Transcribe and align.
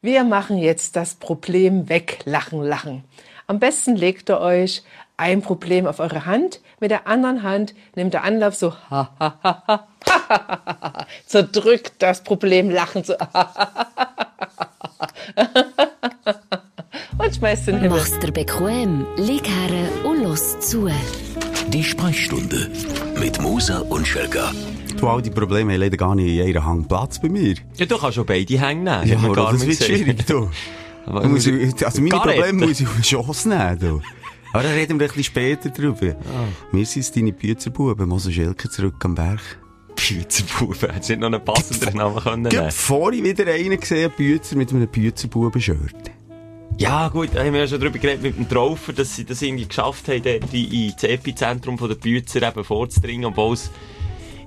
Wir 0.00 0.22
machen 0.22 0.58
jetzt 0.58 0.94
das 0.94 1.16
Problem 1.16 1.88
weglachen, 1.88 2.62
lachen. 2.62 3.02
Am 3.48 3.58
besten 3.58 3.96
legt 3.96 4.30
ihr 4.30 4.40
euch 4.40 4.84
ein 5.16 5.42
Problem 5.42 5.88
auf 5.88 5.98
eure 5.98 6.24
Hand, 6.24 6.60
mit 6.78 6.92
der 6.92 7.08
anderen 7.08 7.42
Hand 7.42 7.74
nehmt 7.96 8.14
ihr 8.14 8.22
Anlauf 8.22 8.54
so 8.54 8.72
ha 8.90 9.10
ha 9.18 9.38
ha 9.42 9.62
ha 9.66 9.82
ha 10.06 10.78
ha 10.80 11.06
zerdrückt 11.26 11.94
das 11.98 12.22
Problem 12.22 12.70
lachen 12.70 13.02
so 13.02 13.14
und 17.18 17.34
schmeißt 17.34 17.66
den 17.66 17.80
Himmel. 17.80 17.98
Mach's 17.98 18.16
dir 18.20 18.30
bequem, 18.30 19.04
lieg 19.16 19.48
her 19.48 20.04
und 20.04 20.22
los 20.22 20.60
zu. 20.60 20.88
Die 21.70 21.82
Sprechstunde 21.82 22.70
mit 23.18 23.40
Musa 23.42 23.80
und 23.80 24.06
Schelga. 24.06 24.52
Du, 24.98 25.06
all 25.08 25.22
die 25.22 25.30
Probleme 25.30 25.72
haben 25.72 25.80
leider 25.80 25.96
gar 25.96 26.14
nicht 26.14 26.28
in 26.28 26.44
einer 26.44 26.64
Hand 26.64 26.88
Platz 26.88 27.20
bei 27.20 27.28
mir. 27.28 27.54
Ja, 27.76 27.86
du 27.86 27.96
kannst 27.98 28.16
schon 28.16 28.26
beide 28.26 28.58
hängen 28.60 28.84
nehmen. 28.84 29.06
Ja, 29.06 29.28
gar 29.32 29.52
das 29.52 29.66
wird 29.66 29.82
schwierig, 29.82 30.26
du. 30.26 30.50
Muss- 31.06 31.46
also 31.82 32.02
meine 32.02 32.10
Garette. 32.10 32.40
Probleme 32.42 32.66
muss 32.66 32.80
ich 32.80 32.86
auf 32.86 32.96
die 32.96 33.02
Chance 33.02 33.48
nehmen, 33.48 33.78
du. 33.78 34.00
Aber 34.52 34.62
da 34.62 34.70
reden 34.70 34.98
wir 34.98 35.06
ein 35.06 35.08
bisschen 35.08 35.24
später 35.24 35.70
drüber. 35.70 36.16
Wir 36.72 36.86
sind 36.86 37.16
deine 37.16 37.32
Büzerbuben, 37.32 38.08
Mose 38.08 38.32
Schelke 38.32 38.68
zurück 38.68 38.96
am 39.04 39.14
Berg. 39.14 39.40
Büzerbuben. 39.94 40.90
Hättest 40.90 41.08
du 41.10 41.12
nicht 41.14 41.20
noch 41.20 41.26
einen 41.28 41.44
passenderen 41.44 41.96
Namen 41.96 42.16
können 42.22 42.42
nehmen 42.42 42.70
vor 42.70 43.12
ich 43.12 43.22
wieder 43.22 43.46
einen 43.52 43.78
gesehen, 43.78 44.10
Büzer 44.16 44.56
mit 44.56 44.70
einem 44.72 44.88
Büzerbuben-Shirt. 44.88 46.10
Ja, 46.78 47.08
gut, 47.08 47.30
da 47.34 47.44
haben 47.44 47.52
wir 47.52 47.60
ja 47.60 47.66
schon 47.66 47.80
darüber 47.80 47.98
geredet 47.98 48.22
mit 48.22 48.36
dem 48.36 48.48
Traufer, 48.48 48.92
dass 48.92 49.16
sie 49.16 49.24
das 49.24 49.42
irgendwie 49.42 49.66
geschafft 49.66 50.08
haben, 50.08 50.22
dort 50.22 50.52
in- 50.54 50.70
ins 50.90 51.02
Epizentrum 51.02 51.76
von 51.78 51.88
der 51.88 51.96
Büzer 51.96 52.42
eben 52.46 52.64
vorzudringen, 52.64 53.24
obwohl 53.26 53.54
es, 53.54 53.70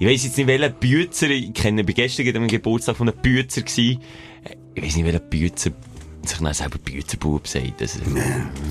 ich 0.02 0.08
weiss 0.08 0.24
jetzt 0.24 0.36
nicht, 0.36 0.48
welcher 0.48 0.70
Büzer, 0.70 1.30
ich 1.30 1.54
kenne, 1.54 1.84
bei 1.84 1.94
gestern 1.94 2.36
am 2.36 2.48
Geburtstag 2.48 2.98
von 2.98 3.08
einem 3.08 3.22
Büzer 3.22 3.62
gewesen, 3.62 4.02
ich 4.74 4.84
weiss 4.84 4.96
nicht, 4.96 5.06
welcher 5.06 5.20
Büzer 5.20 5.72
sich 6.26 6.40
dann 6.40 6.54
selber 6.56 6.80
Büzerbub 6.80 7.48
sagt. 7.48 7.80
Das, 7.80 8.00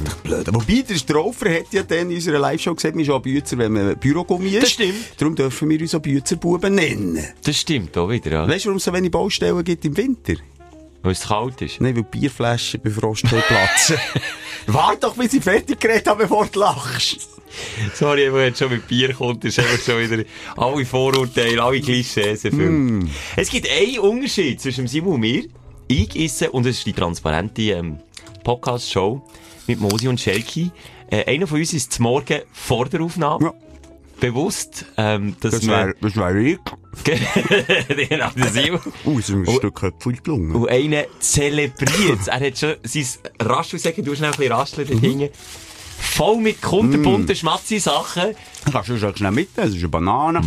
Doch 0.04 0.16
blöd. 0.24 0.46
Wobei, 0.52 0.82
der 0.82 0.96
Straufer 0.96 1.54
hat 1.54 1.72
ja 1.72 1.84
dann 1.84 2.10
in 2.10 2.16
unserer 2.16 2.40
Live-Show 2.40 2.74
gesagt, 2.74 2.96
wir 2.96 3.04
sind 3.04 3.14
auch 3.14 3.22
Büzer, 3.22 3.58
wenn 3.58 3.72
man 3.72 3.96
Bürogummi 3.96 4.48
ist. 4.48 4.62
Das 4.64 4.70
stimmt. 4.72 4.96
Darum 5.18 5.36
dürfen 5.36 5.70
wir 5.70 5.80
uns 5.80 5.94
auch 5.94 6.00
Büzerbuben 6.00 6.74
nennen. 6.74 7.24
das 7.44 7.56
stimmt 7.56 7.96
auch 7.96 8.10
wieder, 8.10 8.32
ja. 8.32 8.48
Weißt 8.48 8.64
du, 8.64 8.70
warum 8.70 8.78
es 8.78 8.84
so 8.84 8.92
wenig 8.92 9.12
Baustellen 9.12 9.62
gibt 9.62 9.84
im 9.84 9.96
Winter? 9.96 10.34
Weil 11.02 11.12
es 11.12 11.28
kalt 11.28 11.62
ist. 11.62 11.80
Nein, 11.80 11.94
weil 11.94 12.02
Bierflaschen 12.02 12.80
bei 12.82 12.90
Frost 12.90 13.22
platzen. 13.22 13.98
Warte 14.66 14.98
doch, 15.02 15.14
bis 15.14 15.32
ich 15.32 15.44
fertig 15.44 15.78
geredet 15.78 16.08
habe, 16.08 16.24
bevor 16.24 16.46
du 16.46 16.58
lachst. 16.58 17.39
Sorry, 17.94 18.32
wenn 18.32 18.52
es 18.52 18.58
schon 18.58 18.70
mit 18.70 18.86
Bier 18.86 19.12
kommt, 19.14 19.44
ist 19.44 19.58
einfach 19.58 19.80
schon 19.80 19.98
wieder 20.00 20.22
alle 20.56 20.84
Vorurteile, 20.84 21.62
alle 21.62 21.80
Klischees 21.80 22.44
erfüllt. 22.44 23.04
Es 23.36 23.50
gibt 23.50 23.68
einen 23.70 23.98
Unterschied 23.98 24.60
zwischen 24.60 24.86
Simon 24.86 25.14
und 25.14 25.20
mir. 25.20 25.44
Ich 25.88 26.14
esse, 26.16 26.50
und 26.52 26.66
es 26.66 26.78
ist 26.78 26.86
die 26.86 26.92
transparente 26.92 27.62
ähm, 27.62 27.98
Podcast-Show 28.44 29.22
mit 29.66 29.80
Mosi 29.80 30.08
und 30.08 30.20
Schelki. 30.20 30.70
Äh, 31.10 31.24
einer 31.24 31.46
von 31.48 31.58
uns 31.58 31.72
ist 31.72 31.92
zum 31.92 32.04
Morgen 32.04 32.42
vor 32.52 32.88
der 32.88 33.00
Aufnahme. 33.00 33.46
Ja. 33.46 33.54
Bewusst, 34.20 34.84
ähm, 34.98 35.34
dass 35.40 35.52
Das 35.52 35.62
wir... 35.62 35.70
wäre 35.70 35.94
das 36.00 36.14
wär 36.16 36.34
ich. 36.36 36.58
genau, 38.08 38.28
es 38.36 38.46
ist 38.50 39.30
ein 39.30 39.46
Oh. 39.46 39.52
Stück 39.56 40.22
gelungen. 40.24 40.54
Und 40.54 40.68
einer 40.68 41.04
zelebriert 41.20 42.26
Er 42.26 42.40
hat 42.40 42.58
schon 42.58 42.74
sein 42.82 43.06
Raschel, 43.40 43.80
du 43.80 44.12
hast 44.12 44.20
noch 44.20 44.28
ein 44.28 44.36
bisschen 44.36 44.52
Rascheln 44.52 44.86
hinten. 44.88 45.28
Voll 46.00 46.38
mit 46.38 46.60
kunterbunten 46.60 47.34
Schmatzi-Sachen. 47.36 48.34
Kannst 48.70 48.88
du 48.88 48.98
schon 48.98 49.16
schnell 49.16 49.30
mitnehmen, 49.30 49.68
das 49.68 49.76
ist 49.76 49.78
eine 49.82 49.88
Banane. 49.88 50.40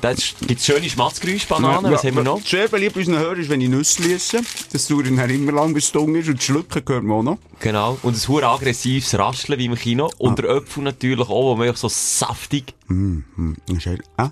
Da 0.00 0.12
gibt 0.12 0.60
es 0.60 0.66
schöne 0.66 0.88
Schmatzgeräusch-Bananen. 0.88 1.92
Was 1.92 2.04
haben 2.04 2.16
wir 2.16 2.22
noch? 2.22 2.40
Sehr 2.44 2.68
beliebt 2.68 2.94
bei 2.94 3.00
unseren 3.00 3.18
Hörern 3.18 3.40
ist, 3.40 3.48
wenn 3.48 3.60
ich 3.60 3.68
Nüsse 3.68 4.12
esse. 4.12 4.40
Das 4.72 4.86
dauert 4.88 5.06
dann 5.06 5.30
immer 5.30 5.52
lang, 5.52 5.74
bis 5.74 5.86
es 5.86 5.92
dunkel 5.92 6.22
ist. 6.22 6.28
Und 6.28 6.38
das 6.38 6.44
Schlucken 6.44 6.82
hört 6.86 7.04
man 7.04 7.18
auch 7.18 7.22
noch. 7.22 7.38
Genau. 7.60 7.98
Und 8.02 8.16
ein 8.16 8.28
hure 8.28 8.46
aggressives 8.48 9.18
Rascheln 9.18 9.58
wie 9.58 9.66
im 9.66 9.74
Kino. 9.74 10.10
Und 10.18 10.38
der 10.38 10.46
Öpfel 10.46 10.82
natürlich 10.82 11.28
auch, 11.28 11.52
wo 11.52 11.56
man 11.56 11.74
so 11.74 11.88
saftig 11.88 12.74
Und 12.88 13.24
dann 13.36 13.80
sagt 13.80 14.02
er, 14.16 14.24
ah, 14.24 14.30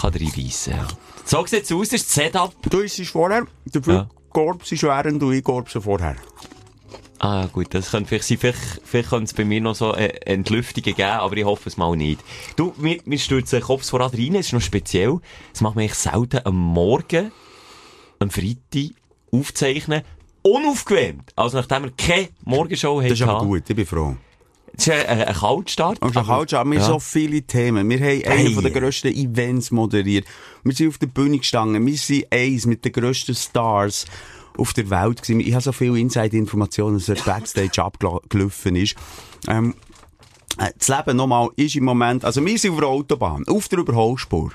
kann 0.00 0.12
reinbeissen. 0.12 0.74
Ja. 0.74 0.86
So 1.24 1.44
sieht 1.46 1.64
es 1.64 1.72
aus, 1.72 1.88
das 1.88 2.00
ist 2.00 2.06
das 2.08 2.14
Setup. 2.14 2.54
du 2.70 2.80
isst 2.80 2.98
es 2.98 3.08
vorher, 3.08 3.46
dafür 3.66 3.94
Ja. 3.94 4.08
Korbs 4.30 4.70
ist 4.72 4.82
während 4.82 5.20
du 5.20 5.40
Korbs 5.42 5.72
vorher. 5.80 6.16
Ah, 7.18 7.46
gut, 7.52 7.68
das 7.72 7.90
könnte 7.90 8.08
vielleicht 8.08 8.24
sein. 8.28 8.38
Vielleicht, 8.38 8.80
vielleicht 8.84 9.08
könnte 9.10 9.24
es 9.24 9.34
bei 9.34 9.44
mir 9.44 9.60
noch 9.60 9.74
so 9.74 9.94
äh, 9.94 10.08
Entlüftungen 10.26 10.94
geben, 10.94 11.08
aber 11.08 11.36
ich 11.36 11.44
hoffe 11.44 11.68
es 11.68 11.76
mal 11.76 11.96
nicht. 11.96 12.20
Du, 12.56 12.74
mir, 12.76 13.00
stürzt 13.18 13.52
den 13.52 13.62
Kopf 13.62 13.88
voran 13.88 14.10
rein, 14.12 14.34
es 14.34 14.46
ist 14.46 14.52
noch 14.52 14.60
speziell. 14.60 15.18
Das 15.52 15.62
macht 15.62 15.74
man 15.76 15.82
eigentlich 15.84 15.94
selten 15.98 16.40
am 16.44 16.56
Morgen, 16.56 17.32
am 18.18 18.30
Freitag, 18.30 18.90
aufzeichnen, 19.32 20.02
unaufgewärmt. 20.42 21.32
Also 21.36 21.56
nachdem 21.58 21.84
wir 21.84 21.92
keine 21.96 22.28
Morgenshow 22.44 23.00
Das 23.00 23.12
ist 23.12 23.22
aber 23.22 23.44
gut, 23.44 23.62
ich 23.68 23.76
bin 23.76 23.86
froh. 23.86 24.16
Das 24.74 24.88
ist 24.88 24.92
ein, 25.06 25.22
ein 25.22 25.34
Kaltstart. 25.34 26.02
Und 26.02 26.12
schon 26.12 26.22
aber- 26.22 26.36
kalt, 26.36 26.52
aber 26.54 26.70
wir 26.70 26.78
haben 26.80 26.86
ja. 26.86 26.92
so 26.94 26.98
viele 27.00 27.40
Themen. 27.42 27.88
Wir 27.88 27.98
haben 27.98 28.24
einen 28.30 28.54
Hey. 28.54 28.62
der 28.62 28.70
grössten 28.70 29.08
Events 29.08 29.70
moderiert. 29.70 30.26
Wir 30.64 30.74
sind 30.74 30.88
auf 30.88 30.98
der 30.98 31.06
Bühne 31.06 31.38
gestanden. 31.38 31.86
Wir 31.86 31.96
sind 31.96 32.26
eins 32.30 32.66
mit 32.66 32.84
den 32.84 32.92
grössten 32.92 33.34
Stars 33.34 34.04
auf 34.58 34.72
der 34.72 34.90
Welt 34.90 35.22
gewesen. 35.22 35.40
Ich 35.40 35.52
habe 35.52 35.62
so 35.62 35.72
viele 35.72 35.98
Inside-Informationen, 35.98 36.98
dass 36.98 37.08
er 37.08 37.16
Backstage 37.16 37.82
abgelaufen 37.82 38.76
ist. 38.76 38.96
Ähm, 39.48 39.74
äh, 40.58 40.70
das 40.78 40.88
Leben 40.88 41.16
nochmal 41.16 41.48
ist 41.56 41.76
im 41.76 41.84
Moment, 41.84 42.24
also 42.24 42.44
wir 42.44 42.58
sind 42.58 42.72
auf 42.72 42.80
der 42.80 42.88
Autobahn, 42.88 43.44
auf 43.48 43.68
der 43.68 43.78
Überholspur. 43.80 44.52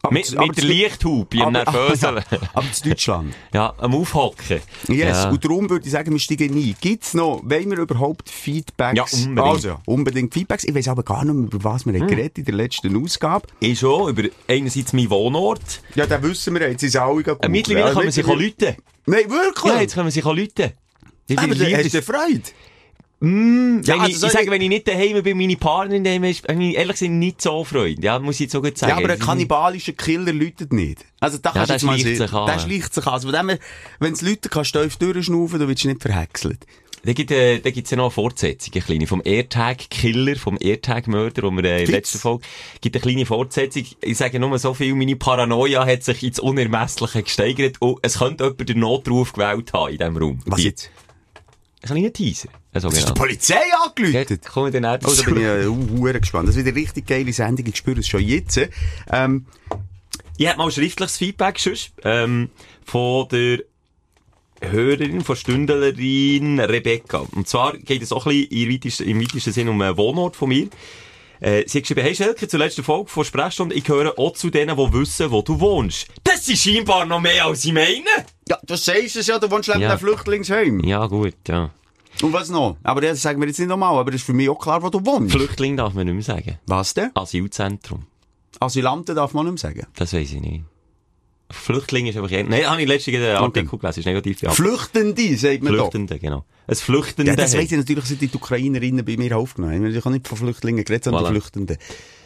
Aber 0.00 0.12
Mit, 0.14 0.26
zu- 0.26 0.36
aber 0.38 0.46
mit 0.46 0.56
der 0.56 0.64
Lichthupe, 0.64 1.38
im 1.38 1.52
Nervösen. 1.52 2.16
ja, 2.30 2.38
aber 2.54 2.72
zu 2.72 2.88
Deutschland. 2.88 3.34
Ja, 3.52 3.74
am 3.78 3.94
Aufhocken. 3.96 4.60
Yes, 4.88 5.24
Ja. 5.24 5.30
und 5.30 5.44
darum 5.44 5.68
würde 5.68 5.86
ich 5.86 5.92
sagen, 5.92 6.12
wir 6.12 6.20
steigen 6.20 6.54
ein. 6.54 6.76
Gibt's 6.80 7.14
noch, 7.14 7.40
wollen 7.42 7.70
wir 7.70 7.78
überhaupt 7.78 8.30
Feedbacks? 8.30 8.96
Ja, 8.96 9.04
unbedingt. 9.26 9.40
Also, 9.40 9.76
unbedingt 9.86 10.32
Feedbacks. 10.32 10.62
Ich 10.64 10.74
weiss 10.74 10.86
aber 10.86 11.02
gar 11.02 11.24
nicht 11.24 11.34
mehr, 11.34 11.44
über 11.52 11.64
was 11.64 11.84
wir 11.84 11.92
haben 11.98 12.06
geredet 12.06 12.38
in 12.38 12.44
der 12.44 12.54
letzten 12.54 13.02
Ausgabe. 13.02 13.48
Ich 13.58 13.80
schon, 13.80 14.10
über 14.16 14.28
einerseits 14.46 14.92
meinen 14.92 15.10
Wohnort. 15.10 15.82
Ja, 15.96 16.06
dann 16.06 16.22
wissen 16.22 16.54
wir 16.54 16.70
jetzt, 16.70 16.82
ist 16.84 16.96
alle 16.96 17.22
gut. 17.24 17.44
Äh, 17.44 17.48
mittlerweile 17.48 17.86
ja, 17.88 17.92
kann 17.92 18.04
man 18.04 18.12
sich 18.12 18.24
auch. 18.24 18.36
Nein, 18.36 19.30
wirklich? 19.30 19.74
Ja, 19.74 19.80
jetzt 19.80 19.94
können 19.94 20.06
wir 20.06 20.12
sich 20.12 20.24
auch 20.24 20.34
Leute. 20.34 20.74
Ich, 21.26 21.38
aber 21.38 21.48
hast 21.54 21.94
du 21.94 22.02
Freude. 22.02 22.42
Wenn 23.20 23.82
Ja, 23.84 23.96
ich, 23.96 24.00
also 24.02 24.18
so- 24.18 24.26
ich 24.28 24.32
sage, 24.32 24.50
wenn 24.50 24.62
ich 24.62 24.68
nicht 24.68 24.86
daheim 24.86 25.22
bin, 25.22 25.36
meine 25.36 25.56
Partnerin 25.56 26.04
daheim 26.04 26.24
ist, 26.24 26.46
habe 26.48 26.62
ich 26.64 26.76
ehrlich 26.76 26.94
gesagt 26.94 27.12
nicht 27.12 27.42
so 27.42 27.64
Freude. 27.64 28.00
Ja, 28.02 28.18
muss 28.18 28.36
ich 28.36 28.40
jetzt 28.42 28.52
so 28.52 28.62
gut 28.62 28.78
sagen. 28.78 28.90
Ja, 28.90 28.96
aber 28.98 29.12
ein 29.12 29.18
kannibalischer 29.18 29.92
Killer 29.92 30.32
läutet 30.32 30.72
nicht. 30.72 31.04
Also, 31.20 31.38
da 31.38 31.50
Ja, 31.50 31.54
kannst 31.54 31.70
du 31.70 31.74
jetzt 31.74 31.82
mal 31.84 31.98
sehen. 31.98 32.16
sich 32.16 32.32
an. 32.32 32.46
Das 32.46 32.62
schleicht 32.62 32.94
sich 32.94 33.06
an. 33.06 33.12
Also, 33.14 33.28
von 33.28 33.36
dem 33.38 33.48
her, 33.48 33.58
wenn 33.98 34.12
es 34.12 34.22
Leute 34.22 34.48
kannst 34.48 34.74
du 34.74 34.82
tief 34.82 34.96
durchschnaufen, 34.96 35.58
dann 35.58 35.68
wirst 35.68 35.84
du 35.84 35.88
nicht 35.88 36.02
verhäckselt. 36.02 36.64
Da 37.04 37.12
gibt 37.12 37.30
äh, 37.30 37.60
da 37.60 37.70
gibt's 37.70 37.90
ja 37.92 37.96
noch 37.96 38.04
eine 38.06 38.10
Fortsetzung, 38.10 38.74
eine 38.74 38.82
kleine. 38.82 39.06
Vom 39.06 39.22
AirTag-Killer, 39.24 40.34
vom 40.36 40.58
AirTag-Mörder, 40.60 41.42
wo 41.44 41.50
wir 41.52 41.64
äh, 41.64 41.80
in 41.80 41.86
der 41.86 41.94
letzten 41.96 42.18
Folge, 42.18 42.44
gibt 42.80 42.96
eine 42.96 43.02
kleine 43.02 43.24
Fortsetzung. 43.24 43.84
Ich 44.00 44.16
sage 44.18 44.40
nur 44.40 44.58
so 44.58 44.74
viel, 44.74 44.94
meine 44.96 45.14
Paranoia 45.16 45.86
hat 45.86 46.02
sich 46.02 46.22
ins 46.24 46.40
Unermessliche 46.40 47.22
gesteigert 47.22 47.76
und 47.80 47.98
es 48.02 48.18
könnte 48.18 48.44
jemand 48.44 48.68
den 48.68 48.80
Notruf 48.80 49.32
gewählt 49.32 49.72
haben 49.72 49.92
in 49.92 49.98
diesem 49.98 50.16
Raum. 50.16 50.40
Was 50.46 50.60
Die-? 51.82 51.88
Ein 51.88 51.94
kleiner 51.96 52.12
Teaser. 52.12 52.48
Also, 52.72 52.88
Das 52.88 52.98
ist 52.98 53.08
die 53.08 53.12
genau. 53.12 53.20
Polizei 53.24 53.60
angelötet. 53.86 54.44
Ja, 54.44 54.50
kommen 54.50 54.72
wir 54.72 54.80
dann 54.80 54.98
Oh, 55.04 55.12
da 55.14 55.22
bin 55.22 55.36
ich 55.36 55.42
äh, 55.44 55.66
uh, 55.66 56.12
gespannt. 56.20 56.48
Das 56.48 56.56
ist 56.56 56.64
wieder 56.64 56.74
eine 56.74 56.80
richtig 56.80 57.06
geile 57.06 57.32
Sendung. 57.32 57.66
Ich 57.66 57.76
spüre 57.76 58.00
es 58.00 58.06
schon 58.08 58.20
jetzt. 58.22 58.58
Ähm, 59.10 59.46
Ich 60.36 60.46
habe 60.48 60.58
mal 60.58 60.70
schriftliches 60.70 61.16
Feedback 61.16 61.58
sonst, 61.58 61.92
ähm, 62.04 62.50
von 62.84 63.28
der 63.28 63.60
Hörerin, 64.60 65.22
von 65.22 65.36
Stündlerin 65.36 66.58
Rebecca. 66.60 67.24
Und 67.32 67.48
zwar 67.48 67.76
geht 67.76 68.02
es 68.02 68.12
auch 68.12 68.26
ein 68.26 68.48
bisschen 68.48 68.50
im 68.68 68.72
weitesten, 68.74 69.08
im 69.08 69.20
weitesten 69.20 69.52
Sinn 69.52 69.68
um 69.68 69.80
einen 69.80 69.96
Wohnort 69.96 70.36
von 70.36 70.48
mir. 70.48 70.68
Äh, 71.40 71.62
sie 71.68 71.78
hat 71.78 71.82
geschrieben, 71.84 72.00
hey 72.02 72.14
Schelke, 72.16 72.48
zur 72.48 72.58
letzten 72.58 72.82
Folge 72.82 73.08
von 73.08 73.24
Sprechstunde, 73.24 73.72
ich 73.76 73.84
gehöre 73.84 74.18
auch 74.18 74.32
zu 74.32 74.50
denen, 74.50 74.76
die 74.76 74.92
wissen, 74.92 75.30
wo 75.30 75.42
du 75.42 75.60
wohnst. 75.60 76.08
Das 76.24 76.48
ist 76.48 76.62
scheinbar 76.64 77.04
noch 77.06 77.20
mehr, 77.20 77.46
als 77.46 77.64
ich 77.64 77.72
meine. 77.72 78.02
ja, 78.48 78.58
du 78.64 78.74
sagst 78.74 79.14
es 79.14 79.28
ja, 79.28 79.38
du 79.38 79.48
wohnst 79.48 79.68
neben 79.68 79.82
Ja. 79.82 79.90
einem 79.90 80.00
Flüchtlingsheim. 80.00 80.80
Ja, 80.80 81.06
gut, 81.06 81.34
ja. 81.46 81.70
Und 82.22 82.32
was 82.32 82.48
noch? 82.50 82.76
Aber 82.82 83.00
das 83.00 83.22
sagen 83.22 83.40
wir 83.40 83.46
jetzt 83.48 83.58
nicht 83.58 83.68
nochmal, 83.68 83.96
aber 83.96 84.10
das 84.10 84.20
ist 84.20 84.26
für 84.26 84.32
mich 84.32 84.48
auch 84.48 84.58
klar, 84.58 84.82
wo 84.82 84.88
du 84.90 85.04
wohnst. 85.04 85.32
Flüchtling 85.32 85.76
darf 85.76 85.94
man 85.94 86.06
nicht 86.06 86.14
mehr 86.14 86.22
sagen. 86.22 86.58
was 86.66 86.94
denn? 86.94 87.10
Asylzentrum. 87.14 88.06
Asylanten 88.60 89.14
darf 89.14 89.34
man 89.34 89.44
nicht 89.46 89.62
mehr 89.62 89.70
sagen. 89.72 89.86
Das 89.96 90.12
weiß 90.12 90.32
ich 90.32 90.40
nicht. 90.40 90.64
Flüchtling 91.50 92.06
ist 92.06 92.16
einfach... 92.16 92.30
Nein, 92.30 92.68
habe 92.68 92.82
ich 92.82 92.88
letztens 92.88 93.16
einen 93.16 93.36
Artikel 93.36 93.78
gelesen, 93.78 94.00
ist 94.00 94.06
negativ 94.06 94.40
beantwortet. 94.40 94.80
Flüchtende, 94.92 95.36
sagt 95.36 95.62
man 95.62 95.72
doch. 95.72 95.90
Flüchtende, 95.90 96.18
genau. 96.18 96.44
Ein 96.66 96.74
Flüchtende. 96.74 97.30
Ja, 97.30 97.36
das 97.36 97.56
weiss 97.56 97.72
ich 97.72 97.78
natürlich, 97.78 98.04
sind 98.04 98.20
die 98.20 98.30
Ukrainerinnen 98.34 99.02
bei 99.04 99.16
mir 99.16 99.36
aufgenommen. 99.38 99.86
Ich 99.86 100.04
habe 100.04 100.10
nicht 100.10 100.28
von 100.28 100.36
Flüchtlingen 100.36 100.84
geredet, 100.84 101.04
sondern 101.04 101.24
Voilà. 101.24 101.28
Flüchtenden. 101.30 101.78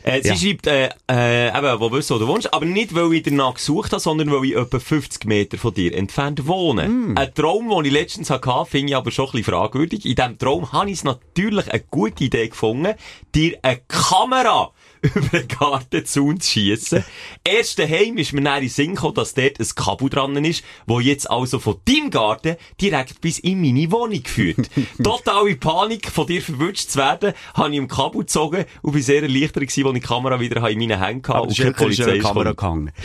Äh, 0.04 0.22
sie 0.22 0.28
Ja. 0.28 0.36
schreibt, 0.36 0.66
äh, 0.66 0.88
äh, 1.10 1.48
eben, 1.56 1.80
wo 1.80 1.92
wissen, 1.92 2.14
wo 2.14 2.18
du 2.18 2.26
wohnst, 2.26 2.52
aber 2.52 2.64
nicht, 2.66 2.94
weil 2.94 3.12
ich 3.14 3.22
danach 3.22 3.54
gesucht 3.54 3.92
habe, 3.92 4.00
sondern 4.00 4.30
weil 4.30 4.44
ich 4.44 4.56
etwa 4.56 4.78
50 4.78 5.24
Meter 5.26 5.58
von 5.58 5.72
dir 5.74 5.94
entfernt 5.94 6.46
wohne. 6.46 6.88
Mm. 6.88 7.16
Ein 7.18 7.34
Traum, 7.34 7.68
den 7.70 7.84
ich 7.84 7.92
letztens 7.92 8.30
hatte, 8.30 8.64
finde 8.68 8.90
ich 8.92 8.96
aber 8.96 9.10
schon 9.10 9.26
ein 9.26 9.32
bisschen 9.32 9.52
fragwürdig. 9.54 10.04
In 10.04 10.14
diesem 10.14 10.38
Traum 10.38 10.72
habe 10.72 10.90
ich 10.90 10.98
es 10.98 11.04
natürlich 11.04 11.70
eine 11.70 11.82
gute 11.90 12.24
Idee 12.24 12.48
gefunden, 12.48 12.94
dir 13.34 13.58
eine 13.62 13.80
Kamera 13.88 14.72
über 15.02 15.20
den 15.40 15.48
Gartenzaun 15.48 16.40
zu 16.40 16.48
schiessen. 16.50 17.04
Erst 17.44 17.78
daheim 17.78 18.18
ist 18.18 18.32
mir 18.32 18.42
dann 18.42 18.62
in 18.62 18.68
Sinn 18.68 18.94
gekommen, 18.94 19.14
dass 19.14 19.34
dort 19.34 19.58
ein 19.58 19.66
Kabel 19.74 20.08
dran 20.08 20.44
ist, 20.44 20.62
wo 20.86 21.00
jetzt 21.00 21.28
also 21.28 21.58
von 21.58 21.76
deinem 21.84 22.10
Garten 22.10 22.56
direkt 22.80 23.20
bis 23.20 23.40
in 23.40 23.60
meine 23.60 23.90
Wohnung 23.90 24.22
führt. 24.24 24.70
Totale 25.02 25.56
Panik, 25.56 26.08
von 26.08 26.28
dir 26.28 26.40
verwünscht 26.40 26.90
zu 26.90 26.98
werden, 26.98 27.32
habe 27.54 27.70
ich 27.70 27.76
im 27.78 27.88
Kabel 27.88 28.20
gezogen 28.20 28.64
und 28.82 28.92
bin 28.92 29.02
sehr 29.02 29.22
erleichtert 29.22 29.62
gewesen, 29.66 29.91
die 29.94 30.00
Kamera 30.00 30.40
wieder 30.40 30.68
in 30.68 30.78
meinen 30.78 31.02
Händen 31.02 31.28
hatte 31.28 31.42
und 31.48 31.56
keine 31.56 31.72
Polizei 31.72 32.18
Kamera 32.18 32.52
gehangen. 32.52 32.92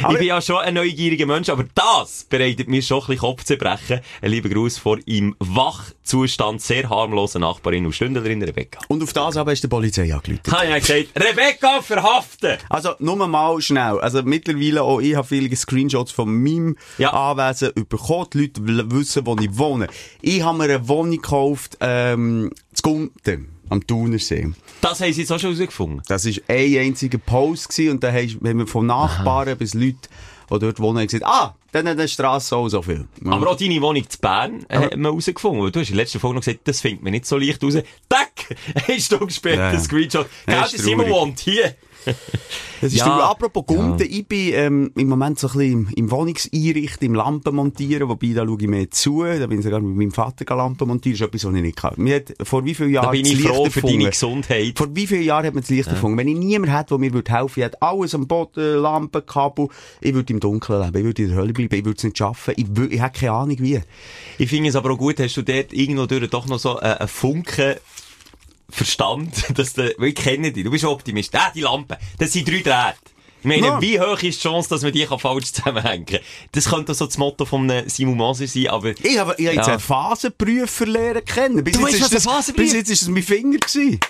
Ich 0.00 0.18
bin 0.18 0.26
ja 0.26 0.40
schon 0.42 0.58
ein 0.58 0.74
neugieriger 0.74 1.26
Mensch, 1.26 1.48
aber 1.48 1.64
das 1.74 2.24
bereitet 2.28 2.68
mir 2.68 2.82
schon 2.82 3.00
ein 3.02 3.06
bisschen 3.06 3.20
Kopfzerbrechen. 3.20 4.00
Ein 4.20 4.30
lieber 4.30 4.48
Gruß 4.48 4.78
vor 4.78 4.98
im 5.06 5.36
Wachzustand 5.38 6.60
sehr 6.60 6.88
harmlosen 6.90 7.42
Nachbarin 7.42 7.86
und 7.86 7.94
Stündlerin 7.94 8.42
Rebecca. 8.42 8.80
Und 8.88 9.02
auf 9.02 9.12
das 9.12 9.36
aber 9.36 9.52
ist 9.52 9.62
die 9.62 9.68
Polizei 9.68 10.12
angerufen. 10.12 10.40
Habe 10.50 10.78
ich 10.78 10.84
gesagt, 10.86 11.08
Rebecca 11.16 11.80
verhaften! 11.80 12.58
Also, 12.68 12.90
nur 12.98 13.16
mal 13.28 13.60
schnell. 13.60 14.00
Also, 14.00 14.22
mittlerweile 14.22 14.82
auch 14.82 15.00
ich 15.00 15.14
habe 15.14 15.26
viele 15.26 15.54
Screenshots 15.54 16.10
von 16.12 16.42
meinem 16.42 16.76
Ja. 16.98 17.12
Anwesen 17.12 17.72
bekommen. 17.88 18.26
Die 18.34 18.38
Leute 18.38 18.60
wissen, 18.90 19.26
wo 19.26 19.36
ich 19.40 19.56
wohne. 19.56 19.86
Ich 20.20 20.42
habe 20.42 20.58
mir 20.58 20.64
eine 20.64 20.88
Wohnung 20.88 21.12
gekauft, 21.12 21.76
ähm, 21.80 22.50
zu 22.72 22.82
Gunten, 22.82 23.48
am 23.70 23.86
Thunersee. 23.86 24.52
Das 24.84 25.00
haben 25.00 25.10
sie 25.14 25.22
jetzt 25.22 25.32
auch 25.32 25.38
schon 25.38 25.54
herausgefunden. 25.54 26.02
Das 26.08 26.26
war 26.26 26.32
ein 26.48 26.76
einziger 26.76 27.16
Post 27.16 27.70
gewesen, 27.70 27.92
und 27.92 28.04
da 28.04 28.12
haben 28.12 28.58
wir 28.58 28.66
von 28.66 28.84
Nachbarn 28.84 29.56
bis 29.56 29.72
Leute, 29.72 29.96
die 30.50 30.58
dort 30.58 30.78
wohnen, 30.78 31.06
gesagt, 31.06 31.24
ah, 31.24 31.54
dann 31.72 31.88
hat 31.88 31.98
die 31.98 32.06
Strasse 32.06 32.54
auch 32.54 32.68
so 32.68 32.82
viel. 32.82 33.08
Ja. 33.24 33.32
Aber 33.32 33.50
auch 33.50 33.56
deine 33.56 33.80
Wohnung 33.80 34.06
zu 34.06 34.18
Bern 34.18 34.66
äh, 34.68 34.76
hat 34.76 34.96
man 34.98 35.04
herausgefunden. 35.04 35.72
Du 35.72 35.80
hast 35.80 35.88
in 35.88 35.96
der 35.96 36.04
letzten 36.04 36.20
Folge 36.20 36.34
noch 36.34 36.44
gesagt, 36.44 36.68
das 36.68 36.82
findet 36.82 37.02
man 37.02 37.12
nicht 37.12 37.24
so 37.24 37.38
leicht 37.38 37.64
raus. 37.64 37.78
Tack! 38.10 38.56
Eine 38.86 39.00
Stunde 39.00 39.32
später, 39.32 39.56
Ja, 39.56 39.72
ja. 39.72 39.80
Screenshot. 39.80 40.26
Ja, 40.46 40.66
Gell, 40.66 40.78
Simon 40.78 41.08
wohnt 41.08 41.40
hier. 41.40 41.74
Das 42.80 42.92
ist 42.92 42.98
Ja. 42.98 43.06
ja. 43.06 43.30
Apropos 43.30 43.64
Gunten, 43.66 44.06
ich 44.06 44.26
bin 44.26 44.52
ähm, 44.52 44.90
im 44.94 45.08
Moment 45.08 45.38
so 45.38 45.46
ein 45.48 45.52
bisschen 45.54 45.72
im, 45.72 45.88
im 45.96 46.10
Wohnungseinrichten, 46.10 47.06
im 47.06 47.14
Lampen 47.14 47.54
montieren, 47.54 48.08
wobei 48.10 48.32
da 48.34 48.44
schaue 48.44 48.58
ich 48.60 48.68
mehr 48.68 48.90
zu. 48.90 49.24
Da 49.24 49.46
bin 49.46 49.58
ich 49.58 49.64
sogar 49.64 49.80
mit 49.80 49.96
meinem 49.96 50.12
Vater 50.12 50.44
Lampen 50.54 50.88
montieren, 50.88 51.16
das 51.16 51.22
ist 51.22 51.26
etwas, 51.26 51.44
was 51.44 51.54
ich 51.56 51.62
nicht 51.62 51.76
kann. 51.76 51.94
Mir 51.96 52.16
hat 52.16 52.34
vor 52.42 52.64
wie 52.64 52.74
vielen 52.74 52.90
Jahren 52.90 53.06
Da 53.06 53.10
bin 53.12 53.22
das 53.22 53.32
ich 53.32 53.42
froh 53.42 53.70
für 53.70 53.80
deine 53.80 54.10
Gesundheit. 54.10 54.76
Vor 54.76 54.88
wie 54.94 55.06
vielen 55.06 55.22
Jahren 55.22 55.46
hat 55.46 55.54
man 55.54 55.62
das 55.62 55.70
Licht 55.70 55.88
erfunden? 55.88 56.18
Wenn 56.18 56.28
ich 56.28 56.36
niemanden 56.36 56.76
hätte, 56.76 56.88
der 56.90 56.98
mir 56.98 57.12
würde 57.14 57.32
helfen 57.32 57.56
würde, 57.56 57.60
ich 57.60 57.64
hätte 57.64 57.82
alles 57.82 58.14
am 58.14 58.26
Boden, 58.26 58.76
Lampen, 58.82 59.24
Kabel, 59.24 59.68
ich 60.00 60.12
würde 60.12 60.32
im 60.32 60.40
Dunkeln 60.40 60.82
leben, 60.82 60.98
ich 60.98 61.04
würde 61.04 61.22
in 61.22 61.28
der 61.28 61.38
Hölle 61.38 61.52
bleiben, 61.54 61.74
ich 61.74 61.84
würde 61.84 61.96
es 61.96 62.04
nicht 62.04 62.18
schaffen, 62.18 62.54
ich, 62.56 62.66
ich 62.90 63.00
hätte 63.00 63.18
keine 63.20 63.32
Ahnung 63.32 63.56
wie. 63.60 63.80
Ich 64.36 64.50
finde 64.50 64.68
es 64.68 64.76
aber 64.76 64.90
auch 64.90 64.98
gut, 64.98 65.20
hast 65.20 65.36
du 65.36 65.42
dort 65.42 65.72
irgendwo 65.72 66.06
durch 66.06 66.28
doch 66.28 66.46
noch 66.46 66.58
so 66.58 66.78
äh, 66.80 66.96
einen 66.98 67.08
Funken 67.08 67.76
Verstand, 68.70 69.44
dass 69.58 69.72
du, 69.74 69.94
weil 69.98 70.08
ich 70.08 70.14
kenne 70.14 70.52
dich, 70.52 70.64
du 70.64 70.70
bist 70.70 70.84
Optimist. 70.84 71.34
Ah, 71.34 71.50
die 71.54 71.60
Lampe, 71.60 71.98
das 72.18 72.32
sind 72.32 72.48
drei 72.48 72.60
Drähte. 72.62 72.98
Ich 73.40 73.48
meine, 73.48 73.66
Ja. 73.66 73.80
wie 73.82 74.00
hoch 74.00 74.22
ist 74.22 74.38
die 74.42 74.48
Chance, 74.48 74.70
dass 74.70 74.80
man 74.80 74.92
die 74.92 75.06
falsch 75.06 75.52
zusammenhängen 75.52 76.06
kann? 76.06 76.20
Das 76.52 76.70
könnte 76.70 76.94
so 76.94 77.04
das 77.04 77.18
Motto 77.18 77.44
von 77.44 77.70
Simon 77.88 78.16
Moser 78.16 78.46
sein, 78.46 78.68
aber... 78.68 78.90
Ich 79.02 79.18
habe, 79.18 79.34
ich 79.36 79.46
habe 79.46 79.56
jetzt 79.56 79.66
Ja. 79.66 79.72
einen 79.74 79.80
Phasenprüfer 79.80 80.86
lernen 80.86 81.24
kennen. 81.26 81.62
Bis 81.62 81.74
Du 81.76 81.86
jetzt 81.86 81.88
weißt, 81.88 81.94
ist 81.94 82.02
was 82.02 82.10
ein 82.10 82.14
das, 82.14 82.26
Phasenprüfer- 82.48 82.56
bis 82.56 82.72
jetzt 82.72 82.90
ist 82.90 83.02
es 83.02 83.08
mein 83.08 83.22
Finger 83.22 83.58
gewesen. 83.58 84.00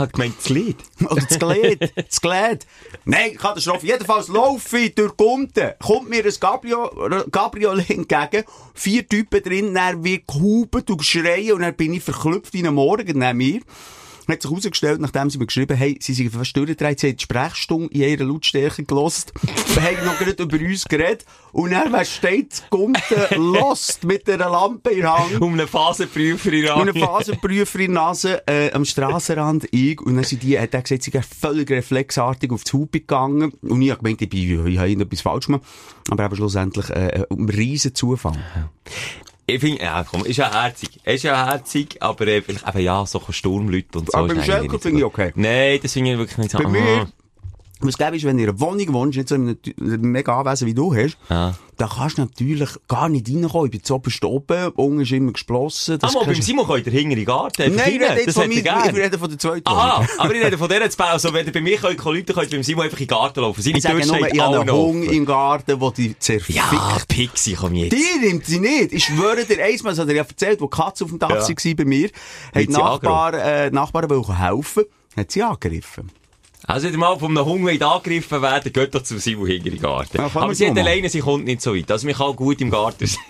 Hat 0.00 0.12
gemeint, 0.14 0.36
das 0.38 0.48
Lied. 0.48 0.76
Oder 1.00 1.26
das 1.28 1.38
Glied. 1.38 1.92
das 1.94 2.20
Glied. 2.20 2.66
Nein, 3.04 3.36
Katastrophe. 3.36 3.86
Jedenfalls 3.86 4.28
laufe 4.28 4.78
ich 4.78 4.94
durch 4.94 5.16
Gunten. 5.16 5.72
Kommt 5.78 6.08
mir 6.08 6.24
ein 6.24 7.30
Gabriel, 7.30 7.84
entgegen. 7.86 8.44
Vier 8.74 9.06
Typen 9.06 9.42
drin, 9.42 9.74
dann 9.74 10.02
wie 10.02 10.24
gehupen 10.26 10.82
und 10.88 10.98
geschreien 10.98 11.52
und 11.52 11.62
dann 11.62 11.74
bin 11.74 11.92
ich 11.92 12.02
verklüpft 12.02 12.54
in 12.54 12.66
einem 12.66 12.76
Morgen 12.76 13.18
neben 13.18 13.36
mir. 13.36 13.60
Hat 14.30 14.42
sich 14.42 14.50
herausgestellt, 14.50 15.00
nachdem 15.00 15.28
sie 15.28 15.38
mir 15.38 15.46
geschrieben 15.46 15.78
haben, 15.78 15.96
sie 15.98 16.14
sind 16.14 16.32
fast 16.32 16.56
durchgedreht, 16.56 17.00
sie 17.00 17.08
haben 17.08 17.16
die 17.16 17.22
Sprechstunde 17.24 17.92
in 17.92 18.00
ihrer 18.02 18.24
Lautstärke 18.24 18.84
gelost. 18.84 19.32
Wir 19.74 19.82
haben 19.82 20.06
noch 20.06 20.18
gerade 20.18 20.42
über 20.42 20.56
uns 20.56 20.84
geredet. 20.84 21.24
Und 21.52 21.72
dann, 21.72 21.92
wer 21.92 22.04
steht, 22.04 22.62
Gunten 22.70 23.02
lost 23.36 24.04
mit 24.04 24.28
einer 24.30 24.48
Lampe 24.48 24.90
in 24.90 25.00
der 25.00 25.18
Hand. 25.18 25.40
Um 25.40 25.54
einen 25.54 25.66
Phasenprüfer 25.66 26.52
in 26.52 26.68
Und 26.70 26.88
ein 26.90 26.94
Phasenprüfer 27.00 27.80
in 27.80 27.92
Nase, 27.92 28.46
äh, 28.46 28.70
am 28.72 28.84
Strassenrand, 28.84 29.66
ich. 29.72 30.00
Und 30.00 30.14
dann 30.14 30.24
sind 30.24 30.42
die, 30.44 30.58
hat 30.58 30.74
er 30.74 30.82
gesagt, 30.82 31.02
sie 31.02 31.10
sind 31.10 31.24
völlig 31.24 31.68
reflexartig 31.70 32.52
auf 32.52 32.62
die 32.62 32.72
Hupe 32.72 33.00
gegangen. 33.00 33.52
Und 33.62 33.82
ich 33.82 33.90
habe 33.90 34.00
gemeint, 34.00 34.22
ich, 34.22 34.28
bin, 34.28 34.66
ich 34.66 34.78
habe 34.78 34.88
irgendetwas 34.88 35.22
falsch 35.22 35.46
gemacht. 35.46 35.62
Aber 36.08 36.24
eben 36.24 36.36
schlussendlich, 36.36 36.88
äh, 36.90 37.24
ein 37.28 37.48
riesen 37.48 37.94
Zufall. 37.94 38.38
Ich 39.54 39.60
finde, 39.60 39.82
ja, 39.82 40.04
komm, 40.04 40.24
ist 40.24 40.36
ja 40.36 40.52
herzig. 40.52 41.00
Ist 41.04 41.24
ja 41.24 41.46
herzig, 41.46 41.96
aber 42.00 42.26
äh, 42.26 42.42
vielleicht 42.42 42.66
eben 42.68 42.80
ja, 42.80 43.04
so 43.06 43.20
Sturmleute 43.30 43.98
und 43.98 44.10
so. 44.10 44.18
Aber 44.18 44.30
eigentlich 44.30 44.46
Schelker 44.46 44.78
finde 44.78 44.98
ich 44.98 45.04
okay. 45.04 45.32
Nein, 45.34 45.78
das 45.82 45.92
finde 45.92 46.12
ich 46.12 46.18
wirklich 46.18 46.38
nicht 46.38 46.50
so. 46.50 46.58
Bei 46.58 46.64
ah. 46.64 46.68
mir, 46.68 47.08
was 47.80 47.96
gäbe 47.98 48.16
ist, 48.16 48.24
wenn 48.24 48.36
du 48.36 48.42
in 48.44 48.48
einer 48.50 48.60
Wohnung 48.60 48.92
wohnst, 48.92 49.16
nicht 49.16 49.28
so 49.28 49.34
in 49.34 49.56
einem 49.80 50.00
mega 50.02 50.38
Anwesen 50.38 50.66
wie 50.66 50.74
du 50.74 50.94
hast, 50.94 51.16
Ja. 51.28 51.54
da 51.78 51.86
kannst 51.88 52.18
du 52.18 52.22
natürlich 52.22 52.68
gar 52.88 53.08
nicht 53.08 53.28
reinkommen. 53.28 53.66
Ich 53.66 53.70
bin 53.72 53.82
zu 53.82 53.94
oberst 53.94 54.24
oben, 54.24 54.68
unten 54.76 55.00
ist 55.00 55.12
immer 55.12 55.32
geschlossen. 55.32 55.94
Ah, 55.94 55.98
Das 55.98 56.12
mal, 56.14 56.20
beim 56.24 56.32
kannst- 56.34 56.46
Simon 56.46 56.66
könnt 56.66 56.86
ihr 56.86 56.92
hinter 56.92 57.10
in 57.12 57.16
den 57.16 57.24
Garten. 57.24 57.74
Nein, 57.74 57.88
ich 57.88 57.94
rede 58.00 58.04
jetzt 58.14 58.26
das 58.28 58.34
von 58.34 58.50
ich 58.50 58.64
rede 58.96 59.18
von 59.18 59.28
der 59.30 59.38
zweiten 59.38 59.66
Aha, 59.68 60.06
aber 60.18 60.34
ich 60.34 60.44
rede 60.44 60.58
von 60.58 60.68
zu 60.70 60.96
bauen. 60.96 61.08
Also, 61.10 61.32
wenn 61.32 61.46
ihr 61.46 61.52
bei 61.52 61.60
mir 61.60 61.78
könnt, 61.78 61.98
könnt 61.98 62.50
beim 62.50 62.62
Simon 62.62 62.84
einfach 62.84 62.98
in 63.00 63.06
den 63.06 63.08
Garten 63.08 63.40
laufen. 63.40 63.62
Seine 63.62 63.78
Ich 63.78 63.82
sage 63.82 64.06
nur, 64.06 64.26
ich 64.28 64.40
habe 64.40 64.60
einen 64.60 64.70
offen. 64.70 65.02
im 65.04 65.24
Garten, 65.24 65.78
der 65.80 65.90
dich 65.90 66.18
zerfickt. 66.18 66.56
Ja, 66.58 66.98
Pixie, 67.08 67.54
komm 67.54 67.74
jetzt. 67.74 67.92
Die 67.96 68.26
nimmt 68.26 68.44
sie 68.44 68.58
nicht. 68.60 68.92
Ich 68.92 69.04
schwöre 69.04 69.44
dir, 69.44 69.62
einmal, 69.64 69.92
das 69.92 69.98
hat 69.98 70.08
er 70.08 70.14
ja 70.14 70.22
erzählt, 70.22 70.60
wo 70.60 70.66
die 70.66 70.76
Katze 70.76 71.04
auf 71.04 71.10
dem 71.10 71.18
Dach 71.18 71.30
Ja. 71.30 71.48
war 71.48 71.74
bei 71.74 71.84
mir, 71.84 72.10
hat 72.54 72.62
die 72.62 72.68
Nachbar, 72.68 73.34
äh, 73.34 73.70
Nachbarn 73.70 74.10
wollten 74.10 74.36
helfen, 74.36 74.84
hat 75.16 75.30
sie 75.30 75.42
angegriffen. 75.42 76.10
Also, 76.66 76.92
wenn 76.92 76.98
mal 77.00 77.18
Hund 77.20 77.62
wollt 77.64 77.82
angegriffen 77.82 78.42
werden, 78.42 78.72
geht 78.72 78.94
doch 78.94 79.02
zum 79.02 79.18
Simon 79.18 79.46
hinter 79.46 79.66
in 79.66 79.72
den 79.74 79.82
Garten. 79.82 80.18
Ja, 80.18 80.24
aber 80.26 80.40
man 80.46 80.54
sie 80.54 80.68
hat 80.68 80.78
alleine, 80.78 81.08
sie 81.08 81.20
kommt 81.20 81.44
nicht 81.44 81.62
so 81.62 81.74
weit. 81.74 81.90
Also, 81.90 82.06
man 82.06 82.14
kann 82.14 82.36
gut 82.36 82.60
im 82.60 82.70
Garten 82.70 83.06
sein. 83.06 83.20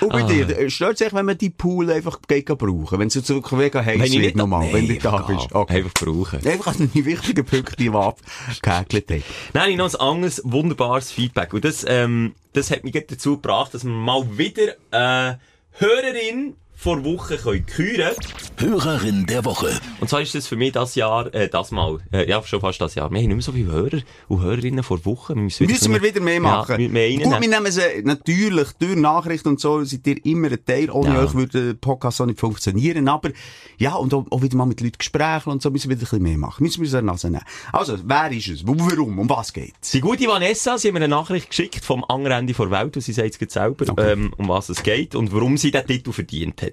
Und 0.00 0.10
Ah. 0.12 0.16
bei 0.16 0.22
dir, 0.22 0.48
äh, 0.58 0.70
stört 0.70 0.98
sich, 0.98 1.12
wenn 1.12 1.26
man 1.26 1.36
die 1.36 1.50
Pool 1.50 1.90
einfach 1.90 2.18
brauchen, 2.56 2.98
wenn 2.98 3.08
es 3.08 3.28
wirklich 3.28 3.52
mega 3.52 3.84
heiß 3.84 4.00
wird, 4.00 4.10
nicht 4.10 4.36
nochmal, 4.36 4.64
Nein, 4.64 4.72
wenn 4.74 4.88
du 4.88 4.98
da 4.98 5.18
bist. 5.18 5.52
Okay. 5.52 5.76
Einfach 5.76 5.92
brauchen. 5.92 6.46
Einfach 6.46 6.74
an 6.78 6.90
die 6.92 7.04
wichtigen 7.04 7.44
Punkte, 7.44 7.76
die 7.76 7.92
wir 7.92 8.00
abgehäkelt 8.00 9.10
haben. 9.10 9.24
Dann 9.52 9.62
habe 9.62 9.70
ich 9.72 9.76
noch 9.76 9.92
ein 9.92 10.00
anderes 10.00 10.40
wunderbares 10.44 11.12
Feedback. 11.12 11.52
Und 11.52 11.64
das, 11.64 11.84
ähm, 11.86 12.34
das 12.54 12.70
hat 12.70 12.82
mich 12.84 12.94
dazu 12.94 13.36
gebracht, 13.36 13.74
dass 13.74 13.84
wir 13.84 13.92
mal 13.92 14.26
wieder, 14.38 14.72
äh, 14.90 15.36
Hörerin 15.78 16.54
vor 16.82 17.04
Woche 17.04 17.36
können 17.36 17.64
küren 17.64 18.10
Hörerin 18.58 19.24
der 19.26 19.44
Woche. 19.44 19.70
Und 20.00 20.08
zwar 20.10 20.20
ist 20.20 20.34
das 20.34 20.48
für 20.48 20.56
mich 20.56 20.72
das 20.72 20.96
Jahr, 20.96 21.32
äh, 21.32 21.48
das 21.48 21.70
Mal, 21.70 21.98
äh, 22.12 22.28
ja, 22.28 22.42
schon 22.42 22.60
fast 22.60 22.80
das 22.80 22.96
Jahr. 22.96 23.08
Wir 23.12 23.18
haben 23.20 23.26
nicht 23.28 23.36
mehr 23.36 23.40
so 23.42 23.52
viele 23.52 23.70
Hörer 23.70 24.00
und 24.26 24.42
Hörerinnen 24.42 24.82
vor 24.82 25.04
Wochen. 25.04 25.36
Wir 25.36 25.42
müssen, 25.42 25.66
Müssen 25.66 25.92
wir 25.92 26.02
wieder 26.02 26.20
mehr 26.20 26.40
machen. 26.40 26.80
Ja, 26.80 26.88
mehr 26.88 27.08
Gut, 27.18 27.40
wir 27.40 27.48
nehmen 27.48 27.70
sie 27.70 27.80
natürlich 28.02 28.68
durch 28.80 28.96
Nachrichten 28.96 29.48
und 29.48 29.60
so, 29.60 29.84
seid 29.84 30.04
ihr 30.08 30.24
immer 30.26 30.48
ein 30.50 30.58
Teil. 30.64 30.90
Ohne 30.90 31.14
Ja. 31.14 31.22
euch 31.22 31.34
würde 31.34 31.66
der 31.66 31.74
Podcast 31.74 32.20
auch 32.20 32.26
nicht 32.26 32.40
funktionieren. 32.40 33.06
Aber, 33.08 33.30
ja, 33.78 33.94
und 33.94 34.12
auch, 34.12 34.26
auch 34.30 34.42
wieder 34.42 34.56
mal 34.56 34.66
mit 34.66 34.80
Leuten 34.80 34.98
Gespräche 34.98 35.50
und 35.50 35.62
so 35.62 35.70
müssen 35.70 35.88
wir 35.88 35.96
wieder 35.96 36.06
ein 36.06 36.10
bisschen 36.10 36.22
mehr 36.24 36.38
machen. 36.38 36.64
Müssen 36.64 36.82
wir 36.82 36.90
die 37.00 37.06
Nase 37.06 37.30
nehmen. 37.30 37.44
Also, 37.72 37.96
wer 38.04 38.30
ist 38.32 38.48
es? 38.48 38.66
Wo- 38.66 38.74
Warum? 38.76 39.20
Um 39.20 39.28
was 39.30 39.52
geht's? 39.52 39.92
Die 39.92 40.00
gute 40.00 40.26
Vanessa, 40.26 40.76
sie 40.78 40.88
hat 40.88 40.94
mir 40.94 40.98
eine 41.00 41.08
Nachricht 41.08 41.48
geschickt 41.50 41.84
vom 41.84 42.04
anderen 42.08 42.40
Ende 42.40 42.52
der 42.52 42.70
Welt, 42.72 42.96
und 42.96 43.02
sie 43.02 43.12
sagt 43.12 43.40
es 43.40 43.52
selber, 43.52 43.86
Okay. 43.88 44.12
ähm, 44.12 44.34
um 44.36 44.48
was 44.48 44.68
es 44.68 44.82
geht 44.82 45.14
und 45.14 45.32
warum 45.32 45.56
sie 45.56 45.70
den 45.70 45.86
Titel 45.86 46.10
verdient 46.12 46.60
hat. 46.62 46.71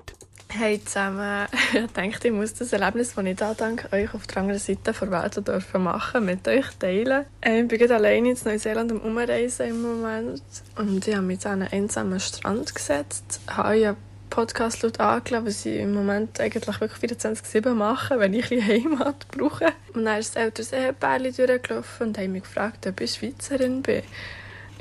Hey 0.51 0.83
zusammen, 0.83 1.47
ich 1.73 1.91
denke, 1.91 2.27
ich 2.27 2.33
muss 2.33 2.55
das 2.55 2.73
Erlebnis, 2.73 3.13
das 3.13 3.23
ich 3.23 3.35
da 3.35 3.53
dank 3.53 3.87
euch 3.91 4.11
auf 4.15 4.25
der 4.25 4.37
anderen 4.37 4.59
Seite 4.59 4.93
der 4.93 5.11
Welt 5.11 5.47
dürfen 5.47 5.83
machen, 5.83 6.25
mit 6.25 6.47
euch 6.47 6.65
teilen. 6.79 7.25
Ähm, 7.43 7.63
Ich 7.63 7.67
bin 7.67 7.79
gerade 7.79 7.95
alleine 7.95 8.31
in 8.31 8.37
Neuseeland 8.43 8.91
am 8.91 8.99
Umreisen 8.99 9.67
im 9.67 9.81
Moment 9.83 10.41
und 10.75 11.07
ich 11.07 11.15
habe 11.15 11.25
mich 11.25 11.45
an 11.45 11.61
einen 11.61 11.71
einsamen 11.71 12.19
Strand 12.19 12.73
gesetzt, 12.73 13.41
habe 13.47 13.77
euren 13.77 13.97
Podcast 14.31 14.81
laut 14.83 14.99
angelassen, 14.99 15.45
was 15.45 15.65
ich 15.65 15.79
im 15.79 15.93
Moment 15.93 16.39
eigentlich 16.39 16.81
wirklich 16.81 17.11
24-7 17.11 17.73
mache, 17.73 18.19
wenn 18.19 18.33
ich 18.33 18.51
ein 18.51 18.65
Heimat 18.65 19.27
brauche. 19.29 19.67
Und 19.93 20.05
dann 20.05 20.19
ist 20.19 20.35
das 20.35 20.43
ältere 20.43 20.85
Ehepärchen 20.85 21.47
durchgelaufen 21.47 22.07
und 22.07 22.17
haben 22.17 22.31
mich 22.31 22.43
gefragt, 22.43 22.87
ob 22.87 23.01
ich 23.01 23.13
Schweizerin 23.13 23.81
bin. 23.81 24.03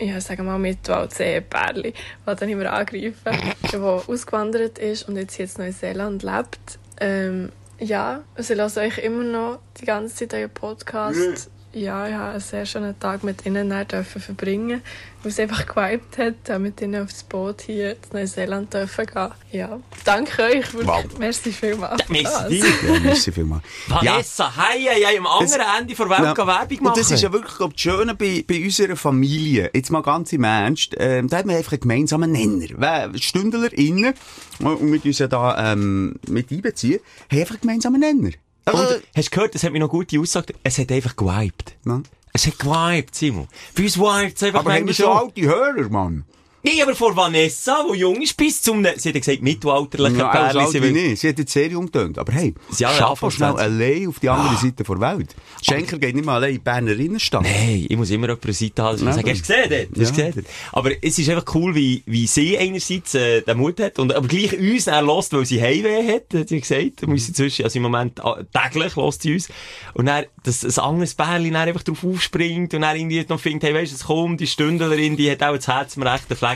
Ja, 0.00 0.20
sagen 0.20 0.44
wir 0.44 0.52
mal 0.52 0.58
Mitwald 0.58 1.18
Ehepärchen, 1.18 1.92
das 2.24 2.38
dann 2.38 2.48
immer 2.48 2.72
angreifen, 2.72 3.34
der 3.72 3.80
ausgewandert 3.80 4.78
ist 4.78 5.08
und 5.08 5.16
jetzt 5.16 5.34
hier 5.34 5.46
in 5.46 5.64
Neuseeland 5.64 6.22
lebt. 6.22 6.78
Ähm, 7.00 7.50
ja, 7.80 8.22
also 8.36 8.54
ich 8.54 8.60
höre 8.60 8.76
euch 8.76 8.98
immer 8.98 9.24
noch 9.24 9.58
die 9.80 9.86
ganze 9.86 10.14
Zeit 10.14 10.34
euren 10.34 10.50
Podcast. 10.50 11.50
Ja, 11.74 12.08
ich 12.08 12.14
habe 12.14 12.30
einen 12.30 12.40
sehr 12.40 12.64
schönen 12.64 12.98
Tag 12.98 13.22
mit 13.22 13.44
ihnen 13.44 13.68
dürfen 13.86 14.22
verbringen, 14.22 14.80
weil 15.22 15.30
es 15.30 15.38
einfach 15.38 15.66
geweibt 15.66 16.16
hat, 16.16 16.34
da 16.44 16.58
mit 16.58 16.80
ihnen 16.80 17.02
aufs 17.02 17.22
Boot 17.24 17.60
hier 17.60 17.90
in 17.90 17.96
Neuseeland 18.12 18.72
dürfen 18.72 19.04
gehen. 19.04 19.28
Ja, 19.52 19.78
danke 20.04 20.44
euch. 20.44 20.72
wirklich. 20.72 20.86
Wow. 20.86 21.04
Merci 21.18 21.52
vielmals. 21.52 22.08
Merci 22.08 22.32
Das. 22.32 22.48
dir. 22.48 22.64
Ja, 22.66 23.00
merci 23.00 23.32
vielmals. 23.32 23.62
Vanessa, 23.86 24.50
hey, 24.56 24.82
hey, 24.82 25.04
hey, 25.04 25.18
am 25.18 25.26
anderen 25.26 25.62
Ende 25.78 25.94
der 25.94 26.08
Welt 26.08 26.20
Ja. 26.20 26.36
Werbung 26.46 26.76
machen. 26.78 26.86
Und 26.86 26.96
das 26.96 27.10
ist 27.10 27.22
ja 27.22 27.32
wirklich, 27.32 27.56
glaub, 27.56 27.72
das 27.74 27.80
Schöne 27.82 28.14
bei, 28.14 28.44
bei 28.48 28.64
unserer 28.64 28.96
Familie. 28.96 29.70
Jetzt 29.74 29.90
mal 29.90 30.02
ganz 30.02 30.32
im 30.32 30.44
Ernst. 30.44 30.94
Ähm, 30.96 31.28
da 31.28 31.36
haben 31.36 31.50
wir 31.50 31.56
einfach 31.58 31.72
einen 31.72 31.80
gemeinsamen 31.82 32.32
Nenner. 32.32 33.10
StündlerInnen, 33.14 34.14
und 34.60 34.92
wir 34.92 35.04
uns 35.04 35.18
ja 35.18 35.26
da, 35.26 35.72
ähm, 35.72 36.14
mit 36.28 36.50
einbeziehen, 36.50 37.00
haben 37.30 37.40
einfach 37.40 37.54
einen 37.56 37.60
gemeinsamen 37.60 38.00
Nenner. 38.00 38.30
Und, 38.74 39.02
hast 39.16 39.26
du 39.28 39.34
gehört, 39.34 39.54
es 39.54 39.62
hat 39.64 39.72
mir 39.72 39.80
noch 39.80 39.88
gute 39.88 40.18
Aussage, 40.18 40.54
es 40.62 40.78
hat 40.78 40.90
einfach 40.90 41.16
gewiped. 41.16 41.76
Ja. 41.86 42.02
Es 42.32 42.46
hat 42.46 42.58
gewiped, 42.58 43.14
Simon. 43.14 43.48
Bei 43.76 43.82
uns 43.84 43.98
wiped 43.98 44.36
es 44.36 44.42
einfach 44.42 44.60
Aber 44.60 44.72
haben 44.72 44.86
wir 44.86 44.94
so 44.94 45.10
alte 45.10 45.40
Hörer, 45.42 45.88
Mann? 45.88 46.24
Nee, 46.64 46.82
aber 46.82 46.94
vor 46.96 47.14
Vanessa, 47.16 47.84
die 47.92 47.98
jung 48.00 48.20
ist, 48.20 48.36
bis 48.36 48.60
zum, 48.60 48.82
sie 48.82 48.88
hat 48.90 49.04
ja 49.04 49.12
gesagt, 49.12 49.42
mittelalterlichen 49.42 50.18
Ja, 50.18 50.28
Pärchen. 50.28 50.58
alt 50.60 50.70
sie 50.70 50.78
wie 50.82 50.92
will- 50.92 50.92
nicht. 51.10 51.20
Sie 51.20 51.28
hat 51.28 51.38
jetzt 51.38 51.52
sehr 51.52 51.76
umgetönt. 51.78 52.18
Aber 52.18 52.32
hey, 52.32 52.52
Ja, 52.78 52.90
ja, 52.90 52.96
schaff 52.96 53.20
doch 53.20 53.30
schnell 53.30 53.52
20. 53.54 53.64
allein 53.64 54.08
auf 54.08 54.18
die 54.18 54.28
andere 54.28 54.56
Seite 54.56 54.82
der 54.84 55.00
Welt. 55.00 55.36
Schenker 55.62 55.98
geht 55.98 56.16
nicht 56.16 56.24
mal 56.24 56.34
allein 56.34 56.56
in 56.56 56.60
Berner 56.62 56.92
Innenstadt. 56.98 57.42
Nein, 57.42 57.86
ich 57.88 57.96
muss 57.96 58.10
immer 58.10 58.26
jemand 58.26 58.44
eine 58.44 58.52
Seite 58.52 58.82
haben, 58.82 58.96
ich 58.96 59.14
sage, 59.14 59.30
hast 59.30 59.48
du 59.48 59.54
gesehen 59.54 59.70
dort? 59.70 60.00
Hast 60.00 60.16
du 60.16 60.20
Ja. 60.20 60.28
gesehen? 60.30 60.46
Aber 60.72 60.90
es 61.00 61.18
ist 61.18 61.28
einfach 61.30 61.54
cool, 61.54 61.74
wie, 61.76 62.02
wie 62.06 62.26
sie 62.26 62.58
einerseits 62.58 63.14
äh, 63.14 63.42
den 63.42 63.56
Mut 63.56 63.78
hat 63.80 63.98
und 64.00 64.12
aber 64.12 64.26
gleich 64.26 64.58
uns 64.58 64.86
dann 64.86 65.06
lässt, 65.06 65.32
weil 65.32 65.46
sie 65.46 65.62
Heimweh 65.62 66.12
hat, 66.12 66.34
hat 66.34 66.48
sie 66.48 66.60
gesagt. 66.60 67.02
Wir 67.02 67.08
müssen 67.08 67.28
inzwischen, 67.28 67.64
also 67.64 67.76
im 67.76 67.82
Moment 67.84 68.18
äh, 68.18 68.44
täglich 68.52 68.96
lässt 68.96 69.22
sie 69.22 69.34
uns. 69.34 69.48
Und 69.94 70.06
dann, 70.06 70.24
dass 70.42 70.64
ein 70.64 70.84
anderes 70.84 71.14
Bärli 71.14 71.50
dann 71.52 71.68
einfach 71.68 71.84
drauf 71.84 72.02
aufspringt 72.04 72.74
und 72.74 72.80
dann 72.80 72.96
irgendwie 72.96 73.24
noch 73.28 73.38
findet, 73.38 73.62
hey, 73.62 73.74
weisst 73.74 73.92
du, 73.92 73.96
es 73.96 74.04
kommt, 74.04 74.40
die 74.40 74.46
Stündlerin, 74.48 75.16
die 75.16 75.30
hat 75.30 75.42
auch 75.44 75.54
das 75.54 75.68
Herz 75.68 75.96
am 75.96 76.02
rechten 76.02 76.34
Fleck. 76.34 76.47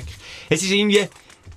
Es 0.48 0.62
ist 0.62 0.70
irgendwie, 0.70 1.06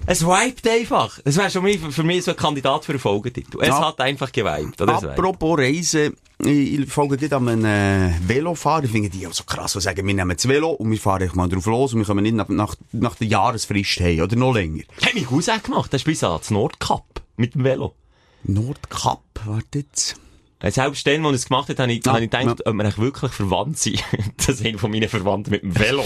es 0.05 0.25
vibet 0.25 0.67
einfach. 0.67 1.19
Das 1.23 1.37
wäre 1.37 1.49
schon 1.49 1.63
mal 1.63 1.73
für 1.77 2.03
mich 2.03 2.23
so 2.23 2.31
ein 2.31 2.37
Kandidat 2.37 2.85
für 2.85 2.91
einen 2.93 2.99
Folgetitel. 2.99 3.59
Es 3.61 3.69
Ja. 3.69 3.87
hat 3.87 3.99
einfach 4.01 4.31
geweibt. 4.31 4.81
Apropos 4.81 5.57
Reisen, 5.57 6.15
ich 6.43 6.85
folge 6.91 7.17
gerade 7.17 7.37
an 7.37 7.47
einem 7.47 7.65
äh, 7.65 8.13
Velofahrer. 8.27 8.83
Ich 8.83 8.91
finde 8.91 9.09
die 9.09 9.25
auch 9.25 9.33
so 9.33 9.43
krass, 9.45 9.73
die 9.73 9.81
sagen, 9.81 10.05
wir 10.05 10.13
nehmen 10.13 10.35
das 10.35 10.47
Velo 10.47 10.71
und 10.71 10.91
wir 10.91 10.99
fahren 10.99 11.29
mal 11.33 11.47
drauf 11.47 11.65
los 11.65 11.93
und 11.93 11.99
wir 11.99 12.05
kommen 12.05 12.23
nicht 12.23 12.35
nach, 12.35 12.49
nach, 12.49 12.75
nach 12.91 13.15
der 13.15 13.27
Jahresfrist 13.27 13.99
heim 14.01 14.19
oder 14.21 14.35
noch 14.35 14.53
länger. 14.53 14.83
Hat 15.03 15.13
mich 15.13 15.25
Cousin 15.25 15.61
gemacht, 15.63 15.91
der 15.93 15.97
ist 15.97 16.05
bis 16.05 16.23
ans 16.23 16.51
Nordkap 16.51 17.21
mit 17.37 17.55
dem 17.55 17.63
Velo. 17.63 17.95
Nordkap, 18.43 19.23
warte 19.45 19.79
jetzt. 19.79 20.17
Selbst 20.63 21.05
dann, 21.05 21.25
als 21.25 21.31
er 21.31 21.35
es 21.35 21.45
gemacht 21.47 21.69
hat, 21.69 21.79
habe 21.79 21.91
ich, 21.91 22.05
Ja, 22.05 22.13
habe 22.13 22.23
ich 22.23 22.29
gedacht, 22.29 22.65
ob 22.65 22.73
wir 22.73 22.97
wirklich 22.97 23.31
verwandt 23.31 23.77
sind. 23.77 24.03
das 24.37 24.49
ist 24.49 24.65
einer 24.65 24.77
von 24.77 24.89
meinen 24.89 25.09
Verwandten 25.09 25.51
mit 25.51 25.63
dem 25.63 25.77
Velo. 25.77 26.03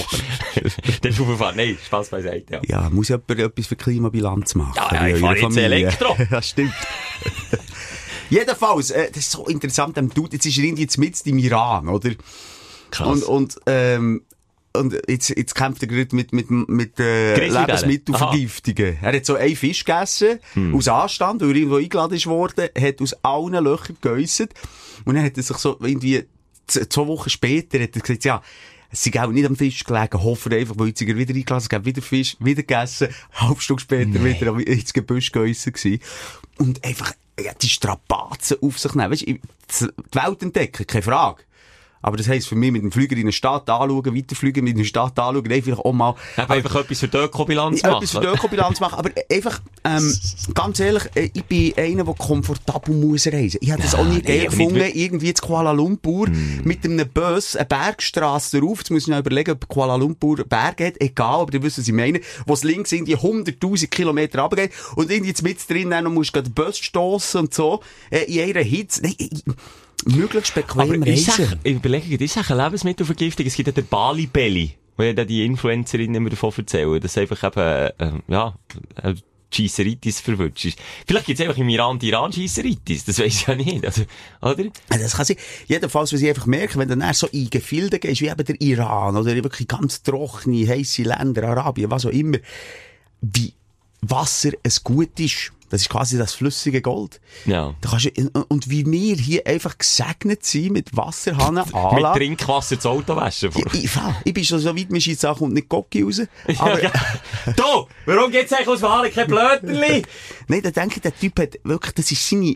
der 1.04 1.12
ist 1.12 1.20
aufgefahren. 1.22 1.56
Nein, 1.56 1.78
Spaß 1.86 2.10
beiseite, 2.10 2.56
ja. 2.56 2.62
Ja, 2.66 2.90
muss 2.90 3.10
jemand 3.10 3.30
etwas 3.30 3.68
für 3.68 3.76
Klimabilanz 3.76 4.56
machen? 4.56 4.74
Ja, 4.76 5.08
ja, 5.08 5.16
ich 5.16 5.22
fahre 5.22 5.34
jetzt 5.36 5.44
Familie. 5.44 5.66
Elektro. 5.66 6.18
ja, 6.32 6.42
stimmt. 6.42 6.74
Jedenfalls, 8.30 8.92
äh, 8.92 9.10
das 9.10 9.24
ist 9.24 9.32
so 9.32 9.46
interessant, 9.46 9.98
dem 9.98 10.10
Dude, 10.10 10.34
jetzt 10.34 10.46
ist 10.46 10.58
er 10.58 10.64
irgendwie 10.64 10.84
jetzt 10.84 10.98
mit 10.98 11.26
im 11.26 11.38
Iran, 11.38 11.88
oder? 11.88 12.12
Krass. 12.92 13.24
Und, 13.24 13.24
und, 13.24 13.60
ähm, 13.66 14.24
und 14.80 14.98
jetzt, 15.08 15.30
jetzt 15.30 15.54
kämpft 15.56 15.82
er 15.84 15.88
gerade 15.88 16.16
mit, 16.16 16.34
mit, 16.34 16.50
mit 16.50 17.00
äh? 17.00 17.36
Lebensmittelvergiftungen. 17.48 18.98
Er 19.02 19.14
hat 19.16 19.26
so 19.26 19.36
einen 19.36 19.56
Fisch 19.56 19.84
gegessen, 19.84 20.40
Hm. 20.54 20.76
aus 20.76 20.88
Anstand, 20.88 21.42
weil 21.42 21.50
er 21.52 21.56
irgendwo 21.56 21.76
eingeladen 21.78 22.16
ist 22.16 22.26
worden, 22.28 22.70
hat 22.80 23.02
aus 23.02 23.14
allen 23.24 23.64
Löchern 23.64 23.98
gegessen. 24.02 24.48
Und 25.06 25.16
dann 25.16 25.24
hat 25.24 25.38
er 25.38 25.44
sich 25.44 25.58
so 25.58 25.78
irgendwie, 25.82 26.24
zwei 26.68 27.08
Wochen 27.08 27.30
später, 27.30 27.80
hat 27.80 27.96
er 27.96 28.02
gesagt, 28.02 28.26
ja, 28.26 28.42
es 28.92 29.04
sei 29.04 29.22
auch 29.24 29.32
nicht 29.32 29.46
am 29.46 29.56
Fisch 29.56 29.84
gelegen, 29.84 30.24
hoffe 30.24 30.50
einfach, 30.56 30.76
weil 30.78 30.88
jetzt 30.88 31.02
er 31.02 31.16
wieder 31.16 31.36
eingeladen, 31.36 31.62
es 31.62 31.70
gab 31.70 31.86
wieder 31.86 32.02
Fisch, 32.02 32.36
wieder 32.40 32.64
gegessen, 32.64 33.10
eine 33.38 33.48
halbe 33.50 33.62
Stunde 33.62 33.82
später 33.84 34.24
wieder 34.24 34.48
am- 34.52 34.60
ins 34.60 34.94
Gebüsch 34.94 35.32
gegessen 35.32 35.74
gewesen. 35.74 36.02
Und 36.58 36.84
einfach, 36.84 37.14
ja, 37.40 37.54
die 37.54 37.70
Strapazen 37.70 38.58
auf 38.62 38.80
sich 38.80 38.94
nehmen. 38.96 39.12
Weißt, 39.12 39.28
die 39.28 39.40
Welt 40.14 40.42
entdecken, 40.42 40.88
keine 40.88 41.04
Frage. 41.04 41.44
Aber 42.02 42.18
das 42.18 42.28
heisst 42.28 42.48
für 42.48 42.56
mich, 42.56 42.72
mit 42.72 42.82
dem 42.82 42.92
Flüger 42.92 43.16
in 43.16 43.24
eine 43.24 43.32
Stadt 43.32 43.70
anschauen, 43.70 44.16
weiterfliegen, 44.16 44.64
mit 44.64 44.76
einer 44.76 44.86
Stadt 44.86 45.18
anschauen, 45.20 45.52
einfach 45.52 45.80
auch 45.80 45.94
mal, 45.94 46.16
Eben 46.38 46.50
einfach 46.50 46.76
etwas 46.76 47.00
für 47.00 47.08
die 47.08 47.18
Ökobilanz 47.18 47.82
ja, 47.82 47.90
machen. 47.90 48.04
etwas 48.04 48.12
für 48.12 48.22
die 48.22 48.28
Ökobilanz 48.28 48.80
machen. 48.80 49.00
Aber 49.00 49.10
einfach, 49.32 49.60
ähm, 49.84 50.18
ganz 50.54 50.80
ehrlich, 50.80 51.04
äh, 51.16 51.30
ich 51.34 51.44
bin 51.46 51.74
einer, 51.78 52.04
der 52.04 52.14
komfortabel 52.14 52.96
muss 52.96 53.28
reisen. 53.28 53.60
Ich 53.62 53.72
hätte 53.72 53.82
das 53.82 53.96
auch 53.96 54.06
nie 54.06 54.16
nee, 54.16 54.22
geil 54.22 54.48
aber 54.48 54.58
gefunden, 54.58 54.92
irgendwie 54.94 55.34
zu 55.34 55.46
Kuala 55.46 55.72
Lumpur 55.72 56.28
mit 56.64 56.86
einem 56.86 57.08
Bus 57.10 57.56
eine 57.56 57.66
Bergstrasse 57.66 58.60
drauf. 58.60 58.80
Jetzt 58.80 58.92
muss 58.92 59.04
ich 59.04 59.08
noch 59.08 59.20
überlegen, 59.20 59.52
ob 59.52 59.68
Kuala 59.68 59.96
Lumpur 59.96 60.44
Berge 60.46 60.88
hat. 60.88 61.02
Egal, 61.02 61.42
aber 61.42 61.54
ihr 61.54 61.64
wisst, 61.64 61.80
was 61.80 61.88
ich 61.88 61.94
meine. 61.94 62.22
Wo 62.46 62.54
es 62.54 62.64
links 62.64 62.92
irgendwie 62.92 63.16
100.000 63.16 63.88
Kilometer 63.88 64.42
runtergeht 64.42 64.72
und 64.96 65.12
irgendwie 65.12 65.30
jetzt 65.30 65.44
mit 65.44 65.70
drin 65.70 65.90
dann 65.90 66.06
musst 66.14 66.36
du 66.36 66.42
den 66.42 66.54
Bus 66.54 66.78
stossen 66.78 67.42
und 67.42 67.54
so. 67.54 67.82
Äh, 68.10 68.24
in 68.24 68.50
einer 68.50 68.64
Hitze. 68.64 69.02
Nein, 69.04 69.16
ich, 69.18 69.44
möglichst 70.06 70.54
bequem 70.56 70.82
Aber 70.82 71.08
ich, 71.08 71.28
reisen. 71.28 71.60
ich 71.64 71.76
überlege, 71.76 72.10
gerade, 72.10 72.24
ist 72.24 72.36
das 72.36 72.52
eine 72.52 72.64
Lebensmittelvergiftung? 72.64 73.46
Es 73.46 73.56
gibt 73.56 73.68
ja 73.68 73.74
den 73.74 73.88
Bali 73.88 74.28
Belly, 74.28 74.74
wo 74.98 75.04
ja 75.04 75.14
die 75.14 75.46
Influencerinnen 75.46 76.16
immer 76.16 76.30
davon 76.30 76.54
erzählen, 76.58 77.00
dass 77.00 77.18
einfach 77.18 77.44
eben, 77.44 77.92
äh, 77.98 78.22
ja, 78.28 78.56
äh, 79.02 79.16
Scheisseritis 79.52 80.20
verwünscht 80.20 80.66
ist. 80.66 80.80
Vielleicht 81.08 81.26
gibt 81.26 81.40
es 81.40 81.46
einfach 81.46 81.60
im 81.60 81.70
Iran 81.70 81.98
die 81.98 82.10
Iran-Scheisseritis, 82.10 83.06
das 83.06 83.20
weiß 83.20 83.26
ich 83.26 83.48
ja 83.48 83.56
nicht, 83.56 83.84
also, 83.84 84.04
oder? 84.42 84.66
Das 84.90 85.16
kann 85.16 85.26
sein. 85.26 85.38
Jedenfalls, 85.68 86.14
was 86.14 86.22
ich 86.22 86.30
einfach 86.30 86.46
merke, 86.46 86.78
wenn 86.78 86.88
du 86.88 86.96
dann 86.96 87.14
so 87.14 87.28
in 87.28 87.50
Gefilde 87.50 87.98
gehst, 87.98 88.22
wie 88.22 88.28
eben 88.28 88.46
der 88.46 88.62
Iran 88.62 89.18
oder 89.18 89.34
wirklich 89.34 89.68
ganz 89.68 90.04
trockene, 90.04 90.68
heisse 90.68 91.02
Länder, 91.04 91.44
Arabien, 91.44 91.90
was 91.90 92.06
auch 92.06 92.12
immer, 92.12 92.38
wie 93.22 93.54
Wasser 94.02 94.52
ein 94.64 94.72
Gut 94.84 95.20
ist. 95.20 95.52
Das 95.70 95.82
ist 95.82 95.90
quasi 95.90 96.18
das 96.18 96.34
flüssige 96.34 96.82
Gold. 96.82 97.22
Ja. 97.46 97.76
Da 97.82 97.90
kannst 97.90 98.06
du, 98.06 98.46
und 98.48 98.72
wie 98.72 98.86
wir 98.88 99.16
hier 99.16 99.46
einfach 99.46 99.78
gesegnet 99.78 100.44
sind 100.44 100.72
mit 100.72 100.98
Wasserhahnen, 100.98 101.64
Mit 101.64 101.76
Anlage. 101.76 102.20
Trinkwasser 102.20 102.78
das 102.78 102.88
Auto 102.88 103.16
waschen. 103.16 103.52
Ich, 103.56 103.84
ich, 103.84 103.92
ich 104.24 104.34
bin 104.34 104.44
schon 104.44 104.60
so 104.60 104.76
weit, 104.76 104.90
mir 104.90 105.00
scheint 105.00 105.20
Sachen 105.20 105.44
und 105.44 105.54
nicht 105.54 105.70
Gocki 105.70 106.02
raus. 106.02 106.22
Aber, 106.58 106.82
ja. 106.82 106.92
Du, 107.56 107.88
warum 108.08 108.32
gibt's 108.32 108.52
eigentlich 108.52 108.68
aus 108.68 108.82
Wahlen 108.82 109.14
kein 109.14 109.28
Blöterli? 109.28 110.02
Nein, 110.48 110.62
da 110.64 110.72
denke 110.72 110.96
ich, 110.96 111.02
der 111.02 111.16
Typ 111.16 111.40
hat 111.40 111.60
wirklich, 111.64 111.94
das 111.94 112.12
ist 112.12 112.28
seine, 112.28 112.56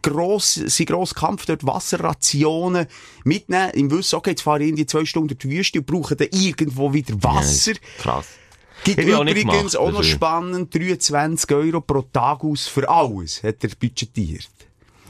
gross, 0.00 0.54
sein 0.54 0.86
grosser 0.86 1.14
Kampf 1.14 1.44
dort, 1.46 1.66
Wasserrationen 1.66 2.86
mitnehmen, 3.24 3.70
im 3.74 3.90
Wissen, 3.90 4.16
okay, 4.16 4.30
jetzt 4.30 4.42
fahre 4.42 4.62
ich 4.62 4.70
in 4.70 4.76
die 4.76 4.86
zwei 4.86 5.04
Stunden 5.04 5.28
durch 5.28 5.38
die 5.38 5.50
Wüste 5.50 5.78
und 5.80 5.86
brauche 5.86 6.16
dann 6.16 6.28
irgendwo 6.32 6.92
wieder 6.92 7.14
Wasser. 7.22 7.72
Krass. 7.98 8.26
Gibt 8.84 8.98
Hätte 8.98 9.10
ich 9.10 9.14
auch 9.14 9.22
übrigens 9.22 9.72
gemacht, 9.72 9.76
auch 9.76 9.92
noch 9.92 10.02
spannend, 10.02 10.74
23 10.74 11.50
Euro 11.52 11.80
pro 11.80 12.02
Tag 12.02 12.42
aus 12.42 12.66
für 12.66 12.88
alles, 12.88 13.42
hat 13.42 13.62
er 13.62 13.70
budgetiert. 13.78 14.48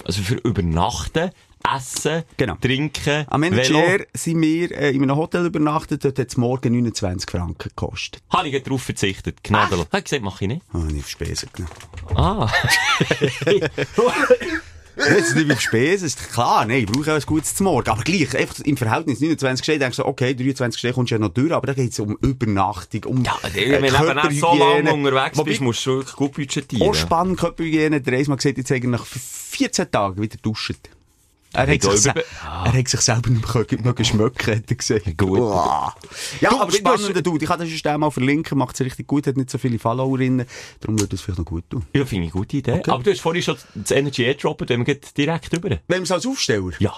Also 0.05 0.23
für 0.23 0.35
Übernachten, 0.35 1.31
Essen, 1.76 2.25
Genau. 2.37 2.57
Trinken, 2.61 3.25
Am 3.29 3.43
Velo. 3.43 3.79
Manager 3.79 4.05
sind 4.12 4.43
wir 4.43 4.73
äh, 4.73 4.91
in 4.91 5.02
einem 5.05 5.17
Hotel 5.17 5.47
übernachtet, 5.47 6.05
dort 6.05 6.19
hat 6.19 6.29
es 6.29 6.37
morgen 6.37 6.73
29 6.73 7.31
Franken 7.31 7.69
gekostet. 7.69 8.21
Habe 8.31 8.49
ich 8.49 8.62
darauf 8.62 8.83
verzichtet. 8.83 9.43
Gnadenlos. 9.45 9.87
Hat 9.93 10.05
gesagt, 10.05 10.23
mach 10.23 10.41
ich 10.41 10.49
nicht. 10.49 10.62
Ah, 10.73 10.79
nicht 10.79 11.05
auf 11.05 11.09
Spesen 11.09 11.49
genommen. 11.52 11.73
Ah. 12.17 12.52
Jetzt 14.97 15.35
nicht 15.35 15.51
auf 15.51 15.61
Spesen, 15.61 16.07
ist 16.07 16.33
klar, 16.33 16.67
nein, 16.67 16.81
ich 16.81 16.87
brauche 16.87 17.13
auch 17.13 17.17
ein 17.17 17.23
gutes 17.23 17.55
zum 17.55 17.65
Morgen. 17.65 17.89
Aber 17.89 18.03
gleich, 18.03 18.37
einfach 18.37 18.61
im 18.61 18.77
Verhältnis 18.77 19.21
29 19.21 19.65
Stunden, 19.65 19.81
denkst 19.81 19.97
du, 19.97 20.05
okay, 20.05 20.35
23 20.35 20.79
Stunden 20.79 20.95
kommst 20.95 21.11
du 21.11 21.15
ja 21.15 21.19
noch 21.19 21.31
durch, 21.31 21.53
aber 21.53 21.67
da 21.69 21.75
geht 21.75 21.93
es 21.93 21.99
um 21.99 22.17
Übernachtung, 22.21 23.05
um 23.05 23.25
Ja, 23.25 23.39
äh, 23.55 23.81
wenn 23.81 23.93
du 23.93 24.29
eben 24.29 24.41
so 24.41 24.55
lange 24.55 24.93
unterwegs 24.93 25.39
Wobei, 25.39 25.51
bist, 25.51 25.61
musst 25.61 25.87
du 25.87 25.97
wirklich 25.97 26.17
gut 26.17 26.33
budgetieren. 26.33 26.89
Auch 26.89 26.95
spannend, 26.95 27.39
Körperhygiene, 27.39 28.01
der 28.01 28.13
Reismann 28.13 28.37
gesagt, 28.37 28.59
jetzt 28.59 28.71
eigentlich 28.71 28.91
nach 28.91 29.07
14 29.07 29.91
Tagen 29.91 30.21
wieder 30.21 30.37
duschen. 30.43 30.77
Er 31.54 31.66
Ja, 31.68 31.75
hat, 31.75 31.82
sich, 31.82 32.02
glaube, 32.04 32.25
er 32.64 32.73
hat 32.73 32.88
sich 32.88 33.00
selber 33.00 33.30
nicht 33.30 33.54
mehr 33.54 33.66
mögen 33.82 34.04
schmecken, 34.04 34.56
hat 34.56 34.71
er 34.71 34.76
gesagt. 34.76 35.18
Gut. 35.18 35.38
Uah. 35.38 35.94
Ja, 36.40 36.50
Du, 36.50 36.61
aber 36.61 36.73
spannender 36.73 37.23
Dude. 37.23 37.44
Ich 37.44 37.49
kann 37.49 37.61
das 37.61 37.68
sonst 37.68 37.85
mal 37.99 38.11
verlinken, 38.11 38.56
macht 38.59 38.75
es 38.75 38.80
richtig 38.80 39.06
gut, 39.06 39.26
hat 39.26 39.37
nicht 39.37 39.50
so 39.50 39.59
viele 39.59 39.78
Followerinnen, 39.78 40.47
darum 40.80 40.99
würde 40.99 41.14
es 41.16 41.23
vielleicht 41.23 41.38
noch 41.38 41.44
gut 41.47 41.68
tun. 41.68 41.85
Ja, 41.94 42.04
finde 42.06 42.26
ich 42.26 42.32
eine 42.35 42.40
gute 42.40 42.56
Idee. 42.56 42.82
Aber 42.87 43.02
du 43.02 43.11
hast 43.11 43.21
vorhin 43.21 43.42
schon 43.42 43.56
das 43.75 43.90
Energy 43.90 44.25
airdroppen, 44.25 44.66
dann 44.66 44.85
gehen 44.85 44.99
wir 45.02 45.11
direkt 45.26 45.52
rüber. 45.52 45.78
Wenn 45.88 45.99
wir 45.99 46.02
es 46.04 46.11
als 46.12 46.26
Aufsteller? 46.26 46.71
Ja. 46.78 46.97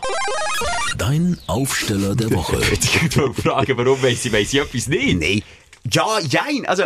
Dein 0.98 1.38
Aufsteller 1.46 2.14
der 2.14 2.30
Woche. 2.34 2.60
Ich 2.70 3.16
wollte 3.16 3.42
fragen, 3.42 3.76
warum 3.76 4.02
weiss 4.02 4.24
ich, 4.24 4.32
weiss 4.32 4.52
ich 4.52 4.60
etwas 4.60 4.86
nicht? 4.86 5.20
Nein. 5.20 5.42
Ja, 5.90 6.20
jein. 6.20 6.64
Also, 6.66 6.84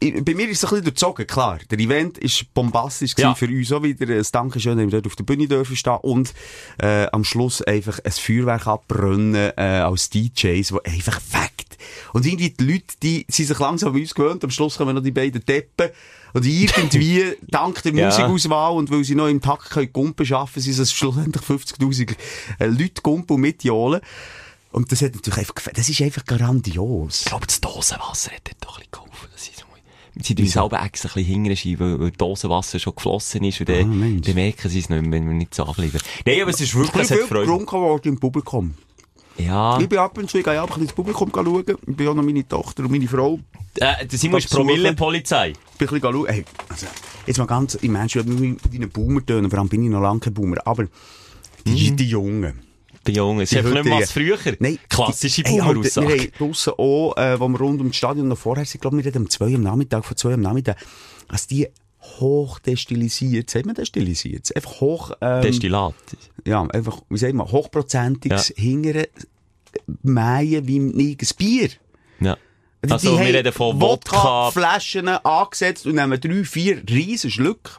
bei 0.00 0.34
mir 0.34 0.48
ist 0.48 0.58
es 0.58 0.64
ein 0.64 0.70
bisschen 0.70 0.84
durchzogen, 0.84 1.26
klar. 1.26 1.58
Der 1.70 1.78
Event 1.78 2.18
ist 2.18 2.52
bombastisch 2.52 3.14
Ja. 3.16 3.34
für 3.34 3.46
uns 3.46 3.72
auch 3.72 3.82
wieder. 3.82 4.06
Ein 4.14 4.26
Dankeschön, 4.30 4.76
dass 4.76 4.84
wir 4.86 4.90
dort 4.90 5.06
auf 5.06 5.16
der 5.16 5.24
Bühne 5.24 5.48
dürfen 5.48 5.74
stehen 5.76 5.96
und 6.02 6.34
äh, 6.78 7.06
am 7.12 7.24
Schluss 7.24 7.62
einfach 7.62 7.98
ein 8.04 8.12
Feuerwerk 8.12 8.66
abbrennen 8.66 9.52
äh, 9.56 9.60
als 9.60 10.10
DJs, 10.10 10.72
wo 10.72 10.80
einfach 10.84 11.20
fakt. 11.20 11.78
Und 12.12 12.26
irgendwie 12.26 12.50
die 12.50 12.64
Leute, 12.64 12.94
die 13.02 13.26
sind 13.28 13.46
sich 13.46 13.58
langsam 13.58 13.94
an 13.94 14.00
uns 14.00 14.14
gewöhnt. 14.14 14.44
Am 14.44 14.50
Schluss 14.50 14.76
kommen 14.76 14.94
noch 14.94 15.02
die 15.02 15.10
beiden 15.12 15.44
Deppen. 15.44 15.90
Und 16.34 16.44
irgendwie, 16.44 17.24
dank 17.48 17.82
der 17.82 17.94
Ja. 17.94 18.06
Musikauswahl 18.06 18.72
und 18.74 18.90
weil 18.90 19.02
sie 19.04 19.14
noch 19.14 19.28
im 19.28 19.40
Takt 19.40 19.70
können 19.70 19.92
Gumpen 19.92 20.26
schaffen, 20.26 20.60
sind 20.60 20.78
es 20.78 20.92
schlussendlich 20.92 21.42
50'000 21.42 22.14
äh, 22.58 22.66
Leute 22.66 23.00
Gumpen 23.02 23.40
mitjohlen. 23.40 24.00
Und 24.72 24.92
das 24.92 25.00
hat 25.00 25.14
natürlich 25.14 25.38
einfach, 25.38 25.54
das 25.72 25.88
ist 25.88 26.02
einfach 26.02 26.24
grandios. 26.26 27.20
Ich 27.20 27.26
glaube, 27.26 27.46
das 27.46 27.60
Dosenwasser 27.62 28.32
hat 28.32 28.42
dort 28.44 28.56
doch 28.64 28.76
ein 28.76 28.80
bisschen 28.80 28.90
geholfen. 28.92 29.05
Sie 30.22 30.34
tun 30.34 30.46
selber 30.46 30.82
extra 30.82 31.08
ein 31.10 31.14
bisschen 31.14 31.44
hinterher, 31.44 31.80
weil, 31.80 32.00
weil 32.00 32.10
Dosenwasser 32.12 32.78
schon 32.78 32.94
geflossen 32.94 33.44
ist 33.44 33.60
und 33.60 33.68
Ah, 33.70 33.74
dann, 33.74 34.22
dann 34.22 34.34
merken 34.34 34.68
sie 34.70 34.78
es 34.78 34.88
nicht 34.88 35.10
wenn 35.10 35.26
wir 35.26 35.34
nicht 35.34 35.54
so 35.54 35.64
abbleiben. 35.64 36.00
Nein, 36.24 36.40
aber 36.42 36.50
es 36.50 36.60
ist 36.60 36.74
wirklich, 36.74 36.94
Ich 36.94 37.02
es 37.02 37.08
bin 37.10 37.20
hat 37.20 37.28
Freude. 37.28 37.46
getrunken 37.46 37.80
worden 37.80 38.08
im 38.08 38.18
Publikum. 38.18 38.74
Ja, 39.38 39.78
Ich 39.78 39.88
bin 39.88 39.98
ab 39.98 40.16
und 40.16 40.30
zu, 40.30 40.38
ich 40.38 40.44
gehe 40.44 40.58
ab 40.58 40.74
ins 40.78 40.94
Publikum 40.94 41.30
schauen. 41.34 41.64
Ich 41.86 41.96
bin 41.96 42.08
auch 42.08 42.14
noch 42.14 42.22
meine 42.22 42.48
Tochter 42.48 42.84
und 42.84 42.90
meine 42.90 43.06
Frau. 43.06 43.38
äh, 43.78 44.04
ist 44.06 44.10
besuchen. 44.22 44.40
Promille-Polizei. 44.48 45.50
Ich 45.50 45.54
bin 45.78 45.88
ein 45.88 45.94
bisschen 46.00 46.12
schauen. 46.14 46.26
Hey, 46.26 46.44
also, 46.70 46.86
jetzt 47.26 47.36
mal 47.38 47.44
ganz, 47.46 47.74
im 47.74 47.92
Menschen, 47.92 48.40
mit 48.40 48.74
deinen 48.74 48.88
Boomer 48.88 49.24
tönen, 49.26 49.50
vor 49.50 49.58
allem 49.58 49.68
bin 49.68 49.84
ich 49.84 49.90
noch 49.90 50.00
lange 50.00 50.20
kein 50.20 50.32
Boomer, 50.32 50.56
aber 50.66 50.86
die, 51.66 51.94
die 51.94 52.08
Jungen. 52.08 52.60
Die 53.06 53.12
Jungen. 53.12 53.40
Es 53.40 53.52
ist 53.52 53.58
einfach 53.58 53.72
nicht 53.74 53.84
mehr 53.84 54.00
was 54.00 54.14
heutigen- 54.16 54.36
früher. 54.38 54.56
Nein, 54.60 54.78
Klassische 54.88 55.42
Alter, 55.44 55.56
Wir 55.56 55.62
Boomer-Aussage. 55.74 56.18
haben 56.18 56.30
draussen 56.38 56.72
auch, 56.76 57.16
äh, 57.16 57.40
wo 57.40 57.48
wir 57.48 57.58
rund 57.60 57.80
ums 57.80 57.96
Stadion 57.96 58.28
noch 58.28 58.38
vorher 58.38 58.64
sind, 58.64 58.80
glaube 58.80 58.96
wir 58.98 59.04
reden 59.04 59.22
um 59.22 59.30
zwei 59.30 59.54
am 59.54 59.62
Nachmittag, 59.62 60.04
von 60.04 60.16
zwei 60.16 60.34
am 60.34 60.40
Nachmittag, 60.40 60.76
als 61.28 61.46
die 61.46 61.68
hoch 62.20 62.58
destilisiert, 62.60 63.50
sagt 63.50 63.66
man 63.66 63.74
destilisiert, 63.74 64.54
einfach 64.54 64.80
hoch, 64.80 65.10
ähm, 65.20 65.42
Destillat. 65.42 65.94
ja, 66.46 66.62
einfach, 66.62 67.00
wie 67.08 67.18
sagt 67.18 67.34
man, 67.34 67.50
hochprozentiges 67.50 68.50
Ja. 68.56 68.62
hingere 68.62 69.08
mähen 70.02 70.66
wie 70.66 70.78
ein 70.78 71.16
Bier. 71.36 71.70
Ja. 72.20 72.36
Also, 72.88 73.16
die 73.16 73.24
wir 73.24 73.34
reden 73.34 73.52
von 73.52 73.80
Wodka, 73.80 74.50
Flaschen 74.52 75.08
angesetzt 75.08 75.86
und 75.86 75.96
nehmen 75.96 76.20
drei, 76.20 76.44
vier 76.44 76.82
riesen 76.88 77.30
Schlücke. 77.30 77.72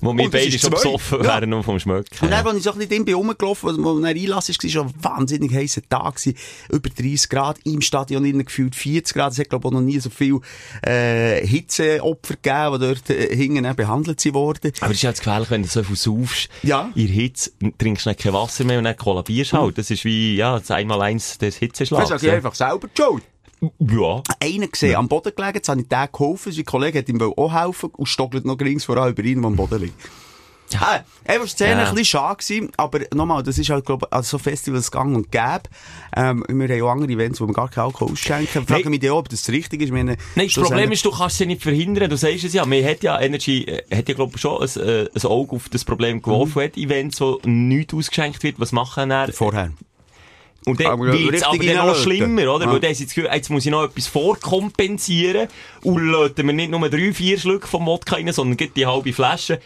Wo 0.00 0.12
wir 0.16 0.24
das 0.24 0.32
beide 0.32 0.54
ist 0.54 0.60
schon 0.60 0.70
besoffen 0.70 1.18
Ja. 1.22 1.34
wären, 1.34 1.50
nur 1.50 1.62
vom 1.64 1.78
Schmöcken. 1.80 2.16
Und 2.20 2.30
dann, 2.30 2.46
als 2.46 2.56
ich 2.56 2.62
so 2.62 2.72
ein 2.72 2.78
bisschen 2.78 3.04
bin 3.04 3.14
rumgelaufen, 3.14 3.68
als 3.70 3.78
man 3.78 4.04
Einlass 4.04 4.48
war, 4.48 4.54
war 4.62 4.70
schon 4.70 4.86
ein 4.88 4.94
wahnsinnig 5.02 5.52
heißer 5.54 5.82
Tag. 5.88 6.16
gewesen. 6.16 6.36
Über 6.70 6.88
30 6.90 7.28
Grad, 7.28 7.58
im 7.64 7.80
Stadion 7.80 8.24
innen 8.24 8.44
gefühlt 8.44 8.74
40 8.76 9.14
Grad. 9.14 9.32
Es 9.32 9.38
hat, 9.38 9.48
glaube 9.50 9.68
ich, 9.68 9.72
noch 9.74 9.80
nie 9.80 9.98
so 9.98 10.10
viel, 10.10 10.40
äh, 10.86 11.46
Hitzeopfer 11.46 12.34
gegeben, 12.34 12.72
die 12.74 12.86
dort 12.86 13.10
äh, 13.10 13.34
hinten 13.36 13.66
auch 13.66 13.74
behandelt 13.74 14.20
sind 14.20 14.34
worden. 14.34 14.72
Aber 14.80 14.90
es 14.90 14.98
ist 14.98 15.02
jetzt 15.02 15.18
gefährlich, 15.20 15.50
wenn 15.50 15.62
du 15.62 15.68
so 15.68 15.82
viel 15.82 15.96
saufst. 15.96 16.48
Ja. 16.62 16.90
In 16.94 17.08
Hitze 17.08 17.50
trinkst 17.78 18.06
du 18.06 18.10
nicht 18.10 18.20
kein 18.20 18.32
Wasser 18.32 18.64
mehr 18.64 18.78
und 18.78 18.84
dann 18.84 18.96
kollabierst 18.96 19.52
halt. 19.52 19.78
Das 19.78 19.90
ist 19.90 20.04
wie, 20.04 20.36
ja, 20.36 20.58
das 20.58 20.70
einmal-eins 20.70 21.38
des 21.38 21.54
Das 21.54 21.58
Hitzeschlags. 21.58 22.08
sage 22.08 22.26
ich 22.26 22.32
einfach 22.32 22.54
selber 22.54 22.88
die 22.88 23.02
Schuld. 23.02 23.22
Ja. 23.78 24.22
Einen 24.40 24.70
gesehen, 24.70 24.96
am 24.96 25.08
Boden 25.08 25.32
gelegen, 25.34 25.56
jetzt 25.56 25.68
habe 25.68 25.80
ich 25.80 25.88
den 25.88 26.08
geholfen, 26.12 26.52
sein 26.52 26.64
Kollege 26.64 26.98
hat 26.98 27.08
ihm 27.08 27.20
auch 27.20 27.52
helfen 27.52 27.90
und 27.96 28.06
stockelt 28.06 28.44
noch 28.44 28.58
rings 28.60 28.84
voran 28.84 29.10
über 29.10 29.22
ihn, 29.24 29.40
der 29.42 29.48
am 29.48 29.56
Boden 29.56 29.80
liegt. 29.80 29.94
Ja. 30.70 30.96
Äh, 31.24 31.32
einfach 31.32 31.46
die 31.46 31.52
Szene 31.52 31.70
Ja. 31.70 31.78
ein 31.88 31.94
bisschen 31.94 32.04
schade 32.04 32.36
gewesen, 32.44 32.70
aber 32.76 33.00
nochmal, 33.14 33.42
das 33.42 33.56
ist 33.56 33.70
halt, 33.70 33.86
glaube 33.86 34.06
ich, 34.06 34.12
also 34.12 34.36
so 34.36 34.38
Festivals 34.38 34.90
gang 34.90 35.16
und 35.16 35.32
gäbe. 35.32 35.62
Ähm, 36.14 36.44
wir 36.46 36.68
haben 36.68 36.82
auch 36.82 36.90
andere 36.90 37.10
Events, 37.10 37.40
wo 37.40 37.46
wir 37.46 37.54
gar 37.54 37.70
keinen 37.70 37.84
Alkohol 37.86 38.12
ausschenken. 38.12 38.60
Ich 38.62 38.68
frage 38.68 38.82
Nein. 38.82 38.90
mich 38.90 39.00
dann 39.00 39.12
ob 39.12 39.30
das 39.30 39.48
richtig 39.48 39.80
ist. 39.80 39.92
Meine, 39.92 40.18
Nein, 40.34 40.50
das 40.54 40.62
Problem 40.62 40.92
ist, 40.92 41.02
du 41.06 41.10
kannst 41.10 41.36
es 41.36 41.38
ja 41.38 41.46
nicht 41.46 41.62
verhindern. 41.62 42.10
Du 42.10 42.18
sagst 42.18 42.44
es 42.44 42.52
ja. 42.52 42.66
Man 42.66 42.84
hat 42.84 43.02
ja 43.02 43.18
Energy, 43.18 43.62
äh, 43.64 43.96
hat 43.96 44.10
ja, 44.10 44.14
glaub 44.14 44.34
ich, 44.34 44.42
schon 44.42 44.60
ein, 44.60 44.86
äh, 44.86 45.08
ein 45.14 45.22
Auge 45.24 45.56
auf 45.56 45.70
das 45.70 45.86
Problem 45.86 46.20
geworfen. 46.20 46.62
Hat 46.62 46.76
Events, 46.76 47.18
wo 47.22 47.40
nichts 47.46 47.94
ausgeschenkt 47.94 48.42
wird. 48.42 48.60
Was 48.60 48.72
machen 48.72 49.08
dann? 49.08 49.32
vorher. 49.32 49.72
Und 50.66 50.80
dann 50.80 51.00
wird 51.00 51.34
es 51.34 51.42
aber 51.44 51.56
dann 51.58 51.86
noch 51.86 51.96
schlimmer, 51.96 52.54
oder? 52.54 52.66
Ja. 52.66 52.72
Weil 52.72 52.80
dann 52.80 52.92
Gefühl, 52.92 53.28
jetzt 53.32 53.48
muss 53.48 53.64
ich 53.64 53.70
noch 53.72 53.84
etwas 53.84 54.06
vorkompensieren 54.06 55.48
und 55.82 55.98
löten 55.98 56.46
wir 56.46 56.52
nicht 56.52 56.70
nur 56.70 56.88
drei, 56.88 57.12
vier 57.12 57.38
Schlücke 57.38 57.66
vom 57.66 57.86
Wodka 57.86 58.16
rein, 58.16 58.30
sondern 58.32 58.56
gleich 58.56 58.72
die 58.74 58.86
halbe 58.86 59.12
Flasche. 59.12 59.60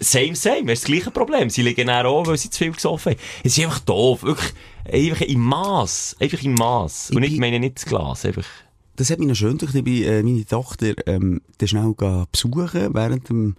Same, 0.00 0.36
same. 0.36 0.64
Das 0.66 0.74
ist 0.74 0.82
das 0.84 0.90
gleiche 0.90 1.10
Problem. 1.10 1.50
Sie 1.50 1.62
liegen 1.62 1.86
dann 1.86 2.06
auch, 2.06 2.26
weil 2.26 2.36
sie 2.36 2.50
zu 2.50 2.58
viel 2.58 2.72
gesoffen 2.72 3.12
haben. 3.12 3.20
Es 3.42 3.56
ist 3.58 3.64
einfach 3.64 3.80
doof. 3.80 4.22
Wirklich, 4.22 4.52
einfach 4.92 5.22
im 5.26 5.40
Maß. 5.40 6.16
Einfach 6.20 6.42
im 6.42 6.54
Maß. 6.54 7.10
Und 7.10 7.22
Ich 7.22 7.28
ich 7.28 7.34
bin- 7.34 7.40
meine 7.40 7.58
nicht 7.60 7.76
das 7.76 7.86
Glas. 7.86 8.24
Einfach. 8.24 8.46
Das 8.96 9.10
hat 9.10 9.18
mich 9.18 9.28
noch 9.28 9.34
schön 9.34 9.56
gedacht. 9.58 9.74
Ich 9.74 9.84
bin 9.84 10.02
äh, 10.04 10.22
meine 10.22 10.44
Tochter 10.44 10.94
ähm, 11.06 11.40
dann 11.58 11.68
schnell 11.68 11.94
besuchen 12.30 12.94
während 12.94 13.28
dem 13.28 13.56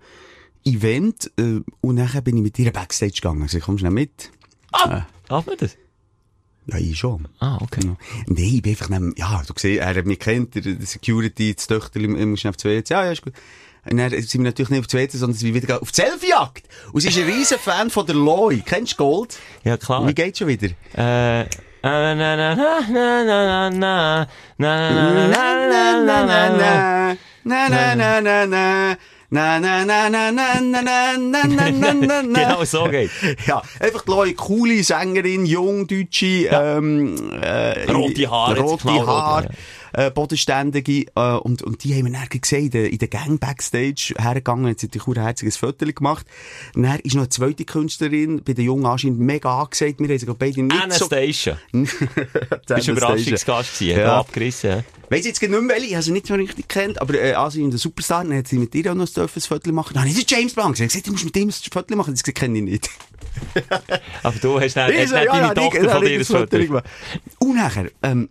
Event 0.66 1.32
äh, 1.38 1.62
und 1.82 1.96
nachher 1.96 2.22
bin 2.22 2.38
ich 2.38 2.44
mit 2.44 2.60
ihr 2.60 2.72
Backstage 2.72 3.14
gegangen. 3.14 3.48
Sie 3.48 3.60
komm 3.60 3.78
schnell 3.78 3.92
mit. 3.92 4.32
Ah! 4.72 5.06
Darf 5.28 5.46
man 5.46 5.56
das? 5.58 5.78
Ja, 6.72 6.78
ich 6.78 6.98
schon. 6.98 7.28
Ah, 7.40 7.58
okay. 7.62 7.82
Ja. 7.84 7.96
Nein, 8.28 8.38
ich 8.38 8.62
bin 8.62 8.72
einfach 8.72 8.90
neben, 8.90 9.14
ja, 9.18 9.42
du 9.46 9.54
siehst, 9.56 9.82
er 9.82 9.96
hat 9.96 10.06
mich 10.06 10.20
kennt, 10.20 10.56
der, 10.56 10.64
Security, 10.82 11.56
das 11.56 11.68
Töchterli, 11.68 12.08
ich 12.08 12.26
muss 12.26 12.40
schnell 12.40 12.52
auf 12.52 12.58
die 12.58 12.68
WC. 12.70 12.94
Ja, 12.94 13.06
ja, 13.06 13.12
ist 13.12 13.22
gut. 13.22 13.34
Und 13.90 13.98
dann 13.98 14.10
sind 14.12 14.34
wir 14.34 14.42
natürlich 14.42 14.70
nicht 14.70 14.86
auf 14.86 14.94
WC, 14.94 15.18
sondern 15.18 15.38
sind 15.38 15.54
wir 15.54 15.62
wieder 15.62 15.82
auf 15.82 15.92
die 15.92 16.02
Selfie-Jagd. 16.02 16.64
Und 16.92 17.02
sie 17.02 17.08
ist 17.08 17.18
ein 17.18 17.26
riesen 17.26 17.58
Fan 17.58 17.90
von 17.90 18.06
der 18.06 18.16
Loi. 18.16 18.62
Kennst 18.66 18.94
du 18.94 18.98
Gold? 18.98 19.38
Ja, 19.64 19.78
klar. 19.78 20.06
Wie 20.08 20.14
geht's 20.14 20.40
schon 20.40 20.48
wieder? 20.48 20.70
Äh, 20.94 21.46
na, 21.82 22.14
na, 22.14 22.36
na, 22.36 22.56
na, 22.56 22.80
na, 22.90 23.24
na, 23.24 23.70
na, 23.70 23.70
na, 23.70 24.28
na, 24.58 25.28
na, 25.28 25.68
na, 25.68 26.26
na, 26.26 26.26
na, 26.26 26.50
na. 26.50 27.18
na, 27.46 27.96
na, 27.96 28.22
na, 28.22 28.46
na. 28.46 28.98
Na, 29.32 29.60
na, 29.60 29.86
na, 29.86 30.10
na, 30.10 30.32
na, 30.32 30.60
na, 30.60 30.82
na, 30.82 31.18
na, 31.18 31.44
na, 31.44 31.72
na, 31.72 31.94
na, 31.94 32.22
na. 32.24 32.40
Genau 32.40 32.66
so 32.66 32.86
geht. 32.86 33.12
Ja, 33.46 33.62
einfach 33.80 34.02
die 34.04 34.12
Leute, 34.12 34.34
coole 34.34 34.84
Sängerin, 34.84 35.46
jung, 35.46 35.86
deutsche, 35.86 36.50
ähm, 36.52 37.32
äh, 37.40 37.92
Rote 37.92 38.30
Haare, 38.32 38.60
rote 38.60 39.06
Haare, 39.06 39.50
äh, 39.94 40.12
bodenständige, 40.12 41.06
äh, 41.16 41.36
und, 41.38 41.62
und 41.62 41.84
die 41.84 41.96
haben 41.96 42.06
wir 42.06 42.14
dann 42.20 42.28
gesehen, 42.30 42.66
in 42.66 42.72
der, 42.72 42.92
in 42.92 42.98
der 42.98 43.08
Gang 43.08 43.40
Backstage 43.40 44.14
hergegangen, 44.18 44.68
hat 44.70 44.80
sie 44.80 44.88
natürlich 44.88 45.18
ein 45.18 45.24
herziges 45.24 45.58
Foto 45.58 45.86
gemacht. 45.86 46.26
Und 46.76 46.84
dann 46.84 47.00
ist 47.00 47.16
noch 47.16 47.24
eine 47.24 47.30
zweite 47.30 47.66
Künstlerin, 47.66 48.42
bei 48.44 48.54
den 48.54 48.66
Jungen 48.66 48.86
anscheinend 48.86 49.20
mega 49.20 49.62
angesagt, 49.62 50.00
wir 50.00 50.08
haben 50.08 50.16
ich, 50.16 50.26
beide 50.38 50.64
nicht 50.64 50.82
Anastasia. 50.84 51.58
so... 51.72 51.80
Du 52.68 52.76
bist 52.76 52.88
Überraschungsgast 52.88 53.80
gewesen, 53.80 54.00
Ja. 54.00 54.20
abgerissen. 54.20 54.84
Weiss 55.10 55.26
jetzt 55.26 55.42
nicht 55.42 55.50
mehr, 55.50 55.62
welche, 55.68 55.88
ich 55.88 55.94
habe 55.96 56.04
sie 56.04 56.12
nicht 56.12 56.28
so 56.28 56.36
richtig 56.36 56.68
kennt, 56.68 57.02
aber, 57.02 57.16
äh, 57.16 57.34
also 57.34 57.60
in 57.60 57.72
der 57.72 57.80
Superstar, 57.80 58.24
dann 58.24 58.38
hat 58.38 58.48
sie 58.48 58.58
mit 58.60 58.76
ihr 58.76 58.92
auch 58.92 58.96
noch 58.96 59.08
ein 59.18 59.28
Foto 59.30 59.72
machen. 59.72 59.94
Dann 59.94 60.04
habe 60.04 60.12
ich, 60.12 60.24
das 60.24 60.38
James 60.38 60.54
Blanc. 60.54 60.80
Hat 60.80 60.88
gesagt, 60.88 61.08
du 61.08 61.12
musst 61.12 61.26
mit 61.26 61.36
ihm 61.36 61.48
ein 61.50 61.52
Foto 61.52 61.96
machen. 61.96 62.14
Hat 62.14 62.24
gesagt, 62.24 62.38
kenne 62.38 62.60
ich 62.60 62.64
nicht. 62.64 62.90
Aber 64.24 64.38
du 64.40 64.60
hast 64.60 64.76
Ich 64.76 64.76
hast 64.76 65.10
so, 65.10 65.16
dann 65.16 65.26
ja, 65.26 65.32
deine 65.32 65.48
ja, 65.48 65.54
Tochter 65.54 65.84
ich- 65.84 65.90
von 65.92 66.06
dir 66.06 66.20
ein 66.20 66.26
Foto. 66.26 66.58
gemacht. 66.60 66.86
Und 67.40 67.56
nachher, 67.56 67.90
ähm, 68.04 68.30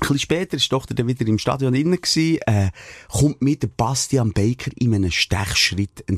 bisschen 0.00 0.18
später 0.18 0.56
ist 0.56 0.64
die 0.64 0.68
Tochter 0.70 0.94
dann 0.94 1.08
wieder 1.08 1.26
im 1.26 1.38
Stadion 1.38 1.74
innen 1.74 2.00
äh, 2.46 2.70
kommt 3.08 3.42
mir 3.42 3.56
der 3.56 3.68
Bastian 3.68 4.32
Baker 4.32 4.70
in 4.76 4.94
einem 4.94 5.10
Stechschritt 5.10 6.00
Im 6.06 6.16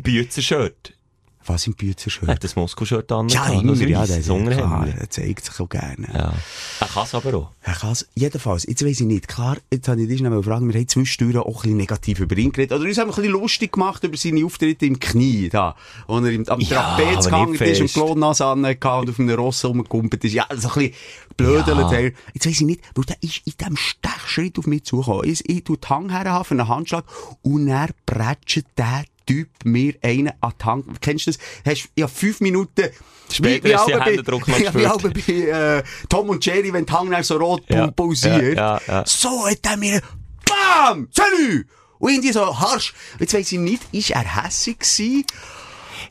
entgegen. 0.00 0.99
Was 1.46 1.66
im 1.66 1.74
Büzer 1.74 2.10
Er 2.26 2.34
hat 2.34 2.44
das 2.44 2.54
Moskau-Shirt 2.54 3.10
an. 3.12 3.28
Ja, 3.30 3.48
immer, 3.48 3.74
ja, 3.74 4.06
das 4.06 4.24
klar, 4.24 4.36
Unterhemd. 4.36 4.94
er 5.00 5.08
zeigt 5.08 5.46
sich 5.46 5.58
auch 5.58 5.68
gerne. 5.70 6.06
Ja. 6.12 6.34
Er 6.80 6.86
kann 6.86 7.04
es 7.04 7.14
aber 7.14 7.34
auch. 7.34 7.50
Er 7.62 7.72
kann's. 7.74 8.06
Jedenfalls, 8.14 8.66
jetzt 8.66 8.84
weiss 8.84 9.00
ich 9.00 9.06
nicht. 9.06 9.26
Klar, 9.26 9.56
jetzt 9.72 9.88
habe 9.88 10.02
ich 10.02 10.08
dich 10.08 10.20
noch 10.20 10.28
mal 10.30 10.36
gefragt, 10.42 10.62
wir 10.62 10.74
haben 10.74 10.88
zwischendurch 10.88 11.38
auch 11.38 11.46
ein 11.46 11.52
bisschen 11.62 11.76
negativ 11.78 12.20
über 12.20 12.36
ihn 12.36 12.52
geredet. 12.52 12.78
Oder 12.78 12.86
uns 12.86 12.98
haben 12.98 13.08
wir 13.08 13.14
ein 13.14 13.22
bisschen 13.22 13.32
lustig 13.32 13.72
gemacht 13.72 14.04
über 14.04 14.16
seine 14.18 14.44
Auftritte 14.44 14.84
im 14.84 15.00
Knie, 15.00 15.48
da. 15.48 15.74
Wo 16.06 16.18
er 16.18 16.30
im, 16.30 16.46
am 16.46 16.60
Ja, 16.60 16.96
Trapez 16.96 17.30
nicht 17.30 17.60
ist 17.62 17.80
und. 17.80 17.92
Klonnas 17.94 18.40
angehabt 18.42 18.84
und 18.84 19.10
auf 19.10 19.18
einem 19.18 19.34
Ross 19.34 19.64
rumgekumpelt 19.64 20.22
ist. 20.24 20.34
Ja, 20.34 20.46
so 20.54 20.68
ein 20.68 20.74
bisschen 20.74 20.94
blödelt. 21.38 21.90
Ja. 21.90 21.98
Jetzt 22.34 22.46
weiss 22.46 22.60
ich 22.60 22.60
nicht, 22.60 22.82
weil 22.94 23.04
der 23.06 23.16
ist 23.22 23.40
in 23.46 23.54
diesem 23.58 23.76
Stechschritt 23.76 24.58
auf 24.58 24.66
mich 24.66 24.84
zugekommen. 24.84 25.24
Ich, 25.24 25.48
ich 25.48 25.64
tue 25.64 25.78
die 25.78 25.88
Hang 25.88 26.10
her 26.10 26.44
für 26.44 26.52
einen 26.54 26.68
Handschlag 26.68 27.04
und 27.42 27.66
er 27.68 27.88
prätscht 28.04 28.64
der 28.76 29.04
Typ 29.30 29.48
mir 29.64 29.94
einen 30.02 30.32
an 30.40 30.52
die 30.60 30.64
Hand. 30.64 31.00
Kennst 31.00 31.26
du 31.26 31.30
das? 31.32 31.40
Hast, 31.64 31.88
ja, 31.96 32.08
fünf 32.08 32.40
Minuten 32.40 32.88
Später 33.30 33.60
du 33.62 33.68
den 33.68 33.76
auch 33.78 33.86
bei- 33.98 34.04
Händedruck 34.10 34.48
noch 34.48 34.58
ja, 34.58 34.74
wie 34.74 34.82
gespürt. 34.82 34.90
auch 34.90 35.02
bei 35.02 35.78
äh, 35.78 35.82
Tom 36.08 36.28
und 36.30 36.44
Jerry, 36.44 36.72
wenn 36.72 36.84
die 36.86 36.92
Hang 36.92 37.10
dann 37.10 37.22
so 37.22 37.36
rot 37.36 37.62
Ja, 37.68 37.90
pulsiert. 37.90 38.56
ja, 38.56 38.78
ja, 38.78 38.80
ja. 38.88 39.04
So 39.06 39.46
hat 39.46 39.58
er 39.64 39.76
mir 39.76 40.00
BAM! 40.44 41.08
Salut! 41.12 41.66
Und 41.98 42.10
irgendwie 42.12 42.32
so 42.32 42.58
harsch. 42.58 42.94
Jetzt 43.18 43.34
weiss 43.34 43.52
ich 43.52 43.58
nicht, 43.58 43.82
ist 43.92 44.10
er 44.10 44.42
hässig 44.44 44.78
gewesen? 44.80 45.24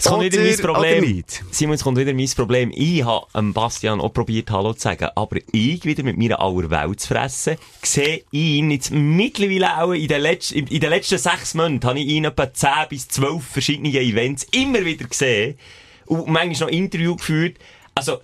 Es 0.01 0.05
kommt 0.05 0.23
wieder 0.23 0.41
mein 0.41 0.57
Problem. 0.57 1.23
Simon, 1.51 1.75
es 1.75 1.83
kommt 1.83 1.97
wieder 1.97 2.13
mein 2.13 2.29
Problem. 2.29 2.71
Ich 2.73 3.03
habe 3.03 3.51
Bastian 3.51 3.99
auch 3.99 4.13
probiert, 4.13 4.49
Hallo 4.49 4.71
zu 4.71 4.79
sagen. 4.79 5.09
Aber 5.13 5.39
ich, 5.51 5.83
wieder 5.83 6.03
mit 6.03 6.17
meiner 6.17 6.39
Allerwelt 6.39 7.01
zu 7.01 7.09
fressen, 7.09 7.57
sehe 7.83 8.23
ihn 8.31 8.71
jetzt 8.71 8.91
mittlerweile 8.91 9.77
auch 9.77 9.91
in 9.91 10.07
den, 10.07 10.21
letzten, 10.21 10.59
in, 10.59 10.79
den 10.79 10.89
letzten 10.89 11.17
sechs 11.17 11.53
Monaten 11.53 11.85
habe 11.85 11.99
ich 11.99 12.07
ihn 12.07 12.23
etwa 12.23 12.51
10 12.51 12.69
bis 12.89 13.09
12 13.09 13.43
verschiedene 13.43 13.89
Events 13.89 14.47
immer 14.51 14.85
wieder 14.85 15.05
gesehen. 15.05 15.59
Und 16.05 16.29
manchmal 16.29 16.69
noch 16.69 16.77
Interview 16.77 17.17
geführt. 17.17 17.57
Also, 17.93 18.19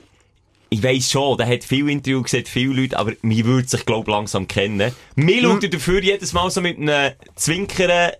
ich 0.69 0.81
weiss 0.81 1.11
schon, 1.11 1.37
der 1.37 1.47
hat 1.47 1.65
viel 1.65 1.89
Interview 1.89 2.21
gesehen, 2.21 2.45
viele 2.45 2.81
Leute, 2.81 2.97
aber 2.97 3.11
mir 3.21 3.43
würde 3.43 3.67
sich, 3.67 3.85
glaub 3.85 4.07
langsam 4.07 4.47
kennen. 4.47 4.93
Mir 5.15 5.41
schaut 5.41 5.63
er 5.63 5.69
dafür 5.69 6.01
jedes 6.01 6.31
Mal 6.31 6.49
so 6.49 6.61
mit 6.61 6.77
einem 6.77 7.13
Zwinkern 7.35 8.13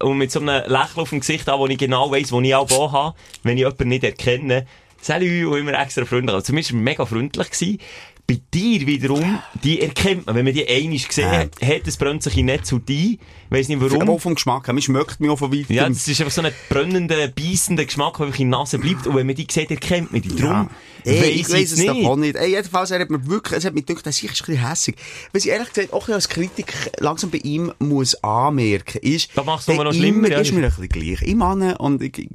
und 0.00 0.18
mit 0.18 0.30
so 0.30 0.40
einem 0.40 0.62
Lächeln 0.66 0.98
auf 0.98 1.10
dem 1.10 1.20
Gesicht 1.20 1.48
an, 1.48 1.58
wo 1.58 1.66
ich 1.66 1.78
genau 1.78 2.10
weiss, 2.10 2.32
wo 2.32 2.40
ich 2.40 2.54
auch 2.54 2.66
da 2.66 2.92
habe, 2.92 3.16
wenn 3.42 3.56
ich 3.56 3.60
jemanden 3.60 3.88
nicht 3.88 4.04
erkenne. 4.04 4.66
Salut, 5.00 5.46
und 5.46 5.58
immer 5.58 5.78
extra 5.78 6.04
freundlich. 6.04 6.34
Also, 6.34 6.46
zumindest 6.46 6.72
mega 6.72 7.04
freundlich. 7.04 7.50
Gewesen. 7.50 7.78
Bei 8.26 8.40
dir 8.54 8.86
wiederum, 8.86 9.38
die 9.62 9.82
erkennt 9.82 10.24
man, 10.26 10.34
wenn 10.34 10.46
man 10.46 10.54
die 10.54 10.66
einmal 10.66 10.96
gesehen 10.98 11.30
Ja. 11.30 11.38
hat, 11.40 11.60
hat 11.60 11.86
es 11.86 11.98
brennt 11.98 12.22
sich 12.22 12.34
nicht 12.36 12.64
zu 12.64 12.78
dir. 12.78 13.18
Weiss 13.50 13.68
nicht 13.68 13.76
Aber 13.82 13.90
warum. 13.92 14.08
auch 14.08 14.18
vom 14.18 14.34
Geschmack. 14.34 14.66
Man 14.68 14.80
schmeckt 14.80 15.20
mich 15.20 15.28
auch 15.30 15.38
von 15.38 15.52
weitem. 15.52 15.76
Ja, 15.76 15.86
das 15.88 16.08
ist 16.08 16.20
einfach 16.20 16.32
so 16.32 16.40
ein 16.40 16.50
brennender, 16.70 17.28
beißender 17.28 17.84
Geschmack, 17.84 18.16
der 18.16 18.26
einfach 18.26 18.40
in 18.40 18.50
der 18.50 18.58
Nase 18.60 18.78
bleibt. 18.78 19.06
Und 19.06 19.14
wenn 19.14 19.26
man 19.26 19.36
die 19.36 19.46
sieht, 19.50 19.70
erkennt 19.70 20.10
man 20.12 20.22
die. 20.22 20.34
Drum 20.34 20.70
Ey, 21.04 21.20
weiss 21.20 21.48
ich 21.48 21.52
weiss 21.52 21.72
es 21.72 21.84
doch 21.84 22.04
auch 22.04 22.16
nicht. 22.16 22.34
Ey, 22.36 22.52
jedenfalls, 22.52 22.90
er 22.90 23.00
hat 23.00 23.10
mir 23.10 23.26
wirklich, 23.26 23.58
es 23.58 23.66
hat 23.66 23.74
mich 23.74 23.84
gedacht, 23.84 24.06
er 24.06 24.10
ist 24.10 24.22
ein 24.22 24.28
bisschen 24.28 24.68
hässig. 24.68 24.96
Was 25.34 25.44
ich 25.44 25.50
ehrlich 25.50 25.68
gesagt 25.70 25.92
auch 25.92 26.08
als 26.08 26.30
Kritik 26.30 26.72
langsam 27.00 27.28
bei 27.28 27.38
ihm 27.44 27.72
muss 27.78 28.14
anmerken, 28.24 28.98
ist, 29.02 29.28
Da 29.34 29.42
macht's 29.44 29.66
nur 29.68 29.84
noch 29.84 29.92
schlimmer, 29.92 30.28
immer 30.28 30.30
ja. 30.30 30.38
ist 30.40 30.52
mir 30.52 30.64
ein 30.64 30.70
bisschen 30.70 30.88
gleich. 30.88 31.20
Ich 31.20 31.34
meine, 31.34 31.76
und 31.76 32.02
ich, 32.02 32.30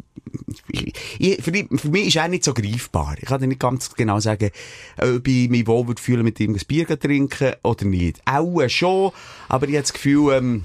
ich, 0.71 0.93
ich, 1.17 1.41
für 1.43 1.51
mich 1.89 2.07
ist 2.07 2.15
er 2.15 2.27
nicht 2.27 2.43
so 2.43 2.53
greifbar. 2.53 3.15
Ich 3.19 3.27
kann 3.27 3.41
dir 3.41 3.47
nicht 3.47 3.59
ganz 3.59 3.91
genau 3.95 4.19
sagen, 4.19 4.51
ob 4.97 5.27
ich 5.27 5.49
mich 5.49 5.65
wohl 5.65 5.78
würde 5.87 6.01
fühlen 6.01 6.23
mit 6.23 6.39
ihm 6.39 6.53
ein 6.53 6.61
Bier 6.67 6.87
zu 6.87 6.97
trinken 6.99 7.53
oder 7.63 7.85
nicht. 7.85 8.21
Auch 8.25 8.67
schon, 8.67 9.11
aber 9.47 9.67
ich 9.67 9.73
habe 9.75 9.81
das 9.83 9.93
Gefühl, 9.93 10.33
ähm, 10.33 10.63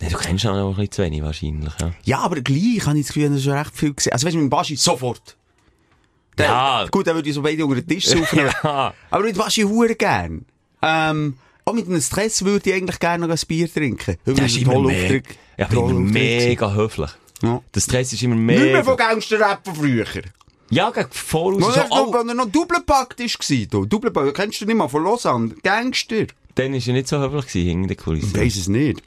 Nee, 0.00 0.10
du 0.10 0.18
kennst 0.18 0.44
ihn 0.44 0.50
auch 0.50 0.56
noch 0.56 0.68
ein 0.70 0.74
bisschen 0.76 0.92
zu 0.92 1.02
wenig 1.04 1.22
wahrscheinlich, 1.22 1.72
ja. 1.80 1.90
ja, 2.04 2.18
aber 2.18 2.40
gleich 2.42 2.84
habe 2.86 2.98
ich 2.98 3.06
das 3.06 3.14
Gefühl, 3.14 3.32
hat 3.32 3.40
schon 3.40 3.52
recht 3.54 3.74
viel 3.74 3.94
gesehen. 3.94 4.12
Also 4.12 4.26
weißt 4.26 4.34
du, 4.34 4.38
mit 4.40 4.46
dem 4.46 4.50
Baschi 4.50 4.76
sofort. 4.76 5.36
Der, 6.36 6.46
Ja. 6.46 6.86
Gut, 6.90 7.06
dann 7.06 7.14
würde 7.14 7.28
ich 7.28 7.34
so 7.34 7.40
beide 7.40 7.64
unter 7.64 7.80
den 7.80 7.88
Tisch 7.88 8.06
saufen. 8.06 8.38
Ja. 8.62 8.92
Aber 9.10 9.24
mit 9.24 9.38
was 9.38 9.56
ich 9.56 9.64
hure 9.64 9.94
gern. 9.94 10.44
Ähm, 10.82 11.38
auch 11.64 11.72
mit 11.72 11.86
einem 11.88 12.00
Stress 12.00 12.44
würde 12.44 12.68
ich 12.70 12.76
eigentlich 12.76 12.98
gerne 13.00 13.26
noch 13.26 13.34
ein 13.34 13.40
Bier 13.48 13.72
trinken. 13.72 14.16
Das 14.26 14.38
ist 14.38 14.58
immer 14.58 14.80
mega, 14.82 15.28
ja, 15.56 15.66
immer 15.66 15.92
mega 15.94 16.74
höflich. 16.74 17.10
Ja. 17.42 17.62
Der 17.74 17.80
Stress 17.80 18.12
ist 18.12 18.22
immer 18.22 18.34
Nicht 18.34 18.58
mehr 18.58 18.84
von 18.84 18.94
mega. 18.94 19.08
Gangster-Rap 19.08 19.60
von 19.64 19.74
früher. 19.76 20.04
Ja, 20.70 20.90
gegen 20.90 21.08
voraus. 21.10 21.58
Nur 21.60 21.72
So, 21.72 21.80
noch, 21.80 21.90
oh, 21.90 22.12
wenn 22.14 22.28
er 22.28 22.34
noch 22.34 22.46
doppelpackt 22.50 23.20
war. 23.20 23.66
du. 23.70 23.84
Doppelpackt, 23.86 24.34
kennst 24.34 24.60
du 24.60 24.64
nicht 24.66 24.76
mal 24.76 24.88
von 24.88 25.04
Lausanne. 25.04 25.54
Gangster. 25.62 26.26
dann 26.56 26.72
war 26.72 26.80
er 26.86 26.92
nicht 26.92 27.08
so 27.08 27.18
höflich 27.18 27.46
gewesen, 27.46 27.68
hinter 27.68 27.88
der 27.88 27.96
Kulisse. 27.96 28.26
Ich 28.26 28.36
weiss 28.36 28.56
es 28.56 28.68
nicht. 28.68 29.02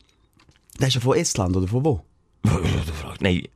Der 0.79 0.87
ist 0.87 0.93
ja 0.95 1.01
von 1.01 1.17
Estland 1.17 1.55
oder 1.57 1.67
von 1.67 1.83
wo? 1.83 2.01
Nein, 3.19 3.47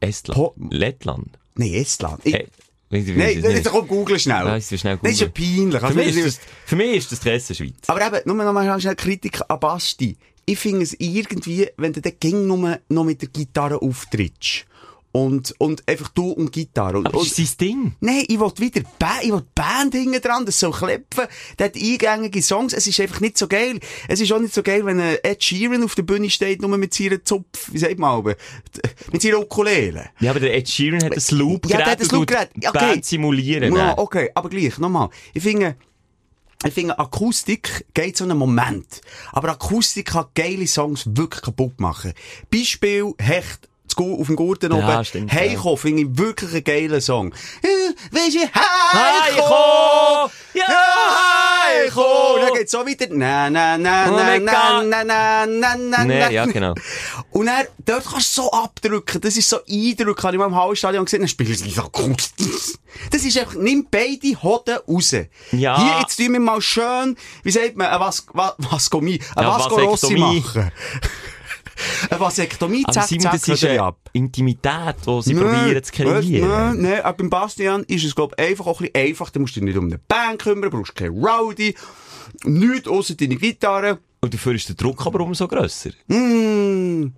Estland. 0.00 0.36
Po- 0.36 0.54
Lettland. 0.70 1.38
Nein, 1.54 1.74
Estland. 1.74 2.20
Ich, 2.24 2.34
Hey, 2.34 2.48
Nein, 2.90 3.42
jetzt 3.42 3.68
komm, 3.70 3.88
google 3.88 4.18
schnell. 4.20 4.46
Ja, 4.46 4.56
ist 4.56 4.78
schnell 4.78 4.98
Das 5.02 5.12
ist 5.12 5.20
ja 5.20 5.28
peinlich. 5.28 5.80
Für 5.80 5.86
Also, 5.86 5.98
mich 5.98 6.16
ist 6.16 6.26
das, 6.26 6.40
für 6.66 6.76
mich 6.76 6.96
ist 6.96 7.10
das 7.10 7.18
Stress 7.18 7.56
Schweiz. 7.56 7.74
Aber 7.88 8.06
eben, 8.06 8.20
nur 8.26 8.36
noch 8.44 8.52
mal 8.52 8.80
schnell 8.80 8.94
Kritik 8.94 9.40
an 9.48 9.58
Basti. 9.58 10.16
Ich 10.46 10.58
finde 10.58 10.82
es 10.82 10.94
irgendwie, 11.00 11.68
wenn 11.76 11.92
du 11.92 12.00
dann 12.00 12.12
ging 12.20 12.46
nur 12.46 12.78
noch 12.88 13.04
mit 13.04 13.20
der 13.22 13.30
Gitarre 13.30 13.80
auftrittst. 13.82 14.66
Und, 15.16 15.54
und 15.58 15.88
einfach 15.88 16.08
du 16.08 16.30
und 16.32 16.50
Gitarre. 16.50 16.98
Und, 16.98 17.06
Aber 17.06 17.18
und, 17.18 17.26
ist 17.28 17.36
sein 17.36 17.48
Ding. 17.60 17.96
Nein, 18.00 18.24
ich 18.26 18.40
will 18.40 18.50
wieder 18.56 18.82
ba 18.98 19.20
ich 19.22 19.30
die 19.30 19.42
Band 19.54 19.94
hinten 19.94 20.20
dran, 20.20 20.44
das 20.44 20.58
soll 20.58 20.72
klepfen. 20.72 21.26
Der 21.56 21.66
hat 21.66 21.76
eingängige 21.76 22.42
Songs. 22.42 22.72
Es 22.72 22.88
ist 22.88 22.98
einfach 22.98 23.20
nicht 23.20 23.38
so 23.38 23.46
geil. 23.46 23.78
Es 24.08 24.20
ist 24.20 24.32
auch 24.32 24.40
nicht 24.40 24.52
so 24.52 24.64
geil, 24.64 24.84
wenn 24.84 24.98
ein 24.98 25.16
Ed 25.22 25.40
Sheeran 25.40 25.84
auf 25.84 25.94
der 25.94 26.02
Bühne 26.02 26.28
steht, 26.30 26.60
nur 26.60 26.76
mit 26.76 26.94
seiner 26.94 27.22
Zupf, 27.22 27.70
wie 27.70 27.78
sagt 27.78 27.96
man, 27.96 28.10
aber, 28.10 28.34
mit 29.12 29.22
seiner 29.22 29.38
Ukulele. 29.38 30.10
Ja, 30.18 30.32
aber 30.32 30.40
der 30.40 30.52
Ed 30.52 30.68
Sheeran 30.68 31.04
hat 31.04 31.14
das 31.14 31.30
Loop 31.30 31.70
Ja, 31.70 31.76
der 31.76 31.86
hat 31.86 32.00
das 32.00 32.10
Loop-Gerät. 32.10 32.50
Ja, 32.60 32.70
okay. 32.70 32.78
Band 32.78 33.04
simulieren. 33.04 33.76
Ja, 33.76 33.96
okay, 33.96 34.32
aber 34.34 34.48
gleich, 34.48 34.78
nochmal. 34.78 35.10
Ich 35.32 35.44
finde, 35.44 35.76
ich 36.66 36.74
finde, 36.74 36.98
Akustik 36.98 37.86
geht 37.94 38.16
so 38.16 38.24
einen 38.24 38.36
Moment. 38.36 39.00
Aber 39.30 39.50
Akustik 39.50 40.06
kann 40.06 40.26
geile 40.34 40.66
Songs 40.66 41.04
wirklich 41.06 41.42
kaputt 41.42 41.78
machen. 41.78 42.14
Beispiel, 42.50 43.14
Hecht. 43.20 43.68
Zu 43.94 44.18
Auf 44.20 44.26
dem 44.26 44.36
Gurten 44.36 44.72
Ja, 44.72 44.78
oben. 44.96 45.04
stimmt, 45.04 45.32
Heiko 45.32 45.76
finde 45.76 46.02
ich 46.02 46.08
wirklich 46.18 46.52
einen 46.52 46.64
geilen 46.64 47.00
Song. 47.00 47.32
Äh, 47.62 47.68
Weisst 48.10 48.34
du, 48.36 48.40
Heiko! 48.40 50.30
Ja, 50.54 50.66
Heiko! 51.66 52.34
Und 52.34 52.42
dann 52.42 52.54
geht's 52.54 52.72
so 52.72 52.78
weiter. 52.86 53.06
Na, 53.10 53.48
na, 53.50 53.78
na, 53.78 54.06
Oh 54.08 54.16
na, 54.16 54.22
mein 54.24 54.44
na, 54.44 54.52
Gott. 54.52 54.86
na, 54.88 55.04
na, 55.04 55.46
na, 55.46 55.76
na, 55.76 56.04
Nee, 56.04 56.18
na. 56.20 56.30
ja, 56.30 56.46
genau. 56.46 56.74
Und 57.30 57.46
dann, 57.46 57.66
dort 57.84 58.04
kannst 58.04 58.36
du 58.36 58.42
so 58.42 58.50
abdrücken. 58.52 59.20
Das 59.20 59.36
ist 59.36 59.48
so 59.48 59.58
eindrücklich. 59.68 60.24
Habe 60.24 60.36
ich 60.36 60.38
mal 60.38 60.46
im 60.46 60.54
Hallstadion 60.56 61.04
gesehen, 61.04 61.20
dann 61.20 61.28
spielen 61.28 61.54
sie 61.54 61.70
so 61.70 61.82
akustisch. 61.82 62.74
Das 63.10 63.24
ist 63.24 63.36
einfach, 63.38 63.54
nimm 63.54 63.86
beide 63.90 64.40
Hoden 64.42 64.78
raus. 64.88 65.12
Ja. 65.52 65.76
Hier, 65.82 65.98
jetzt 66.00 66.16
tun 66.16 66.32
wir 66.32 66.40
mal 66.40 66.60
schön, 66.60 67.16
wie 67.42 67.50
sagt 67.50 67.76
man, 67.76 67.88
ein 67.88 68.00
was, 68.00 68.24
was, 68.32 68.54
Vaskomie, 68.58 69.20
ein 69.34 69.44
Ja, 69.44 69.58
Vasco 69.58 69.74
Rossi 69.76 70.06
Vasektomie. 70.18 70.40
machen. 70.40 70.72
Eine 72.10 72.20
Vasektomie, 72.20 72.84
Aber 72.86 73.02
Simon, 73.02 73.24
das 73.32 73.48
ist 73.48 73.64
eine 73.64 73.82
ab. 73.82 73.98
Intimität, 74.12 74.96
die 75.06 75.22
sie 75.22 75.34
probieren 75.34 75.82
zu 75.82 75.92
kreieren. 75.92 76.48
Nein, 76.48 76.82
nein, 76.82 77.02
aber 77.02 77.16
beim 77.18 77.30
Bastian 77.30 77.84
ist 77.84 78.04
es, 78.04 78.14
glaub 78.14 78.38
einfach 78.38 78.66
auch 78.66 78.80
ein 78.80 78.90
bisschen 78.92 79.08
einfach. 79.08 79.30
Da 79.30 79.40
musst 79.40 79.56
du 79.56 79.60
dich 79.60 79.68
nicht 79.68 79.78
um 79.78 79.86
eine 79.86 79.98
Band 79.98 80.42
kümmern, 80.42 80.70
brauchst 80.70 80.94
keine 80.94 81.10
Rowdy, 81.10 81.74
nichts 82.44 82.88
außer 82.88 83.14
deine 83.14 83.36
Gitarre. 83.36 83.98
Und 84.20 84.32
dafür 84.32 84.54
ist 84.54 84.68
der 84.68 84.76
Druck 84.76 85.04
aber 85.06 85.20
umso 85.20 85.46
grösser. 85.48 85.90
Mm. 86.08 87.12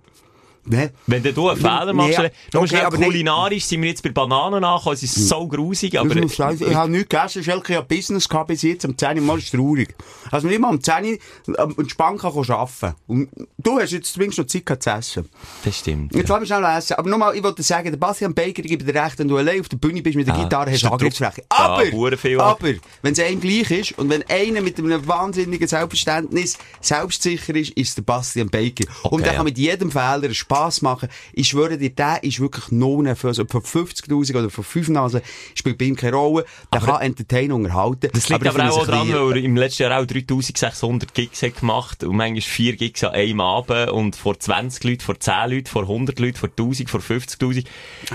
Nee. 0.69 0.89
Wenn 1.05 1.23
du 1.23 1.49
einen 1.49 1.57
Fehler 1.59 1.93
machst, 1.93 2.17
Ja, 2.17 2.23
ja, 2.23 2.59
okay, 2.59 2.81
aber 2.81 2.97
kulinarisch 2.97 3.65
sind 3.65 3.81
wir 3.81 3.89
jetzt 3.89 4.03
bei 4.03 4.09
Bananen 4.09 4.63
angekommen, 4.63 4.95
es 4.95 5.03
ist 5.03 5.27
so 5.27 5.47
grusig, 5.47 5.97
aber... 5.97 6.15
ich 6.15 6.39
ich 6.39 6.75
habe 6.75 6.91
nichts 6.91 7.09
gegessen, 7.09 7.41
ich 7.41 7.49
habe 7.49 7.83
Business 7.83 8.27
gehabt 8.27 8.47
bis 8.47 8.61
jetzt, 8.63 8.85
am 8.85 8.97
10 8.97 9.17
Uhr 9.17 9.23
mal 9.23 9.37
ist 9.37 9.51
traurig. 9.51 9.95
Also 10.31 10.47
nicht 10.47 10.59
mal 10.59 10.69
am 10.69 10.81
10 10.81 10.93
Uhr 11.05 11.59
ähm, 11.59 11.75
entspannt 11.77 12.19
kann 12.19 12.31
arbeiten 12.31 12.95
Und 13.07 13.29
du 13.57 13.79
hast 13.79 13.91
jetzt 13.91 14.13
zumindest 14.13 14.39
noch 14.39 14.47
Zeit 14.47 14.65
gehabt 14.65 14.83
zu 14.83 14.89
essen. 14.89 15.29
Das 15.63 15.77
stimmt. 15.77 16.13
Jetzt 16.13 16.29
lass 16.29 16.39
mich 16.39 16.49
schnell 16.49 16.63
essen. 16.77 16.93
Aber 16.95 17.09
nochmal, 17.09 17.35
ich 17.35 17.43
wollte 17.43 17.63
sagen, 17.63 17.89
der 17.89 17.97
Bastian 17.97 18.33
Baker 18.33 18.61
gibt 18.61 18.87
dir 18.87 18.93
recht, 18.93 19.19
wenn 19.19 19.27
du 19.27 19.37
allein 19.37 19.61
auf 19.61 19.69
der 19.69 19.77
Bühne 19.77 20.01
bist 20.01 20.15
mit 20.15 20.27
der 20.27 20.35
Ah, 20.35 20.43
Gitarre, 20.43 20.71
hast 20.71 20.83
du 20.83 20.89
Angriffsfläche. 20.89 21.43
Ah, 21.49 21.79
Aber, 21.79 22.17
viel 22.17 22.39
ab. 22.39 22.59
aber, 22.59 22.73
wenn 23.01 23.13
es 23.13 23.19
einem 23.19 23.39
gleich 23.39 23.71
ist 23.71 23.97
und 23.97 24.09
wenn 24.09 24.23
einer 24.29 24.61
mit 24.61 24.77
einem 24.77 25.07
wahnsinnigen 25.07 25.67
Selbstverständnis 25.67 26.57
selbstsicher 26.81 27.55
ist, 27.55 27.71
ist 27.71 27.97
der 27.97 28.03
Bastian 28.03 28.49
Baker. 28.49 28.85
und 29.03 29.21
der 29.21 29.31
ja. 29.31 29.37
kann 29.37 29.45
mit 29.45 29.57
jedem 29.57 29.91
Fehler 29.91 30.23
einen 30.23 30.33
Spass 30.57 30.81
machen. 30.81 31.09
Ich 31.33 31.49
schwöre 31.49 31.77
dir, 31.77 31.89
der 31.89 32.23
ist 32.23 32.39
wirklich 32.39 32.71
no 32.71 33.01
nervös. 33.01 33.39
Ob 33.39 33.51
von 33.51 33.61
50.000 33.61 34.37
oder 34.37 34.49
von 34.49 34.63
5 34.63 34.89
Nasen, 34.89 35.21
spielt 35.53 35.77
bei 35.77 35.85
ihm 35.85 35.95
keine 35.95 36.15
Rolle. 36.15 36.45
Der 36.73 36.81
kann 36.81 37.01
Entertainer 37.01 37.55
unterhalten. 37.55 38.09
Das 38.13 38.29
liegt 38.29 38.45
aber, 38.45 38.51
finde 38.51 38.71
auch 38.71 38.85
daran, 38.85 39.09
weil 39.09 39.37
er 39.37 39.43
im 39.43 39.55
letzten 39.55 39.83
Jahr 39.83 40.01
auch 40.01 40.05
3600 40.05 41.13
Gigs 41.13 41.41
hat 41.41 41.59
gemacht 41.59 42.03
und 42.03 42.15
manchmal 42.15 42.41
4 42.41 42.75
Gigs 42.75 43.03
an 43.03 43.13
einem 43.13 43.41
Abend 43.41 43.91
und 43.91 44.15
vor 44.15 44.39
20 44.39 44.83
Leuten, 44.83 45.01
vor 45.01 45.19
10 45.19 45.51
Leuten, 45.51 45.67
vor 45.67 45.83
100 45.83 46.19
Leuten, 46.19 46.37
vor 46.37 46.49
1000, 46.49 46.89
vor 46.89 46.99
50'000. 46.99 47.65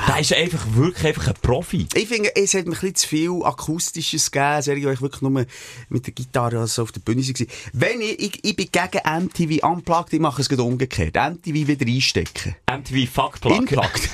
Da 0.06 0.18
ist 0.18 0.32
einfach 0.32 0.64
wirklich 0.74 1.06
einfach 1.06 1.28
ein 1.28 1.34
Profi. 1.40 1.86
Ich 1.94 2.08
finde, 2.08 2.34
es 2.34 2.54
hat 2.54 2.66
mir 2.66 2.72
ein 2.72 2.80
bisschen 2.80 2.94
zu 2.94 3.08
viel 3.08 3.40
Akustisches 3.44 4.30
gegeben, 4.30 4.62
serie, 4.62 4.86
weil 4.86 4.94
ich 4.94 5.02
wirklich 5.02 5.22
nur 5.22 5.30
mit 5.30 6.06
der 6.06 6.12
Gitarre 6.12 6.58
also 6.58 6.82
auf 6.82 6.92
der 6.92 7.00
Bühne 7.00 7.22
war. 7.22 7.46
Wenn 7.72 8.00
ich, 8.00 8.20
ich, 8.20 8.44
ich 8.44 8.56
bin 8.56 8.68
gegen 8.70 9.24
MTV 9.24 9.66
Unplugged, 9.66 10.12
ich 10.12 10.20
mache 10.20 10.42
es 10.42 10.48
gerade 10.48 10.62
umgekehrt. 10.62 11.14
MTV 11.14 11.66
wieder 11.68 11.86
einstecken. 11.86 12.31
MTV 12.70 13.08
Fuckplug. 13.10 13.58
Inplugged. 13.58 14.10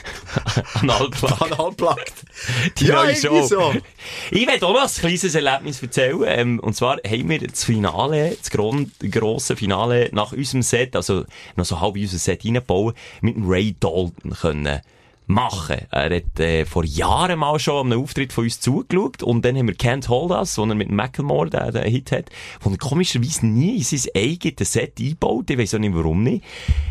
Analplug. 0.74 1.58
Unplugged. 1.58 2.12
Die 2.78 2.86
Ja, 2.86 2.96
neue 3.04 3.16
Show. 3.16 3.42
so. 3.46 3.74
Ich 4.30 4.46
werde 4.46 4.66
auch 4.66 4.74
noch 4.74 4.82
ein 4.82 4.88
kleines 4.88 5.34
Erlebnis 5.34 5.82
erzählen. 5.82 6.22
Ähm, 6.26 6.60
und 6.60 6.74
zwar 6.74 6.96
haben 6.96 7.28
wir 7.28 7.38
das 7.46 7.64
Finale, 7.64 8.36
das 8.40 8.50
grosse 9.10 9.56
Finale 9.56 10.10
nach 10.12 10.32
unserem 10.32 10.62
Set, 10.62 10.96
also 10.96 11.24
noch 11.56 11.64
so 11.64 11.80
halb 11.80 11.96
in 11.96 12.02
unser 12.02 12.18
Set 12.18 12.44
reinbauen, 12.44 12.94
mit 13.20 13.36
dem 13.36 13.48
Ray 13.48 13.74
Dalton 13.78 14.34
können 14.40 14.80
machen. 15.28 15.86
Er 15.90 16.16
hat 16.16 16.40
äh, 16.40 16.64
vor 16.64 16.84
Jahren 16.84 17.38
mal 17.38 17.58
schon 17.58 17.86
an 17.86 17.92
einem 17.92 18.02
Auftritt 18.02 18.32
von 18.32 18.44
uns 18.44 18.60
zugeschaut 18.60 19.22
und 19.22 19.44
dann 19.44 19.56
haben 19.56 19.68
wir 19.68 19.74
Can't 19.74 20.08
Hold 20.08 20.32
Us, 20.32 20.56
wo 20.58 20.64
er 20.64 20.74
mit 20.74 20.90
Macklemore 20.90 21.50
den, 21.50 21.72
den 21.72 21.84
Hit 21.84 22.12
hat, 22.12 22.30
wo 22.60 22.70
er 22.70 22.78
komischerweise 22.78 23.46
nie 23.46 23.76
in 23.76 23.82
sein 23.82 24.10
eigenes 24.16 24.72
Set 24.72 24.94
einbaut. 24.98 25.50
Ich 25.50 25.58
weiss 25.58 25.74
auch 25.74 25.78
nicht 25.78 25.94
warum 25.94 26.22
nicht. 26.22 26.44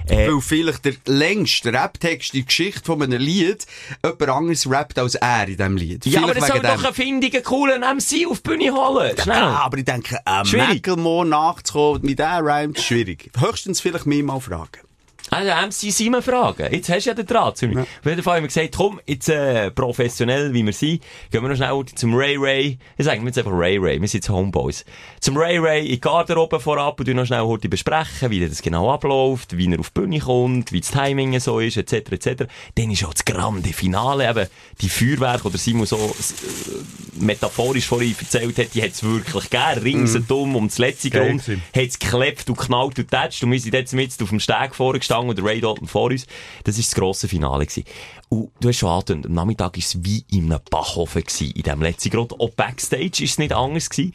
Äh, 0.08 0.28
Weil 0.28 0.40
vielleicht 0.42 0.86
der 0.86 0.94
längste 1.06 1.74
Raptext 1.74 2.34
in 2.34 2.42
der 2.42 2.46
Geschichte 2.46 2.84
von 2.86 3.02
einem 3.02 3.20
Lied 3.20 3.66
jemand 4.04 4.30
anderes 4.30 4.70
rappt 4.70 5.00
als 5.00 5.16
er 5.16 5.48
in 5.48 5.58
diesem 5.58 5.78
Lied. 5.78 6.06
ja, 6.06 6.20
aber 6.22 6.34
Vielleicht 6.34 6.50
das 6.50 6.62
soll 6.62 6.62
doch 6.62 6.84
einen 6.86 6.94
findigen, 6.94 7.44
coolen 7.44 7.82
MC 7.82 8.28
auf 8.30 8.42
die 8.42 8.50
Bühne 8.50 8.72
holen. 8.72 9.18
Schnell. 9.20 9.36
Ja, 9.36 9.62
aber 9.64 9.78
ich 9.80 9.86
denke, 9.86 10.20
äh. 10.26 10.58
Macklemore 10.58 11.26
nachzukommen 11.26 12.02
mit 12.04 12.20
diesem 12.20 12.46
Rhyme 12.46 12.78
schwierig. 12.78 13.32
Höchstens 13.40 13.82
vielleicht 13.82 14.06
mich 14.06 14.24
mal 14.24 14.40
fragen. 14.40 14.87
Also, 15.30 15.68
MC 15.68 15.92
Simon 15.92 16.22
fragen. 16.22 16.68
Jetzt 16.72 16.90
hast 16.90 17.06
du 17.06 17.10
ja 17.10 17.14
den 17.14 17.26
Draht 17.26 17.58
zu 17.58 17.68
mir. 17.68 17.82
Auf 17.82 17.88
jeden 18.06 18.24
Fall 18.24 18.38
haben 18.38 18.44
wir 18.44 18.48
gesagt, 18.48 18.76
komm, 18.76 19.00
jetzt, 19.06 19.30
äh, 19.30 19.72
professionell, 19.72 20.54
wie 20.54 20.66
wir 20.66 20.74
sind, 20.74 21.02
gehen 21.32 21.42
wir 21.42 21.50
noch 21.50 21.56
schnell 21.56 21.84
zum 21.96 22.16
Ray 22.16 22.38
Ray. 22.38 22.78
Ich 22.98 23.06
sage 23.06 23.22
jetzt 23.26 23.38
einfach 23.38 23.52
Ray 23.52 23.78
Ray. 23.78 24.00
Wir 24.00 24.08
sind 24.08 24.20
jetzt 24.24 24.30
Homeboys. 24.30 24.86
Zum 25.20 25.38
Ray 25.38 25.58
Ray 25.58 25.86
in 25.86 25.92
die 25.92 26.02
Garderobe 26.02 26.60
vorab 26.60 27.00
und 27.00 27.08
du 27.08 27.14
noch 27.14 27.26
schnell 27.26 27.42
heute 27.42 27.68
besprechen, 27.68 28.30
wie 28.30 28.48
das 28.48 28.62
genau 28.62 28.92
abläuft, 28.92 29.58
wie 29.58 29.72
er 29.72 29.80
auf 29.80 29.90
die 29.90 30.00
Bühne 30.00 30.20
kommt, 30.20 30.72
wie 30.72 30.80
das 30.80 30.92
Timing 30.92 31.38
so 31.40 31.60
ist, 31.60 31.78
etc., 31.78 32.12
etc. 32.12 32.44
Dann 32.76 32.92
ist 32.92 33.04
auch 33.04 33.14
das 33.14 33.26
grande 33.26 33.74
Finale, 33.74 34.30
eben, 34.30 34.48
die 34.80 34.90
Feuerwerk, 34.90 35.44
oder 35.46 35.58
Simon 35.58 35.86
so, 35.86 35.98
äh, 35.98 37.22
metaphorisch 37.22 37.88
vorhin 37.88 38.16
erzählt 38.18 38.58
hat, 38.58 38.74
die 38.74 38.82
hat 38.82 38.92
es 38.92 39.04
wirklich 39.04 39.50
gegeben, 39.50 39.82
ringsherum 39.82 40.56
um 40.56 40.68
das 40.68 40.78
letzte 40.78 41.10
Grund, 41.10 41.46
hat 41.48 41.58
es 41.76 42.00
geklebt 42.00 42.50
und 42.50 42.58
knallt 42.58 43.00
und 43.00 43.10
tätscht 43.10 43.44
und 43.44 43.52
wir 43.52 43.60
sind 43.60 43.74
jetzt 43.74 43.94
mit 43.94 44.22
auf 44.22 44.30
dem 44.30 44.40
Steg 44.40 44.76
vorgestanden 44.76 45.17
und 45.26 45.38
der 45.38 45.46
Ray 45.46 45.62
Dalton 45.62 45.88
vor 45.88 46.12
uns. 46.12 46.26
Das 46.64 46.78
war 46.78 46.84
das 46.84 46.96
grosse 46.96 47.28
Finale. 47.28 47.66
Gewesen. 47.66 47.86
Und 48.30 48.52
du 48.60 48.70
hast 48.70 48.78
schon 48.78 48.90
angetönt, 48.90 49.26
am 49.26 49.34
Nachmittag 49.34 49.76
war 49.76 49.80
es 49.80 50.04
wie 50.04 50.26
in 50.32 50.52
einem 50.52 50.62
Bachhofen 50.70 51.24
gewesen, 51.24 51.52
in 51.56 51.64
diesem 51.64 51.82
letzten 51.82 52.10
Grund. 52.10 52.40
Auch 52.40 52.50
Backstage 52.52 53.20
war 53.20 53.26
es 53.26 53.38
nicht 53.38 53.54
anders 53.54 53.90
gewesen. 53.90 54.14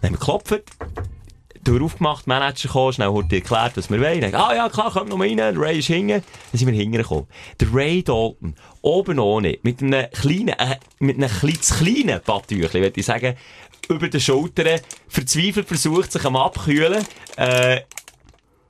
Dann 0.00 0.12
haben 0.12 0.14
wir 0.14 0.18
geklopft, 0.18 0.64
Tür 1.64 1.82
aufgemacht, 1.82 2.26
Manager 2.26 2.70
kam, 2.70 2.92
schnell 2.92 3.12
hat 3.12 3.32
erklärt, 3.32 3.76
was 3.76 3.90
wir 3.90 4.00
wollen. 4.00 4.20
Dann, 4.22 4.34
ah 4.34 4.54
ja, 4.54 4.68
klar, 4.68 4.90
kommt 4.90 5.10
noch 5.10 5.18
mal 5.18 5.28
rein, 5.28 5.36
der 5.36 5.58
Ray 5.58 5.78
ist 5.78 5.88
hinten. 5.88 6.22
Dann 6.52 6.58
sind 6.58 6.66
wir 6.66 6.74
hingekommen. 6.74 7.26
Der 7.60 7.68
Ray 7.72 8.02
Dalton, 8.02 8.54
oben 8.80 9.18
ohne, 9.18 9.58
mit 9.62 9.82
einem 9.82 10.10
kleinen, 10.10 10.48
äh, 10.58 10.76
mit 11.00 11.16
einem 11.16 11.28
kleinen, 11.28 11.60
zu 11.60 11.74
kleinen 11.74 12.20
Badtüchli, 12.24 12.80
würde 12.80 12.98
ich 12.98 13.06
sagen, 13.06 13.36
über 13.88 14.08
den 14.08 14.20
Schultern, 14.20 14.80
verzweifelt 15.08 15.68
versucht, 15.68 16.12
sich 16.12 16.24
am 16.24 16.36
abkühlen, 16.36 17.04
äh, 17.36 17.80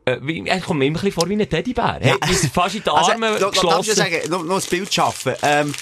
äh, 0.05 0.19
wie, 0.23 0.47
er 0.47 0.61
kommt 0.61 0.79
mir 0.79 0.87
immer 0.87 0.99
ein 0.99 1.05
bisschen 1.05 1.21
vor 1.21 1.29
wie 1.29 1.35
ein 1.35 1.49
Teddybär. 1.49 1.99
Hey, 2.01 2.35
sind 2.35 2.53
fast 2.53 2.75
in 2.77 2.83
die 2.83 2.91
Arme 2.91 3.27
Also, 3.29 3.47
noch, 3.47 3.53
darf 3.53 3.53
ich 3.53 3.61
geschlossen. 3.61 3.95
sagen, 3.95 4.31
noch, 4.31 4.45
noch 4.45 4.63
ein 4.63 4.69
Bild 4.71 4.93
schaffen. 4.93 5.35
Ähm, 5.43 5.75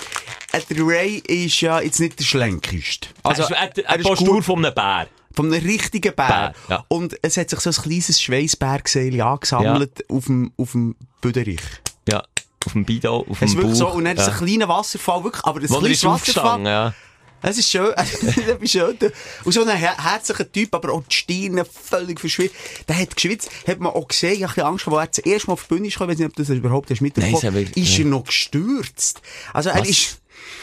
äh, 0.53 0.61
der 0.75 0.87
Ray 0.87 1.17
ist 1.27 1.61
ja 1.61 1.81
jetzt 1.81 2.01
nicht 2.01 2.19
der 2.19 2.25
schlenkeste. 2.25 3.09
Also, 3.23 3.43
Also, 3.43 3.55
er, 3.55 3.77
er, 3.77 3.85
er 3.85 3.99
Postur 3.99 4.43
von 4.43 4.65
einem 4.65 4.75
Bär. 4.75 5.07
von 5.35 5.53
einem 5.53 5.65
richtigen 5.65 6.15
Bär. 6.15 6.27
Bär, 6.27 6.55
ja. 6.69 6.85
Und 6.89 7.17
es 7.23 7.37
hat 7.37 7.51
sich 7.51 7.61
so 7.61 7.71
ein 7.71 7.77
kleines 7.77 8.21
Schweissbergseil 8.21 9.21
angesammelt 9.21 10.05
auf 10.11 10.25
dem, 10.27 10.53
auf 10.57 10.73
dem 10.73 10.97
Böderich. 11.21 11.61
Ja. 12.09 12.23
Auf 12.67 12.73
dem 12.73 12.85
Bido, 12.85 13.25
auf 13.29 13.39
dem 13.39 13.55
Bauch. 13.55 13.75
so, 13.75 13.89
und 13.89 14.05
dann 14.05 14.17
ist 14.17 14.27
ja. 14.27 14.33
ein 14.33 14.39
kleiner 14.45 14.69
Wasserfall, 14.69 15.23
wirklich, 15.25 15.45
aber 15.45 15.61
das 15.61 15.71
Wo 15.71 15.77
er 15.77 15.81
kleine 15.81 15.95
ist 15.95 16.05
Wasserfall, 16.05 16.63
ja. 16.65 16.95
Es 17.41 17.57
ist 17.59 17.71
schön, 17.71 17.93
es 17.97 18.13
ist 18.23 18.71
schön. 18.73 18.99
Und 19.45 19.53
so 19.53 19.63
ein 19.65 19.77
her 19.77 19.95
herzlicher 19.97 20.51
Typ, 20.51 20.75
aber 20.75 20.93
auch 20.93 21.03
die 21.05 21.15
Stirne 21.15 21.65
völlig 21.65 22.19
verschwitzt. 22.19 22.57
Der 22.89 22.99
hat 22.99 23.15
geschwitzt, 23.15 23.49
hat 23.67 23.79
man 23.81 23.93
auch 23.93 24.09
gesehen, 24.09 24.33
ich 24.43 24.47
bisschen 24.47 24.65
Angst 24.65 24.87
wo 24.89 24.97
er 24.97 25.07
das 25.07 25.19
erste 25.19 25.47
Mal 25.49 25.53
auf 25.55 25.63
die 25.69 25.75
Bühne 25.75 25.87
ist 25.89 25.95
gekommen, 25.95 26.11
ich 26.11 26.15
weiß 26.17 26.19
nicht, 26.21 26.29
ob 26.31 26.37
du 26.37 26.43
das 26.43 26.51
überhaupt 26.51 26.91
hast 26.91 27.01
mitbekommen. 27.01 27.39
Nein, 27.43 27.65
das 27.67 27.77
ich- 27.77 27.91
ist 27.93 27.99
er 28.01 28.05
noch 28.07 28.25
gestürzt. 28.25 29.23
Also 29.53 29.71
er 29.71 29.81
Was? 29.81 29.89
ist... 29.89 30.21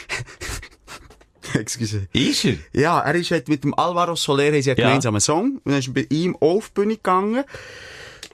Excuse. 1.54 2.08
Ist 2.12 2.44
er? 2.44 2.56
Ja, 2.72 3.00
er 3.00 3.14
ist 3.14 3.30
halt 3.30 3.48
mit 3.48 3.62
dem 3.64 3.72
Alvaro 3.78 4.16
Soler 4.16 4.44
einen 4.52 4.60
Ja. 4.62 4.74
gemeinsamen 4.74 5.20
Song. 5.20 5.60
Und 5.64 5.70
dann 5.72 5.78
ist 5.78 5.86
er 5.88 5.94
bei 5.94 6.06
ihm 6.10 6.36
auf 6.40 6.68
die 6.68 6.74
Bühne 6.80 6.96
gegangen. 6.96 7.44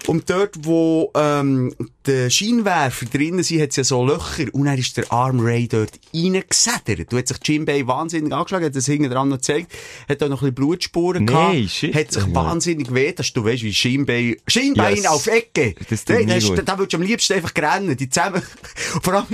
Und 0.08 0.28
dort, 0.30 0.56
wo 0.64 1.12
ähm, 1.14 1.72
der 2.06 2.28
Scheinwerfer 2.28 3.06
drinnen 3.06 3.44
sind, 3.44 3.60
hat 3.62 3.70
es 3.70 3.76
ja 3.76 3.84
so 3.84 4.04
Löcher. 4.04 4.46
Und 4.52 4.64
dann 4.64 4.76
ist 4.76 4.96
der 4.96 5.12
Arm 5.12 5.38
Ray 5.38 5.68
dort 5.68 5.92
reingesedert. 6.12 7.12
Du 7.12 7.18
hat 7.18 7.28
sich 7.28 7.36
Jim 7.44 7.64
Bay 7.64 7.86
wahnsinnig 7.86 8.32
angeschlagen, 8.32 8.64
hat 8.66 8.74
das 8.74 8.86
hinten 8.86 9.10
dran 9.10 9.28
noch 9.28 9.36
gezeigt. 9.36 9.72
Hat 10.08 10.20
auch 10.22 10.28
noch 10.28 10.42
ein 10.42 10.52
bisschen 10.52 10.54
Blutspuren 10.56 11.24
Nee, 11.24 11.30
gehabt. 11.32 11.70
shit. 11.70 11.94
Hat 11.94 12.10
sich 12.12 12.34
wahnsinnig 12.34 12.92
weh, 12.92 13.12
dass 13.12 13.32
du 13.32 13.44
weißt, 13.44 13.62
wie 13.62 13.68
Jim 13.70 14.04
Bay... 14.04 14.40
Schienbein 14.48 14.96
Yes. 14.96 15.06
auf 15.06 15.26
Ecke! 15.28 15.74
Das 15.88 16.04
tut 16.04 16.18
nie 16.18 16.26
da, 16.26 16.38
da, 16.56 16.62
da 16.62 16.78
würdest 16.78 16.92
du 16.94 16.96
am 16.96 17.02
liebsten 17.02 17.32
einfach 17.34 17.52
rennen. 17.56 17.96
Die 17.96 18.08
zusammen... 18.08 18.42
Vor 19.02 19.14
allem, 19.14 19.26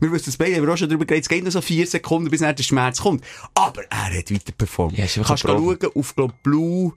wir 0.00 0.12
wissen 0.12 0.26
das 0.26 0.36
beide, 0.38 0.56
haben 0.56 0.66
wir 0.66 0.72
auch 0.72 0.78
schon 0.78 0.88
darüber 0.88 1.04
geredet, 1.04 1.24
es 1.24 1.28
geht 1.28 1.42
nur 1.42 1.52
so 1.52 1.60
vier 1.60 1.86
Sekunden, 1.86 2.30
bis 2.30 2.40
dann 2.40 2.56
der 2.56 2.62
Schmerz 2.62 3.00
kommt. 3.00 3.22
Aber 3.54 3.82
er 3.90 4.18
hat 4.18 4.30
weiter 4.32 4.52
performt. 4.56 4.96
Ja, 4.96 5.04
Kannst 5.04 5.44
du 5.44 5.48
schauen 5.48 5.78
auf, 5.94 6.14
glaub, 6.16 6.42
Blue... 6.42 6.94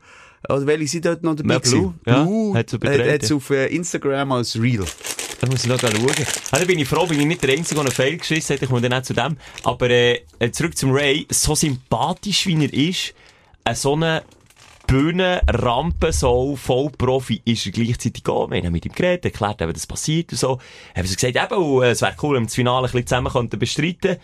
Oder 0.47 0.65
welche 0.67 0.87
sind 0.87 1.05
dort 1.05 1.23
noch 1.23 1.35
dabei? 1.35 1.53
Ja, 1.53 1.59
Blue, 1.59 1.93
ja, 2.05 2.23
Blue 2.23 2.57
hat's 2.57 2.73
äh, 2.73 2.75
übertragen. 2.77 3.11
hat's 3.11 3.31
auf 3.31 3.49
äh, 3.49 3.67
Instagram 3.67 4.31
als 4.31 4.59
Reel. 4.59 4.85
Da 5.41 5.47
muss 5.47 5.63
ich 5.63 5.69
noch 5.69 5.79
schauen. 5.79 5.93
Da 6.51 6.65
bin 6.65 6.79
ich 6.79 6.87
froh, 6.87 7.05
bin 7.05 7.19
ich 7.19 7.25
nicht 7.25 7.43
der 7.43 7.51
Einzige, 7.51 7.75
der 7.75 7.85
einen 7.85 7.91
Fail 7.91 8.17
geschissen 8.17 8.55
hat. 8.55 8.61
Ich 8.61 8.69
komme 8.69 8.81
dann 8.81 8.93
auch 8.93 9.03
zu 9.03 9.13
dem. 9.13 9.37
Aber 9.63 9.89
äh, 9.89 10.21
äh, 10.39 10.51
zurück 10.51 10.77
zum 10.77 10.91
Ray. 10.91 11.25
So 11.29 11.55
sympathisch, 11.55 12.45
wie 12.47 12.65
er 12.65 12.73
ist, 12.73 13.13
äh, 13.63 13.73
so 13.73 13.93
eine 13.93 14.23
Bühne, 14.85 15.41
Rampensau, 15.47 16.55
Vollprofi, 16.55 17.41
ist 17.45 17.65
er 17.65 17.71
gleichzeitig 17.71 18.27
auch. 18.27 18.49
Wir 18.49 18.61
haben 18.61 18.71
mit 18.71 18.85
ihm 18.85 18.91
geredet, 18.91 19.25
erklärt, 19.25 19.61
eben, 19.61 19.71
das 19.71 19.87
passiert 19.87 20.31
und 20.31 20.39
so. 20.39 20.59
Haben 20.95 21.07
sie 21.07 21.15
gesagt, 21.15 21.53
eben, 21.53 21.83
äh, 21.83 21.91
es 21.91 22.01
wäre 22.01 22.15
cool, 22.21 22.35
wenn 22.35 22.43
wir 22.43 22.47
das 22.47 22.55
Finale 22.55 22.87
ein 22.87 22.91
bisschen 22.91 23.07
zusammen 23.07 23.31
könnten 23.31 23.59
bestreiten 23.59 24.17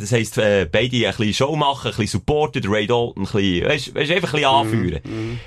Das 0.00 0.12
heisst, 0.12 0.38
äh, 0.38 0.66
beide 0.70 0.96
ein 1.08 1.14
bisschen 1.16 1.34
Show 1.34 1.56
machen, 1.56 1.90
ein 1.90 1.96
bisschen 1.96 2.20
supporten, 2.20 2.62
der 2.62 2.70
Ray 2.70 2.86
Dalton 2.86 3.24
ein 3.26 3.32
bisschen, 3.32 3.68
weißt, 3.68 3.94
weißt, 3.94 4.10
einfach 4.12 4.34
ein 4.34 4.40
bisschen 4.40 4.50
anführen. 4.50 5.40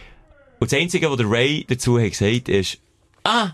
Und 0.60 0.72
das 0.72 0.80
Einzige, 0.80 1.10
was 1.10 1.18
der 1.18 1.30
Ray 1.30 1.66
dazu 1.68 2.00
hat 2.00 2.12
gesagt, 2.12 2.50
ist, 2.50 2.78
ah, 3.24 3.52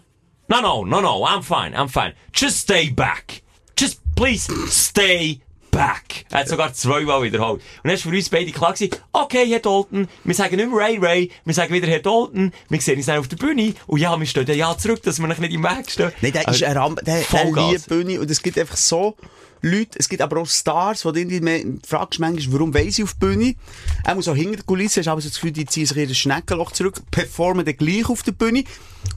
no, 0.47 0.62
no, 0.62 0.86
no, 0.86 1.01
no, 1.01 1.25
I'm 1.25 1.41
fine, 1.41 1.75
I'm 1.77 1.88
fine. 1.89 2.13
Just 2.33 2.57
stay 2.60 2.89
back. 2.89 3.41
Just 3.77 4.01
please 4.15 4.51
stay 4.69 5.39
back. 5.71 6.25
Er 6.31 6.39
hat 6.39 6.47
sogar 6.49 6.73
zweimal 6.73 7.21
wiederholt. 7.23 7.62
Und 7.62 7.83
dann 7.83 7.93
ist 7.93 8.01
für 8.03 8.10
uns 8.10 8.29
beide 8.29 8.51
klar 8.51 8.73
gewesen, 8.73 8.95
okay, 9.13 9.45
Herr 9.47 9.60
Dalton, 9.60 10.07
wir 10.23 10.36
sagen 10.36 10.55
nicht 10.55 10.69
mehr 10.69 10.77
Ray 10.79 10.97
Ray, 10.97 11.31
wir 11.45 11.53
sagen 11.53 11.73
wieder 11.73 11.88
Herr 11.88 11.99
Dalton, 11.99 12.51
wir 12.69 12.81
sehen 12.81 12.97
uns 12.97 13.05
dann 13.05 13.19
auf 13.19 13.27
der 13.27 13.38
Bühne, 13.38 13.73
und 13.86 13.99
ja, 13.99 14.17
wir 14.19 14.25
stehen 14.25 14.47
ja 14.57 14.77
zurück, 14.77 15.01
dass 15.03 15.19
wir 15.19 15.27
noch 15.27 15.38
nicht 15.38 15.53
im 15.53 15.63
Weg 15.63 15.89
stehen. 15.89 16.12
Nein, 16.21 16.31
der 16.31 16.41
ist 16.41 16.47
Also, 16.47 16.65
ein 16.65 16.77
Ramp, 16.77 17.05
der, 17.05 17.21
der 17.21 17.45
liebt 17.45 17.88
Bühne 17.88 18.19
und 18.19 18.31
es 18.31 18.41
gibt 18.41 18.57
einfach 18.57 18.77
so 18.77 19.15
Leute, 19.62 19.98
es 20.00 20.08
gibt 20.10 20.22
aber 20.22 20.41
auch 20.41 20.48
Stars, 20.48 21.04
wo 21.06 21.12
du 21.12 21.20
irgendwie 21.20 21.80
fragst 21.86 22.20
manchmal, 22.20 22.54
warum 22.60 22.74
weiss 22.74 22.96
sie 22.96 23.04
auf 23.04 23.13
die 23.13 23.20
Bühne? 23.26 23.56
Er 24.04 24.15
muss 24.15 24.28
auch 24.28 24.36
hinter 24.36 24.58
der 24.58 24.65
Kulisse, 24.65 25.00
hast 25.02 25.08
aber 25.08 25.22
so 25.22 25.30
das 25.30 25.36
Gefühl, 25.36 25.52
die 25.52 25.65
ziehen 25.65 25.86
sich 25.86 25.98
in 25.98 26.08
das 26.10 26.17
Schneckenloch 26.17 26.72
zurück, 26.72 27.02
performen 27.12 27.65
dann 27.65 27.76
gleich 27.78 28.08
auf 28.10 28.24
der 28.24 28.34
Bühne. 28.34 28.63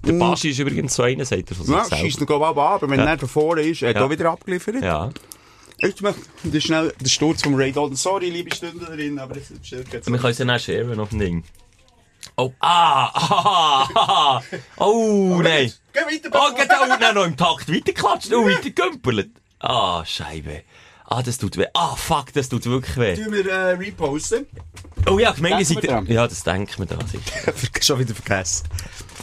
Der 0.07 0.13
Baschi 0.15 0.51
ist 0.51 0.59
übrigens 0.59 0.95
so 0.95 1.03
einer, 1.03 1.25
sagt 1.25 1.51
er 1.51 1.57
von 1.57 1.67
sich 1.67 1.75
Ja, 1.75 1.85
selber. 1.85 1.97
schießt 2.05 2.23
ich 2.23 2.29
auch 2.31 2.41
an, 2.43 2.57
aber 2.57 2.89
wenn 2.91 3.01
Ja. 3.01 3.07
er 3.07 3.17
da 3.17 3.27
vorne 3.27 3.63
ist, 3.63 3.83
er 3.83 3.91
hat 3.91 3.97
Ja. 3.97 4.05
auch 4.05 4.11
wieder 4.11 4.31
abgeliefert. 4.31 4.83
Ja. 4.83 5.11
Das 5.83 5.95
ist 6.53 6.65
schnell 6.65 6.93
der 7.01 7.09
Sturz 7.09 7.43
vom 7.43 7.55
Ray 7.55 7.73
Dalton. 7.73 7.97
Sorry, 7.97 8.29
liebe 8.31 8.55
Stündlerin, 8.55 9.19
aber 9.19 9.35
das 9.35 9.51
ist 9.51 9.71
jetzt 9.71 9.93
Wir 10.11 10.19
können 10.19 10.31
es 10.33 10.37
dann 10.39 10.51
auch 10.51 10.59
sharen 10.59 11.01
auf 11.01 11.09
dem 11.09 11.19
Ding. 11.19 11.45
Oh, 12.37 12.53
ah, 12.61 13.11
ah, 13.15 13.89
ah, 13.95 14.43
oh, 14.77 15.41
nein. 15.43 15.73
Geh 15.93 16.01
weiter, 16.01 16.31
Oh, 16.33 16.55
geht 16.55 16.71
auch 16.71 16.87
nein, 16.87 17.15
noch 17.15 17.25
im 17.25 17.37
Takt 17.37 17.73
weiterklatscht 17.73 18.33
und 18.33 18.47
weitergümpelt. 18.47 19.31
Ah, 19.61 20.05
Scheibe. 20.05 20.63
Ah, 21.05 21.23
das 21.23 21.39
tut 21.39 21.57
weh. 21.57 21.67
Ah, 21.75 21.97
fuck, 21.97 22.33
das 22.33 22.49
tut 22.49 22.67
wirklich 22.67 22.97
weh. 22.97 23.17
Tun 23.17 23.33
wir 23.33 23.47
äh, 23.47 23.71
reposten. 23.73 24.47
Oh 25.09 25.19
ja, 25.19 25.33
gemeint, 25.33 25.59
ihr 25.61 25.67
Denken 25.67 25.75
wir 25.75 25.81
seid... 25.83 25.91
dran. 25.91 26.07
Ja, 26.07 26.29
das 26.29 26.45
denkt 26.45 26.79
man 26.79 26.87
da. 26.87 26.99
Schon 27.83 27.99
wieder 27.99 28.15
vergessen. 28.15 28.69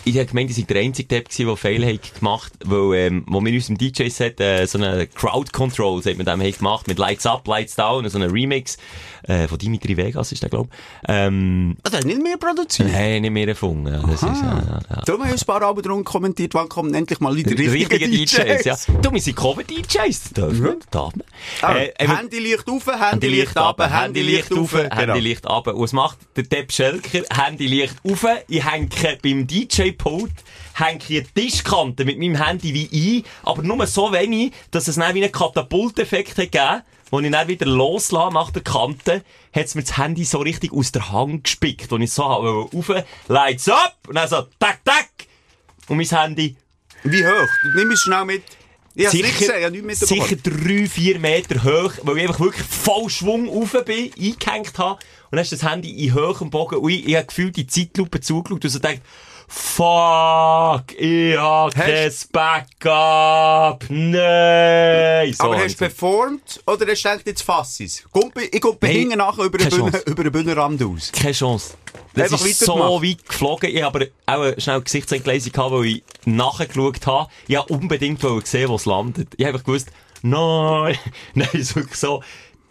Ich 0.04 0.15
habe 0.17 0.26
gemeint, 0.26 0.50
ihr 0.50 0.56
seid 0.56 0.69
der 0.69 0.82
einzige 0.82 1.08
Depp 1.08 1.30
gewesen, 1.30 1.47
der 1.47 1.58
Fail 1.58 1.86
hat 1.86 2.19
gemacht, 2.19 2.54
weil, 2.65 2.97
ähm, 3.00 3.26
wo 3.28 3.41
wir 3.41 3.50
in 3.50 3.56
unserem 3.56 3.78
DJ-Set, 3.78 4.39
äh, 4.39 4.65
so 4.65 4.78
eine 4.78 5.08
Crowd 5.08 5.52
Control, 5.52 6.02
sagt 6.04 6.17
man 6.17 6.26
dem, 6.26 6.41
haben 6.41 6.52
gemacht, 6.52 6.88
mit 6.88 7.00
Lights 7.00 7.26
Up, 7.26 7.47
Lights 7.47 7.76
Down, 7.76 8.08
so 8.10 8.17
einen 8.17 8.32
Remix, 8.32 8.78
äh, 9.27 9.47
von 9.47 9.57
Dimitri 9.57 9.95
Vegas 9.97 10.31
ist 10.31 10.41
der, 10.41 10.49
glaub 10.49 10.69
ähm, 11.07 11.75
Ah, 11.83 11.89
der 11.89 11.99
hat 11.99 12.05
nicht 12.05 12.21
mehr 12.21 12.37
produziert. 12.37 12.91
Nein, 12.91 13.21
nicht 13.21 13.31
mehr 13.31 13.47
erfunden. 13.47 13.87
Ja, 13.93 13.99
das 14.01 14.13
ist, 14.13 14.21
ja, 14.23 14.29
ja, 14.31 14.79
ja. 14.89 15.01
Darum 15.05 15.21
haben 15.23 15.29
wir 15.29 15.35
ein 15.37 15.45
paar 15.45 15.61
Alben 15.61 15.81
drum 15.81 16.03
kommentiert, 16.03 16.53
wann 16.53 16.69
kommen 16.69 16.93
endlich 16.93 17.19
mal 17.19 17.35
die 17.35 17.43
richtigen, 17.43 17.71
richtigen 17.71 18.11
DJs, 18.11 18.65
ja. 18.65 18.75
DJs. 18.75 18.87
Du, 19.01 19.11
wir 19.11 19.21
sind 19.21 19.35
Cover-DJs, 19.35 20.21
das 20.23 20.33
darf 20.33 20.53
man, 20.53 20.79
das 20.79 20.89
darf 20.89 21.15
man. 21.15 21.25
Ah, 21.61 21.75
Äh, 21.75 21.93
eben- 21.99 22.17
Handy 22.17 22.39
Licht 22.39 22.67
auf, 22.69 22.85
Handy 22.87 22.99
Handy 23.11 23.27
Licht 23.27 23.37
Licht 23.47 23.57
ab, 23.57 23.79
ab, 23.81 23.91
Handy 23.91 24.21
Licht 24.21 24.51
auf. 24.53 24.71
Genau. 24.71 24.95
Handy 24.95 25.19
Licht 25.19 25.45
ab. 25.45 25.67
Und 25.67 25.79
was 25.81 25.93
macht 25.93 26.17
der 26.35 26.43
Depp 26.43 26.71
Schelker? 26.71 27.23
Handy 27.31 27.67
Licht 27.67 27.95
auf. 28.03 28.25
Ich 28.47 28.65
hänge 28.65 28.87
beim 29.21 29.45
DJ-Pult, 29.47 30.31
hänge 30.75 30.99
hier 31.05 31.23
die 31.23 31.41
Tischkante 31.47 32.05
mit 32.05 32.17
meinem 32.19 32.35
Handy 32.43 32.73
wie 32.73 33.19
ein, 33.19 33.23
aber 33.43 33.63
nur 33.63 33.85
so 33.87 34.11
wenig, 34.11 34.51
dass 34.71 34.87
es 34.87 34.95
dann 34.95 35.13
wie 35.15 35.23
einen 35.23 35.31
Katapulteffekt 35.31 36.37
hat 36.37 36.51
gegeben. 36.51 36.81
Als 37.09 37.23
ich 37.23 37.31
dann 37.31 37.47
wieder 37.47 37.65
loslasse 37.65 38.33
nach 38.33 38.51
der 38.51 38.63
Kante, 38.63 39.23
hat 39.53 39.75
mir 39.75 39.83
das 39.83 39.97
Handy 39.97 40.25
so 40.25 40.39
richtig 40.39 40.73
aus 40.73 40.91
der 40.91 41.11
Hand 41.11 41.45
gespickt. 41.45 41.91
Und 41.93 42.01
ich 42.01 42.11
so 42.11 42.25
habe 42.25 42.49
rauf, 42.49 42.91
lights 43.27 43.69
up, 43.69 43.97
und 44.07 44.15
dann 44.15 44.27
so, 44.27 44.43
tack, 44.59 44.83
tack. 44.83 45.09
Und 45.87 45.97
mein 45.97 46.05
Handy 46.07 46.55
Wie 47.03 47.25
hoch? 47.25 47.47
Nimm 47.75 47.91
es 47.91 48.01
schnell 48.01 48.25
mit. 48.25 48.43
Ich 48.93 49.05
hab's 49.05 49.13
nicht 49.13 49.37
gesehen, 49.37 49.75
ich 49.75 49.83
mitbekommen. 49.83 50.21
sicher 50.27 50.35
drei, 50.37 50.87
vier 50.87 51.19
Meter 51.19 51.63
hoch, 51.63 51.93
weil 52.01 52.17
ich 52.17 52.23
einfach 52.23 52.39
wirklich 52.39 52.65
voll 52.65 53.09
Schwung 53.09 53.47
rauf 53.47 53.75
bin, 53.85 54.11
eingehängt 54.19 54.77
habe. 54.79 54.99
Und 55.29 55.35
dann 55.35 55.41
ist 55.41 55.51
das 55.51 55.63
Handy 55.63 55.91
in 55.91 56.15
hohem 56.15 56.49
Bogen 56.49 56.77
und 56.77 56.89
ich, 56.89 57.07
ich 57.07 57.15
habe 57.15 57.27
gefühlt 57.27 57.55
die 57.57 57.67
Zeitlupe 57.67 58.21
zugeschaut 58.21 58.65
und 58.65 58.69
so 58.71 58.79
gedacht, 58.79 59.01
fuck, 59.47 60.93
ich 60.97 61.38
hab 61.38 61.73
kein 61.73 62.12
Backup, 62.31 63.86
nein. 63.89 65.33
So 65.33 65.43
Aber 65.43 65.53
habe 65.53 65.63
hast 65.63 65.71
ich 65.71 65.77
du 65.77 65.86
performt 65.86 66.62
oder 66.65 66.86
hast 66.88 67.03
du 67.03 67.10
gedacht, 67.10 67.27
jetzt 67.27 67.41
fass 67.43 67.79
ich's? 67.79 68.03
Komm, 68.12 68.31
ich 68.51 68.62
komm 68.62 68.77
Nein, 68.81 68.91
hinten 68.91 69.17
nachher 69.17 69.43
über 69.45 69.57
den 69.57 69.69
Bühne, 69.69 70.31
Bühnenrand 70.31 70.83
aus. 70.83 71.12
keine 71.12 71.33
Chance. 71.33 71.73
Das 72.13 72.31
Einfach 72.33 72.45
ist 72.45 72.60
so 72.60 72.75
weit 72.77 73.27
geflogen. 73.27 73.69
Ich 73.75 73.81
habe 73.83 74.10
aber 74.25 74.49
auch 74.51 74.60
schnell 74.60 74.81
Gesichtsentgleisung 74.81 75.51
gehabt, 75.51 75.71
weil 75.71 75.86
ich 75.86 76.03
nachgeschaut 76.25 77.05
habe. 77.05 77.29
Ich 77.47 77.55
habe 77.55 77.71
unbedingt 77.71 78.21
sehen, 78.45 78.69
wo 78.69 78.75
es 78.75 78.86
landet. 78.86 79.29
Ich 79.38 79.45
habe 79.45 79.53
einfach 79.53 79.65
gewusst, 79.65 79.89
nein, 80.23 80.97
nein, 81.36 81.47
es 81.53 81.60
ist 81.60 81.75
wirklich 81.75 81.95
so 81.97 82.23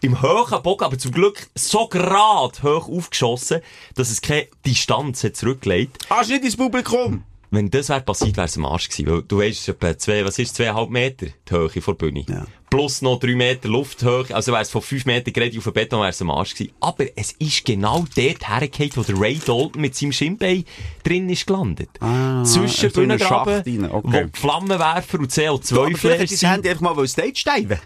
im 0.03 0.23
hohen 0.23 0.63
Bogen, 0.63 0.85
aber 0.85 0.99
zum 0.99 1.13
Glück 1.13 1.49
so 1.55 1.89
gerade 1.89 2.63
hoch 2.63 2.89
aufgeschossen, 2.89 3.61
dass 3.95 4.11
es 4.11 4.21
keine 4.21 4.47
Distanz 4.65 5.25
hat 5.25 5.37
zurückgelegt. 5.37 5.99
Hast 6.11 6.31
du 6.31 6.35
nicht 6.35 6.45
ins 6.45 6.57
Publikum? 6.57 7.25
Wenn 7.51 7.71
das 7.71 7.89
wäre 7.89 8.01
passiert, 8.01 8.37
wäre 8.37 8.47
es 8.47 8.57
am 8.57 8.67
Arsch 8.67 8.89
gewesen. 8.89 9.11
Weil 9.11 9.23
du 9.23 9.39
weißt, 9.39 9.53
es 9.53 9.61
ist 9.61 9.69
etwa 9.69 9.97
zwei, 9.97 10.25
was 10.25 10.39
ist, 10.39 10.57
zweieinhalb 10.57 10.91
Meter 10.91 11.27
die 11.27 11.55
Höhe 11.55 11.81
vor 11.81 11.95
der 11.95 12.07
Bühne. 12.07 12.25
Ja. 12.29 12.45
Plus 12.69 13.03
noch 13.03 13.21
drei 13.21 13.35
Meter 13.37 13.69
Lufthöhe. 13.69 14.27
Also 14.33 14.53
wäre 14.53 14.63
es 14.63 14.71
von 14.71 14.83
fünf 14.83 15.07
Meter 15.07 15.31
gerade 15.31 15.57
auf 15.57 15.65
den 15.65 15.73
Beton, 15.73 16.01
wäre 16.01 16.11
es 16.11 16.21
am 16.21 16.31
Arsch 16.31 16.55
gewesen. 16.55 16.73
Aber 16.81 17.05
es 17.15 17.33
ist 17.33 17.65
genau 17.65 18.05
dort 18.15 18.49
hergefallen, 18.49 18.91
wo 18.97 19.03
der 19.03 19.21
Ray 19.21 19.39
Dalton 19.39 19.81
mit 19.81 19.95
seinem 19.95 20.13
Schienbein 20.13 20.65
drin 21.05 21.29
ist 21.31 21.47
gelandet. 21.47 21.91
Ah, 22.01 22.43
Zwischen 22.45 22.91
Bühnengraben, 22.91 23.91
okay. 23.91 24.29
wo 24.33 24.39
Flammenwerfer 24.39 25.21
und 25.21 25.39
Aber 25.39 25.97
vielleicht 25.97 26.33
CO2-Flares 26.33 26.43
hat. 26.43 26.53
Handy 26.53 26.69
einfach 26.71 26.83
mal 26.95 27.09
Stage 27.09 27.37
steigen 27.37 27.79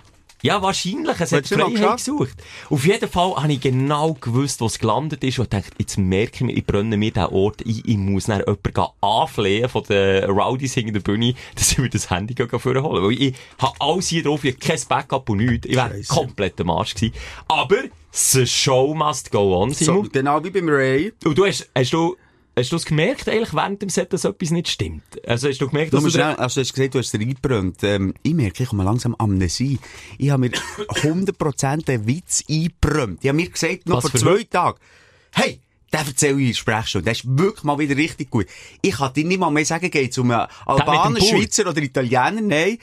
Ja, 0.43 0.63
wahrscheinlich. 0.63 1.21
Es 1.21 1.33
hat 1.33 1.39
Hättest 1.45 1.57
noch 1.57 1.71
Freiheit 1.71 1.97
gesucht. 1.99 2.43
Auf 2.71 2.87
jeden 2.87 3.09
Fall 3.09 3.35
habe 3.37 3.53
ich 3.53 3.61
genau 3.61 4.15
gewusst, 4.15 4.61
wo 4.61 4.67
es 4.67 4.79
gelandet 4.79 5.23
ist 5.23 5.39
und 5.39 5.53
dachte, 5.53 5.71
jetzt 5.79 5.99
merke 5.99 6.37
ich 6.37 6.41
mir, 6.41 6.53
ich 6.53 6.65
brenne 6.65 6.97
mir 6.97 7.11
diesen 7.11 7.27
Ort 7.29 7.61
ein, 7.65 7.83
ich 7.85 7.97
muss 7.97 8.25
dann 8.27 8.41
jemanden 8.41 8.83
anflehen 9.01 9.69
von 9.69 9.83
den 9.85 10.25
Rowdies 10.31 10.75
hinter 10.75 10.93
der 10.93 11.01
Bühne, 11.01 11.35
dass 11.57 11.73
ich 11.73 11.79
mir 11.79 11.91
das 11.91 12.11
Handy 12.11 12.35
vorholen 12.35 12.85
Weil 12.85 13.13
ich 13.13 13.35
habe 13.59 13.75
alles 13.81 14.09
hier 14.09 14.23
drauf, 14.23 14.45
ich 14.45 14.55
habe 14.55 14.67
kein 14.67 14.81
Backup 14.89 15.29
und 15.29 15.39
nichts. 15.39 15.67
Ich 15.67 15.77
wäre 15.77 16.01
komplett 16.09 16.61
am 16.61 16.71
Arsch 16.71 16.95
gewesen. 16.95 17.15
Aber, 17.49 17.77
the 18.13 18.47
show 18.47 18.95
must 18.95 19.31
go 19.31 19.57
on, 19.61 19.71
So, 19.73 19.85
Simon. 19.85 20.09
genau 20.11 20.43
wie 20.43 20.51
beim 20.51 20.69
Ray. 20.69 21.13
Und 21.25 21.37
du 21.37 21.45
hast, 21.47 21.69
hast 21.75 21.93
du, 21.93 22.17
hast 22.61 22.73
du 22.73 22.77
es 22.77 22.85
gemerkt 22.85 23.29
eigentlich 23.29 23.53
während 23.53 23.83
dem 23.83 23.89
Set, 23.89 24.13
dass 24.13 24.25
etwas 24.25 24.51
nicht 24.51 24.69
stimmt? 24.69 25.03
Also 25.27 25.49
hast 25.49 25.61
du 25.61 25.69
gemerkt, 25.69 25.93
dass 25.93 26.03
du... 26.03 26.11
schnell, 26.11 26.35
also 26.37 26.61
du 26.61 26.65
hast 26.65 26.75
gesagt, 26.75 26.95
du 26.95 26.99
hast 26.99 27.15
es 27.15 27.21
reingebrannt. 27.21 27.83
Ähm, 27.83 28.15
ich 28.23 28.35
merke, 28.35 28.63
ich 28.63 28.69
komme 28.69 28.85
langsam 28.85 29.15
Amnesie. 29.17 29.79
Ich 30.19 30.31
habe 30.31 30.41
mir 30.41 30.51
100% 30.79 31.89
einen 31.89 32.07
Witz 32.07 32.45
eingebrannt. 32.49 33.19
Ich 33.23 33.29
habe 33.29 33.37
mir 33.37 33.49
gesagt, 33.49 33.89
noch 33.89 34.03
Was 34.03 34.11
vor 34.11 34.21
zwei 34.21 34.45
Tagen, 34.45 34.79
hey, 35.33 35.61
den 35.93 36.07
erzähle 36.07 36.41
ich 36.41 36.49
in 36.49 36.55
Sprechstunde. 36.55 37.05
Der 37.05 37.13
ist 37.13 37.25
wirklich 37.27 37.65
mal 37.65 37.79
wieder 37.79 37.97
richtig 37.97 38.31
gut. 38.31 38.47
Ich 38.81 38.97
kann 38.97 39.13
dir 39.13 39.25
nicht 39.25 39.41
mal 39.41 39.51
mehr 39.51 39.65
sagen, 39.65 39.91
geht's 39.91 40.19
um 40.19 40.31
einen 40.31 40.47
Albaner? 40.67 41.21
Schweizer 41.21 41.69
oder 41.69 41.83
Italiener? 41.83 42.41
Nein. 42.41 42.79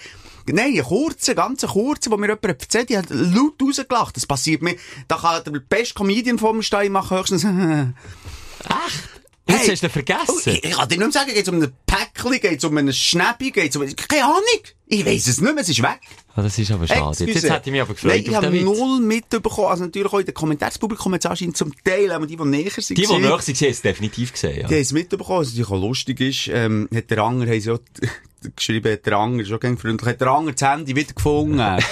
Nein, 0.50 0.74
einen 0.74 0.84
kurzen, 0.84 1.36
ganz 1.36 1.66
kurzen, 1.66 2.12
wo 2.12 2.18
mir 2.18 2.28
jemand 2.28 2.46
erzählt, 2.46 2.90
die 2.90 2.98
hat 2.98 3.10
laut 3.10 3.62
rausgelacht. 3.62 4.16
Das 4.16 4.26
passiert 4.26 4.62
mir. 4.62 4.76
Da 5.08 5.18
kann 5.18 5.44
der 5.44 5.60
beste 5.60 5.94
Comedian 5.94 6.40
vor 6.40 6.54
mir 6.54 6.64
stehen, 6.64 6.94
machen 6.94 7.18
höchstens, 7.18 7.44
Jetzt 9.50 9.62
Hey. 9.62 9.70
hast 9.72 9.84
du 9.84 9.90
vergessen. 9.90 10.22
Oh, 10.30 10.40
ich, 10.46 10.64
ich 10.64 10.72
kann 10.72 10.90
dir 10.90 10.96
nicht 10.96 11.00
mehr 11.00 11.12
sagen, 11.12 11.32
geht's 11.34 11.50
um 11.50 11.62
ein 11.62 11.72
Päckchen, 11.86 12.40
geht's 12.42 12.64
um 12.66 12.78
einen 12.78 12.94
Schnäppi, 12.94 13.52
geht's 13.52 13.76
um, 13.76 13.86
keine 13.96 14.26
Ahnung. 14.26 14.42
Ich 14.88 15.06
weiss 15.06 15.28
es 15.28 15.42
nicht 15.42 15.54
mehr, 15.54 15.62
es 15.62 15.70
ist 15.70 15.82
weg. 15.82 16.00
Ah, 16.36 16.42
das 16.42 16.58
ist 16.58 16.72
aber 16.72 16.88
schade. 16.88 17.02
Jetzt, 17.10 17.20
jetzt 17.22 17.30
Excuse. 17.30 17.54
hätte 17.54 17.70
ich 17.70 17.72
mich 17.72 17.82
aber 17.82 17.94
gefreut 17.94 18.12
Nein, 18.12 18.24
ich 18.28 18.36
habe 18.36 18.52
null 18.52 19.00
mitbekommen. 19.00 19.68
Also 19.68 19.86
natürlich 19.86 20.12
auch 20.14 20.20
in 20.20 20.26
den 20.26 20.34
Kommentarpublikum 20.34 21.14
jetzt 21.14 21.26
anscheinend 21.26 21.58
zum 21.58 21.72
Teil, 21.84 22.12
aber 22.12 22.28
die, 22.28 22.38
die 22.38 22.46
näher 22.46 22.70
sind. 22.72 22.98
Die, 22.98 23.02
die 23.02 23.08
näher 23.08 23.30
waren, 23.32 23.42
haben 23.42 23.70
es 23.70 23.82
definitiv 23.82 24.34
gesehen, 24.34 24.62
ja. 24.62 24.68
Die 24.68 24.76
haben 24.76 24.82
es 24.82 24.92
mitbekommen, 24.94 25.40
was 25.40 25.48
natürlich 25.50 25.70
auch 25.72 25.82
lustig 25.82 26.20
ist. 26.22 26.48
Ähm, 26.52 26.88
hat 26.94 27.10
der 27.10 27.20
Anger, 27.20 27.48
haben 27.48 27.60
sie 27.62 27.72
auch 27.72 27.80
geschrieben, 28.56 28.92
hat 28.94 29.06
der 29.06 29.14
Anger, 29.14 29.56
auch 29.56 29.60
gern 29.60 29.78
freundlich, 29.78 30.08
hat 30.10 30.22
der 30.22 30.28
Anger 30.28 30.52
das 30.54 30.70
Handy 30.70 30.96
wieder 30.96 31.14
gefunden. 31.14 31.58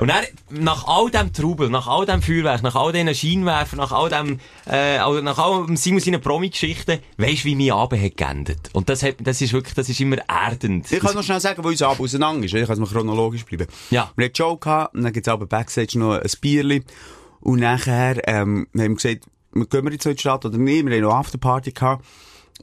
Und 0.00 0.08
dann, 0.08 0.24
nach 0.48 0.86
all 0.86 1.10
dem 1.10 1.30
Trubel, 1.34 1.68
nach 1.68 1.86
all 1.86 2.06
dem 2.06 2.22
Feuerwerk, 2.22 2.62
nach 2.62 2.74
all 2.74 2.90
diesen 2.90 3.14
Scheinwerfern, 3.14 3.78
nach 3.78 3.92
all 3.92 4.08
dem, 4.08 4.40
äh, 4.66 4.96
also 4.96 5.20
nach 5.20 5.36
all 5.36 5.66
dem 5.66 5.76
Simon 5.76 6.00
seinen 6.00 6.22
Promi-Geschichten, 6.22 7.00
weisst 7.18 7.44
du, 7.44 7.48
wie 7.48 7.54
mein 7.54 7.72
Abend 7.72 8.02
hat 8.02 8.16
geendet. 8.16 8.70
Und 8.72 8.88
das 8.88 9.02
hat, 9.02 9.16
das 9.20 9.42
ist 9.42 9.52
wirklich, 9.52 9.74
das 9.74 9.90
ist 9.90 10.00
immer 10.00 10.16
erdend. 10.26 10.90
Ich 10.90 11.00
kann 11.00 11.14
noch 11.14 11.22
schnell 11.22 11.40
sagen, 11.40 11.62
wo 11.62 11.68
unser 11.68 11.88
Abend 11.88 12.00
auseinander 12.00 12.46
ist. 12.46 12.54
Ich 12.54 12.64
kann 12.64 12.72
es 12.72 12.78
mal 12.78 12.86
chronologisch 12.86 13.44
bleiben. 13.44 13.66
Ja. 13.90 14.10
Wir 14.16 14.24
hatten 14.24 14.36
Show 14.36 14.56
gehabt, 14.56 14.94
und 14.94 15.02
dann 15.02 15.12
gibt's 15.12 15.28
aber 15.28 15.44
Backstage 15.44 15.98
noch 15.98 16.14
ein 16.14 16.30
Bierli. 16.40 16.82
Und 17.40 17.60
nachher, 17.60 18.26
ähm, 18.26 18.68
wir 18.72 18.84
haben 18.84 18.94
gesagt, 18.94 19.26
wir 19.52 19.66
gehen 19.66 19.84
wir 19.84 19.92
jetzt 19.92 20.06
in 20.06 20.14
die 20.14 20.18
Stadt 20.18 20.46
oder 20.46 20.56
nicht? 20.56 20.86
Wir 20.86 20.96
haben 20.96 21.02
noch 21.02 21.14
Afterparty 21.14 21.72
gehabt. 21.72 22.06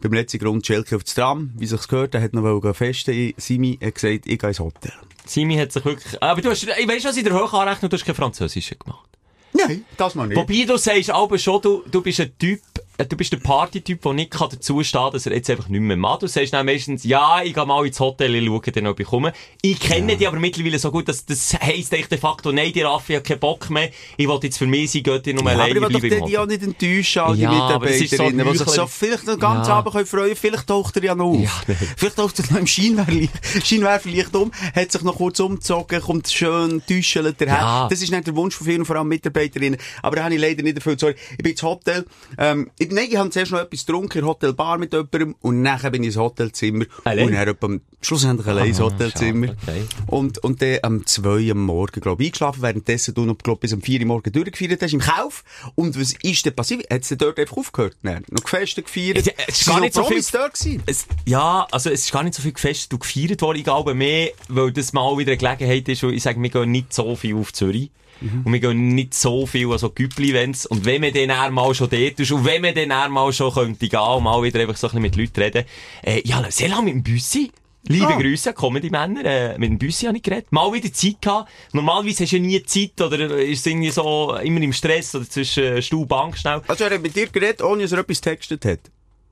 Beim 0.01 0.13
letzten 0.13 0.39
Grund 0.39 0.65
Schelke 0.65 0.95
auf 0.95 1.03
das 1.03 1.13
Tram, 1.13 1.51
wie 1.55 1.67
sich's 1.67 1.87
gehört, 1.87 2.15
er 2.15 2.21
hat 2.21 2.33
noch 2.33 2.75
festen. 2.75 3.33
Simi 3.37 3.77
hat 3.83 3.93
gesagt, 3.93 4.25
ich 4.25 4.39
gehe 4.39 4.49
ins 4.49 4.59
Hotel. 4.59 4.93
Simi 5.29 5.57
hat 5.57 5.71
sich 5.71 5.83
wirklich, 5.83 6.21
aber 6.21 6.41
du 6.41 6.49
hast, 6.49 6.63
ich 6.63 6.87
weiss 6.87 7.03
was 7.05 7.17
in 7.17 7.23
der 7.25 7.33
Hochanrechnung, 7.33 7.89
du 7.89 7.95
hast 7.97 8.05
kein 8.05 8.15
Französische 8.15 8.75
gemacht. 8.75 9.09
Nein, 9.53 9.85
das 9.97 10.15
mal 10.15 10.27
nicht. 10.27 10.37
Wobei 10.37 10.65
du 10.65 10.77
sagst 10.77 11.09
aber 11.09 11.37
schon, 11.37 11.61
du, 11.61 11.83
du 11.89 12.01
bist 12.01 12.19
ein 12.19 12.37
Typ, 12.37 12.61
du 13.05 13.15
bist 13.15 13.31
der 13.31 13.37
Party-Typ, 13.37 14.01
der 14.01 14.13
nicht 14.13 14.31
kann 14.31 14.49
dazu 14.49 14.83
stehen 14.83 15.09
dass 15.11 15.25
er 15.25 15.33
jetzt 15.33 15.49
einfach 15.49 15.67
nicht 15.69 15.81
mehr 15.81 15.97
macht. 15.97 16.23
Du 16.23 16.27
sagst 16.27 16.53
dann 16.53 16.65
meistens, 16.65 17.03
ja, 17.03 17.41
ich 17.43 17.53
gehe 17.53 17.65
mal 17.65 17.85
ins 17.85 17.99
Hotel, 17.99 18.33
ich 18.35 18.45
schaue 18.45 18.61
dann, 18.71 18.87
ob 18.87 18.99
ich 18.99 19.07
komme. 19.07 19.33
Ich 19.61 19.79
kenne 19.79 20.17
dich 20.17 20.27
aber 20.27 20.39
mittlerweile 20.39 20.79
so 20.79 20.91
gut, 20.91 21.07
dass 21.07 21.25
das 21.25 21.53
heisst 21.53 21.93
eigentlich 21.93 22.07
de 22.07 22.17
facto, 22.17 22.51
nein, 22.51 22.71
die 22.73 22.81
Raffi 22.81 23.13
hat 23.13 23.23
keinen 23.23 23.39
Bock 23.39 23.69
mehr, 23.69 23.89
ich 24.17 24.27
will 24.27 24.39
jetzt 24.41 24.57
für 24.57 24.67
mich 24.67 24.91
sein 24.91 25.03
Göttin 25.03 25.37
um 25.37 25.45
Ja, 25.45 25.53
aber 25.53 25.61
alleine 25.63 25.79
ich 25.79 26.01
will 26.01 26.09
doch 26.09 26.21
Hotel. 26.21 26.47
nicht 26.47 26.63
enttäuschen, 26.63 27.19
all 27.21 27.35
die 27.35 27.41
Ja, 27.41 27.51
aber 27.51 27.87
ist 27.89 27.99
so 28.09 28.23
Mitarbeiterinnen, 28.23 28.51
die 28.51 28.57
sich 28.57 28.67
so 28.67 28.87
vielleicht 28.87 29.27
noch 29.27 29.39
ganz 29.39 29.67
Ja. 29.67 29.73
Abend 29.75 29.93
können 29.93 30.05
freuen 30.05 30.35
vielleicht 30.35 30.67
taucht 30.67 30.97
er 30.97 31.03
ja 31.03 31.15
noch 31.15 31.25
auf. 31.25 31.39
Ja, 31.39 31.75
vielleicht 31.95 32.15
taucht 32.15 32.39
er 32.39 32.51
noch 32.51 32.59
im 32.59 32.67
Scheinwerferlicht, 32.67 33.33
Scheinwerferlicht 33.65 34.35
um, 34.35 34.51
hat 34.75 34.91
sich 34.91 35.01
noch 35.03 35.15
kurz 35.17 35.39
umgezogen, 35.39 36.01
kommt 36.01 36.27
schön 36.29 36.81
täuschelt 36.87 37.39
daher. 37.39 37.55
Ja. 37.55 37.87
Das 37.89 38.01
ist 38.01 38.11
nicht 38.11 38.27
der 38.27 38.35
Wunsch 38.35 38.55
von 38.55 38.65
vielen, 38.67 38.85
vor 38.85 38.95
allem 38.95 39.07
Mitarbeiterinnen. 39.07 39.79
Aber 40.01 40.15
da 40.17 40.23
habe 40.23 40.35
ich 40.35 40.41
leider 40.41 40.63
nicht 40.63 40.75
erfüllt. 40.77 40.99
Sorry, 40.99 41.15
ich 41.31 41.37
bin 41.37 41.51
ins 41.51 41.63
Hotel, 41.63 42.05
ähm, 42.37 42.69
ich, 42.79 42.86
nein, 42.91 43.07
ich 43.09 43.17
habe 43.17 43.29
zuerst 43.29 43.51
noch 43.51 43.59
etwas 43.59 43.85
getrunken, 43.85 44.19
in 44.19 44.25
Hotelbar 44.25 44.77
mit 44.77 44.93
jemandem, 44.93 45.35
und 45.41 45.61
nachher 45.61 45.91
bin 45.91 46.03
ich 46.03 46.07
ins 46.07 46.17
Hotelzimmer. 46.17 46.85
Allein? 47.03 47.47
Und 47.47 47.63
dann 47.63 47.81
schlussendlich 48.01 48.47
allein 48.47 48.67
ins 48.67 48.79
Ah, 48.79 48.83
Hotelzimmer. 48.83 49.55
okay. 49.63 49.83
Und, 50.07 50.37
und 50.43 50.61
dann 50.61 50.79
am 50.83 51.05
2 51.05 51.51
am 51.51 51.63
Morgen, 51.65 51.99
glaube 52.01 52.23
ich, 52.23 52.27
eingeschlafen, 52.29 52.61
währenddessen 52.61 53.13
du 53.13 53.25
noch, 53.25 53.37
glaub, 53.37 53.59
bis 53.59 53.73
am 53.73 53.81
4 53.81 53.99
Uhr 54.01 54.05
morgen 54.07 54.31
durchgefeiert 54.31 54.81
hast, 54.81 54.93
im 54.93 54.99
Kauf. 54.99 55.43
Und 55.75 55.99
was 55.99 56.13
ist 56.21 56.45
denn 56.45 56.55
passiert? 56.55 56.89
Hat 56.91 57.01
es 57.01 57.09
denn 57.09 57.17
dort 57.17 57.39
einfach 57.39 57.57
aufgehört? 57.57 57.97
Nein, 58.01 58.23
noch 58.29 58.43
gefestet, 58.43 58.85
gefeiert? 58.85 59.17
Es- 59.17 59.27
es 59.47 59.59
ist 59.61 59.67
gar 59.67 59.79
nicht 59.79 59.93
so 59.93 60.03
viel- 60.03 60.21
gewesen? 60.21 60.83
Es, 60.85 61.05
ja, 61.25 61.67
also 61.71 61.89
es 61.89 62.01
ist 62.05 62.11
gar 62.11 62.23
nicht 62.23 62.35
so 62.35 62.41
viel 62.41 62.53
gefestet 62.53 62.93
und 62.93 62.99
gefeiert 63.01 63.41
worden, 63.41 63.57
ich 63.57 63.63
glaube 63.63 63.93
mehr, 63.93 64.29
weil 64.47 64.71
das 64.71 64.93
mal 64.93 65.17
wieder 65.17 65.31
eine 65.31 65.37
Gelegenheit 65.37 65.87
ist, 65.89 66.03
weil 66.03 66.13
ich 66.13 66.23
sage, 66.23 66.41
wir 66.41 66.49
gehen 66.49 66.71
nicht 66.71 66.93
so 66.93 67.15
viel 67.15 67.35
auf 67.35 67.53
Zürich. 67.53 67.91
Und 68.21 68.51
wir 68.51 68.59
gehen 68.59 68.89
nicht 68.95 69.13
so 69.13 69.45
viel 69.45 69.71
an 69.71 69.77
so 69.77 69.89
Güppli-Events. 69.89 70.65
Und 70.65 70.85
wenn 70.85 71.01
man 71.01 71.13
dann 71.13 71.31
einmal 71.31 71.73
schon 71.75 71.89
dort 71.89 72.19
ist 72.19 72.31
und 72.31 72.45
wenn 72.45 72.61
man 72.61 72.73
dann 72.75 72.91
einmal 72.91 73.31
schon 73.33 73.53
könnte 73.53 73.87
gehen 73.87 73.99
und 73.99 74.23
mal 74.23 74.41
wieder 74.43 74.59
einfach 74.59 74.77
so 74.77 74.87
ein 74.87 75.01
bisschen 75.01 75.01
mit 75.01 75.15
Leuten 75.15 75.41
reden, 75.41 75.65
äh, 76.03 76.21
ja, 76.25 76.43
sehr 76.49 76.69
lange 76.69 76.83
mit 76.85 76.93
dem 76.95 77.03
Büssi. 77.03 77.51
Liebe 77.89 78.07
Ah. 78.07 78.19
Grüße, 78.19 78.53
Comedy 78.53 78.89
Männer, 78.89 79.23
äh, 79.23 79.57
mit 79.57 79.69
dem 79.69 79.77
Büssi 79.77 80.07
habe 80.07 80.17
ich 80.17 80.23
geredet. 80.23 80.51
Mal 80.51 80.73
wieder 80.73 80.91
Zeit 80.91 81.21
gehabt. 81.21 81.49
Normalerweise 81.71 82.23
hast 82.23 82.33
du 82.33 82.37
ja 82.37 82.41
nie 82.41 82.63
Zeit, 82.63 82.99
oder 83.01 83.37
ist 83.37 83.59
es 83.59 83.65
irgendwie 83.65 83.91
so 83.91 84.35
immer 84.43 84.59
im 84.61 84.73
Stress, 84.73 85.15
oder 85.15 85.29
zwischen 85.29 85.63
äh, 85.63 85.81
Stuhl 85.81 86.01
und 86.01 86.09
Bank 86.09 86.37
schnell. 86.37 86.61
Also 86.67 86.83
er 86.83 86.95
hat 86.95 87.01
mit 87.01 87.15
dir 87.15 87.27
geredet, 87.27 87.61
ohne 87.63 87.83
dass 87.83 87.93
er 87.93 87.99
etwas 87.99 88.19
textet 88.19 88.65
hat. 88.65 88.79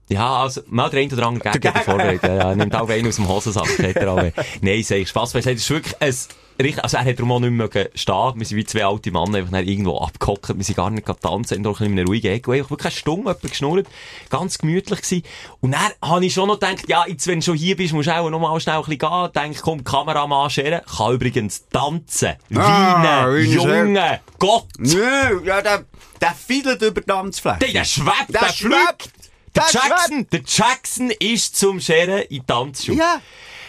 Ja, 0.07 0.43
also, 0.43 0.61
mal 0.67 0.89
der 0.89 1.01
ein 1.01 1.11
oder 1.11 1.25
andere 1.25 1.51
Gag 1.51 1.65
hat 1.67 1.75
er 1.75 1.81
vorbereitet. 1.81 2.23
Ja, 2.23 2.55
nimmt 2.55 2.75
auch 2.75 2.87
einen 2.87 3.07
aus 3.07 3.15
dem 3.15 3.27
Hosensack, 3.27 3.67
hat 3.79 4.05
auch. 4.05 4.23
Nein, 4.61 4.83
sag 4.83 4.97
ich 4.97 5.09
Spaß 5.09 5.33
beiseite. 5.33 5.57
Es 5.57 5.63
ist 5.63 5.69
wirklich 5.71 5.95
ein, 5.99 6.13
richtig, 6.59 6.83
also 6.83 6.97
er 6.97 7.05
hat 7.05 7.17
darum 7.17 7.31
auch 7.31 7.39
nicht 7.39 7.51
mehr 7.51 7.89
stehen. 7.95 8.33
Wir 8.35 8.45
sind 8.45 8.57
wie 8.57 8.65
zwei 8.65 8.85
alte 8.85 9.11
Männer 9.11 9.37
einfach 9.37 9.57
irgendwo 9.57 9.97
abgehockt. 9.99 10.55
Wir 10.55 10.63
sind 10.63 10.75
gar 10.75 10.89
nicht 10.89 11.05
tanzen, 11.21 11.63
doch 11.63 11.81
in 11.81 11.91
einem 11.93 12.07
ruhigen 12.07 12.31
Ecke. 12.33 12.51
Einfach 12.51 12.71
wirklich 12.71 12.93
eine 12.93 12.99
Stunde 12.99 13.21
jemand 13.23 13.41
geschnurrt. 13.41 13.87
Ganz 14.29 14.57
gemütlich 14.57 15.01
gewesen. 15.01 15.23
Und 15.61 15.71
dann 15.71 15.91
habe 16.01 16.25
ich 16.25 16.33
schon 16.33 16.47
noch 16.47 16.59
gedacht, 16.59 16.87
ja, 16.87 17.05
jetzt, 17.07 17.27
wenn 17.27 17.39
du 17.39 17.45
schon 17.45 17.57
hier 17.57 17.75
bist, 17.75 17.93
musst 17.93 18.07
du 18.07 18.15
auch 18.15 18.29
noch 18.29 18.39
mal 18.39 18.59
schnell 18.59 18.75
ein 18.75 18.81
bisschen 18.83 18.99
gehen. 18.99 19.29
Denk, 19.35 19.61
komm, 19.61 19.83
Kameramann 19.83 20.49
scheren. 20.49 20.81
Kann 20.85 21.13
übrigens 21.13 21.67
tanzen. 21.69 22.33
Ah, 22.55 23.27
ein 23.27 23.45
Junge. 23.51 24.21
Gott. 24.39 24.67
Nö, 24.77 25.41
ja, 25.45 25.61
der, 25.61 25.85
der 26.21 26.31
fiedelt 26.33 26.81
über 26.81 27.01
die 27.01 27.07
Tanzfläche. 27.07 27.59
Der, 27.59 27.71
der 27.71 27.85
schwebt, 27.85 28.29
der, 28.29 28.41
Der 28.41 28.53
schwebt. 28.53 29.09
Der 29.55 29.63
Jackson, 29.71 30.27
der 30.31 30.41
Jackson 30.45 31.11
ist 31.11 31.55
zum 31.55 31.79
Scheren 31.79 32.23
in 32.23 32.27
die 32.29 32.45
Tanzschuhe. 32.45 32.97
Ja. 32.97 33.21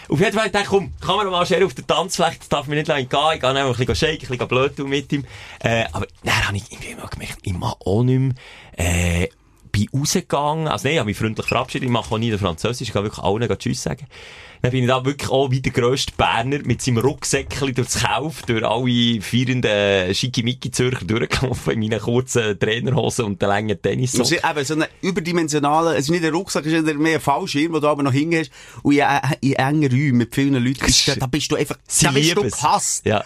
Auf 0.09 0.19
jeden 0.19 0.37
Fall 0.37 0.49
dachte 0.49 0.63
ich, 0.63 0.69
komm, 0.69 0.93
mal 1.29 1.45
scheren 1.45 1.65
auf 1.65 1.73
der 1.73 1.85
Tanzfläche, 1.85 2.39
das 2.39 2.49
darf 2.49 2.67
mir 2.67 2.75
nicht 2.75 2.87
lange 2.87 3.05
gehen, 3.05 3.19
ich 3.33 3.41
gehe 3.41 3.49
einfach 3.49 3.79
ein 3.79 3.85
bisschen 3.85 3.95
shaken, 3.95 4.25
ein 4.25 4.29
bisschen 4.29 4.47
blöd 4.47 4.75
tun 4.77 4.89
mit 4.89 5.11
ihm. 5.11 5.25
Äh, 5.59 5.85
aber 5.91 6.07
dann 6.23 6.47
habe 6.47 6.57
ich 6.57 6.71
irgendwie 6.71 6.91
immer 6.91 7.07
gemerkt, 7.07 7.39
ich 7.41 7.53
mache 7.53 7.75
auch 7.85 8.03
nicht 8.03 8.19
mehr, 8.19 8.33
äh, 8.77 9.29
bin 9.71 9.87
rausgegangen, 9.93 10.67
also 10.67 10.87
nein, 10.87 10.93
ich 10.93 10.99
habe 10.99 11.07
mich 11.07 11.17
freundlich 11.17 11.47
verabschiedet, 11.47 11.85
ich 11.85 11.91
mache 11.91 12.13
auch 12.13 12.17
nie 12.17 12.29
den 12.29 12.39
Französisch, 12.39 12.87
ich 12.87 12.93
kann 12.93 13.03
wirklich 13.03 13.23
allen 13.23 13.59
Tschüss 13.59 13.83
sagen. 13.83 14.07
Dann 14.61 14.71
bin 14.71 14.83
ich 14.83 14.87
da 14.89 15.05
wirklich 15.05 15.29
auch 15.29 15.51
wie 15.51 15.61
der 15.61 15.71
grösste 15.71 16.11
Berner 16.17 16.59
mit 16.63 16.81
seinem 16.81 16.97
Rucksäckchen 16.99 17.73
durchs 17.73 18.03
Kauf, 18.03 18.41
durch 18.43 18.63
alle 18.65 19.21
feiernden 19.21 20.13
Schickimicki-Zürcher 20.13 21.05
durchgelaufen 21.05 21.73
in 21.73 21.79
meinen 21.79 21.99
kurzen 21.99 22.59
Trainerhosen 22.59 23.25
und 23.25 23.41
den 23.41 23.49
langen 23.49 23.71
Und 23.71 23.83
Tennissocken. 23.83 24.25
sie, 24.25 24.37
eben, 24.37 24.65
so 24.65 24.73
einen 24.73 24.85
überdimensionalen, 25.01 25.93
es 25.93 26.05
ist 26.05 26.09
nicht 26.09 26.23
ein 26.25 26.33
Rucksack, 26.33 26.65
es 26.65 26.73
ist 26.73 26.97
mehr 26.97 27.15
ein 27.15 27.21
Fallschirm, 27.21 27.71
den 27.73 27.81
du 27.81 27.87
aber 27.87 28.03
noch 28.03 28.11
hingehst. 28.13 28.51
Und 28.83 28.93
in, 28.93 28.99
äh, 28.99 29.19
in 29.41 29.53
engen 29.53 29.91
Räumen 29.91 30.17
mit 30.17 30.33
vielen 30.35 30.53
Leuten, 30.63 30.79
du- 31.05 31.15
da 31.19 31.27
bist 31.27 31.51
du 31.51 31.55
einfach, 31.55 31.77
da 32.01 32.11
bist 32.11 32.35
du 32.35 32.43
es. 32.43 32.53
gehasst. 32.53 33.05
Ja. 33.05 33.23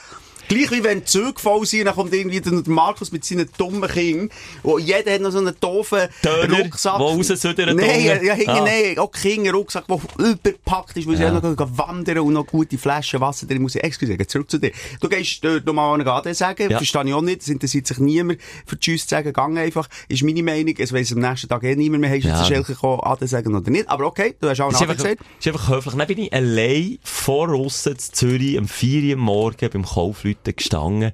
Gleich 0.53 0.71
wie 0.71 0.83
wenn 0.83 1.05
Züge 1.05 1.33
voll 1.37 1.65
sind, 1.65 1.85
dann 1.85 1.95
kommt 1.95 2.13
irgendwie 2.13 2.41
der 2.41 2.51
Markus 2.67 3.11
mit 3.11 3.23
seinen 3.23 3.49
dummen 3.57 3.89
Kindern. 3.89 4.29
Und 4.63 4.81
jeder 4.85 5.13
hat 5.13 5.21
noch 5.21 5.31
so 5.31 5.37
einen 5.37 5.55
doofen 5.59 6.07
Döner, 6.23 6.59
Rucksack. 6.63 6.99
wo 6.99 7.07
raussüdern 7.07 7.75
Nein, 7.77 8.05
ja, 8.23 8.33
hinten, 8.33 8.49
Ah. 8.51 8.61
nein, 8.65 8.97
auch 8.99 9.11
Kinder 9.11 9.51
Rucksack, 9.53 9.85
der 9.87 9.99
überpackt 10.17 10.97
ist, 10.97 11.07
weil 11.07 11.15
Ja. 11.19 11.33
ja. 11.33 11.39
noch 11.39 11.77
wandern 11.77 12.19
und 12.19 12.33
noch 12.33 12.45
gute 12.45 12.77
Flaschen 12.77 13.21
Wasser 13.21 13.47
drin 13.47 13.61
muss. 13.61 13.75
Excuse, 13.75 14.17
geh 14.17 14.27
zurück 14.27 14.49
zu 14.51 14.57
dir. 14.57 14.71
Du 14.99 15.07
gehst 15.09 15.43
dort 15.43 15.65
nochmal 15.65 15.99
an 16.01 16.07
AD 16.07 16.33
sagen, 16.33 16.69
Ja. 16.69 16.77
verstehe 16.77 17.03
ich 17.05 17.13
auch 17.13 17.21
nicht, 17.21 17.41
es 17.41 17.47
interessiert 17.47 17.87
sich 17.87 17.97
niemand 17.99 18.39
für 18.65 18.79
Tschüss 18.79 19.03
zu 19.03 19.09
sagen, 19.15 19.31
gang 19.33 19.57
einfach, 19.57 19.87
ist 20.09 20.23
meine 20.23 20.43
Meinung, 20.43 20.75
es 20.77 20.91
weiss 20.93 21.11
am 21.13 21.19
nächsten 21.19 21.47
Tag 21.47 21.63
eh 21.63 21.75
niemand 21.75 22.01
mehr, 22.01 22.09
hast 22.11 22.23
du 22.23 22.27
Ja. 22.27 22.59
jetzt 22.59 22.67
gekommen, 22.67 22.99
AD 23.03 23.25
sagen 23.27 23.55
oder 23.55 23.69
nicht, 23.71 23.87
aber 23.89 24.05
okay, 24.05 24.35
du 24.39 24.49
hast 24.49 24.59
auch 24.59 24.73
einen 24.73 24.95
gesagt. 24.97 25.21
ist 25.39 25.47
einfach 25.47 25.69
höflich. 25.69 25.95
Dann 25.95 26.07
bin 26.07 26.17
ich 26.19 26.33
allein 26.33 26.99
vor 27.03 27.47
Russen 27.47 27.97
zu 27.97 28.11
Zürich 28.11 28.57
am 28.57 28.67
4 28.67 29.15
Uhr 29.15 29.21
Morgen 29.21 29.69
beim 29.71 29.85
Kaufleuten 29.85 30.40
gestanden. 30.43 31.11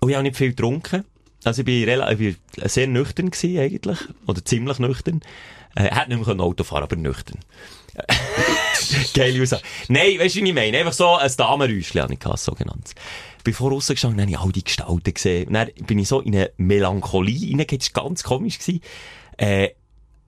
Und 0.00 0.08
ich 0.08 0.14
habe 0.14 0.24
nicht 0.24 0.36
viel 0.36 0.50
getrunken. 0.50 1.04
Also 1.44 1.62
ich 1.62 1.66
bin, 1.66 2.36
sehr 2.68 2.86
nüchtern 2.86 3.30
gewesen 3.30 3.58
eigentlich. 3.58 3.98
Oder 4.26 4.44
ziemlich 4.44 4.78
nüchtern. 4.78 5.20
Äh, 5.74 5.90
hat 5.90 6.08
nicht 6.08 6.18
mehr 6.18 6.26
Auto 6.40 6.64
fahren, 6.64 6.82
aber 6.82 6.96
nüchtern. 6.96 7.38
Geile 9.14 9.42
Aussage. 9.42 9.62
Nein, 9.88 10.18
weißt 10.18 10.36
du, 10.36 10.42
wie 10.42 10.48
ich 10.48 10.54
meine? 10.54 10.78
Einfach 10.78 10.92
so 10.92 11.16
ein 11.16 11.30
Damenräuschchen 11.36 12.02
habe 12.02 12.14
ich 12.14 12.20
gehabt, 12.20 12.38
so 12.38 12.52
genannt. 12.52 12.94
Ich 13.38 13.44
bin 13.44 13.54
habe 14.20 14.30
ich 14.30 14.38
all 14.38 14.52
die 14.52 14.64
Gestalten 14.64 15.14
gesehen. 15.14 15.48
Und 15.48 15.54
dann 15.54 15.70
bin 15.86 15.98
ich 15.98 16.08
so 16.08 16.20
in 16.20 16.34
eine 16.34 16.50
Melancholie 16.56 17.50
reingegangen. 17.50 17.78
Das 17.78 17.94
war 17.94 18.04
ganz 18.04 18.22
komisch. 18.22 18.58
Äh, 19.36 19.70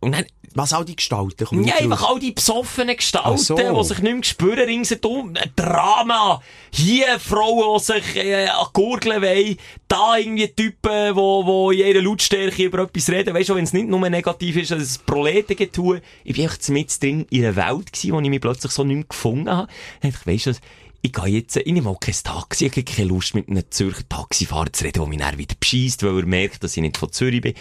und 0.04 0.12
dann 0.12 0.24
Was 0.56 0.72
all 0.72 0.84
die 0.84 0.94
Gestalten? 0.94 1.46
Komm, 1.46 1.64
ja, 1.64 1.74
einfach 1.74 2.08
all 2.08 2.20
die 2.20 2.30
besoffenen 2.30 2.96
Gestalten, 2.96 3.38
so. 3.38 3.56
die 3.56 3.84
sich 3.84 3.98
nicht 3.98 4.14
mehr 4.14 4.22
spüren 4.22 4.64
ringsherum. 4.64 5.34
Ein 5.34 5.50
Drama. 5.56 6.40
Hier 6.70 7.18
Frauen, 7.18 7.78
die 7.78 7.84
sich 7.84 8.16
äh, 8.16 8.46
an 8.46 8.66
die 8.68 8.72
Gurgeln 8.72 9.20
wollen. 9.20 9.56
Da 9.88 10.16
irgendwie 10.16 10.46
Typen, 10.46 11.16
wo, 11.16 11.44
wo 11.44 11.70
in 11.72 11.80
ihrer 11.80 12.02
Lautstärke 12.02 12.62
über 12.62 12.84
etwas 12.84 13.08
reden. 13.08 13.34
Weißt 13.34 13.48
du, 13.48 13.56
wenn 13.56 13.64
es 13.64 13.72
nicht 13.72 13.88
nur 13.88 14.08
negativ 14.08 14.56
ist, 14.56 14.70
dass 14.70 14.82
es 14.82 14.98
Proletengetue. 14.98 16.00
Ich 16.22 16.36
bin 16.36 16.44
einfach 16.44 16.68
mit 16.68 17.02
drin 17.02 17.26
in 17.30 17.44
einer 17.44 17.56
Welt 17.56 17.92
gewesen, 17.92 18.12
wo 18.12 18.20
ich 18.20 18.28
mich 18.28 18.40
plötzlich 18.40 18.70
so 18.70 18.84
nicht 18.84 18.94
mehr 18.94 19.04
gefunden 19.08 19.50
habe. 19.50 19.68
Dann 20.02 20.12
dachte 20.12 20.30
ich, 20.30 20.34
weisst 20.34 20.46
du 20.46 20.50
ich 21.04 21.12
gehe 21.12 21.26
jetzt, 21.26 21.56
ich 21.56 21.70
nehme 21.70 21.90
auch 21.90 22.00
kein 22.00 22.14
Taxi, 22.14 22.64
ich 22.64 22.72
habe 22.72 22.82
keine 22.82 23.08
Lust, 23.08 23.34
mit 23.34 23.50
einem 23.50 23.62
Zürcher 23.68 24.08
Taxifahrer 24.08 24.72
zu 24.72 24.84
reden, 24.84 25.02
der 25.02 25.06
mich 25.06 25.18
dann 25.18 25.36
wieder 25.36 25.54
bescheisst, 25.60 26.02
weil 26.02 26.16
er 26.16 26.24
merkt, 26.24 26.64
dass 26.64 26.78
ich 26.78 26.80
nicht 26.80 26.96
von 26.96 27.12
Zürich 27.12 27.42
bin. 27.42 27.52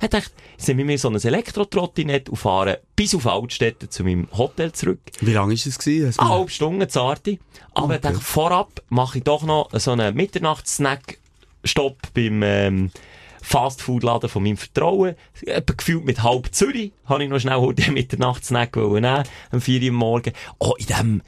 Ich 0.00 0.08
dachte, 0.08 0.30
nehme 0.68 0.82
ich 0.82 0.86
mir 0.86 0.98
so 0.98 1.08
ein 1.08 1.16
Elektrotrottinett 1.16 2.28
und 2.28 2.36
fahre 2.36 2.80
bis 2.94 3.16
auf 3.16 3.26
Altstädte 3.26 3.88
zu 3.88 4.04
meinem 4.04 4.28
Hotel 4.30 4.70
zurück. 4.70 5.00
Wie 5.20 5.32
lange 5.32 5.54
ist 5.54 5.66
es 5.66 5.80
gewesen? 5.80 6.14
Eine 6.16 6.30
halbe 6.30 6.50
Stunde 6.52 6.86
zarte. 6.86 7.38
Aber 7.74 7.96
ich 7.96 8.02
dachte, 8.02 8.20
vorab 8.20 8.80
mache 8.88 9.18
ich 9.18 9.24
doch 9.24 9.42
noch 9.42 9.70
so 9.72 9.90
einen 9.90 10.14
Mitternachts-Snack-Stopp 10.14 12.14
beim, 12.14 12.40
ähm, 12.44 12.90
Fastfood-Laden 13.42 14.30
von 14.30 14.44
meinem 14.44 14.56
Vertrauen. 14.56 15.16
Etwa 15.44 15.74
gefühlt 15.74 16.04
mit 16.04 16.22
halb 16.22 16.54
Zürich. 16.54 16.92
Habe 17.06 17.24
ich 17.24 17.30
noch 17.30 17.40
schnell 17.40 17.56
heute 17.56 17.90
Mitternachts-Snack 17.90 18.76
nehmen, 18.76 19.24
am 19.50 19.60
4 19.60 19.82
Uhr 19.82 19.92
morgen. 19.92 20.32
Oh, 20.58 20.74
in 20.78 20.86
dem, 20.86 21.22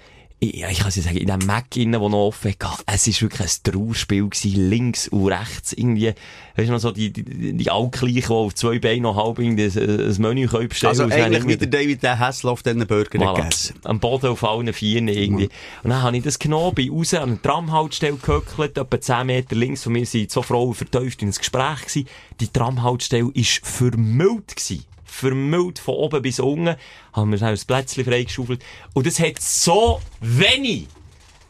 ja, 0.52 0.68
ich 0.68 0.78
kann 0.78 0.88
es 0.88 0.96
ja 0.96 1.02
sagen, 1.02 1.16
in 1.16 1.26
dem 1.26 1.46
Mac 1.46 1.76
innen, 1.76 1.92
der 1.92 2.08
noch 2.08 2.26
offen 2.26 2.54
hatte, 2.62 2.82
es 2.86 3.06
war 3.06 3.20
wirklich 3.22 3.48
ein 3.48 3.72
Trauerspiel 3.72 4.28
gewesen, 4.28 4.70
links 4.70 5.08
und 5.08 5.28
rechts, 5.28 5.72
irgendwie, 5.72 6.14
weißt 6.56 6.68
du 6.68 6.72
noch 6.72 6.78
so, 6.78 6.90
die, 6.90 7.12
die, 7.12 7.52
die 7.52 7.70
Altgleichen, 7.70 8.28
die 8.28 8.32
auf 8.32 8.54
zwei 8.54 8.78
Beinen 8.78 9.02
noch 9.02 9.16
halb 9.16 9.38
irgendwie 9.38 9.64
ein, 9.64 10.16
Menü 10.18 10.46
können 10.46 10.68
bestellen 10.68 10.90
Also 11.00 11.04
eigentlich 11.04 11.46
wie 11.46 11.56
der 11.56 11.68
David 11.68 12.02
der 12.02 12.18
Hasselhoff 12.18 12.62
diesen 12.62 12.86
Burger 12.86 13.18
Voilà. 13.18 13.36
gegessen. 13.36 13.76
Am 13.84 14.00
Boden 14.00 14.26
auf 14.26 14.44
allen 14.44 14.72
Vieren 14.72 15.08
irgendwie. 15.08 15.48
Und 15.82 15.90
dann 15.90 16.02
habe 16.02 16.16
ich 16.16 16.22
das 16.22 16.38
genommen, 16.38 16.74
bin 16.74 16.90
raus 16.90 17.14
an 17.14 17.30
eine 17.30 17.42
Tramhaltestelle 17.42 18.16
gehöckelt, 18.16 18.76
etwa 18.78 19.00
10 19.00 19.26
Meter 19.26 19.56
links 19.56 19.82
von 19.82 19.92
mir 19.92 20.06
sind 20.06 20.30
zwei 20.30 20.42
Frauen 20.42 20.74
vertieft 20.74 21.22
in 21.22 21.28
ein 21.28 21.34
Gespräch 21.34 21.80
gewesen. 21.80 22.08
Die 22.40 22.48
Tramhaltestelle 22.48 23.26
war 23.26 23.44
vermüllt 23.62 24.56
gewesen. 24.56 24.84
Vermüllt 25.14 25.78
von 25.78 25.94
oben 25.94 26.22
bis 26.22 26.40
unten. 26.40 26.76
Haben 27.12 27.30
wir 27.30 27.38
schnell 27.38 27.54
ein 27.54 27.66
Plätzchen 27.66 28.04
freigeschaufelt. 28.04 28.64
Und 28.94 29.06
es 29.06 29.20
hat 29.20 29.40
so 29.40 30.00
wenig 30.20 30.86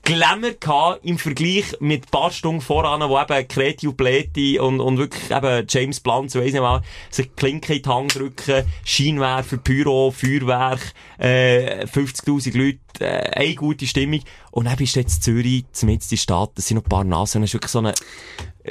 Glamour 0.02 0.50
gehabt 0.60 1.00
im 1.06 1.16
Vergleich 1.18 1.64
mit 1.80 2.04
ein 2.04 2.10
paar 2.10 2.30
Stunden 2.30 2.60
voran, 2.60 3.00
wo 3.08 3.18
eben 3.18 3.48
Kreti 3.48 3.88
und 3.88 3.96
Pleti 3.96 4.58
und, 4.58 4.78
und 4.80 4.98
wirklich 4.98 5.30
eben 5.30 5.66
James 5.66 5.98
Blunt, 6.00 6.30
so 6.30 6.40
weiss 6.40 6.52
nicht 6.52 6.60
mal, 6.60 6.82
sich 7.10 7.34
Klinke 7.36 7.74
in 7.76 7.82
die 7.82 7.88
Hand 7.88 8.14
drücken, 8.14 8.64
Scheinwerfer, 8.84 9.56
Pyro, 9.56 10.10
Feuerwerk, 10.10 10.92
äh, 11.16 11.86
50.000 11.86 12.54
Leute, 12.54 12.78
äh, 13.00 13.30
eine 13.30 13.54
gute 13.54 13.86
Stimmung. 13.86 14.20
Und 14.50 14.66
dann 14.66 14.76
bist 14.76 14.94
du 14.94 15.00
jetzt 15.00 15.22
Zürich, 15.22 15.64
zumindest 15.72 16.12
in 16.12 16.16
die 16.16 16.20
Stadt, 16.20 16.50
das 16.56 16.66
sind 16.68 16.76
noch 16.76 16.84
ein 16.84 16.88
paar 16.90 17.04
Nasen, 17.04 17.42
es 17.42 17.48
ist 17.48 17.54
wirklich 17.54 17.72
so 17.72 17.78
eine... 17.78 17.94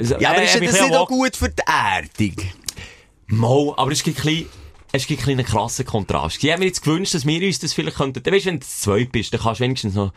so- 0.00 0.14
Ja, 0.20 0.30
aber 0.30 0.42
äh, 0.42 0.44
ist 0.44 0.54
ein 0.54 0.64
das 0.66 0.80
nicht 0.80 0.94
auch 0.94 1.08
gut 1.08 1.34
für 1.34 1.48
die 1.48 1.62
Erdung? 1.66 2.36
Mal, 3.26 3.74
aber 3.76 3.90
es 3.90 4.04
gibt 4.04 4.20
ein 4.20 4.22
bisschen, 4.24 4.48
es 4.94 5.08
gibt 5.08 5.26
einen 5.26 5.44
krassen 5.44 5.84
Kontrast. 5.84 6.36
Ich 6.36 6.48
hätte 6.48 6.60
mir 6.60 6.66
jetzt 6.66 6.84
gewünscht, 6.84 7.14
dass 7.14 7.26
wir 7.26 7.44
uns 7.44 7.58
das 7.58 7.72
vielleicht 7.72 7.96
könnten, 7.96 8.22
dann 8.22 8.32
weisst, 8.32 8.46
wenn 8.46 8.60
du 8.60 8.66
zweit 8.66 9.10
bist, 9.10 9.34
dann 9.34 9.40
kannst 9.40 9.58
du 9.58 9.64
wenigstens 9.64 9.94
noch 9.94 10.12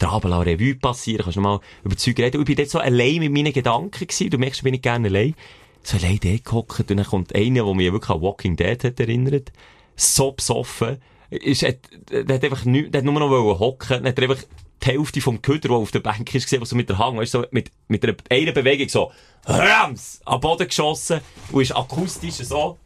der 0.00 0.08
Abel 0.08 0.32
Revue 0.32 0.74
passieren, 0.74 1.22
kannst 1.24 1.36
noch 1.36 1.42
mal 1.42 1.60
über 1.84 1.98
Zeug 1.98 2.18
reden. 2.18 2.38
Und 2.38 2.48
ich 2.48 2.56
bin 2.56 2.56
dort 2.56 2.70
so 2.70 2.78
allein 2.78 3.18
mit 3.18 3.30
meinen 3.30 3.52
Gedanken 3.52 4.06
gewesen, 4.06 4.30
du 4.30 4.38
merkst, 4.38 4.60
ich 4.60 4.64
bin 4.64 4.72
nicht 4.72 4.84
gerne 4.84 5.08
allein. 5.08 5.34
So 5.82 5.98
allein 5.98 6.18
dort 6.22 6.46
gehockt 6.46 6.90
und 6.90 6.96
dann 6.96 7.04
kommt 7.04 7.34
einer, 7.34 7.62
der 7.62 7.74
mich 7.74 7.92
wirklich 7.92 8.10
an 8.10 8.22
Walking 8.22 8.56
Dead 8.56 8.82
hat 8.82 9.00
erinnert, 9.00 9.52
so 9.96 10.32
besoffen, 10.32 10.96
ist, 11.28 11.62
hat, 11.62 11.76
hat 12.10 12.42
einfach 12.42 12.64
nicht, 12.64 12.96
hat 12.96 13.04
nur 13.04 13.12
noch 13.12 13.60
hocken, 13.60 14.06
hat 14.06 14.18
einfach 14.18 14.42
die 14.82 14.86
Hälfte 14.86 15.20
vom 15.20 15.42
Köder, 15.42 15.68
der 15.68 15.76
auf 15.76 15.90
der 15.90 16.00
Bank 16.00 16.34
ist, 16.34 16.44
gesehen, 16.44 16.62
was 16.62 16.70
so 16.70 16.76
mit 16.76 16.88
der 16.88 16.96
Hang, 16.96 17.18
weißt, 17.18 17.34
du, 17.34 17.42
so 17.42 17.46
mit, 17.50 17.70
mit 17.86 18.02
einer, 18.02 18.16
einer 18.30 18.52
Bewegung 18.52 18.88
so, 18.88 19.12
Rams, 19.44 20.22
am 20.24 20.40
Boden 20.40 20.66
geschossen 20.66 21.20
und 21.50 21.60
ist 21.60 21.76
akustisch 21.76 22.36
so, 22.36 22.78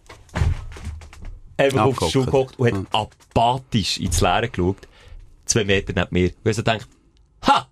einfach 1.56 1.86
auf 1.86 1.98
den. 1.98 2.08
Stuhl 2.08 2.26
gehockt 2.26 2.58
und 2.58 2.88
hat 2.92 3.10
apathisch 3.34 3.98
ins 3.98 4.20
Leere 4.20 4.48
geschaut. 4.48 4.88
Zwei 5.44 5.64
Meter 5.64 5.92
neben 5.94 6.08
mir. 6.10 6.30
Und 6.44 6.50
ich 6.50 6.56
so 6.56 6.62
denkt, 6.62 6.88
ha! 7.46 7.68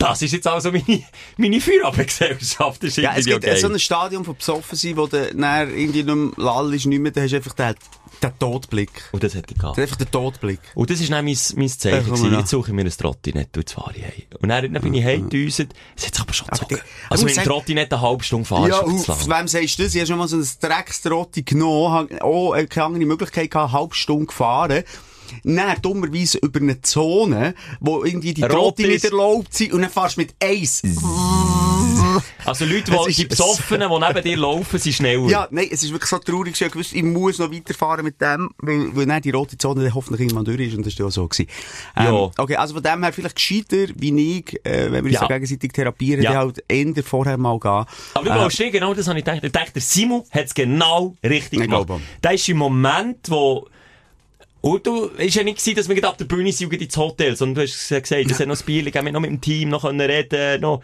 Das 0.00 0.22
ist 0.22 0.32
jetzt 0.32 0.46
also 0.46 0.72
meine, 0.72 1.02
meine 1.36 1.60
Feierabendgesellschaft. 1.60 2.82
Das 2.82 2.88
ist 2.90 2.96
Ja, 2.96 3.12
es 3.16 3.26
gibt 3.26 3.36
okay. 3.44 3.56
so 3.60 3.68
ein 3.68 3.78
Stadium 3.78 4.24
von 4.24 4.34
besoffen 4.36 4.76
sein, 4.76 4.96
wo 4.96 5.06
du 5.06 5.32
dann 5.34 5.70
irgendwie 5.70 6.02
nicht 6.02 6.14
mehr 6.14 6.30
lall 6.36 6.74
ist, 6.74 6.86
nicht 6.86 6.98
mehr, 7.00 7.12
da 7.12 7.20
hast 7.20 7.30
du 7.32 7.36
einfach 7.36 7.52
den, 7.54 7.74
den 8.22 8.38
Todblick. 8.38 8.90
Und 9.12 9.22
das 9.22 9.34
hätte 9.34 9.52
ich 9.54 9.60
gehabt. 9.60 9.78
Einfach 9.78 9.96
der 9.96 10.10
Todblick. 10.10 10.58
Und 10.74 10.90
das 10.90 11.00
ist 11.00 11.10
dann 11.12 11.24
mein, 11.24 11.36
mein 11.56 11.66
Ja, 11.68 11.78
Zeichen 11.78 12.04
gewesen. 12.06 12.32
Jetzt 12.38 12.50
suche 12.50 12.70
ich 12.70 12.74
mir 12.74 12.82
ein 12.82 12.90
Trottinett 12.90 13.48
und 13.56 13.60
jetzt 13.62 13.72
fahre 13.72 13.92
ich 13.94 14.02
heim. 14.02 14.22
Und 14.40 14.48
dann, 14.48 14.72
dann 14.72 14.82
bin 14.82 14.94
ich 14.94 15.04
heimgedüset. 15.04 15.72
Es 15.96 16.06
hat 16.06 16.14
sich 16.14 16.22
aber 16.22 16.32
schon 16.32 16.48
Aber 16.48 16.58
gezogen. 16.66 16.80
die- 16.82 17.10
Also 17.10 17.24
mit 17.26 17.36
dem 17.36 17.44
Trottinett 17.44 17.92
eine 17.92 18.02
halbe 18.02 18.24
Stunde 18.24 18.44
fahren, 18.46 18.68
ja, 18.70 18.78
ist 18.78 18.84
und 18.86 18.98
zu 19.00 19.12
auf 19.12 19.28
wem 19.28 19.48
sagst 19.48 19.78
du 19.78 19.82
das? 19.84 19.94
Ich 19.94 20.00
habe 20.00 20.06
schon 20.08 20.18
mal 20.18 20.28
so 20.28 20.36
ein 20.36 20.48
Dreckstrotti 20.60 21.42
genommen, 21.42 22.08
äh, 22.10 22.66
keine 22.66 22.86
andere 22.86 23.04
Möglichkeit 23.04 23.50
gehabt, 23.50 23.72
eine 23.72 23.80
halbe 23.80 23.94
Stunde 23.94 24.26
gefahren. 24.26 24.82
Dann 25.44 25.80
dummerweise 25.82 26.38
über 26.38 26.60
eine 26.60 26.80
Zone, 26.82 27.54
wo 27.80 28.04
irgendwie 28.04 28.34
die 28.34 28.42
Rot 28.42 28.50
Trotti 28.52 28.86
nicht 28.86 29.04
erlaubt 29.04 29.52
sind 29.54 29.72
und 29.72 29.82
dann 29.82 29.90
fährst 29.90 30.16
du 30.16 30.20
mit 30.22 30.34
Eis. 30.42 30.82
Also 32.44 32.64
Leute, 32.64 32.90
die, 33.08 33.14
die 33.14 33.24
Besoffenen, 33.26 33.88
die 33.90 33.98
neben 34.06 34.22
dir 34.24 34.36
laufen, 34.36 34.78
sind 34.78 34.92
schneller. 34.94 35.28
Ja, 35.28 35.48
nein, 35.50 35.68
es 35.70 35.82
ist 35.82 35.92
wirklich 35.92 36.08
so 36.10 36.18
traurig. 36.18 36.60
Ich 36.60 36.74
wusste, 36.74 36.96
ich 36.96 37.02
muss 37.02 37.38
noch 37.38 37.52
weiterfahren 37.52 38.04
mit 38.04 38.20
dem, 38.20 38.50
weil, 38.58 38.94
weil 38.96 39.06
dann 39.06 39.22
die 39.22 39.30
rote 39.30 39.56
Zone 39.58 39.82
dann 39.84 39.94
hoffentlich 39.94 40.22
irgendwann 40.22 40.44
durch 40.44 40.60
ist 40.60 40.76
und 40.76 40.86
das 40.86 40.94
war 40.98 41.04
ja 41.04 41.06
auch 41.08 41.12
so. 41.12 41.28
Gewesen. 41.28 41.46
Ähm, 41.96 42.04
Ja. 42.04 42.30
Okay, 42.38 42.56
also 42.56 42.74
von 42.74 42.82
dem 42.82 43.02
her 43.02 43.12
vielleicht 43.12 43.36
gescheiter 43.36 43.86
wie 43.96 44.38
ich, 44.38 44.54
äh, 44.66 44.90
wenn 44.90 45.04
wir 45.04 45.12
uns 45.12 45.20
Ja. 45.20 45.26
gegenseitig 45.26 45.72
therapieren, 45.72 46.22
Ja. 46.22 46.34
halt 46.34 46.62
eher 46.68 46.92
vorher 47.04 47.36
mal 47.36 47.58
gehen. 47.58 47.70
Aber 47.70 48.24
du 48.24 48.30
Äh, 48.30 48.34
glaubst 48.34 48.58
nicht, 48.58 48.72
genau 48.72 48.94
das 48.94 49.06
habe 49.06 49.18
ich 49.18 49.24
gedacht. 49.24 49.44
Ich 49.44 49.52
dachte, 49.52 49.72
der 49.74 49.82
Simon 49.82 50.22
hat 50.30 50.46
es 50.46 50.54
genau 50.54 51.14
richtig 51.22 51.60
Ich 51.60 51.66
gemacht. 51.66 51.86
glaube. 51.86 52.02
Da 52.20 52.30
ist 52.30 52.48
im 52.48 52.56
Moment, 52.58 53.30
wo 53.30 53.68
und 54.60 54.86
du, 54.86 55.06
ist 55.06 55.34
ja 55.34 55.42
nicht 55.42 55.58
gewesen, 55.58 55.76
dass 55.76 55.88
wir 55.88 55.94
gerade 55.94 56.08
ab 56.08 56.18
der 56.18 56.26
Bühne 56.26 56.52
sind 56.52 56.72
ins 56.72 56.96
Hotel, 56.96 57.36
sondern 57.36 57.54
du 57.56 57.62
hast 57.62 57.88
gesagt, 57.88 58.10
es 58.10 58.40
hat 58.40 58.46
noch 58.46 58.54
das 58.54 58.62
Bier, 58.62 58.84
wir 58.84 59.12
noch 59.12 59.20
mit 59.20 59.30
dem 59.30 59.40
Team 59.40 59.70
noch 59.70 59.82
können 59.82 60.00
reden, 60.00 60.60
noch. 60.60 60.82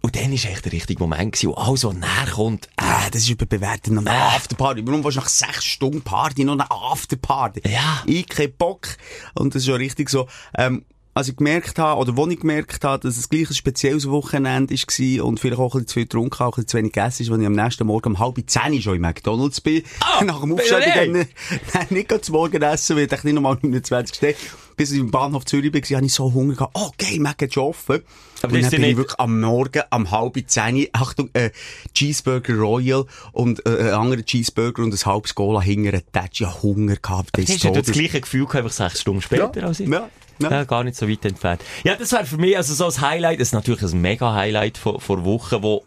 Und 0.00 0.16
dann 0.16 0.32
ist 0.32 0.46
echt 0.46 0.64
der 0.64 0.72
richtige 0.72 1.00
Moment 1.00 1.32
gewesen, 1.32 1.50
wo 1.50 1.54
alles, 1.54 1.84
was 1.84 1.94
näher 1.94 2.32
kommt, 2.34 2.68
Ah, 2.76 3.08
das 3.10 3.22
ist 3.22 3.30
überbewertet. 3.30 3.92
Noch 3.92 4.04
eine 4.04 4.10
Afterparty. 4.10 4.84
Warum 4.86 5.04
willst 5.04 5.16
du 5.16 5.20
nach 5.20 5.28
sechs 5.28 5.64
Stunden 5.64 6.02
Party 6.02 6.44
noch 6.44 6.54
eine 6.54 6.68
Afterparty? 6.70 7.62
Ja. 7.68 8.02
Ich 8.06 8.28
kein 8.28 8.52
Bock. 8.52 8.88
Und 9.34 9.54
das 9.54 9.62
ist 9.62 9.68
schon 9.68 9.76
richtig 9.76 10.10
so. 10.10 10.26
Ähm, 10.58 10.84
als 11.14 11.28
ich 11.28 11.36
gemerkt 11.36 11.78
habe, 11.78 12.00
oder 12.00 12.16
wo 12.16 12.26
ich 12.26 12.40
gemerkt 12.40 12.84
habe, 12.84 13.06
dass 13.06 13.18
es 13.18 13.28
gleich 13.28 13.50
ein 13.50 13.54
spezielles 13.54 14.08
Wochenende 14.08 14.74
war 14.74 15.24
und 15.26 15.40
vielleicht 15.40 15.60
auch 15.60 15.74
ein 15.74 15.80
bisschen 15.80 15.86
zu 15.88 15.94
viel 15.94 16.02
getrunken 16.04 16.38
habe, 16.38 16.48
auch 16.48 16.52
ein 16.56 16.64
bisschen 16.64 16.68
zu 16.68 16.76
wenig 16.78 16.92
gegessen 16.92 17.22
ist, 17.22 17.30
als 17.30 17.40
ich 17.40 17.46
am 17.46 17.52
nächsten 17.52 17.86
Morgen 17.86 18.08
um 18.14 18.18
halb 18.18 18.38
zehn 18.46 18.80
schon 18.80 18.96
im 18.96 19.02
McDonalds 19.02 19.60
bin. 19.60 19.82
Ah, 20.00 20.24
Nach 20.24 20.40
dem 20.40 20.52
Aufstehen 20.54 21.12
bin 21.12 21.20
ich 21.22 21.72
dann 21.72 21.86
nicht 21.90 22.24
zum 22.24 22.32
Morgen 22.34 22.62
essen, 22.62 22.96
weil 22.96 23.04
ich 23.12 23.24
nicht 23.24 23.34
nochmal 23.34 23.58
29 23.60 24.16
stehe. 24.16 24.34
Bis 24.74 24.90
ich 24.90 25.00
im 25.00 25.10
Bahnhof 25.10 25.44
Zürich 25.44 25.70
war, 25.74 25.80
hatte 25.82 26.06
ich 26.06 26.14
so 26.14 26.32
Hunger 26.32 26.54
gehabt. 26.54 26.72
Oh, 26.78 26.88
okay, 26.98 27.18
Mac 27.18 27.42
hat 27.42 27.52
schon 27.52 27.64
offen. 27.64 28.00
Aber 28.42 28.54
und 28.54 28.62
das 28.62 28.70
dann 28.70 28.80
bin 28.80 28.80
ich 28.80 28.86
nicht- 28.88 28.96
wirklich 28.96 29.20
am 29.20 29.38
Morgen, 29.40 29.82
am 29.90 30.10
halb 30.10 30.42
zehn, 30.46 30.88
Achtung, 30.94 31.28
äh, 31.34 31.50
Cheeseburger 31.94 32.54
Royal 32.56 33.04
und 33.32 33.64
äh, 33.66 33.88
ein 33.90 33.90
anderer 33.94 34.22
Cheeseburger 34.22 34.82
und 34.82 34.94
ein 34.94 35.04
halbes 35.06 35.34
Cola 35.34 35.60
hinter 35.60 35.90
einem 35.90 36.02
Tatsch. 36.10 36.40
Ich 36.40 36.62
Hunger 36.62 36.96
gehabt. 36.96 37.36
Du 37.36 37.42
des 37.42 37.50
hast 37.50 37.64
ja 37.64 37.70
das 37.70 37.86
gleiche 37.88 38.22
Gefühl 38.22 38.46
gehabt, 38.46 38.56
einfach 38.64 38.72
sechs 38.72 39.02
Stunden 39.02 39.20
später 39.20 39.52
Ja, 39.54 39.66
als 39.66 39.80
ich. 39.80 39.88
ja, 39.88 40.08
ja. 40.38 40.50
Ja, 40.50 40.64
gar 40.64 40.84
nicht 40.84 40.96
so 40.96 41.08
weit 41.08 41.24
entfernt. 41.24 41.62
Ja, 41.84 41.96
das 41.96 42.12
wäre 42.12 42.24
für 42.24 42.38
mich 42.38 42.56
also 42.56 42.74
so 42.74 42.86
ein 42.86 43.00
Highlight, 43.00 43.40
das 43.40 43.48
ist 43.48 43.54
natürlich 43.54 43.82
ein 43.82 44.00
mega 44.00 44.34
Highlight 44.34 44.78
vor, 44.78 45.00
vor 45.00 45.24
Wochen, 45.24 45.62
wo 45.62 45.84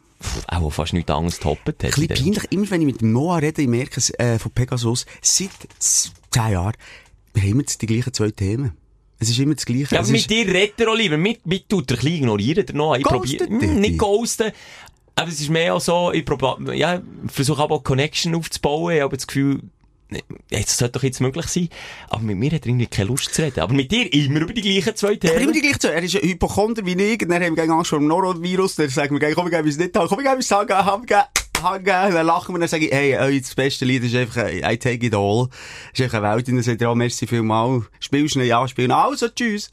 auch 0.47 0.69
fast 0.71 0.93
nichts 0.93 1.11
anderes 1.11 1.39
toppet 1.39 1.83
hat. 1.83 1.97
Ein 1.97 2.07
bisschen 2.07 2.33
peinlich. 2.33 2.51
Immer 2.51 2.71
wenn 2.71 2.81
ich 2.81 2.87
mit 2.87 3.01
Noah 3.01 3.37
rede, 3.37 3.61
ich 3.61 3.67
merke 3.67 3.99
es, 3.99 4.09
äh, 4.11 4.39
von 4.39 4.51
Pegasus, 4.51 5.05
seit 5.21 5.49
zehn 5.79 6.51
Jahren, 6.51 6.73
wir 7.33 7.43
haben 7.43 7.59
jetzt 7.59 7.81
die 7.81 7.85
gleichen 7.85 8.13
zwei 8.13 8.31
Themen. 8.31 8.77
Es 9.19 9.29
ist 9.29 9.39
immer 9.39 9.55
das 9.55 9.65
Gleiche. 9.65 9.95
Ja, 9.95 10.01
aber 10.01 10.09
mit 10.09 10.29
dir 10.29 10.45
redet 10.47 10.79
er 10.79 10.89
auch 10.89 10.95
lieber. 10.95 11.17
Mit, 11.17 11.45
mit 11.45 11.69
tut 11.69 11.89
er 11.91 11.97
ein 11.97 12.01
bisschen 12.01 12.17
ignorieren, 12.17 12.65
der 12.65 12.75
noch. 12.75 12.95
Ich 12.95 13.03
probiere? 13.03 13.45
Hm, 13.45 13.79
nicht 13.79 13.97
ghosten. 13.97 14.51
Aber 15.15 15.29
es 15.29 15.39
ist 15.39 15.49
mehr 15.49 15.73
auch 15.73 15.79
so, 15.79 16.11
ich 16.11 16.25
probiere, 16.25 16.75
ja, 16.75 17.01
versuche 17.27 17.63
aber 17.63 17.75
auch 17.75 17.83
Connection 17.83 18.35
aufzubauen. 18.35 18.95
Ich 18.95 19.01
habe 19.01 19.15
das 19.15 19.25
Gefühl, 19.25 19.61
das 20.49 20.77
sollte 20.77 20.93
doch 20.93 21.03
jetzt 21.03 21.21
möglich 21.21 21.47
sein. 21.47 21.69
Aber 22.09 22.21
mit 22.23 22.37
mir 22.37 22.51
hat 22.51 22.63
er 22.63 22.67
irgendwie 22.67 22.87
keine 22.87 23.09
Lust 23.09 23.33
zu 23.33 23.41
reden. 23.41 23.59
Aber 23.59 23.73
mit 23.73 23.91
dir 23.91 24.11
immer 24.13 24.41
über 24.41 24.53
die 24.53 24.61
gleichen 24.61 24.95
zwei 24.95 25.13
Aber 25.13 25.23
immer 25.23 25.39
Themen. 25.39 25.53
die 25.53 25.61
gleichen 25.61 25.79
zwei. 25.79 25.89
Er 25.89 26.03
ist 26.03 26.15
ein 26.15 26.21
Hypochonder 26.29 26.85
wie 26.85 26.93
ich, 26.93 27.21
und 27.21 27.29
dann 27.29 27.43
haben 27.43 27.55
wir 27.55 27.63
Angst 27.63 27.89
vor 27.89 27.99
dem 27.99 28.07
Norovirus, 28.07 28.75
dann 28.75 28.89
sagen 28.89 29.19
wir 29.19 29.33
komm, 29.33 29.45
wir 29.45 29.57
geben 29.57 29.67
es 29.69 29.77
nicht 29.77 29.95
an, 29.97 30.07
komm, 30.07 30.19
wir 30.19 30.29
geben 30.29 30.39
es 30.39 30.51
an, 30.51 30.67
haben 30.69 31.07
wir 31.07 31.25
Hangen, 31.63 31.85
dann 31.85 32.25
lachen 32.25 32.53
wir, 32.53 32.59
dann 32.59 32.67
sage 32.67 32.85
ich, 32.85 32.91
hey, 32.91 33.15
euer 33.17 33.39
das 33.39 33.55
beste 33.55 33.85
Lied 33.85 34.03
ist 34.03 34.13
einfach, 34.13 34.43
äh, 34.43 34.59
I 34.73 34.77
take 34.77 35.05
it 35.05 35.15
all. 35.15 35.47
Ist 35.93 36.01
einfach 36.01 36.21
eine 36.21 36.35
Welt, 36.35 36.47
und 36.49 36.55
dann 36.55 36.63
sagt 36.63 36.81
er, 36.81 36.91
oh, 36.91 36.95
merci 36.95 37.25
vielmal. 37.27 37.83
Spielst 37.99 38.35
du? 38.35 38.41
Ja, 38.41 38.67
spielen. 38.67 38.91
Also, 38.91 39.29
tschüss. 39.29 39.69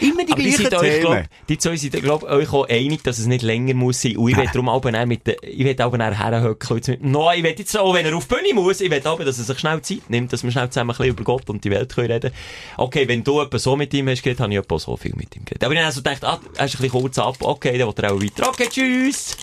Immer 0.00 0.24
die 0.24 0.32
Aber 0.32 0.42
die 0.42 0.50
gleichen 0.50 0.70
sind 0.70 0.74
euch, 0.74 1.00
glaub, 1.00 1.12
Themen. 1.14 1.28
die 1.48 1.58
zwei 1.58 1.76
sind, 1.76 1.92
glaub, 2.02 2.22
euch 2.24 2.52
auch 2.52 2.68
einig, 2.68 3.02
dass 3.04 3.18
es 3.18 3.26
nicht 3.26 3.42
länger 3.42 3.74
muss 3.74 4.02
sein. 4.02 4.16
Und 4.16 4.28
ich 4.30 4.36
will 4.36 4.46
darum 4.46 4.68
aber 4.68 5.00
auch 5.00 5.06
mit, 5.06 5.22
ich 5.42 5.64
will 5.64 5.80
aber 5.80 5.98
herhöckeln. 5.98 6.98
No, 7.00 7.30
ich 7.32 7.42
will 7.42 7.54
jetzt 7.56 7.76
auch, 7.78 7.94
wenn 7.94 8.06
er 8.06 8.16
auf 8.16 8.26
die 8.26 8.34
Bühne 8.34 8.54
muss, 8.54 8.80
ich 8.80 8.90
will 8.90 9.00
aber, 9.04 9.24
dass 9.24 9.38
er 9.38 9.44
sich 9.44 9.58
schnell 9.58 9.80
Zeit 9.82 10.08
nimmt, 10.10 10.32
dass 10.32 10.42
wir 10.42 10.50
schnell 10.50 10.68
zusammen 10.70 10.90
ein 10.90 10.96
bisschen 10.96 11.12
über 11.12 11.24
Gott 11.24 11.48
und 11.48 11.64
die 11.64 11.70
Welt 11.70 11.94
können 11.94 12.10
reden. 12.10 12.32
Okay, 12.76 13.08
wenn 13.08 13.24
du 13.24 13.40
etwa 13.40 13.58
so 13.58 13.76
mit 13.76 13.92
ihm 13.94 14.08
hast 14.08 14.22
geredet, 14.22 14.40
habe 14.40 14.52
ich 14.52 14.58
etwa 14.58 14.78
so 14.78 14.96
viel 14.96 15.14
mit 15.16 15.34
ihm 15.36 15.44
geredet. 15.44 15.64
Aber 15.64 15.72
ich 15.72 15.78
habe 15.78 15.86
also 15.86 16.02
gedacht, 16.02 16.24
ah, 16.24 16.40
er 16.56 16.66
ist 16.66 16.74
ein 16.74 16.82
bisschen 16.82 17.00
kurz 17.00 17.18
ab, 17.18 17.36
okay, 17.40 17.78
dann 17.78 17.88
will 17.88 17.94
er 18.04 18.12
auch 18.12 18.20
weiter. 18.22 18.48
Okay, 18.48 18.68
tschüss! 18.68 19.36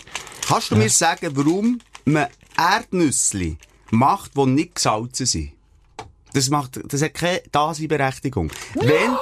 Kannst 0.48 0.72
du 0.72 0.76
mir 0.76 0.90
sagen, 0.90 1.32
warum 1.34 1.80
man 2.06 2.28
Erdnüsse 2.58 3.56
macht, 3.92 4.36
die 4.38 4.46
nicht 4.46 4.76
gesalzen 4.76 5.26
sind? 5.26 5.52
Das 6.34 6.50
macht, 6.50 6.80
das 6.92 7.02
hat 7.02 7.14
keine 7.14 7.42
Daseinberechtigung. 7.52 8.52
Wenn, 8.74 9.16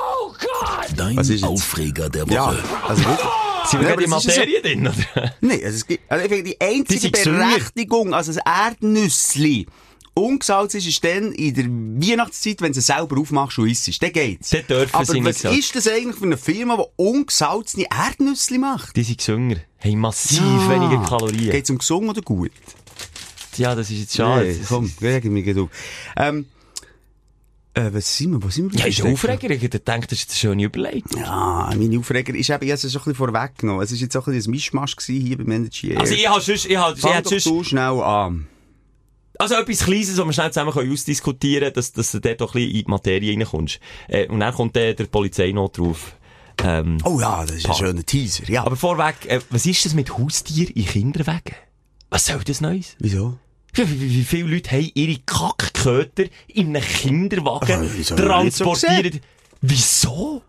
Dein 0.96 1.18
Was 1.18 1.30
ist 1.30 1.42
jetzt? 1.42 1.50
Aufreger 1.50 2.10
der 2.10 2.26
Woche. 2.28 2.34
Ja, 2.34 2.56
also 2.88 3.04
wirklich. 3.06 3.28
Sind 3.66 3.80
wir 3.82 3.90
Ja, 3.90 3.96
gerade 3.96 4.04
in 4.06 4.10
ja 4.10 4.16
Materie 4.18 4.62
drin, 4.62 4.88
oder? 4.88 5.34
Nein, 5.42 5.60
also 5.64 5.76
es 5.78 5.86
gibt, 5.88 6.12
also 6.12 6.26
ich 6.26 6.32
finde, 6.32 6.44
die 6.52 6.58
Die 6.60 6.62
einzige 6.66 7.12
gesünder. 7.12 7.40
Berechtigung, 7.48 8.14
also 8.14 8.32
ein 8.44 8.70
Erdnüssli, 8.72 9.68
ungesalzt 10.16 10.76
ist, 10.76 10.88
ist 10.88 11.04
dann 11.04 11.32
in 11.32 11.54
der 11.54 11.66
Weihnachtszeit, 11.66 12.62
wenn 12.62 12.74
du 12.74 12.80
es 12.80 12.88
selber 12.88 13.20
aufmachst 13.20 13.60
und 13.60 13.70
isst. 13.70 14.02
Dann 14.02 14.12
geht's. 14.12 14.50
Dann 14.50 14.66
dürfen 14.68 14.94
Aber 14.96 15.06
sie 15.06 15.22
nicht 15.22 15.44
was 15.44 15.54
ist 15.58 15.76
das 15.76 15.88
eigentlich 15.88 16.16
für 16.18 16.26
eine 16.26 16.38
Firma, 16.38 16.78
die 16.78 16.84
ungesalzene 16.96 17.86
Erdnüssli 17.90 18.58
macht? 18.58 18.96
Die 18.96 19.04
sind 19.04 19.20
gesünger. 19.20 19.58
Haben 19.80 20.00
massiv 20.00 20.42
weniger 20.70 21.04
Kalorien. 21.08 21.52
Geht's 21.52 21.70
um 21.70 21.78
gesungen 21.78 22.10
oder 22.10 22.22
gut? 22.22 22.52
Ja, 23.58 23.76
das 23.76 23.90
ist 23.92 24.00
jetzt 24.00 24.16
schade. 24.16 24.48
Nee, 24.48 24.60
komm, 24.68 24.92
reg 25.02 25.24
mich 25.26 25.58
auf. 25.58 25.70
Ähm, 26.18 26.46
äh, 27.74 27.90
was 27.94 28.18
sind 28.18 28.32
wir, 28.32 28.44
wo 28.44 28.50
sind 28.50 28.72
wir? 28.74 28.80
Ja, 28.80 28.86
ist 28.88 29.00
der 29.00 29.12
Aufreger. 29.12 29.50
Ich 29.50 29.60
denke, 29.62 29.80
das 30.08 30.20
ist 30.20 30.22
jetzt 30.24 30.32
eine 30.32 30.38
schöne 30.38 30.64
Überleitung. 30.64 31.22
Ja, 31.22 31.70
meine 31.78 32.00
Aufreger 32.00 32.34
ist 32.36 32.50
eben, 32.50 32.64
ich 32.66 32.72
habe 32.72 32.74
es 32.74 32.82
schon 32.82 32.90
ein 32.90 32.94
bisschen 32.94 33.16
vorweggenommen. 33.16 33.82
Es 33.82 33.92
war 33.92 33.98
jetzt 33.98 34.18
auch 34.18 34.28
ein 34.28 34.34
bisschen 34.34 34.52
ein 34.52 34.56
Mischmasch 34.56 34.96
hier 35.06 35.38
beim 35.38 35.52
Energy. 35.52 35.96
Also, 35.96 36.14
ich 36.14 36.28
habe 36.30 36.42
sonst, 36.42 36.66
ich 36.66 36.76
habe, 36.78 36.96
ich 36.96 37.02
Fang 37.02 37.24
doch 37.24 37.30
sonst, 37.30 37.46
du 37.46 37.64
schnell 37.64 38.02
an. 38.02 38.48
also 39.40 39.56
etwas 39.56 39.80
Kleines, 39.86 40.18
was 40.18 40.26
wir 40.26 40.34
schnell 40.34 40.52
zusammen 40.52 40.72
können 40.74 40.92
ausdiskutieren 40.92 41.62
können, 41.64 41.74
dass, 41.76 41.92
dass 41.94 42.12
du 42.12 42.20
dort 42.20 42.42
doch 42.42 42.50
ein 42.56 42.62
bisschen 42.62 42.76
in 42.76 42.84
die 42.86 42.90
Materie 42.92 43.32
reinkommst. 43.38 43.80
Äh, 44.08 44.28
und 44.28 44.40
dann 44.42 44.54
kommt 44.54 44.76
der, 44.76 44.94
der 44.94 45.06
Polizeinot 45.06 45.78
drauf. 45.78 46.16
Ähm, 46.64 46.98
Oh 47.06 47.20
ja, 47.20 47.44
das 47.46 47.56
ist 47.56 47.66
ein 47.66 47.72
Pa- 47.72 47.78
schöner 47.78 48.06
Teaser, 48.06 48.48
ja. 48.50 48.64
aber 48.66 48.76
vorweg, 48.76 49.16
äh, 49.28 49.40
was 49.50 49.66
ist 49.66 49.86
das 49.86 49.94
mit 49.96 50.16
Haustier 50.18 50.76
in 50.76 50.86
Kinderwegen? 50.86 51.56
Was 52.10 52.26
soll 52.26 52.42
das 52.44 52.60
Neues? 52.62 52.96
Wieso? 53.00 53.40
Wie, 53.74 54.24
viele 54.24 54.50
Leute 54.50 54.72
haben 54.72 54.92
ihre 54.94 55.20
Kackköter 55.26 56.26
in 56.48 56.76
einem 56.76 56.84
Kinderwagen 56.84 57.90
so 58.04 58.16
transportiert? 58.16 59.22
wieso? 59.62 60.42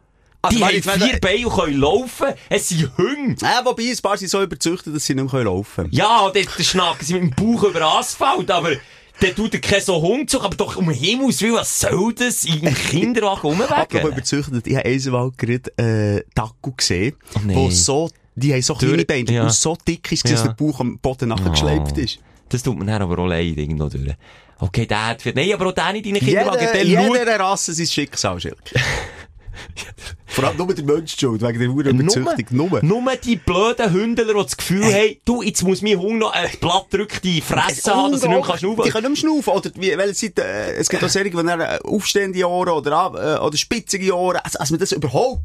Also, 0.45 0.59
die 0.59 0.64
haben 0.64 1.01
vier 1.01 1.20
Beine 1.20 1.47
und 1.49 1.55
können 1.57 1.79
laufen. 1.81 2.27
Es 2.49 2.68
sind 2.70 2.91
Hunde. 2.99 3.37
Äh, 3.47 3.64
wobei, 3.64 3.85
ein 3.91 3.97
paar 4.03 4.16
sind 4.16 4.29
so 4.29 4.43
überzüchtet, 4.43 4.93
dass 4.95 5.07
sie 5.07 5.14
nicht 5.14 5.33
mehr 5.33 5.45
laufen 5.45 5.85
können. 5.85 5.93
Ja, 5.93 6.31
dort 6.35 6.64
schnacken 6.66 7.07
sie 7.07 7.14
mit 7.14 7.23
dem 7.23 7.31
Bauch 7.31 7.62
über 7.62 7.81
Asphalt, 7.99 8.51
aber 8.51 8.73
der 9.20 9.37
tut 9.37 9.53
dir 9.53 9.61
keinen 9.61 9.83
so 9.83 10.03
Hund 10.03 10.29
zu, 10.31 10.41
aber 10.43 10.57
doch 10.57 10.75
um 10.77 10.91
Himmels 10.91 11.41
Willen, 11.43 11.55
was 11.55 11.79
soll 11.79 12.12
das 12.14 12.45
in 12.45 12.66
einem 12.66 12.75
Kinderwagen 12.91 13.53
Apropos 13.53 13.70
rumwegen? 13.70 14.09
überzüchtet, 14.09 14.66
ich 14.66 14.75
habe 14.75 14.85
Eisenwald 14.89 15.39
gerade 15.39 16.16
äh, 16.18 16.25
Taco 16.35 16.73
gesehen, 16.73 17.14
Oh 17.37 17.41
nein. 17.45 17.55
wo 17.57 17.70
so, 17.70 18.11
die 18.35 18.53
haben 18.53 18.62
so 18.62 18.75
kleine 18.75 19.05
Beine, 19.05 19.31
ja. 19.31 19.43
und 19.45 19.53
so 19.53 19.77
dick 19.87 20.11
ist, 20.11 20.25
dass 20.25 20.41
Ja. 20.45 20.49
der 20.49 20.55
Bauch 20.55 20.81
am 20.81 20.99
Boden 20.99 21.29
nachgeschleift 21.29 21.93
Oh. 21.97 22.01
ist. 22.01 22.18
Das 22.53 22.63
tut 22.63 22.79
mir 22.79 22.85
dann 22.85 23.01
aber 23.01 23.19
auch 23.19 23.27
leid, 23.27 23.57
irgendwo 23.57 23.89
durch. 23.89 24.15
Okay, 24.59 24.87
der 24.87 25.07
hat, 25.07 25.23
nein, 25.35 25.53
aber 25.55 25.69
auch 25.69 25.73
der 25.73 25.93
nicht 25.95 26.07
in 26.07 26.17
einen 26.17 26.25
Kinderwagen, 26.25 26.69
der 26.73 26.85
Jeder, 26.85 27.03
schaut, 27.03 27.19
jeder 27.19 27.41
Rasse 27.41 27.73
sein 27.73 27.87
Schicksal, 27.87 28.41
Schilke. 28.41 28.75
Vor 30.27 30.45
allem 30.45 30.57
nur 30.57 30.75
der 30.75 30.85
Mensch 30.85 31.15
schuld, 31.19 31.43
wegen 31.43 31.59
der 31.59 31.69
Uhr 31.69 31.85
Überzüchtung. 31.85 32.47
Nur. 32.51 32.83
Nur 32.83 33.17
die 33.17 33.37
blöden 33.37 33.93
Hündler, 33.93 34.25
die 34.25 34.33
das 34.33 34.57
Gefühl 34.57 34.85
haben, 34.85 35.17
du, 35.25 35.43
jetzt 35.43 35.63
muss 35.63 35.83
mein 35.83 35.99
Hund 35.99 36.19
noch 36.21 36.33
ein 36.33 36.49
Blatt 36.61 36.87
drückt 36.91 37.25
die 37.25 37.41
Fresse 37.41 37.95
haben, 37.95 38.13
dass 38.13 38.23
er 38.23 38.29
nicht 38.29 38.39
mehr 38.39 38.47
kann 38.47 38.57
Die 38.57 38.61
schnaufen 38.61 38.93
können 38.93 39.13
nicht 39.13 39.25
mehr 39.25 39.31
schnaufen. 39.33 39.53
Oder 39.53 39.71
wie, 39.75 39.97
welche 39.99 40.27
äh, 40.39 40.73
es 40.77 40.89
gibt 40.89 41.05
auch 41.05 41.09
solche, 41.09 41.31
die 41.31 41.37
äh, 41.37 41.79
aufstehende 41.85 42.49
Ohren 42.49 42.71
oder, 42.71 43.39
äh, 43.41 43.45
oder 43.45 43.57
spitzige 43.57 44.17
Ohren. 44.17 44.39
Also, 44.43 44.59
als 44.59 44.71
man 44.71 44.81
das 44.81 44.93
überhaupt, 44.93 45.43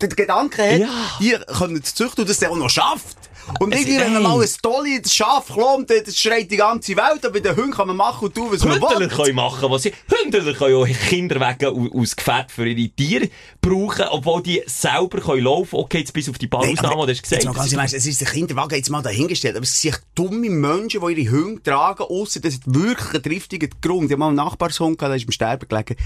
den 0.00 0.10
Gedanken 0.10 0.62
hat, 0.62 0.78
Ja. 0.78 0.88
die 1.20 1.36
können 1.58 1.82
züchten 1.82 2.22
und 2.22 2.28
das 2.30 2.38
dann 2.38 2.52
auch 2.52 2.56
noch 2.56 2.70
schafft. 2.70 3.16
Und 3.60 3.74
irgendwie, 3.74 3.98
wenn 3.98 4.12
man 4.14 4.22
mal 4.22 4.40
ein 4.40 4.48
tolles 4.62 5.12
Schaf 5.14 5.46
klommt, 5.52 5.90
das 5.90 6.16
schreit 6.18 6.50
die 6.50 6.56
ganze 6.56 6.96
Welt, 6.96 7.24
aber 7.24 7.40
den 7.40 7.56
Hund 7.56 7.74
kann 7.74 7.88
man 7.88 7.96
machen 7.96 8.26
und 8.26 8.34
tun, 8.34 8.48
was 8.50 8.64
man 8.64 8.74
Hündler 8.74 9.00
will. 9.00 9.08
können 9.08 9.34
machen, 9.36 9.70
was 9.70 9.82
sie, 9.82 9.92
Hündler 10.08 10.52
können 10.54 10.76
auch 10.76 10.86
Kinderwagen 11.08 11.66
au- 11.68 12.00
aus 12.00 12.14
Gefährt 12.16 12.50
für 12.52 12.66
ihre 12.66 12.88
Tiere 12.90 13.28
brauchen, 13.60 14.06
obwohl 14.10 14.42
die 14.42 14.62
selber 14.66 15.20
können 15.20 15.44
laufen. 15.44 15.76
Okay, 15.76 15.98
jetzt 15.98 16.12
bis 16.12 16.28
auf 16.28 16.38
die 16.38 16.50
Ausnahmen, 16.50 16.92
aber 16.92 17.06
die 17.06 17.14
du 17.14 17.22
gesagt 17.22 17.42
jetzt 17.42 17.44
mal 17.46 17.52
ganz 17.54 17.72
im 17.72 17.80
es 17.80 18.06
ist 18.06 18.20
der 18.20 18.28
Kinderwagen 18.28 18.74
jetzt 18.76 18.90
mal 18.90 19.02
dahingestellt, 19.02 19.56
aber 19.56 19.64
es 19.64 19.80
sind 19.80 20.00
dumme 20.14 20.48
Menschen, 20.50 21.00
die 21.06 21.20
ihre 21.20 21.30
Hunde 21.32 21.62
tragen, 21.62 22.02
ausser 22.04 22.40
das 22.40 22.54
ist 22.54 22.62
wirklich 22.66 23.14
ein 23.14 23.22
triftiger 23.22 23.68
Grund. 23.80 24.04
Ich 24.06 24.12
habe 24.12 24.18
mal 24.20 24.28
einen 24.28 24.36
Nachbarshund 24.36 24.98
gehabt, 24.98 25.10
der 25.10 25.16
ist 25.16 25.24
im 25.24 25.32
Sterben 25.32 25.68
gelegen. 25.68 25.96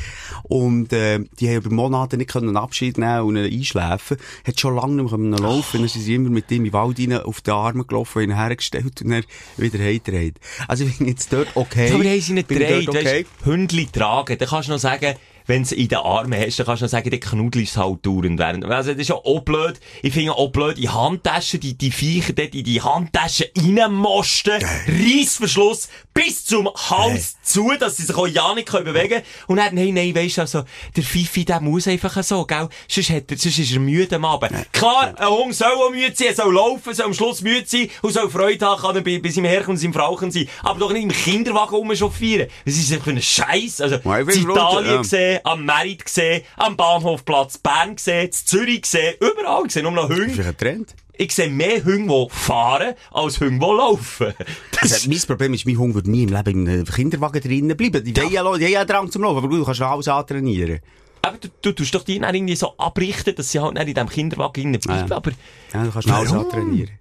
Und, 0.44 0.92
äh, 0.92 1.20
die 1.38 1.48
haben 1.48 1.56
über 1.56 1.70
Monate 1.70 2.16
nicht 2.16 2.30
können 2.30 2.56
Abschied 2.56 2.98
nehmen 2.98 3.20
und 3.22 3.36
einschläfen. 3.36 4.16
Hat 4.46 4.60
schon 4.60 4.74
lange 4.76 4.94
nicht 4.94 5.02
mehr 5.04 5.10
können 5.10 5.32
laufen. 5.32 5.80
Dann 5.80 5.88
sind 5.88 6.02
sie 6.02 6.14
immer 6.14 6.30
mit 6.30 6.50
ihm 6.50 6.64
den 6.64 6.72
Wald 6.72 6.98
rein 6.98 7.20
auf 7.26 7.40
die 7.40 7.50
Arme 7.50 7.84
gelaufen, 7.84 8.22
ihn 8.22 8.34
hergestellt 8.34 9.02
und 9.02 9.10
dann 9.10 9.24
wieder 9.56 9.78
heimgedreht. 9.78 10.38
Also 10.68 10.84
ich 10.84 10.98
bin 10.98 11.08
jetzt 11.08 11.32
dort 11.32 11.48
okay. 11.54 11.92
Aber 11.92 12.04
haben 12.04 12.20
sie 12.20 12.32
nicht 12.32 12.48
gedreht, 12.48 12.88
okay? 12.88 13.26
Hündli 13.44 13.86
tragen, 13.86 14.38
dann 14.38 14.48
kannst 14.48 14.68
du 14.68 14.72
noch 14.72 14.78
sagen, 14.78 15.14
wenn 15.46 15.64
du 15.64 15.74
in 15.74 15.88
den 15.88 15.98
Armen 15.98 16.38
hast, 16.38 16.58
dann 16.58 16.66
kannst 16.66 16.82
du 16.82 16.86
noch 16.86 16.90
sagen, 16.90 17.10
der 17.10 17.20
knuddelst 17.20 17.76
halt 17.76 18.04
dauernd 18.04 18.38
während. 18.38 18.64
Also, 18.64 18.92
das 18.92 19.00
ist 19.00 19.08
ja 19.08 19.14
auch 19.14 19.40
blöd. 19.40 19.80
Ich 20.02 20.12
finde 20.12 20.32
auch 20.32 20.48
blöd, 20.48 20.78
in 20.78 20.92
Handtaschen, 20.92 21.60
die, 21.60 21.76
die 21.76 21.90
Viecher 21.90 22.32
dort 22.32 22.54
in 22.54 22.64
die 22.64 22.82
Handtaschen 22.82 23.46
reinmosten, 23.56 24.64
Reissverschluss 24.88 25.88
bis 26.12 26.44
zum 26.44 26.68
Hals 26.68 27.36
zu, 27.42 27.72
dass 27.78 27.96
sie 27.96 28.04
sich 28.04 28.16
auch 28.16 28.26
ja 28.26 28.54
nicht 28.54 28.68
können 28.68 28.84
bewegen 28.84 29.08
können. 29.08 29.24
Und 29.46 29.56
dann, 29.56 29.74
nein, 29.74 29.94
nein, 29.94 30.14
weisst 30.14 30.38
du, 30.38 30.42
also, 30.42 30.64
der 30.96 31.02
Fifi, 31.02 31.44
der 31.44 31.60
muss 31.60 31.86
einfach 31.86 32.22
so, 32.22 32.44
gell? 32.44 32.68
Sonst, 32.88 33.10
hat 33.10 33.30
er, 33.30 33.38
sonst 33.38 33.58
ist 33.58 33.72
er 33.72 33.80
müde 33.80 34.16
am 34.16 34.24
Abend. 34.24 34.52
Klar, 34.72 35.14
ein 35.16 35.28
Hund 35.28 35.54
soll 35.54 35.68
auch 35.68 35.90
müde 35.90 36.14
sein, 36.14 36.28
er 36.28 36.34
soll 36.34 36.54
laufen, 36.54 36.94
soll 36.94 37.06
am 37.06 37.14
Schluss 37.14 37.42
müde 37.42 37.66
sein 37.66 37.88
und 38.02 38.12
soll 38.12 38.30
Freude 38.30 38.64
haben, 38.66 38.80
kann 38.80 38.96
er 38.96 39.02
bei, 39.02 39.18
bei 39.18 39.28
seinem 39.28 39.44
Herrchen 39.46 39.70
und 39.70 39.76
seinem 39.76 39.92
Frauchen 39.92 40.30
sein. 40.30 40.48
Aber 40.62 40.78
doch 40.80 40.92
nicht 40.92 41.04
im 41.04 41.10
Kinderwagen 41.10 41.76
rumchauffieren. 41.76 42.48
Das 42.64 42.76
ist 42.76 42.92
für 43.02 43.10
ein 43.10 43.22
Scheiß. 43.22 43.80
Also, 43.80 43.96
in 43.96 44.50
Italien 44.50 44.94
ja. 44.94 44.96
gesehen, 44.98 45.35
am 45.44 45.64
Merit 45.64 46.04
gesehen, 46.04 46.42
am 46.56 46.76
Bahnhofplatz 46.76 47.58
Bern 47.58 47.96
gesehen, 47.96 48.30
Zürich 48.32 48.82
gesehen, 48.82 49.14
überall 49.20 49.64
gesehen, 49.64 49.84
nur 49.84 49.92
noch 49.92 50.08
Das 50.08 50.18
ist 50.18 50.40
ein 50.40 50.56
Trend. 50.56 50.94
Ich 51.18 51.34
sehe 51.34 51.48
mehr 51.48 51.82
Hunde, 51.82 52.26
die 52.28 52.34
fahren, 52.34 52.94
als 53.10 53.40
Hunde, 53.40 53.58
die 53.58 53.72
laufen. 53.72 54.34
Das 54.70 54.82
Also, 54.92 55.08
mein 55.08 55.18
Problem 55.20 55.54
ist, 55.54 55.64
mein 55.66 55.78
Hund 55.78 55.94
wird 55.94 56.06
nie 56.06 56.24
im 56.24 56.28
Leben 56.28 56.68
einem 56.68 56.84
Kinderwagen 56.84 57.40
drinnen 57.40 57.76
bleiben. 57.76 58.04
Die, 58.04 58.12
ja, 58.12 58.44
haben 58.44 58.60
ja 58.60 58.84
Drang 58.84 59.10
zum 59.10 59.22
Laufen, 59.22 59.38
aber 59.38 59.48
du 59.48 59.64
kannst 59.64 59.80
alles 59.80 60.08
antrainieren. 60.08 60.80
Aber 61.22 61.38
du, 61.38 61.48
du 61.62 61.72
tust 61.72 61.94
doch 61.94 62.04
die 62.04 62.18
dann 62.18 62.34
irgendwie 62.34 62.54
so 62.54 62.76
abrichten, 62.76 63.34
dass 63.34 63.50
sie 63.50 63.58
halt 63.58 63.74
nicht 63.74 63.88
in 63.88 63.94
diesem 63.94 64.08
Kinderwagen 64.08 64.52
drinnen 64.52 64.80
bleiben. 64.80 65.08
Ja. 65.08 65.16
Aber 65.16 65.32
Ja, 65.72 65.84
du 65.84 65.90
kannst 65.90 66.10
alles 66.10 66.32
antrainieren. 66.32 66.98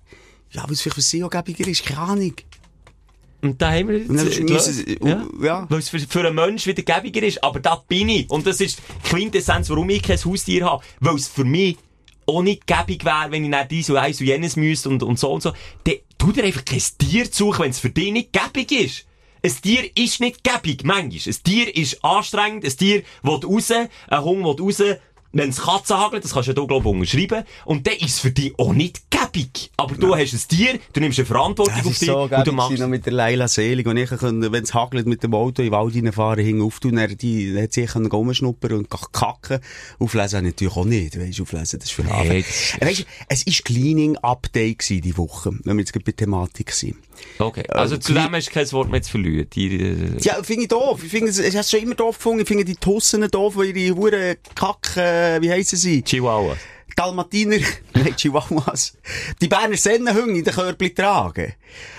Ja, 0.52 0.64
weil 0.64 0.72
es 0.72 0.82
vielleicht 0.82 0.96
für 0.96 1.02
sie 1.02 1.24
auch 1.24 1.30
gäbiger 1.30 1.68
ist, 1.68 1.86
keine 1.86 2.00
Ahnung. 2.00 2.34
Und 3.46 3.62
da 3.62 3.72
haben 3.72 3.90
wir 3.90 4.00
jetzt, 4.00 4.10
müssen 4.10 4.98
ja. 5.04 5.26
ja. 5.42 5.66
Weil 5.70 5.80
es 5.80 5.90
für, 5.90 6.00
für 6.00 6.20
einen 6.20 6.36
Mensch 6.36 6.66
wieder 6.66 6.84
gäbiger 6.84 7.24
ist. 7.24 7.44
Aber 7.44 7.60
da 7.60 7.76
bin 7.88 8.10
ich. 8.10 8.30
Und 8.30 8.48
das 8.48 8.60
ist 8.60 8.80
die 8.80 9.10
Quintessenz, 9.10 9.70
warum 9.70 9.90
ich 9.90 10.02
kein 10.02 10.18
Haustier 10.18 10.66
habe. 10.66 10.84
Weil 11.00 11.16
es 11.16 11.28
für 11.28 11.44
mich 11.44 11.78
auch 12.26 12.42
nicht 12.42 12.66
gäbig 12.66 13.06
wäre, 13.06 13.30
wenn 13.30 13.44
ich 13.44 13.50
nicht 13.50 13.72
dies 13.72 13.90
und 13.90 13.98
eins 13.98 14.20
und 14.20 14.28
jenes 14.28 14.56
müsste 14.56 14.90
und, 14.90 15.04
und 15.04 15.20
so 15.20 15.32
und 15.32 15.44
so. 15.44 15.54
Dann 15.84 15.96
tu 16.18 16.32
dir 16.32 16.44
einfach 16.44 16.66
kein 16.66 16.82
Tier 16.98 17.32
zu 17.32 17.58
wenn 17.60 17.70
es 17.70 17.80
für 17.80 17.90
dich 17.90 18.12
nicht 18.12 18.34
gäbig 18.34 18.72
ist. 18.72 19.06
Ein 19.44 19.62
Tier 19.62 19.90
ist 19.96 20.20
nicht 20.22 20.44
gäbig, 20.44 20.84
manchmal. 20.84 21.34
Ein 21.34 21.44
Tier 21.44 21.76
ist 21.76 22.04
anstrengend, 22.04 22.66
ein 22.66 22.76
Tier 22.76 23.04
will 23.22 23.40
raus, 23.46 23.72
ein 23.72 24.24
Hund 24.24 24.44
will 24.44 24.66
raus, 24.66 24.82
wenn 25.36 25.50
es 25.50 25.62
Katzen 25.62 25.98
hagelt, 25.98 26.24
das 26.24 26.34
kannst 26.34 26.48
du 26.48 26.54
ja 26.54 26.56
hier, 26.58 26.68
glaube 26.68 26.88
ich, 26.88 26.96
unterschreiben. 26.96 27.44
Und 27.66 27.86
dann 27.86 27.96
ist 27.96 28.04
es 28.06 28.20
für 28.20 28.32
dich 28.32 28.54
auch 28.58 28.74
nicht 28.74 29.12
gäbig. 29.12 29.70
Aber 29.76 29.94
du 29.96 30.16
hast 30.16 30.34
ein 30.34 30.40
Tier, 30.48 30.80
du 30.94 31.00
nimmst 31.02 31.20
eine 31.20 31.26
Verantwortung 31.26 31.76
Das 31.76 31.86
auf 31.86 31.92
ist 31.92 32.02
dich 32.02 32.10
so 32.10 32.22
und 32.24 32.48
du 32.48 32.52
machst 32.54 32.80
noch 32.80 32.88
mit 32.88 33.06
der 33.06 33.14
Leila 33.14 33.48
Selig, 33.50 33.86
und 33.86 33.98
ich 33.98 34.10
konnte, 34.10 34.52
wenn 34.52 34.64
es 34.64 34.74
hagelt 34.74 35.08
mit 35.08 35.24
dem 35.24 35.34
Auto 35.34 35.62
in 35.62 35.68
den 35.68 35.74
Wald 35.74 35.94
reinfahren, 35.94 36.44
hing 36.44 36.62
auf, 36.62 36.80
und 36.84 36.98
er, 36.98 37.10
die, 37.10 37.54
hat 37.62 37.74
können 37.92 38.06
rumschnuppern 38.06 38.74
und 38.74 38.90
kacken. 38.90 39.60
Auflesen 40.00 40.46
natürlich 40.46 40.76
auch 40.76 40.86
nicht, 40.86 41.20
weisst, 41.20 41.42
auflesen, 41.42 41.80
das 41.80 41.90
ist 41.90 41.96
für 41.96 42.04
das- 42.04 42.12
Weisst, 42.12 43.00
du, 43.00 43.06
es 43.28 43.46
war 43.46 43.54
Cleaning 43.66 44.16
Update 44.18 44.80
gewesen, 44.80 45.02
die 45.02 45.18
Woche, 45.18 45.52
wenn 45.64 45.76
wir 45.78 45.84
jetzt 45.84 45.94
bei 46.06 46.12
Thematik 46.14 46.72
sind. 46.72 46.96
Okay, 47.40 47.64
also 47.70 47.96
Äh, 47.96 48.00
zu 48.00 48.14
dem 48.14 48.32
hast 48.34 48.48
du 48.48 48.52
kein 48.52 48.72
Wort 48.72 48.90
mehr 48.90 49.02
zu 49.02 49.12
verlieren. 49.12 49.50
Die, 49.52 49.76
äh, 49.80 50.18
Ja, 50.22 50.42
finde 50.44 50.64
ich 50.64 50.68
doof. 50.70 51.04
Ich 51.04 51.12
finde, 51.12 51.30
es, 51.30 51.56
hast 51.56 51.72
schon 51.72 51.82
immer 51.82 51.96
doof 51.96 52.18
gefunden. 52.18 52.42
Ich 52.42 52.48
finde 52.48 52.66
die 52.66 52.76
Tussen 52.76 53.30
doof, 53.30 53.56
weil 53.58 53.76
ihre 53.76 53.96
Huren 53.96 54.36
Kack, 54.56 54.98
äh, 54.98 55.42
wie 55.42 55.52
heissen 55.52 55.78
sie? 55.78 56.02
Chihuahua. 56.04 56.56
Dalmatiner, 56.96 57.58
nein, 57.94 58.16
Chihuahuas, 58.16 58.98
die 59.42 59.50
Berner 59.50 59.76
Sennenhunde 59.76 60.38
in 60.40 60.44
den 60.46 60.54
Körbli 60.54 60.94
tragen. 60.94 61.54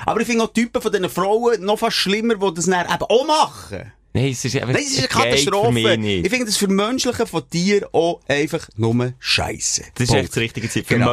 Aber 0.07 0.21
ich 0.21 0.27
finde 0.27 0.45
auch 0.45 0.53
die 0.53 0.63
Typen 0.63 0.81
von 0.81 0.91
diesen 0.91 1.11
Frauen 1.11 1.63
noch 1.63 1.79
fast 1.79 1.97
schlimmer, 1.97 2.35
die 2.37 2.55
das 2.55 2.65
dann 2.65 2.87
eben 2.87 3.03
auch 3.03 3.27
machen. 3.27 3.93
Nein, 4.17 4.33
es 4.33 4.45
ist 4.45 4.57
einfach, 4.57 4.69
Nein, 4.73 4.83
es 4.83 4.93
ist 4.93 4.99
eine 4.99 5.09
geht 5.09 5.45
Katastrophe. 5.45 5.95
Ich 6.25 6.31
finde 6.31 6.47
das 6.47 6.57
für 6.57 6.69
Menschliche 6.69 7.27
von 7.27 7.51
Tieren 7.51 7.87
auch 7.93 8.21
einfach 8.29 8.69
nur 8.77 9.13
Scheisse. 9.19 9.83
Das 9.95 10.09
ist 10.09 10.15
echt 10.15 10.31
das 10.31 10.37
richtige 10.39 10.69
Ziel. 10.71 10.85
Für 10.85 10.95
Genau. 10.95 11.07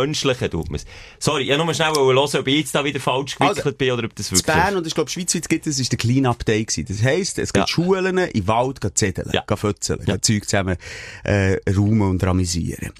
Tut 0.49 0.69
man 0.69 0.75
es. 0.75 0.85
Sorry, 1.19 1.51
ich 1.51 1.57
nur 1.57 1.73
schnell 1.73 1.91
hören, 1.93 2.17
ob 2.17 2.47
ich 2.47 2.55
jetzt 2.59 2.73
da 2.73 2.83
wieder 2.85 2.99
falsch 3.01 3.35
gewickelt 3.35 3.65
Also, 3.65 3.77
bin 3.77 3.91
oder 3.91 4.05
ob 4.05 4.15
das 4.15 4.31
In 4.31 4.37
wirklich 4.37 4.55
Bern 4.55 4.77
und 4.77 4.87
ich 4.87 4.95
glaube, 4.95 5.09
schweizweit 5.09 5.49
gibt 5.49 5.67
es, 5.67 5.79
ist 5.79 5.91
der 5.91 5.97
Clean 5.99 6.25
Up 6.25 6.45
Day 6.45 6.63
gewesen. 6.63 6.85
Das 6.87 7.03
heisst, 7.03 7.39
es 7.39 7.51
gibt 7.51 7.67
Ja. 7.67 7.67
Schulen, 7.67 8.17
in 8.17 8.29
den 8.31 8.47
Wald, 8.47 8.79
gehen 8.79 8.95
zedeln, 8.95 9.29
Ja. 9.33 9.43
fötzeln, 9.57 9.99
Zeug 10.21 10.45
zusammen, 10.45 10.77
äh, 11.25 11.57
räumen 11.75 12.09
und 12.09 12.23
ramisieren. 12.23 12.91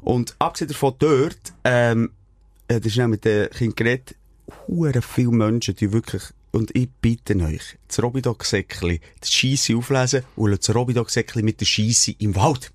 Und 0.00 0.34
abgesehen 0.38 0.68
davon 0.68 0.94
dort, 0.98 1.36
ähm, 1.64 2.10
äh, 2.68 2.80
das 2.80 2.86
ist 2.92 3.00
auch 3.00 3.06
mit 3.06 3.24
den 3.24 3.50
Kindern 3.50 3.74
geredet, 3.76 4.14
viele 5.04 5.30
Menschen, 5.32 5.74
die 5.76 5.92
wirklich, 5.92 6.22
und 6.56 6.74
ich 6.74 6.88
bitte 7.02 7.36
euch, 7.36 7.76
das 7.86 8.02
Robidog-Säckchen, 8.02 8.98
das 9.20 9.32
Scheisse 9.32 9.76
auflesen 9.76 10.22
und 10.36 10.50
das 10.58 10.74
Robidog-Säckchen 10.74 11.44
mit 11.44 11.60
der 11.60 11.66
Scheisse 11.66 12.14
im 12.18 12.34
Wald. 12.34 12.72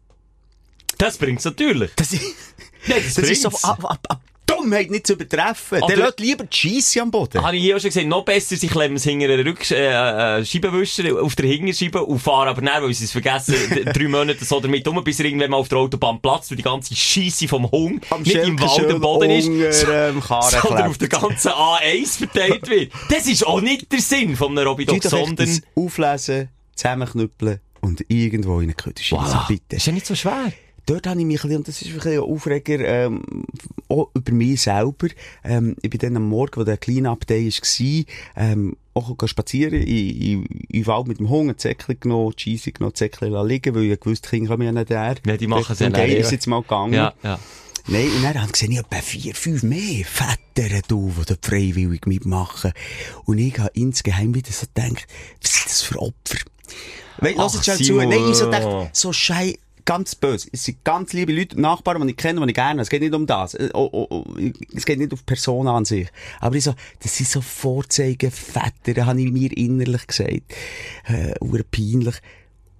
Das 0.97 1.17
bringt's 1.17 1.45
natürlich. 1.45 1.91
Das, 1.95 2.13
ist- 2.13 2.21
Nein, 2.87 3.01
das 3.03 3.17
ist 3.17 3.41
so 3.41 3.49
ab, 3.49 3.83
ab, 3.83 3.99
ab 4.07 4.21
Dummheit 4.55 4.91
nicht 4.91 5.07
zu 5.07 5.13
übertreffen. 5.13 5.81
Der 5.87 5.97
lässt 5.97 6.19
lieber 6.19 6.43
die 6.43 6.55
Scheisse 6.55 7.01
am 7.01 7.11
Boden. 7.11 7.41
Habe 7.41 7.55
ich 7.57 7.63
hier 7.63 7.75
auch 7.75 7.79
schon 7.79 7.89
gesehen, 7.89 8.09
noch 8.09 8.23
besser, 8.23 8.55
sie 8.55 8.67
klemmen 8.67 8.97
es 8.97 9.03
hinter 9.03 9.29
Rück 9.29 9.69
äh, 9.71 10.39
äh, 10.39 10.45
Scheibenwischer 10.45 11.21
auf 11.21 11.35
der 11.35 11.45
Hinterscheibe 11.47 12.03
und 12.03 12.19
fahren 12.19 12.49
aber 12.49 12.61
näher, 12.61 12.81
weil 12.81 12.93
sie 12.93 13.05
es 13.05 13.11
vergessen, 13.11 13.55
drei 13.93 14.07
Monate 14.07 14.43
so 14.45 14.59
damit 14.59 14.87
um, 14.87 15.03
bis 15.03 15.19
er 15.19 15.25
irgendwann 15.25 15.51
mal 15.51 15.57
auf 15.57 15.69
der 15.69 15.79
Autobahn 15.79 16.21
platzt 16.21 16.51
und 16.51 16.57
die 16.57 16.63
ganze 16.63 16.95
Scheisse 16.95 17.47
vom 17.47 17.69
Hung 17.71 18.01
Am 18.09 18.21
nicht 18.21 18.35
im 18.35 18.59
Wald 18.59 18.91
am 18.91 19.01
Boden 19.01 19.29
ist, 19.29 19.47
ähm, 19.89 20.21
sondern 20.21 20.87
auf 20.87 20.97
klebt. 20.97 21.01
der 21.01 21.19
ganzen 21.19 21.51
A1 21.51 22.17
verteilt 22.17 22.69
wird. 22.69 22.91
Das 23.09 23.27
ist 23.27 23.45
auch 23.45 23.61
nicht 23.61 23.91
der 23.91 24.01
Sinn 24.01 24.35
von 24.35 24.57
einem 24.57 24.67
Robidog, 24.67 25.03
sondern... 25.03 25.35
das 25.35 25.61
auflesen, 25.75 26.49
zusammenknüppeln 26.75 27.59
und 27.81 28.05
irgendwo 28.07 28.59
in 28.59 28.63
eine 28.63 28.73
Küche 28.73 29.03
schiessen. 29.03 29.25
Voilà. 29.25 29.47
Bitte. 29.47 29.75
Ist 29.75 29.85
ja 29.85 29.93
nicht 29.93 30.05
so 30.05 30.15
schwer. 30.15 30.53
Dort 30.85 31.07
habe 31.07 31.19
ich 31.19 31.25
mich 31.25 31.43
ein 31.43 31.49
bisschen, 31.49 31.57
und 31.57 31.67
das 31.67 31.81
ist 31.81 31.87
ein 31.89 31.95
bisschen 31.95 32.23
Aufreger, 32.23 32.79
ähm, 32.79 33.23
auch 33.87 34.09
über 34.13 34.31
mich 34.31 34.61
selber. 34.61 35.07
Ähm, 35.43 35.75
ich 35.81 35.89
bin 35.89 35.99
dann 35.99 36.17
am 36.17 36.27
Morgen, 36.27 36.59
wo 36.59 36.63
der 36.63 36.77
Clean-Up 36.77 37.25
Day 37.27 37.49
war, 37.49 38.05
ähm, 38.35 38.75
auch 38.93 39.15
spazieren, 39.25 39.81
in, 39.81 40.45
in, 40.45 40.87
Wald 40.87 41.07
mit 41.07 41.19
dem 41.19 41.29
Hunger, 41.29 41.57
Zäckchen 41.57 41.99
genommen, 41.99 42.33
Scheisse 42.35 42.71
genommen, 42.71 42.95
Zäckchen 42.95 43.33
liegen, 43.47 43.75
weil 43.75 43.83
ich 43.83 44.05
wusste, 44.05 44.29
die 44.29 44.37
Kinder 44.37 44.51
kommen 44.51 44.65
ja 44.65 44.71
nicht 44.71 44.89
her. 44.89 45.15
Ja, 45.25 45.37
die 45.37 45.47
machen 45.47 45.71
es 45.71 45.79
ja 45.79 45.89
eher. 45.89 46.17
ist 46.17 46.31
jetzt 46.31 46.47
mal 46.47 46.61
gegangen. 46.61 46.93
Ja, 46.93 47.13
ja. 47.23 47.39
Nein, 47.87 48.09
und 48.15 48.23
dann 48.23 48.35
habe 48.35 48.45
ich 48.45 48.51
gesehen, 48.51 48.71
ich 48.71 48.79
etwa 48.79 48.97
vier, 48.97 49.33
fünf 49.33 49.63
mehr 49.63 50.05
Väter, 50.05 50.81
du, 50.87 51.11
die 51.17 51.25
dort 51.25 51.45
freiwillig 51.45 52.05
mitmachen. 52.05 52.73
Und 53.25 53.39
ich 53.39 53.57
habe 53.57 53.71
insgeheim 53.73 54.35
wieder 54.35 54.51
so 54.51 54.67
gedacht, 54.67 55.07
was 55.41 55.53
sind 55.53 55.65
das 55.65 55.81
für 55.81 55.99
Opfer? 55.99 56.37
Weil, 57.17 57.35
lass 57.35 57.53
jetzt 57.53 57.65
schnell 57.65 57.77
zu. 57.77 57.95
Nein, 57.95 58.29
ich 58.29 58.35
so 58.35 58.45
gedacht, 58.45 58.95
so 58.95 59.13
schei, 59.13 59.57
ganz 59.85 60.15
böse. 60.15 60.49
Es 60.51 60.63
sind 60.65 60.83
ganz 60.83 61.13
liebe 61.13 61.33
Leute, 61.33 61.59
Nachbarn, 61.59 62.01
die 62.07 62.11
ich 62.11 62.17
kenne, 62.17 62.41
die 62.41 62.49
ich 62.49 62.55
gerne. 62.55 62.81
Es 62.81 62.89
geht 62.89 63.01
nicht 63.01 63.13
um 63.13 63.25
das. 63.25 63.53
Äh, 63.53 63.69
Oh, 63.73 63.89
oh, 63.91 64.07
oh, 64.09 64.25
es 64.75 64.85
geht 64.85 64.99
nicht 64.99 65.13
auf 65.13 65.19
die 65.19 65.25
Person 65.25 65.67
an 65.67 65.85
sich. 65.85 66.07
Aber 66.39 66.55
ich 66.55 66.63
so, 66.63 66.75
das 67.01 67.15
sind 67.15 67.29
so 67.29 67.41
Vorzeigeväter, 67.41 69.05
habe 69.05 69.21
ich 69.21 69.31
mir 69.31 69.55
innerlich 69.55 70.05
gesagt. 70.07 70.53
Äh, 71.05 71.33
peinlich. 71.71 72.15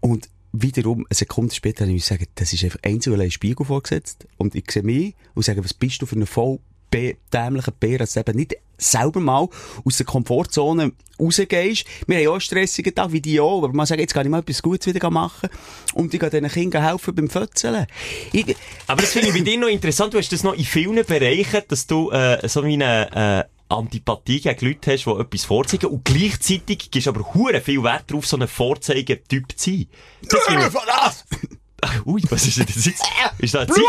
Und 0.02 0.30
wiederum, 0.52 1.06
eine 1.10 1.16
Sekunde 1.16 1.56
später 1.56 1.86
habe 1.86 1.94
ich 1.96 2.04
gesagt, 2.04 2.28
das 2.36 2.54
ist 2.54 2.64
einfach 2.64 2.80
einzeln 2.84 3.20
ein 3.22 3.32
Spiegel 3.32 3.66
vorgesetzt. 3.66 4.28
Und 4.38 4.56
ich 4.56 4.70
sehe 4.70 4.84
mich 4.84 5.16
und 5.34 5.44
sage, 5.44 5.64
was 5.64 5.74
bist 5.74 6.02
du 6.02 6.06
für 6.06 6.18
ein 6.18 6.26
voll 6.26 6.60
be- 6.92 7.18
dämlicher 7.34 7.72
Bär, 7.72 7.98
dass 7.98 8.14
du 8.14 8.20
eben 8.20 8.36
nicht 8.38 8.56
selber 8.78 9.20
mal 9.20 9.48
aus 9.86 9.98
der 9.98 10.06
Komfortzone 10.06 10.92
rausgehst. 11.20 11.86
Wir 12.08 12.18
haben 12.18 12.24
ja 12.24 12.30
auch 12.30 12.34
einen 12.34 12.42
stressigen 12.42 12.94
Tag, 12.96 13.12
wie 13.12 13.22
die 13.22 13.40
auch, 13.40 13.64
aber 13.64 13.74
man 13.74 13.86
sagt, 13.86 14.02
jetzt 14.02 14.14
kann 14.14 14.26
ich 14.26 14.32
mal 14.32 14.40
etwas 14.40 14.62
Gutes 14.62 14.94
wieder 14.94 15.10
machen 15.10 15.50
und 15.94 16.14
ich 16.14 16.20
gehe 16.20 16.30
diesen 16.30 16.50
Kindern 16.50 16.84
helfen 16.84 17.14
beim 17.16 17.30
Fötzeln. 17.30 17.86
Ich, 18.32 18.56
Aber 18.88 19.02
das 19.02 19.12
finde 19.12 19.30
ich 19.30 19.34
bei 19.36 19.42
dir 19.42 19.58
noch 19.58 19.68
interessant. 19.68 20.14
Du 20.14 20.18
hast 20.18 20.32
das 20.32 20.44
noch 20.44 20.54
in 20.54 20.66
vielen 20.66 21.06
Bereichen, 21.06 21.62
dass 21.68 21.88
du 21.88 22.10
äh, 22.12 22.48
so 22.48 22.66
wie 22.66 22.74
eine 22.74 23.48
äh, 23.48 23.74
Antipathie 23.74 24.42
gegen 24.42 24.66
Leute 24.66 24.92
hast, 24.94 25.06
die 25.06 25.12
etwas 25.12 25.46
vorzeigen 25.46 25.86
und 25.86 26.04
gleichzeitig 26.04 26.90
gibst 26.92 27.06
du 27.06 27.12
aber 27.12 27.34
hure 27.36 27.62
viel 27.62 27.84
Wert 27.84 28.06
darauf, 28.08 28.26
so 28.26 28.36
ein 28.38 28.48
Vorzeigetyp 28.48 29.58
zu 29.58 29.70
sein. 29.70 29.88
Das 30.24 30.42
ich... 30.50 32.06
Ui, 32.06 32.22
was 32.30 32.48
ist 32.48 32.58
denn 32.58 32.66
das 32.66 32.86
jetzt? 32.86 33.04
Ist 33.40 33.54
das 33.54 33.68
Blut! 33.68 33.88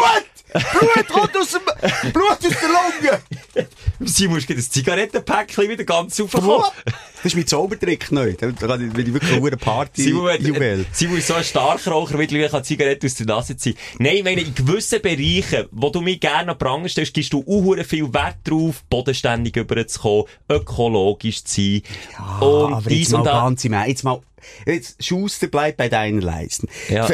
Blut 0.52 1.08
kommt 1.08 1.36
aus 1.36 1.50
dem, 1.50 2.12
Blut 2.12 2.30
aus 2.30 2.40
der 2.40 2.68
Lunge! 2.68 3.68
Sie 4.00 4.28
muss 4.28 4.48
ein 4.48 4.58
Zigarettenpäckchen 4.58 5.68
wieder 5.68 5.84
ganz 5.84 6.20
aufkommen. 6.20 6.62
Das 6.84 7.26
ist 7.26 7.36
mein 7.36 7.46
Zaubertrick 7.46 8.10
neu. 8.10 8.34
Da 8.34 8.50
kann 8.50 8.90
ich, 8.90 8.96
wirklich 8.96 9.32
eine 9.32 9.56
Party 9.56 10.10
äh, 10.10 10.42
Juwel. 10.42 10.86
Simon 10.90 11.18
ist 11.18 11.28
so 11.28 11.34
ein 11.34 11.44
Starkraucher, 11.44 12.16
mittlerweile 12.16 12.50
kann 12.50 12.64
Zigaretten 12.64 13.06
aus 13.06 13.14
der 13.14 13.26
Nase 13.26 13.56
ziehen. 13.56 13.76
Nein, 13.98 14.16
ich 14.16 14.24
meine, 14.24 14.40
in 14.40 14.54
gewissen 14.54 15.00
Bereichen, 15.00 15.68
wo 15.70 15.90
du 15.90 16.00
mich 16.00 16.18
gerne 16.18 16.50
an 16.50 16.58
die 16.58 16.64
Prange 16.64 16.88
stellst, 16.88 17.14
gibst 17.14 17.32
du 17.32 17.44
auch 17.46 17.84
viel 17.84 18.12
Wert 18.12 18.38
drauf, 18.44 18.82
bodenständig 18.90 19.56
überzukommen, 19.56 20.24
ökologisch 20.50 21.44
zu 21.44 21.60
sein. 21.60 21.82
und 22.40 22.74
aber 22.74 22.90
jetzt 22.90 23.12
mal 23.12 23.18
und 23.18 23.24
das. 23.24 23.34
ganz 23.34 23.64
im 23.64 23.72
Ernst, 23.72 23.88
jetzt 23.88 24.04
mal, 24.04 24.20
jetzt 24.66 25.04
Schuster 25.04 25.46
bleibt 25.48 25.76
bei 25.76 25.88
deinen 25.88 26.20
Leisten. 26.20 26.68
Ja. 26.88 27.08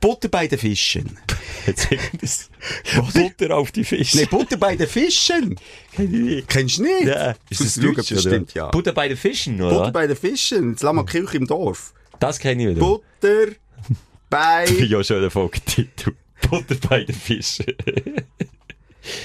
Butter 0.00 0.28
bei 0.28 0.46
den 0.46 0.58
Fischen. 0.58 1.18
Jetzt 1.66 1.90
irgendwas. 1.90 2.50
Butter 3.14 3.56
auf 3.56 3.72
die 3.72 3.84
Fische. 3.84 4.18
Nee, 4.18 4.26
Butter 4.26 4.56
bei 4.56 4.76
den 4.76 4.88
Fischen. 4.88 5.56
Kennst 6.48 6.78
du 6.78 6.82
nicht? 6.82 7.04
Ja, 7.04 7.34
ist 7.50 7.60
das 7.60 7.74
das 7.74 7.82
Deutsch, 7.82 8.08
das 8.10 8.20
stimmt, 8.20 8.54
ja. 8.54 8.68
Butter 8.68 8.92
bei 8.92 9.08
den 9.08 9.16
Fischen, 9.16 9.58
Butter 9.58 9.80
oder? 9.80 9.92
bei 9.92 10.06
den 10.06 10.16
Fischen. 10.16 10.70
Jetzt 10.70 10.82
lass 10.82 10.94
mal 10.94 11.04
Kirche 11.04 11.36
im 11.36 11.46
Dorf. 11.46 11.94
Das 12.20 12.38
kenne 12.38 12.62
ich 12.62 12.68
wieder. 12.70 12.80
Butter 12.80 13.52
bei, 14.30 14.64
ja, 14.88 15.04
schon 15.04 15.20
der 15.20 15.30
Folgetitel. 15.30 16.12
Butter 16.48 16.76
bei 16.88 17.04
den 17.04 17.14
Fischen. 17.14 17.66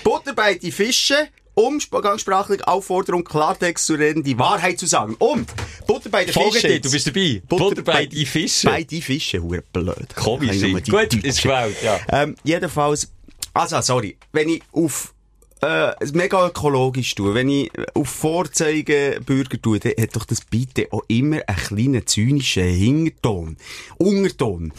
Butter 0.04 0.34
bei 0.34 0.56
die 0.56 0.72
Fische. 0.72 1.28
Umgangssprachlich 1.60 2.66
Aufforderung, 2.66 3.26
Klartext 3.26 3.86
zu 3.86 3.96
reden, 3.96 4.24
die 4.24 4.40
Wahrheit 4.40 4.80
zu 4.80 4.86
sagen. 4.86 5.16
Und 5.20 5.50
Butter 5.86 6.10
bei 6.10 6.24
den 6.24 6.34
Fischen. 6.34 6.82
Du 6.82 6.90
bist 6.90 7.08
dabei. 7.08 7.42
Butter, 7.48 7.82
bei 7.82 8.06
die 8.06 8.26
Fische. 8.26 8.68
Bei 8.68 8.84
die 8.84 9.02
Fische, 9.02 9.44
hure 9.44 9.62
blöd. 9.74 10.16
Komisch. 10.16 10.62
Gut, 10.90 11.14
ist 11.16 11.42
gewählt, 11.42 11.76
ja. 11.84 12.00
Ähm, 12.12 12.36
jedenfalls, 12.44 13.12
also, 13.54 13.82
sorry, 13.82 14.16
wenn 14.32 14.48
ich 14.48 14.62
auf, 14.72 15.14
äh, 15.62 15.92
mega 16.14 16.48
ökologisch 16.48 17.14
tue, 17.16 17.34
wenn 17.34 17.50
ich 17.50 17.70
auf 17.94 18.08
Vorzeigebürger 18.08 19.62
tue, 19.62 19.80
dann 19.80 19.94
hat 20.00 20.16
doch 20.16 20.24
das 20.24 20.40
bitte 20.42 20.88
auch 20.92 21.04
immer 21.10 21.42
einen 21.46 21.58
kleinen 21.58 22.08
zynischen 22.08 22.64
Hinterton. 22.64 23.58
Unterton. 23.98 24.72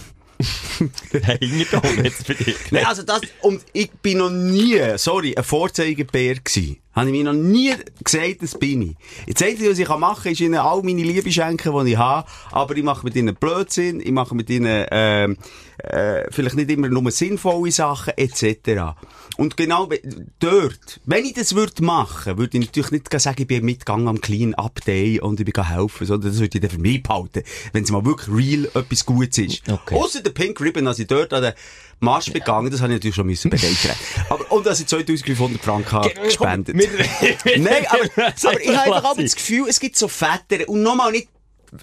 Hinterton 1.40 2.04
jetzt 2.04 2.26
bei 2.26 2.34
dir. 2.34 2.54
Nein, 2.70 2.86
also 2.86 3.02
das, 3.02 3.20
und 3.42 3.62
ich 3.72 3.90
bin 3.90 4.18
noch 4.18 4.30
nie, 4.30 4.78
sorry, 4.96 5.34
ein 5.36 5.44
Vorzeigebär 5.44 6.36
gsi. 6.36 6.80
Habe 6.92 7.06
ich 7.06 7.12
mir 7.12 7.24
noch 7.24 7.32
nie 7.32 7.72
gesagt, 8.02 8.42
das 8.42 8.58
bin 8.58 8.82
ich. 8.82 8.96
Jetzt 9.26 9.42
Einzige, 9.42 9.70
was 9.70 9.78
ich 9.78 9.88
machen 9.88 10.22
kann, 10.24 10.32
ist 10.32 10.40
ihnen 10.40 10.56
all 10.56 10.82
meine 10.82 11.02
Liebe 11.02 11.30
schenken, 11.30 11.84
die 11.84 11.92
ich 11.92 11.98
habe, 11.98 12.28
aber 12.50 12.76
ich 12.76 12.82
mache 12.82 13.04
mit 13.04 13.14
ihnen 13.14 13.34
Blödsinn, 13.36 14.00
ich 14.00 14.10
mache 14.10 14.34
mit 14.34 14.50
ihnen, 14.50 14.86
ähm, 14.90 15.36
äh, 15.78 16.24
vielleicht 16.30 16.56
nicht 16.56 16.70
immer 16.70 16.88
nur 16.88 17.10
sinnvolle 17.10 17.70
Sachen, 17.70 18.14
etc. 18.16 18.96
Und 19.36 19.56
genau 19.56 19.88
dort, 20.40 21.00
wenn 21.04 21.24
ich 21.24 21.34
das 21.34 21.54
würde 21.54 21.82
machen, 21.84 22.36
würde 22.36 22.58
ich 22.58 22.66
natürlich 22.66 22.90
nicht 22.90 23.20
sagen, 23.20 23.40
ich 23.40 23.46
bin 23.46 23.64
mitgegangen 23.64 24.08
am 24.08 24.20
Clean 24.20 24.54
Up 24.54 24.80
Day 24.84 25.20
und 25.20 25.40
ich 25.40 25.50
bin 25.50 25.64
helfen, 25.64 26.06
sondern 26.06 26.30
das 26.30 26.40
würde 26.40 26.58
ich 26.58 26.60
dann 26.60 26.70
für 26.70 26.78
mich 26.78 27.02
behalten, 27.02 27.42
wenn 27.72 27.84
es 27.84 27.90
mal 27.90 28.04
wirklich 28.04 28.28
real 28.36 28.64
etwas 28.74 29.06
Gutes 29.06 29.38
ist. 29.38 29.68
Okay. 29.68 29.94
Ausser 29.94 30.22
der 30.22 30.30
Pink 30.30 30.60
Ribbon, 30.60 30.86
als 30.86 30.98
ich 30.98 31.06
dort 31.06 31.32
an 31.32 31.42
den 31.42 31.52
Marsch 32.00 32.32
begangen, 32.32 32.70
das 32.70 32.80
habe 32.80 32.92
ich 32.92 32.96
natürlich 32.96 33.14
schon 33.14 33.26
müssen 33.26 33.50
begeistern. 33.50 33.94
aber, 34.30 34.50
und 34.50 34.66
dass 34.66 34.80
ich 34.80 34.86
2500 34.86 35.62
Franken 35.62 35.92
habe 35.92 36.10
gespendet. 36.10 36.74
Nein, 37.56 37.86
aber, 37.88 38.26
aber 38.44 38.60
ich 38.60 38.76
habe 38.76 38.96
einfach 38.96 39.16
das 39.16 39.36
Gefühl, 39.36 39.66
es 39.68 39.78
gibt 39.78 39.96
so 39.96 40.08
Väter, 40.08 40.68
und 40.68 40.82
nochmal 40.82 41.12
nicht, 41.12 41.28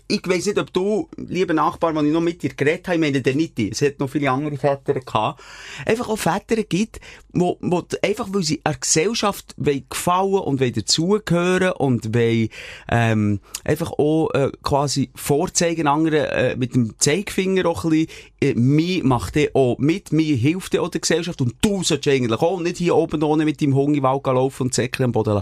ich 0.07 0.21
weiss 0.27 0.45
nicht, 0.45 0.57
ob 0.57 0.71
du, 0.73 1.09
lieber 1.17 1.53
Nachbar, 1.53 1.95
wenn 1.95 2.05
ich 2.05 2.13
noch 2.13 2.21
mit 2.21 2.43
dir 2.43 2.49
geredet 2.49 2.87
habe, 2.87 2.95
ich 2.95 3.01
meine 3.01 3.21
den 3.21 3.37
nicht 3.37 3.57
es 3.59 3.81
hat 3.81 3.99
noch 3.99 4.09
viele 4.09 4.29
andere 4.29 4.57
Väter 4.57 4.93
gehabt, 4.93 5.41
einfach 5.85 6.09
auch 6.09 6.17
Väter 6.17 6.61
gibt, 6.63 6.99
wo, 7.31 7.57
wo 7.61 7.83
einfach, 8.03 8.27
weil 8.31 8.43
sie 8.43 8.61
einer 8.63 8.75
Gesellschaft 8.75 9.55
gefallen 9.57 10.33
und 10.33 10.61
dazugehören 10.61 11.71
und 11.73 12.13
wollen, 12.13 12.49
ähm, 12.89 13.39
einfach 13.63 13.91
auch, 13.91 14.29
äh, 14.31 14.51
quasi 14.63 15.09
vorzeigen 15.15 15.87
anderen, 15.87 16.25
äh, 16.25 16.55
mit 16.55 16.75
dem 16.75 16.97
Zeigefinger 16.99 17.65
auch 17.65 17.85
ein 17.85 17.91
bisschen, 17.91 18.07
äh, 18.41 18.53
mir 18.53 19.03
macht 19.03 19.35
der 19.35 19.55
auch 19.55 19.77
mit, 19.77 20.11
mir 20.11 20.35
hilft 20.35 20.73
der 20.73 20.83
auch 20.83 20.89
der 20.89 21.01
Gesellschaft 21.01 21.41
und 21.41 21.55
du 21.61 21.83
sollst 21.83 22.07
eigentlich 22.07 22.41
auch 22.41 22.59
nicht 22.59 22.77
hier 22.77 22.95
oben 22.95 23.23
ohne 23.23 23.45
mit 23.45 23.61
deinem 23.61 23.75
Hunger 23.75 23.87
in 23.89 23.93
den 23.95 24.03
Wald 24.03 24.23
gehen 24.23 24.35
laufen 24.35 24.63
und 24.63 24.73
Säckchen 24.73 25.05
am 25.05 25.11
Boden. 25.11 25.41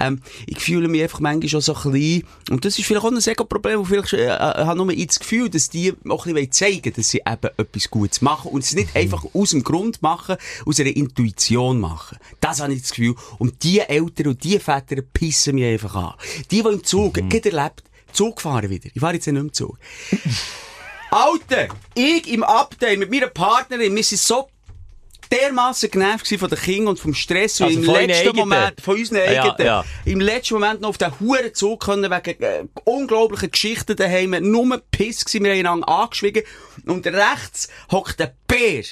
Ähm, 0.00 0.20
ich 0.46 0.58
fühle 0.58 0.88
mich 0.88 1.02
einfach 1.02 1.20
manchmal 1.20 1.48
schon 1.48 1.60
so 1.60 1.74
klein 1.74 2.22
und 2.50 2.64
das 2.64 2.78
ist 2.78 2.86
vielleicht 2.86 3.04
auch 3.04 3.10
ein 3.10 3.20
sehr 3.20 3.34
Problem, 3.34 3.80
und 3.80 3.85
vielleicht 3.86 4.12
äh, 4.12 4.26
äh, 4.26 4.30
habe 4.38 4.76
nur 4.76 4.94
das 4.94 5.18
Gefühl, 5.18 5.48
dass 5.48 5.68
die 5.68 5.94
auch 6.08 6.26
ein 6.26 6.34
bisschen 6.34 6.52
zeigen 6.52 6.92
dass 6.94 7.10
sie 7.10 7.22
eben 7.26 7.50
etwas 7.56 7.90
Gutes 7.90 8.22
machen 8.22 8.50
und 8.50 8.64
es 8.64 8.74
nicht 8.74 8.94
einfach 8.94 9.24
aus 9.34 9.50
dem 9.50 9.62
Grund 9.62 10.02
machen, 10.02 10.36
aus 10.64 10.80
einer 10.80 10.94
Intuition 10.94 11.80
machen. 11.80 12.18
Das 12.40 12.60
habe 12.60 12.72
ich 12.72 12.82
das 12.82 12.90
Gefühl. 12.90 13.14
Und 13.38 13.62
die 13.62 13.80
Eltern 13.80 14.28
und 14.28 14.44
die 14.44 14.58
Väter 14.58 15.02
pissen 15.02 15.56
mich 15.56 15.64
einfach 15.64 15.94
an. 15.94 16.14
Die, 16.50 16.62
die 16.62 16.68
im 16.68 16.84
Zug, 16.84 17.16
mhm. 17.20 17.30
erlebt, 17.30 17.84
Zug 18.12 18.40
fahren 18.40 18.70
wieder. 18.70 18.88
Ich 18.94 19.00
fahre 19.00 19.14
jetzt 19.14 19.26
nicht 19.26 19.36
im 19.36 19.52
Zug. 19.52 19.78
Alter, 21.10 21.68
ich 21.94 22.32
im 22.32 22.42
Abteil 22.42 22.96
mit 22.96 23.10
meiner 23.10 23.28
Partnerin, 23.28 23.94
wir 23.94 24.02
sind 24.02 24.18
so 24.18 24.48
dermassen 25.32 25.90
genervt 25.90 26.26
von 26.26 26.48
den 26.48 26.58
Kindern 26.58 26.88
und 26.88 27.00
vom 27.00 27.14
Stress. 27.14 27.60
Also 27.60 27.78
und 27.78 27.84
im 27.84 27.92
letzten 27.92 28.28
eigenen? 28.28 28.36
Moment, 28.36 28.80
von 28.80 28.96
unseren 28.96 29.32
Ja, 29.32 29.42
eigenen, 29.42 29.66
ja. 29.66 29.84
im 30.04 30.20
letzten 30.20 30.54
Moment 30.54 30.80
noch 30.80 30.90
auf 30.90 30.98
den 30.98 31.18
Huren 31.20 31.54
Zug 31.54 31.84
können, 31.84 32.10
wegen 32.10 32.42
äh, 32.42 32.64
unglaublichen 32.84 33.50
Geschichten 33.50 33.96
daheim, 33.96 34.36
nur 34.40 34.82
Piss 34.90 35.24
gewesen, 35.24 35.44
wir 35.44 35.52
haben 35.52 35.58
einander 35.60 35.88
angeschwiegen. 35.88 36.42
Und 36.86 37.06
rechts 37.06 37.68
hockt 37.90 38.20
der 38.20 38.34
Bär 38.46 38.84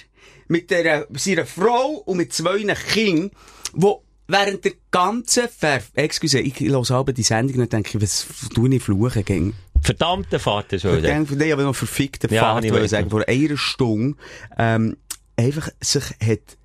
mit 0.49 0.71
der, 0.71 1.07
seiner 1.13 1.47
Frau 1.47 2.03
und 2.05 2.19
mit 2.19 2.33
zwei 2.33 2.59
Kindern, 2.59 3.31
wo 3.73 4.03
während 4.27 4.65
der 4.65 4.73
ganzen 4.91 5.49
Ver... 5.49 5.81
Excuse, 5.95 6.41
ich 6.41 6.59
höre 6.61 6.91
aber 6.91 7.13
die 7.13 7.23
Sendung 7.23 7.63
und 7.63 7.73
denke, 7.73 8.01
was 8.01 8.27
tue 8.55 8.75
ich 8.75 8.83
fluchen 8.83 9.25
gegen? 9.25 9.55
Verdammte 9.83 10.39
Vater, 10.39 10.79
denke, 10.79 11.37
nee, 11.37 11.53
aber 11.53 11.65
noch 11.65 11.77
verfickte 11.77 12.33
Ja, 12.35 12.41
Fahrt, 12.41 12.65
ich 12.65 12.71
würde 12.71 12.85
weiss 12.85 12.93
ich 12.93 12.99
sagen, 12.99 13.11
vor 13.11 13.29
einer 13.29 13.57
Stunde, 13.59 14.17
ähm, 14.57 14.97
einfach 15.37 15.69
sich 15.81 16.05
hat 16.25 16.57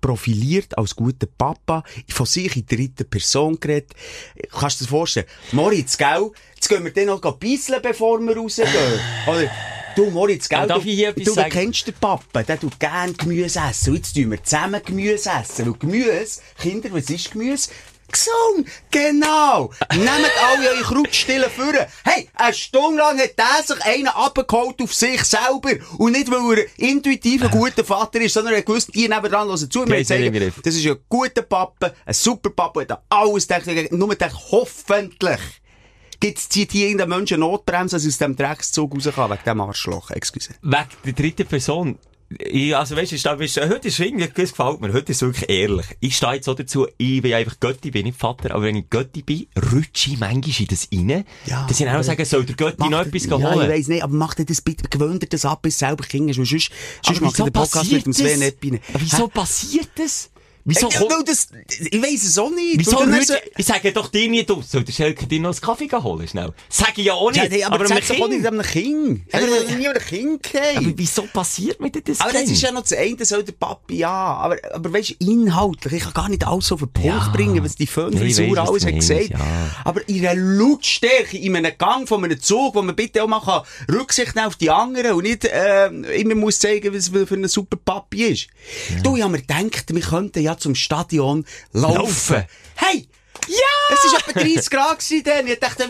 profiliert 0.00 0.76
als 0.78 0.94
guter 0.94 1.26
Papa, 1.26 1.82
von 2.08 2.26
sich 2.26 2.56
in 2.56 2.66
dritter 2.66 3.04
Person 3.04 3.58
geredet. 3.58 3.92
Kannst 4.50 4.80
du 4.80 4.84
dir 4.84 4.90
vorstellen? 4.90 5.26
Moritz, 5.52 5.96
gell? 5.96 6.30
Jetzt 6.54 6.68
gehen 6.68 6.84
wir 6.84 6.92
dann 6.92 7.06
noch 7.06 7.20
beiseln, 7.20 7.82
bevor 7.82 8.20
wir 8.20 8.36
rausgehen. 8.36 8.68
Oder, 9.26 9.50
du, 9.96 10.10
Moritz, 10.10 10.48
gell? 10.48 10.66
Darf 10.66 10.82
du, 10.82 10.88
ich 10.88 10.94
hier 10.94 11.12
du, 11.12 11.24
du 11.24 11.44
kennst 11.48 11.86
den 11.86 11.94
Papa, 11.94 12.42
der 12.42 12.60
tut 12.60 12.78
gern 12.78 13.16
Gemüse 13.16 13.60
essen. 13.68 13.90
Und 13.90 13.96
jetzt 13.96 14.14
tun 14.14 14.30
wir 14.30 14.42
zusammen 14.42 14.80
Gemüse 14.84 15.30
essen. 15.30 15.66
Weil 15.66 15.74
Gemüse, 15.74 16.40
Kinder, 16.60 16.92
was 16.92 17.10
ist 17.10 17.32
Gemüse? 17.32 17.70
Gesund! 18.10 18.68
Genau! 18.90 19.70
Nehmt 19.92 20.08
alle 20.08 20.70
eure 20.70 20.82
Krautstillen 20.82 21.50
führen. 21.50 21.86
Hey, 22.04 22.28
eine 22.34 22.54
Stunde 22.54 22.98
lang 22.98 23.18
hat 23.18 23.38
der 23.38 23.62
sich 23.64 23.84
einen 23.84 24.08
abgeholt 24.08 24.80
auf 24.80 24.94
sich 24.94 25.22
selber. 25.24 25.72
Und 25.98 26.12
nicht, 26.12 26.30
weil 26.30 26.58
er 26.58 26.66
intuitiv 26.78 27.42
ein 27.42 27.50
guter 27.50 27.84
Vater 27.84 28.20
ist, 28.20 28.34
sondern 28.34 28.54
er 28.54 28.62
gewusst, 28.62 28.94
die 28.94 29.08
nebenan 29.08 29.48
hören 29.48 29.70
zu. 29.70 29.86
Sagen, 29.86 30.32
Griff. 30.32 30.60
das 30.62 30.74
ist 30.74 30.86
ein 30.86 30.96
guter 31.08 31.42
Papa, 31.42 31.92
ein 32.06 32.14
super 32.14 32.50
Papa, 32.50 32.84
der 32.84 33.02
alles 33.10 33.46
gedacht. 33.46 33.92
Nur 33.92 34.08
gedacht, 34.08 34.36
hoffentlich 34.50 35.40
gibt's, 36.20 36.48
zieht 36.48 36.72
hier 36.72 36.86
irgendein 36.86 37.10
Mensch 37.10 37.32
eine 37.32 37.40
Notbremse, 37.40 37.96
dass 37.96 38.06
aus 38.06 38.18
dem 38.18 38.36
Dreckszug 38.36 38.94
raus 38.94 39.08
kann, 39.14 39.30
wegen 39.30 39.42
dem 39.44 39.60
Arschloch. 39.60 40.10
Excuse. 40.10 40.50
Wegen 40.62 40.88
der 41.04 41.12
dritten 41.12 41.46
Person. 41.46 41.98
Ich, 42.30 42.76
also 42.76 42.94
weißt 42.94 43.12
du, 43.12 43.16
du, 43.16 43.68
heute 43.70 43.88
ist 43.88 43.98
irgendwie, 43.98 44.26
das 44.26 44.50
gefällt 44.50 44.80
mir, 44.82 44.92
heute 44.92 45.12
ist 45.12 45.22
es 45.22 45.22
wirklich 45.22 45.48
ehrlich. 45.48 45.86
Ich 46.00 46.14
stehe 46.14 46.34
jetzt 46.34 46.44
so 46.44 46.52
dazu, 46.52 46.86
ich 46.98 47.22
bin 47.22 47.32
einfach 47.32 47.58
Götti, 47.58 47.90
bin 47.90 48.04
nicht 48.04 48.18
Vater, 48.18 48.54
aber 48.54 48.64
wenn 48.64 48.76
ich 48.76 48.90
Götti 48.90 49.22
bin, 49.22 49.46
rutsche 49.72 50.10
ich 50.10 50.18
manchmal 50.18 50.54
in 50.58 50.66
das 50.66 50.88
rein, 50.92 51.24
Ja, 51.46 51.66
dass 51.66 51.80
ich 51.80 51.88
auch 51.88 52.02
sagen, 52.02 52.24
soll 52.26 52.44
der 52.44 52.54
Götti 52.54 52.86
noch 52.88 53.00
etwas 53.00 53.24
ja, 53.24 53.38
ich 53.38 53.44
holen? 53.44 53.70
weiss 53.70 53.88
nicht, 53.88 54.02
aber 54.02 54.12
macht 54.12 54.46
das 54.48 54.60
bitte, 54.60 54.88
gewöhnt 54.90 55.22
dir 55.22 55.28
das 55.28 55.46
ab, 55.46 55.62
bis 55.62 55.78
selber 55.78 56.04
Kind 56.04 56.28
hast, 56.28 56.36
sonst, 56.36 56.70
sonst 57.02 57.20
macht 57.22 57.32
wieso 57.34 57.44
der 57.44 57.50
Podcast 57.50 57.92
mit 57.92 58.04
dem 58.04 58.12
Sven? 58.12 58.42
Eppine. 58.42 58.80
Wieso 58.98 59.28
passiert 59.28 59.88
das? 59.94 60.30
Wieso 60.70 60.88
Ja, 60.90 61.00
weil 61.00 61.24
das, 61.24 61.48
ich 61.90 62.02
weiss 62.02 62.24
es 62.24 62.36
auch 62.38 62.50
nicht. 62.50 62.78
Wieso 62.78 62.96
rutsche 62.98 63.08
nicht 63.10 63.32
ich, 63.56 63.66
sage 63.66 63.90
doch 63.92 64.08
dir 64.08 64.28
nicht, 64.28 64.50
du, 64.50 64.60
soll 64.62 64.84
der 64.84 64.92
Schelke 64.92 65.26
dir 65.26 65.40
noch 65.40 65.50
einen 65.52 65.60
Kaffee 65.60 65.88
holen, 65.90 66.28
schnell? 66.28 66.52
Sag 66.68 66.98
ich 66.98 67.06
ja 67.06 67.14
auch 67.14 67.30
nicht, 67.32 67.42
Ja, 67.42 67.48
nee, 67.48 67.64
aber, 67.64 67.76
aber, 67.76 67.84
aber 67.86 67.94
sag 68.02 68.18
doch 68.18 68.28
nicht 68.28 68.42
Kind. 68.42 68.46
einem 68.46 68.62
Kind. 68.62 69.22
Aber- 69.32 69.42
habe 69.46 69.74
nie 69.78 69.88
einem 69.88 70.02
Kind 70.02 70.46
Aber 70.54 70.74
gegeben. 70.74 70.94
wieso 70.96 71.22
passiert 71.22 71.80
mir 71.80 71.90
das 71.90 72.20
Aber 72.20 72.32
das 72.32 72.44
denn? 72.44 72.52
ist 72.52 72.60
ja 72.62 72.70
noch 72.70 72.82
das 72.82 72.92
eine, 72.92 73.24
soll 73.24 73.42
der 73.44 73.52
Papi, 73.52 73.96
ja. 73.96 74.10
Aber, 74.10 74.56
aber 74.74 74.92
weisst 74.92 75.12
inhaltlich, 75.20 75.94
ich 75.94 76.02
kann 76.04 76.12
gar 76.12 76.28
nicht 76.28 76.46
alles 76.46 76.70
auf 76.70 76.80
den 76.80 76.92
Punkt 76.92 77.06
Ja. 77.08 77.30
bringen, 77.34 77.64
was 77.64 77.74
die 77.74 77.84
Nee, 77.84 77.86
Föhnfrisur 77.90 78.50
was 78.56 78.68
alles 78.68 78.84
hat 78.84 78.92
meinst, 78.92 79.08
gesagt. 79.08 79.30
ja. 79.30 79.38
Aber 79.84 80.06
in 80.08 80.26
einer 80.26 80.38
Lautstärke, 80.38 81.38
in 81.38 81.56
einem 81.56 81.72
Gang 81.78 82.06
von 82.06 82.22
einem 82.24 82.40
Zug, 82.40 82.74
wo 82.74 82.82
man 82.82 82.94
bitte 82.94 83.22
auch 83.22 83.26
mal 83.28 83.40
kann 83.40 83.62
Rücksicht 83.90 84.34
nehmen 84.34 84.46
auf 84.48 84.56
die 84.56 84.70
anderen 84.70 85.12
und 85.12 85.22
nicht, 85.22 85.44
äh, 85.46 85.86
immer 86.20 86.34
muss 86.34 86.58
zeigen, 86.58 86.94
was 86.94 87.08
für 87.08 87.34
ein 87.34 87.48
super 87.48 87.76
Papi 87.82 88.24
ist. 88.24 88.48
Du, 89.02 89.16
ich 89.16 89.22
hab 89.22 89.30
mir 89.30 89.40
gedacht, 89.40 89.94
wir 89.94 90.02
könnten 90.02 90.42
ja 90.42 90.57
zum 90.58 90.74
Stadion 90.74 91.44
laufen. 91.72 91.96
Laufen? 91.96 92.44
Hey! 92.76 93.08
Ja! 93.46 93.94
Es 93.94 94.12
war 94.12 94.28
etwa 94.28 94.40
30 94.40 94.70
Grad 94.70 94.98
gewesen 94.98 95.24
dann. 95.24 95.46
Ich 95.46 95.58
dachte, 95.58 95.88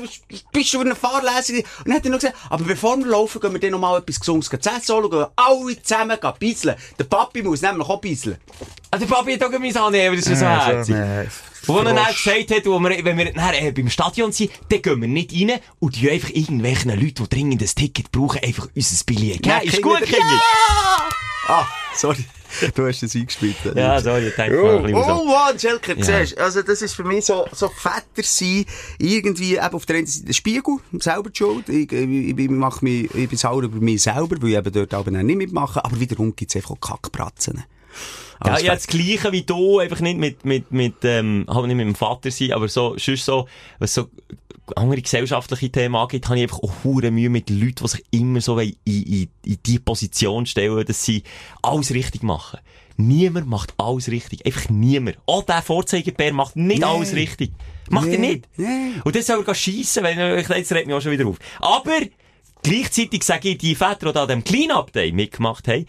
bist 0.53 0.75
du 0.75 0.81
eine 0.81 0.95
Fahrlesung? 0.95 1.57
Und 1.57 1.65
dann 1.87 1.95
hat 1.95 2.05
er 2.05 2.11
noch 2.11 2.19
gesagt, 2.19 2.37
aber 2.51 2.65
bevor 2.65 2.97
wir 2.99 3.07
laufen, 3.07 3.41
gehen 3.41 3.53
wir 3.53 3.61
dann 3.61 3.71
noch 3.73 3.81
mal 3.81 3.99
etwas 3.99 4.21
Gesundes 4.21 4.49
zu 4.49 4.57
essen 4.57 4.95
holen, 4.95 5.11
gehen 5.11 5.27
alle 5.35 5.83
zusammen 5.83 6.19
bisseln. 6.39 6.77
Der 6.99 7.05
Papi 7.05 7.43
muss 7.43 7.63
nämlich 7.63 7.89
auch 7.89 8.01
bisseln. 8.01 8.39
Ah, 8.91 8.99
der 8.99 9.07
Papi 9.07 9.35
hat 9.35 9.43
auch 9.43 9.59
mein 9.59 9.77
annehmen, 9.77 10.17
das 10.17 10.27
ist 10.27 10.39
so 10.39 10.47
herzig. 10.47 10.95
Und 10.95 11.75
wo 11.75 11.79
er 11.81 11.85
dann 11.93 12.07
gesagt 12.07 12.51
hat, 12.51 12.67
wo 12.67 12.79
wir, 12.79 13.05
wenn 13.05 13.19
wir 13.19 13.33
dann, 13.33 13.55
äh, 13.55 13.73
beim 13.73 13.91
Stadion 13.91 14.33
sind, 14.33 14.51
dann 14.71 14.81
gehen 14.81 15.01
wir 15.01 15.09
nicht 15.09 15.33
rein 15.33 15.61
und 15.81 15.97
die 15.97 16.11
einfach 16.11 16.31
irgendwelchen 16.31 16.91
Leuten, 16.93 17.25
die 17.25 17.29
dringend 17.29 17.63
ein 17.63 17.69
Ticket 17.69 18.13
brauchen, 18.13 18.43
einfach 18.43 18.69
unser 18.75 19.05
Billett 19.05 19.43
geben. 19.43 19.49
Ja, 19.49 19.59
ist 19.59 19.83
gut, 19.83 20.01
Kinder? 20.03 20.41
Ah, 21.49 21.67
sorry. 21.95 22.25
Du 22.75 22.87
hast 22.87 23.03
es 23.03 23.15
eingespielt. 23.15 23.57
Ja, 23.75 24.01
sorry, 24.01 24.29
ich 24.29 24.35
denke 24.35 24.61
Oh, 24.61 24.65
mal 24.67 24.77
ein 24.79 24.83
bisschen 24.85 24.99
oh 25.03 25.19
so. 25.19 25.25
Mann, 25.27 25.59
Schelker, 25.59 25.97
Ja. 25.97 26.05
siehst 26.05 26.37
du, 26.39 26.43
also 26.43 26.63
das 26.63 26.83
ist 26.83 26.95
für 26.95 27.05
mich 27.05 27.25
so, 27.25 27.47
so 27.53 27.69
Vetter 27.69 28.23
sein, 28.23 28.65
irgendwie 28.99 29.55
eben 29.57 29.73
auf 29.75 29.87
der 29.87 29.97
einen 29.97 30.07
Seite 30.07 30.27
der 30.27 30.33
Spiegel, 30.33 30.77
selber 30.99 31.31
die 31.31 31.37
schuld, 31.39 31.69
ich, 31.69 31.93
ich, 31.93 32.39
ich, 32.39 32.51
mache 32.51 32.85
mich, 32.85 33.15
ich 33.15 33.29
bin 33.29 33.39
sauer 33.39 33.63
über 33.63 33.79
mich 33.81 34.03
selber, 34.03 34.37
weil 34.41 34.51
ich 34.51 34.57
eben 34.57 34.73
dort 34.73 34.95
aber 34.95 35.11
nicht 35.11 35.37
mitmache, 35.37 35.85
aber 35.85 35.99
wiederum 36.01 36.35
gibt's 36.35 36.57
einfach 36.57 36.71
auch 36.73 36.81
Kackbratzen. 36.81 37.65
Ja, 38.45 38.53
Als 38.53 38.63
ja, 38.63 38.75
das 38.75 38.87
Gleiche 38.87 39.33
wie 39.33 39.43
du, 39.43 39.81
einfach 39.81 40.01
nicht 40.01 40.17
mit, 40.19 40.45
mit, 40.45 40.71
mit, 40.71 40.95
ähm, 41.03 41.45
halt 41.49 41.67
nicht 41.67 41.77
mit 41.77 41.87
dem 41.87 41.95
Vater 41.97 42.31
sein, 42.31 42.53
aber 42.53 42.69
so, 42.69 42.97
sonst 42.97 43.25
so, 43.25 43.49
was 43.81 43.95
so 43.95 44.09
andere 44.77 45.03
gesellschaftliche 45.03 45.71
Themen 45.71 45.95
angeht, 45.97 46.27
habe 46.27 46.37
ich 46.37 46.43
einfach 46.43 46.61
auch 46.63 46.73
hure 46.85 47.11
Mühe 47.11 47.29
mit 47.31 47.51
Leuten, 47.51 47.85
die 47.85 47.89
sich 47.89 48.05
immer 48.11 48.41
so 48.41 48.59
in, 48.59 48.75
in, 48.85 49.29
in 49.45 49.59
die 49.65 49.79
Position 49.79 50.47
stellen, 50.47 50.85
dass 50.85 51.05
sie 51.05 51.23
alles 51.63 51.93
richtig 51.93 52.23
machen. 52.23 52.61
Niemand 52.97 53.47
macht 53.47 53.75
alles 53.79 54.09
richtig. 54.11 54.45
Einfach 54.45 54.69
niemand. 54.71 55.19
Auch 55.27 55.45
der 55.45 55.63
Vorzeigebär 55.63 56.33
macht 56.33 56.57
nicht 56.57 56.81
Nee. 56.81 56.85
alles 56.85 57.15
richtig. 57.15 57.53
Macht 57.91 58.09
er 58.09 58.19
Nee, 58.19 58.29
nicht. 58.29 58.49
nee. 58.57 58.93
Und 59.05 59.15
das 59.15 59.27
soll 59.27 59.45
er 59.47 59.55
schiessen, 59.55 60.03
wenn 60.03 60.19
er, 60.19 60.39
jetzt 60.39 60.73
regt 60.73 60.87
mich 60.89 60.97
auch 60.97 61.01
schon 61.01 61.13
wieder 61.13 61.27
auf. 61.27 61.39
Aber, 61.61 61.97
gleichzeitig 62.63 63.23
sage 63.23 63.51
ich, 63.51 63.59
die 63.59 63.75
Väter, 63.77 64.13
die 64.13 64.19
an 64.19 64.29
dem 64.29 64.45
Clean-Up 64.45 64.93
Day 64.93 65.13
mitgemacht 65.13 65.69
haben, 65.69 65.87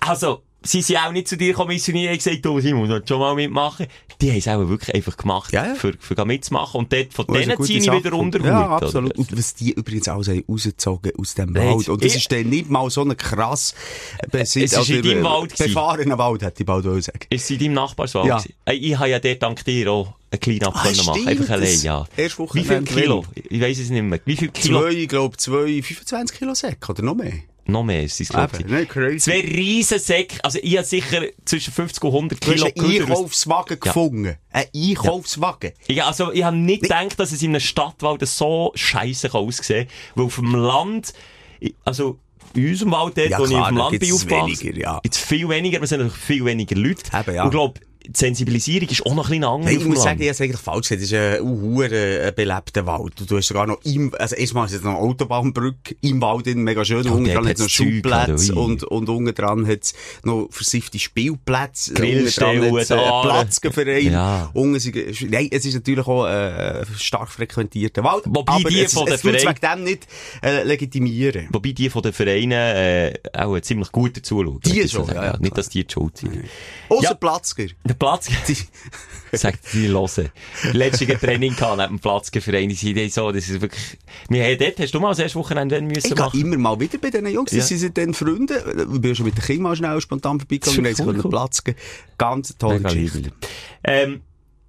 also, 0.00 0.42
sie 0.64 0.82
sind 0.82 0.96
auch 0.98 1.12
nicht 1.12 1.28
zu 1.28 1.36
dir 1.36 1.54
kommissioniert 1.54 2.12
und 2.12 2.18
gesagt, 2.18 2.44
du, 2.44 2.60
Simon, 2.60 2.88
sollst 2.88 3.08
schon 3.08 3.20
mal 3.20 3.34
mitmachen. 3.34 3.86
Die 4.20 4.30
haben 4.30 4.38
es 4.38 4.48
auch 4.48 4.68
wirklich 4.68 4.94
einfach 4.94 5.16
gemacht, 5.16 5.52
Ja, 5.52 5.66
ja. 5.66 5.74
Für, 5.74 5.92
für 5.98 6.24
mitzumachen. 6.24 6.78
Und 6.78 6.92
dort, 6.92 7.12
von 7.12 7.26
denen 7.26 7.60
ziehe 7.62 7.78
ich 7.80 7.90
wieder 7.92 8.12
unter 8.14 8.38
den 8.38 8.46
Ja, 8.48 8.68
absolut. 8.68 9.16
Und 9.18 9.36
was 9.36 9.54
die 9.54 9.72
übrigens 9.72 10.08
alles 10.08 10.28
haben 10.28 10.44
rausgezogen 10.48 11.12
aus 11.18 11.34
dem 11.34 11.52
Nein, 11.52 11.74
Wald. 11.74 11.88
Und 11.88 12.04
das 12.04 12.12
ich- 12.12 12.22
ist 12.22 12.32
dann 12.32 12.48
nicht 12.48 12.70
mal 12.70 12.88
so 12.90 13.02
ein 13.02 13.16
krass 13.16 13.74
Es 14.32 14.56
ist 14.56 14.88
in 14.90 15.02
deinem 15.02 15.24
Wald 15.24 15.52
gewesen. 15.52 15.66
befahrener 15.74 16.18
Wald, 16.18 16.42
hätte 16.42 16.62
ich 16.62 16.66
bald 16.66 16.86
auch 16.86 16.98
sagen. 17.00 17.20
Ist 17.30 17.50
in 17.50 17.58
deinem 17.58 17.74
Nachbarswald? 17.74 18.26
Ja. 18.26 18.36
gewesen? 18.38 18.54
Ey, 18.64 18.76
Ich 18.76 18.98
habe 18.98 19.10
ja 19.10 19.18
dort 19.18 19.42
dank 19.42 19.64
dir 19.64 19.90
auch 19.90 20.14
ein 20.30 20.40
Clean-Up 20.40 20.74
Ah, 20.76 20.82
können 20.82 20.96
machen. 20.98 21.14
stimmt, 21.14 21.28
Einfach 21.28 21.50
allein, 21.50 21.80
ja. 21.82 22.06
erste 22.16 22.54
Wie 22.54 22.64
viel 22.64 22.82
Kilo? 22.82 23.24
Ich 23.34 23.60
weiss 23.60 23.78
es 23.78 23.90
nicht 23.90 24.02
mehr. 24.02 24.20
Wie 24.24 24.36
viel 24.36 24.48
Kilo? 24.48 24.80
Zwei, 24.80 24.90
ich 24.90 25.08
glaube, 25.08 25.36
zwei, 25.36 25.82
25 25.82 26.38
Kilo 26.38 26.54
Säcke, 26.54 26.90
oder 26.92 27.02
noch 27.02 27.14
mehr? 27.14 27.32
Noch 27.66 27.82
mehr 27.82 28.02
ist 28.02 28.20
es, 28.20 28.28
glaube 28.28 28.58
ich. 28.58 29.20
Zwei 29.22 29.40
riesen 29.40 29.98
Säcke. 29.98 30.36
Also 30.44 30.58
ich 30.62 30.76
habe 30.76 30.86
sicher 30.86 31.22
zwischen 31.44 31.72
50 31.72 32.04
und 32.04 32.10
100 32.12 32.46
Du 32.46 32.52
hast 32.52 32.74
Kilo 32.74 32.84
einen 32.86 33.02
Einkaufswagen 33.02 33.80
gefunden. 33.80 34.36
Ein 34.50 34.66
Einkaufswagen. 34.74 35.72
Ja, 35.88 36.06
also, 36.06 36.30
ich 36.32 36.44
habe 36.44 36.56
nicht 36.56 36.82
gedacht, 36.82 37.18
dass 37.18 37.32
es 37.32 37.42
in 37.42 37.50
einem 37.50 37.60
Stadtwald 37.60 38.26
so 38.28 38.72
scheiße 38.74 39.32
aussehen 39.32 39.86
kann. 39.88 39.96
Weil 40.16 40.24
auf 40.26 40.34
dem 40.36 40.54
Land, 40.54 41.14
ich- 41.60 41.74
also, 41.84 42.18
in 42.54 42.68
unserem 42.68 42.92
Wald 42.92 43.16
dort, 43.16 43.30
Ja, 43.30 43.38
wo 43.38 43.44
ich 43.44 43.50
klar, 43.50 43.62
auf 43.62 43.68
dem 43.68 43.76
Land 43.78 43.98
bin 43.98 44.12
aufgewachsen, 44.12 44.60
weniger, 44.66 44.78
ja. 44.80 45.00
gibt's 45.02 45.18
viel 45.18 45.48
weniger, 45.48 45.76
aber 45.78 45.84
es 45.84 45.90
sind 45.90 46.00
natürlich 46.00 46.22
viel 46.22 46.44
weniger 46.44 46.76
Leute. 46.76 47.02
Eben, 47.18 47.34
ja. 47.34 47.42
Und 47.42 47.48
ich 47.48 47.52
glaube, 47.52 47.80
die 48.06 48.12
Sensibilisierung 48.14 48.88
ist 48.88 49.04
auch 49.06 49.14
noch 49.14 49.24
ein 49.26 49.30
bisschen 49.30 49.44
anders 49.44 49.70
Hey, 49.70 49.78
ich 49.78 49.84
muss 49.86 50.02
sagen, 50.02 50.20
ich 50.20 50.26
habe 50.28 50.32
es 50.32 50.40
eigentlich 50.40 50.60
falsch 50.60 50.88
gesagt. 50.88 51.02
Es 51.02 51.10
ist 51.10 51.14
ein 51.14 51.40
uh, 51.40 51.78
belebter 52.36 52.86
Wald. 52.86 53.14
Du 53.26 53.36
hast 53.36 53.46
sogar 53.46 53.66
noch 53.66 53.80
im, 53.84 54.14
also 54.18 54.36
erstmal 54.36 54.66
ist 54.66 54.72
jetzt 54.72 54.84
noch 54.84 54.92
eine 54.92 55.00
Autobahnbrücke 55.00 55.96
im 56.02 56.20
Wald, 56.20 56.46
drin, 56.46 56.62
mega 56.62 56.84
schön. 56.84 56.98
Und 57.06 57.10
unten 57.10 57.32
dran 57.32 57.48
hat 57.48 57.54
es 57.56 57.60
noch 57.62 57.68
Schulplätze 57.68 58.54
und, 58.54 58.84
und 58.84 59.08
unten 59.08 59.34
dran 59.34 59.66
hat 59.66 59.82
es 59.84 59.94
noch 60.22 60.48
versiffte 60.50 60.98
Spielplätze. 60.98 61.94
Grillstellen, 61.94 62.76
äh, 62.76 62.84
Platzgeverein. 62.84 64.12
Ja. 64.12 64.50
Unten 64.52 64.80
nein, 65.28 65.48
es 65.50 65.64
ist 65.64 65.74
natürlich 65.74 66.06
auch 66.06 66.26
äh, 66.26 66.80
ein 66.80 66.86
stark 66.98 67.30
frequentierter 67.30 68.04
Wald. 68.04 68.24
Wobei 68.26 68.52
aber 68.52 68.68
die 68.68 68.80
es, 68.80 68.92
von 68.92 69.08
es 69.08 69.22
den 69.22 69.32
tut's 69.32 69.42
Vereinen- 69.44 69.62
wegen 69.62 69.78
dem 69.78 69.84
nicht 69.84 70.06
äh, 70.42 70.62
legitimieren. 70.62 71.48
Wobei 71.50 71.72
die 71.72 71.88
von 71.88 72.02
den 72.02 72.12
Vereinen 72.12 72.52
äh, 72.52 73.14
auch 73.32 73.58
ziemlich 73.60 73.90
gut 73.92 74.16
dazu 74.16 74.42
schauen. 74.42 74.60
Die 74.64 74.88
schon, 74.88 75.08
ja, 75.08 75.24
ja, 75.24 75.36
Nicht, 75.38 75.56
dass 75.56 75.68
die 75.68 75.84
die 75.84 75.92
schuld 75.92 76.18
sind. 76.18 76.44
Außer 76.88 77.02
Ja. 77.02 77.14
Platzger. 77.14 77.66
Der 77.94 78.06
Platz, 78.06 78.28
sagt 79.32 79.72
die 79.72 79.88
hören. 79.88 80.30
Letztes 80.72 81.20
Training 81.20 81.54
gehabt, 81.54 81.78
neben 81.78 81.96
dem 81.96 82.00
Platzgeverein. 82.00 82.68
Die 82.68 82.74
sind 82.74 83.12
so, 83.12 83.30
das 83.30 83.48
ist 83.48 83.60
wirklich, 83.60 83.98
wir 84.28 84.44
haben 84.44 84.58
dort, 84.58 84.78
hast 84.78 84.94
du 84.94 85.00
mal 85.00 85.10
das 85.10 85.20
erste 85.20 85.38
Wochenende 85.38 85.80
müssen 85.80 86.12
Ich 86.12 86.18
machen? 86.18 86.40
immer 86.40 86.56
mal 86.56 86.80
wieder 86.80 86.98
bei 86.98 87.10
diesen 87.10 87.26
Jungs. 87.28 87.52
Ja. 87.52 87.62
Sie 87.62 87.76
sind 87.76 87.96
dann 87.96 88.14
Freunde. 88.14 88.88
Ich 88.92 89.00
bin 89.00 89.14
schon 89.14 89.26
mit 89.26 89.36
den 89.36 89.44
Kindern 89.44 89.62
mal 89.62 89.76
schnell 89.76 90.00
spontan 90.00 90.40
vorbeigekommen. 90.40 90.84
Wir 90.84 90.94
haben 90.94 91.20
cool. 91.20 91.30
Platz 91.30 91.62
geben. 91.62 91.78
Ganz 92.18 92.56
tolle 92.58 92.80
Mega 92.80 92.88
Geschichte. 92.88 93.32
Ähm, 93.84 94.22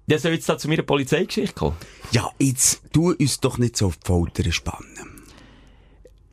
ja, 0.08 0.18
soll 0.18 0.32
jetzt 0.32 0.48
da 0.48 0.56
zu 0.56 0.68
meiner 0.68 0.82
Polizeigeschichte 0.82 1.54
kommen? 1.54 1.76
Ja, 2.12 2.30
jetzt 2.38 2.80
tu 2.92 3.12
uns 3.12 3.40
doch 3.40 3.58
nicht 3.58 3.76
so 3.76 3.86
auf 3.86 3.96
die 3.96 4.06
Folter 4.06 4.52
spannen. 4.52 5.15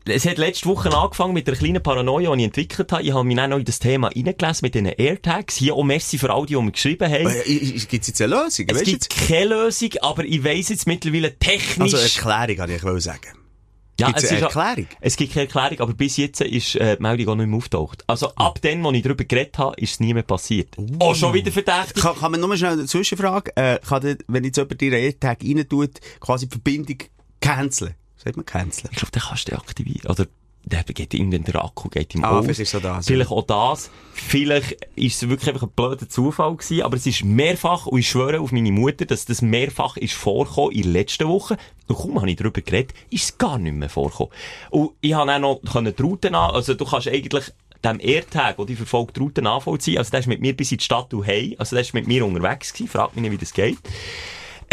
Es 0.05 0.25
hat 0.25 0.37
letzte 0.37 0.67
Woche 0.67 0.93
angefangen 0.93 1.33
mit 1.33 1.47
einer 1.47 1.55
kleinen 1.57 1.81
Paranoia, 1.81 2.31
die 2.35 2.41
ich 2.41 2.45
entwickelt 2.45 2.91
habe. 2.91 3.03
Ich 3.03 3.13
habe 3.13 3.23
mich 3.23 3.37
dann 3.37 3.51
noch 3.51 3.57
in 3.57 3.63
das 3.63 3.79
Thema 3.79 4.07
reingelesen 4.09 4.59
mit 4.63 4.73
diesen 4.75 4.87
AirTags. 4.87 5.55
Hier 5.55 5.75
auch 5.75 5.83
merci 5.83 6.17
für 6.17 6.29
all 6.33 6.45
die, 6.45 6.55
die 6.55 6.61
mir 6.61 6.71
geschrieben 6.71 7.09
haben. 7.09 7.27
Äh, 7.27 7.43
Gibt 7.45 7.93
es 8.01 8.07
jetzt 8.07 8.21
eine 8.21 8.35
Lösung? 8.35 8.65
es 8.67 8.83
gibt 8.83 8.87
jetzt? 8.87 9.09
keine 9.27 9.45
Lösung, 9.45 9.89
aber 10.01 10.25
ich 10.25 10.43
weiss 10.43 10.67
jetzt 10.69 10.87
mittlerweile 10.87 11.37
technisch... 11.39 11.93
Also 11.93 11.97
Erklärung, 11.97 12.57
kann 12.79 12.97
ich 12.97 13.03
sagen. 13.03 13.21
ja, 13.97 14.07
gibt's 14.07 14.25
eine 14.27 14.39
ist- 14.39 14.43
Erklärung? 14.43 14.87
Es 14.99 15.15
gibt 15.15 15.33
keine 15.35 15.45
Erklärung, 15.45 15.79
aber 15.79 15.93
bis 15.93 16.17
jetzt 16.17 16.41
ist 16.41 16.75
äh, 16.75 16.97
die 16.97 17.01
Meldung 17.01 17.29
auch 17.29 17.35
nicht 17.35 17.47
mehr 17.47 17.57
auftaucht. 17.57 18.03
Also 18.07 18.27
ab 18.35 18.61
dem, 18.61 18.83
wo 18.83 18.91
ich 18.91 19.03
darüber 19.03 19.23
geredet 19.23 19.57
habe, 19.57 19.79
ist 19.79 19.91
es 19.93 19.99
nie 20.01 20.13
mehr 20.13 20.23
passiert. 20.23 20.75
Oh, 20.99 21.13
schon 21.13 21.33
wieder 21.33 21.51
verdächtig. 21.53 22.03
Kann, 22.03 22.15
kann 22.17 22.31
man 22.33 22.41
nur 22.41 22.57
schnell 22.57 22.73
eine 22.73 22.85
Zwischenfrage? 22.87 23.55
Äh, 23.55 23.79
kann 23.79 24.01
der, 24.01 24.17
wenn 24.27 24.43
jetzt 24.43 24.57
jemand 24.57 24.81
dir 24.81 24.91
einen 24.91 25.03
AirTag 25.05 25.39
rein 25.41 25.65
tut, 25.69 26.01
quasi 26.19 26.47
die 26.47 26.51
Verbindung 26.51 26.97
canceln? 27.39 27.95
Sagt 28.23 28.37
man 28.37 28.45
canceln? 28.45 28.89
Ich 28.91 28.97
glaube, 28.97 29.11
den 29.11 29.21
kannst 29.21 29.47
du 29.47 29.51
deaktivieren. 29.51 30.09
Oder 30.11 30.27
der 30.65 30.83
geht 30.83 31.13
irgendwann 31.13 31.43
der 31.43 31.61
Akku 31.63 31.89
geht 31.89 32.15
ihm 32.15 32.23
Ah, 32.23 32.37
aus. 32.39 32.45
vielleicht 32.45 32.61
ist 32.61 32.71
so 32.71 32.79
das, 32.79 33.05
Vielleicht 33.05 33.31
auch 33.31 33.45
das. 33.45 33.89
Vielleicht 34.13 34.77
ist 34.95 35.21
es 35.21 35.27
wirklich 35.29 35.49
einfach 35.49 35.63
ein 35.67 35.71
blöder 35.75 36.07
Zufall 36.07 36.55
gewesen, 36.55 36.83
aber 36.83 36.95
es 36.95 37.05
ist 37.05 37.25
mehrfach, 37.25 37.85
und 37.85 37.99
ich 37.99 38.07
schwöre 38.09 38.39
auf 38.39 38.53
meine 38.53 38.71
Mutter, 38.71 39.05
dass 39.05 39.25
das 39.25 39.41
mehrfach 39.41 39.97
ist 39.97 40.13
vorgekommen 40.13 40.71
in 40.71 40.83
der 40.83 40.91
letzten 40.93 41.27
Woche. 41.27 41.57
Und 41.87 41.97
kaum 41.97 42.17
habe 42.21 42.29
ich 42.31 42.37
darüber 42.37 42.61
geredet, 42.61 42.93
ist 43.09 43.23
es 43.25 43.37
gar 43.37 43.57
nicht 43.57 43.75
mehr 43.75 43.89
vorgekommen. 43.89 44.31
Und 44.69 44.91
ich 45.01 45.13
habe 45.13 45.29
auch 45.33 45.39
noch 45.39 45.61
können 45.69 45.93
die 45.93 46.01
Route 46.01 46.29
an, 46.29 46.35
also 46.55 46.75
du 46.75 46.85
kannst 46.85 47.09
eigentlich 47.09 47.51
dem 47.83 47.99
AirTag, 47.99 48.57
wo 48.57 48.63
die 48.63 48.77
verfolgt 48.77 49.17
die 49.17 49.19
Route 49.19 49.41
nachvollziehen, 49.41 49.97
also 49.97 50.11
der 50.11 50.21
ist 50.21 50.27
mit 50.27 50.39
mir 50.39 50.55
bis 50.55 50.71
in 50.71 50.77
die 50.77 50.83
Stadt 50.85 51.13
und 51.13 51.23
hey, 51.25 51.57
also 51.59 51.75
der 51.75 51.81
ist 51.81 51.93
mit 51.93 52.07
mir 52.07 52.25
unterwegs 52.25 52.71
gewesen, 52.71 52.89
fragt 52.89 53.15
mich 53.17 53.23
nicht, 53.23 53.31
wie 53.33 53.37
das 53.37 53.51
geht. 53.53 53.77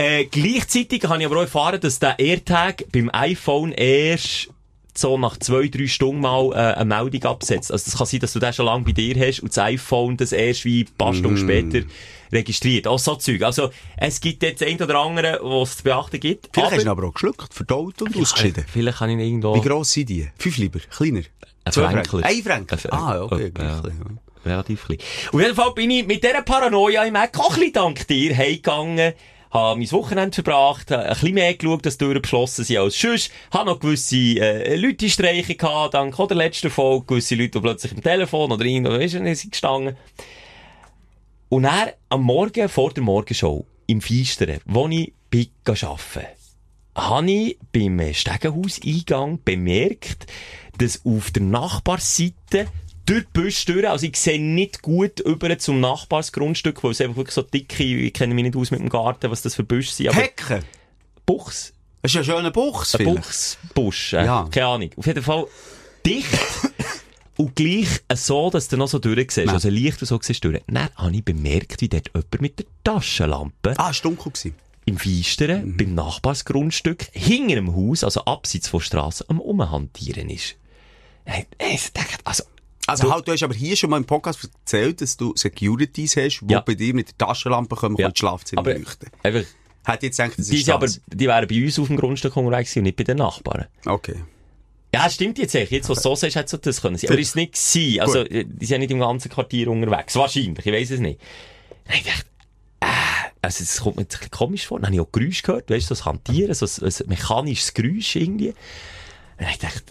Äh, 0.01 0.25
gleichzeitig 0.25 1.05
habe 1.05 1.21
ich 1.21 1.27
aber 1.27 1.37
auch 1.37 1.43
erfahren, 1.43 1.79
dass 1.79 1.99
der 1.99 2.19
AirTag 2.19 2.85
beim 2.91 3.11
iPhone 3.13 3.73
erst 3.73 4.49
so 4.97 5.19
nach 5.19 5.37
zwei, 5.37 5.69
drei 5.69 5.87
Stunden 5.89 6.23
mal 6.23 6.53
äh, 6.53 6.79
eine 6.79 6.87
Meldung 6.87 7.23
absetzt. 7.25 7.71
Also 7.71 7.85
das 7.85 7.99
kann 7.99 8.07
sein, 8.07 8.21
dass 8.21 8.33
du 8.33 8.39
den 8.39 8.53
schon 8.55 8.65
lange 8.65 8.85
bei 8.85 8.93
dir 8.93 9.15
hast 9.15 9.41
und 9.41 9.55
das 9.55 9.59
iPhone 9.59 10.17
das 10.17 10.33
erst 10.33 10.65
wie 10.65 10.85
ein 10.85 10.89
paar 10.97 11.13
Stunden 11.13 11.37
später 11.37 11.87
registriert. 12.33 12.87
Auch 12.87 12.99
so 12.99 13.15
Zeug. 13.17 13.43
Also 13.43 13.71
es 13.99 14.23
gibt 14.23 14.43
jetzt 14.43 14.63
ein 14.63 14.81
oder 14.81 15.01
andere, 15.01 15.39
was 15.43 15.73
es 15.73 15.77
zu 15.77 15.83
beachten 15.83 16.19
gibt. 16.19 16.49
Vielleicht 16.51 16.71
hast 16.71 16.79
du 16.79 16.83
ihn 16.83 16.89
aber 16.89 17.07
auch 17.07 17.13
geschluckt, 17.13 17.53
verdaut 17.53 18.01
und 18.01 18.17
ausgeschieden. 18.17 18.65
Vielleicht 18.73 18.99
kann 18.99 19.11
ich 19.11 19.17
ihn 19.17 19.21
irgendwo... 19.21 19.55
Wie 19.55 19.69
gross 19.69 19.93
sind 19.93 20.09
die? 20.09 20.27
Fünf 20.39 20.57
lieber? 20.57 20.79
Kleiner? 20.79 21.25
Ein 21.65 21.73
Fränkler. 21.75 22.25
Ein 22.25 22.43
Fränkler? 22.43 22.79
Ah, 22.91 23.21
okay. 23.21 23.53
ja. 23.59 23.83
Relativ 24.47 24.87
klein. 24.87 24.99
Auf 25.33 25.41
jeden 25.41 25.55
Fall 25.55 25.73
bin 25.73 25.91
ich 25.91 26.07
mit 26.07 26.25
dieser 26.25 26.41
Paranoia 26.41 27.05
im 27.05 27.15
Eck 27.15 27.39
auch 27.39 27.51
ein 27.51 27.57
bisschen 27.57 27.73
dank 27.75 28.09
dir 28.09 28.35
heimgegangen, 28.35 29.13
habe 29.51 29.79
mein 29.79 29.91
Wochenende 29.91 30.35
verbracht, 30.35 30.91
habe 30.91 31.05
ein 31.05 31.11
bisschen 31.11 31.35
mehr 31.35 31.55
geschaut, 31.55 31.85
dass 31.85 31.99
die 31.99 32.05
Türen 32.05 32.23
beschlossen 32.23 32.65
sind 32.65 32.79
als 32.79 32.99
sonst, 32.99 33.31
habe 33.51 33.71
noch 33.71 33.81
gewisse 33.81 34.17
äh, 34.17 34.77
Leute 34.77 35.09
streichen 35.09 35.57
gehabt, 35.57 35.95
dank 35.95 36.17
der 36.17 36.37
letzten 36.37 36.71
Folge, 36.71 37.07
gewisse 37.07 37.35
Leute, 37.35 37.51
die 37.51 37.61
plötzlich 37.61 37.93
im 37.93 38.03
Telefon 38.03 38.53
oder 38.53 38.65
irgendwo, 38.65 38.93
weißt 38.93 39.15
du, 39.15 39.35
sind 39.35 39.51
gestanden. 39.51 39.97
Und 41.49 41.65
dann, 41.65 41.91
am 42.09 42.23
Morgen, 42.23 42.69
vor 42.69 42.93
der 42.93 43.03
Morgenshow, 43.03 43.67
im 43.87 44.01
Feisteren, 44.01 44.61
wo 44.67 44.87
ich 44.87 45.13
bin 45.31 45.49
arbeiten, 45.67 46.27
habe 46.95 47.31
ich 47.31 47.59
beim 47.73 48.15
Stegenhauseingang 48.15 49.41
bemerkt, 49.45 50.27
dass 50.79 51.05
auf 51.05 51.31
der 51.33 51.43
Nachbarseite 51.43 52.69
durch 53.11 53.25
die 53.25 53.41
Büsche 53.41 53.73
durch, 53.73 53.89
also 53.89 54.07
ich 54.07 54.17
sehe 54.17 54.41
nicht 54.41 54.83
gut 54.83 55.21
über 55.21 55.57
zum 55.59 55.81
Nachbarsgrundstück, 55.81 56.83
weil 56.85 56.93
es 56.93 57.01
einfach 57.01 57.17
wirklich 57.17 57.35
so 57.35 57.43
dicke, 57.43 57.83
ich 57.85 58.13
kenne 58.13 58.35
mich 58.35 58.45
nicht 58.45 58.57
aus 58.57 58.71
mit 58.71 58.81
dem 58.81 58.89
Garten, 58.89 59.31
was 59.31 59.43
das 59.43 59.55
für 59.55 59.65
Büsche 59.65 59.93
sind, 59.93 60.09
aber 60.09 60.21
Hecken? 60.21 60.63
Buchs, 61.27 61.73
Das 62.03 62.15
ist 62.15 62.27
ja 62.27 62.37
ein 62.39 62.53
Buchs, 62.53 62.95
ein. 62.95 63.05
Buchsbusch, 63.05 64.13
äh, 64.15 64.25
Ja. 64.25 64.49
keine 64.51 64.67
Ahnung. 64.67 64.91
Auf 64.97 65.07
jeden 65.07 65.23
Fall 65.23 65.47
dicht 66.07 66.29
und 67.37 67.55
gleich 67.57 67.89
so, 68.15 68.51
dass 68.51 68.69
du 68.69 68.77
noch 68.77 68.89
so 68.89 68.99
Ja. 69.47 69.53
also 69.53 69.69
leicht 69.69 70.01
und 70.03 70.07
so 70.07 70.19
siehst 70.23 70.45
du 70.45 70.51
durch. 70.51 70.63
Dann 70.67 70.89
habe 70.95 71.15
ich 71.17 71.25
bemerkt, 71.25 71.81
wie 71.81 71.89
dort 71.89 72.09
jemand 72.15 72.41
mit 72.41 72.59
der 72.59 72.67
Taschenlampe 72.85 73.75
Ah, 73.77 73.91
es 73.91 74.03
war 74.05 74.11
dunkel. 74.11 74.33
gewesen. 74.33 74.55
im 74.87 74.97
Feisteren, 74.99 75.77
beim 75.77 75.95
Nachbarsgrundstück, 75.95 77.07
hinter 77.13 77.57
dem 77.57 77.75
Haus, 77.77 78.03
also 78.03 78.25
abseits 78.25 78.69
von 78.69 78.81
der 78.81 78.87
Strasse, 78.87 79.25
am 79.29 79.41
Umhantieren 79.41 80.31
ist. 80.31 80.57
Hey, 81.25 81.47
Ich 81.75 81.93
dachte, 81.93 82.17
also, 82.25 82.45
Also 82.91 83.05
Du- 83.05 83.13
halt, 83.13 83.27
du 83.29 83.33
hast 83.33 83.43
aber 83.43 83.55
hier 83.55 83.77
schon 83.77 83.91
mal 83.91 83.97
im 83.97 84.05
Podcast 84.05 84.49
erzählt, 84.61 85.01
dass 85.01 85.17
du 85.17 85.33
Securities 85.37 86.17
hast, 86.17 86.41
die 86.43 86.53
Ja. 86.53 86.61
bei 86.61 86.75
dir 86.75 86.93
mit 86.95 87.09
der 87.09 87.19
Taschenlampe 87.27 87.77
kommen 87.77 87.97
Ja. 87.99 88.07
und 88.07 88.13
das 88.15 88.19
Schlafzimmer 88.19 88.61
aber 88.61 88.75
leuchten. 88.75 89.09
einfach, 89.23 89.45
Hätte 89.85 90.07
jetzt 90.07 90.19
gedacht, 90.19 90.39
das 90.39 90.47
die, 90.49 90.61
ist 90.61 90.69
aber, 90.69 90.87
das. 90.87 91.01
die 91.07 91.27
wären 91.27 91.49
bei 91.49 91.65
uns 91.65 91.79
auf 91.79 91.87
dem 91.87 91.97
Grundstück 91.97 92.37
unterwegs 92.37 92.77
und 92.77 92.83
nicht 92.83 92.97
bei 92.97 93.05
den 93.05 93.17
Nachbarn. 93.17 93.67
Okay. 93.87 94.17
Ja, 94.95 95.09
stimmt 95.09 95.39
jetzt 95.39 95.55
echt. 95.55 95.73
Jetzt, 95.73 95.89
was 95.89 96.03
so 96.03 96.15
sagst, 96.15 96.37
hätte 96.37 96.57
es 96.57 96.61
das 96.63 96.83
können 96.83 96.99
sein. 96.99 97.11
Aber 97.11 97.19
ist 97.19 97.29
es 97.29 97.35
nicht 97.35 97.55
gewesen. 97.55 98.01
Also, 98.01 98.19
äh, 98.25 98.45
die 98.47 98.67
sind 98.67 98.81
nicht 98.81 98.91
im 98.91 98.99
ganzen 98.99 99.31
Quartier 99.31 99.69
unterwegs. 99.69 100.15
Wahrscheinlich, 100.17 100.67
ich 100.67 100.73
weiss 100.73 100.91
es 100.91 101.01
nicht. 101.01 101.19
Dann 101.87 101.97
ich 101.97 102.03
gedacht, 102.05 102.27
äh, 102.81 102.87
also, 103.41 103.63
es 103.63 103.81
kommt 103.81 103.97
mir 103.97 104.03
jetzt 104.03 104.17
ein 104.17 104.19
bisschen 104.19 104.31
komisch 104.33 104.67
vor. 104.67 104.79
Dann 104.81 104.87
habe 104.87 104.97
ich 104.97 105.01
auch 105.01 105.13
Geräusch 105.13 105.43
gehört, 105.43 105.71
weißt 105.71 105.85
du, 105.91 105.95
so 105.95 106.01
das 106.01 106.05
Hantieren, 106.05 106.53
so 106.55 106.67
ein, 106.67 106.85
ein 106.93 107.09
mechanisches 107.09 107.73
Geräusch 107.73 108.17
irgendwie. 108.17 108.53
Dann 109.39 109.49
ich 109.49 109.59
gedacht, 109.61 109.85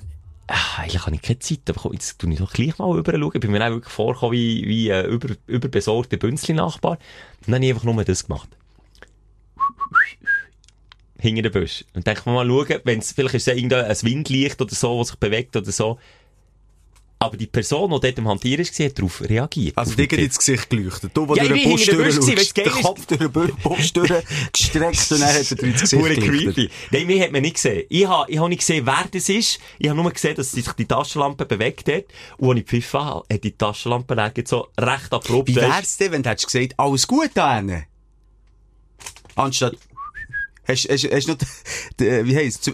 ah, 0.50 0.82
eigentlich 0.82 1.06
habe 1.06 1.16
ich 1.16 1.22
keine 1.22 1.40
Zeit, 1.40 1.62
aber 1.70 1.80
komm, 1.82 1.94
jetzt 1.94 2.20
tu 2.20 2.30
ich 2.30 2.40
doch 2.40 2.52
gleich 2.52 2.78
mal 2.78 2.92
rüber 2.92 3.14
schauen. 3.14 3.32
Ich 3.34 3.40
bin 3.40 3.52
mir 3.52 3.66
auch 3.66 3.72
wirklich 3.72 3.94
vorgekommen 3.94 4.34
wie, 4.34 4.68
wie 4.68 4.92
ein 4.92 5.06
über, 5.06 5.36
überbesorgter 5.48 6.18
Bünzli-Nachbar. 6.18 6.98
Dann 7.46 7.56
habe 7.56 7.66
ich 7.66 7.72
einfach 7.72 7.84
nur 7.84 8.04
das 8.04 8.26
gemacht. 8.26 8.50
Hinter 11.20 11.42
den 11.42 11.52
Busch. 11.52 11.84
Und 11.94 12.08
dann 12.08 12.16
kann 12.16 12.34
man 12.34 12.48
mal 12.48 12.66
schauen, 12.66 12.82
wenn 12.86 13.00
es, 13.00 13.12
vielleicht 13.12 13.36
ist 13.36 13.42
es 13.44 13.46
ja 13.48 13.54
irgendein 13.54 13.86
ein 13.86 14.02
Windlicht 14.04 14.62
oder 14.62 14.74
so, 14.74 15.00
das 15.00 15.10
sich 15.10 15.18
bewegt 15.18 15.56
oder 15.56 15.72
so. 15.72 16.00
Aber 17.22 17.36
die 17.36 17.48
Person, 17.48 17.92
die 17.92 18.00
dort 18.00 18.18
am 18.20 18.30
Hantieren 18.30 18.66
war, 18.66 18.86
hat 18.86 18.98
darauf 18.98 19.22
reagiert. 19.22 19.78
Also 19.78 19.92
den 19.92 20.08
geht 20.08 20.20
Tipp. 20.20 20.26
ins 20.28 20.38
Gesicht 20.38 20.70
geleuchtet. 20.70 21.12
Du, 21.14 21.28
wo 21.28 21.36
Ja, 21.36 21.44
durch 21.46 21.62
den 21.64 21.70
Bus 21.72 21.86
durchschaust, 21.86 22.30
ist- 22.58 22.82
Kopf 22.82 23.06
durch 23.08 23.20
den 23.20 23.32
Bu- 23.34 23.48
Bus 23.62 23.92
durchgestreckt 23.92 25.12
und 25.12 25.20
dann 25.22 25.28
hat 25.34 25.52
er 25.52 25.58
dir 25.58 25.64
ins 25.68 25.82
Gesicht 25.82 26.02
geleuchtet. 26.22 26.56
creepy. 26.56 26.70
Nein, 26.92 27.08
mich 27.08 27.22
hat 27.22 27.32
man 27.34 27.42
nicht 27.42 27.56
gesehen. 27.56 27.84
Ich 27.90 28.08
habe, 28.08 28.32
ich 28.32 28.38
habe 28.38 28.48
nicht 28.48 28.60
gesehen, 28.60 28.86
wer 28.86 29.06
das 29.12 29.28
ist. 29.28 29.60
Ich 29.80 29.90
habe 29.90 30.02
nur 30.02 30.10
gesehen, 30.12 30.36
dass 30.36 30.52
sich 30.54 30.66
die 30.72 30.86
Taschenlampe 30.86 31.46
bewegt 31.46 31.90
hat. 31.90 32.06
Und 32.38 32.52
als 32.52 32.60
ich 32.60 32.66
pfiffen 32.68 33.02
habe, 33.02 33.26
hat 33.34 33.44
die 33.44 33.52
Taschenlampe 33.52 34.16
dann 34.16 34.32
so 34.46 34.68
recht 34.80 35.12
abrupt. 35.12 35.50
Wie 35.50 35.56
wär's 35.58 35.98
denn, 35.98 36.14
wenn 36.14 36.24
du 36.24 36.30
hättest 36.30 36.48
gesagt, 36.50 36.74
alles 36.78 37.06
gut 37.06 37.32
da 37.34 37.58
hinten? 37.58 37.84
Anstatt, 39.36 39.76
hast, 40.66 40.86
du 40.88 41.32
noch, 41.32 41.38
die- 42.00 42.26
wie 42.26 42.36
heisst 42.38 42.66
es? 42.66 42.74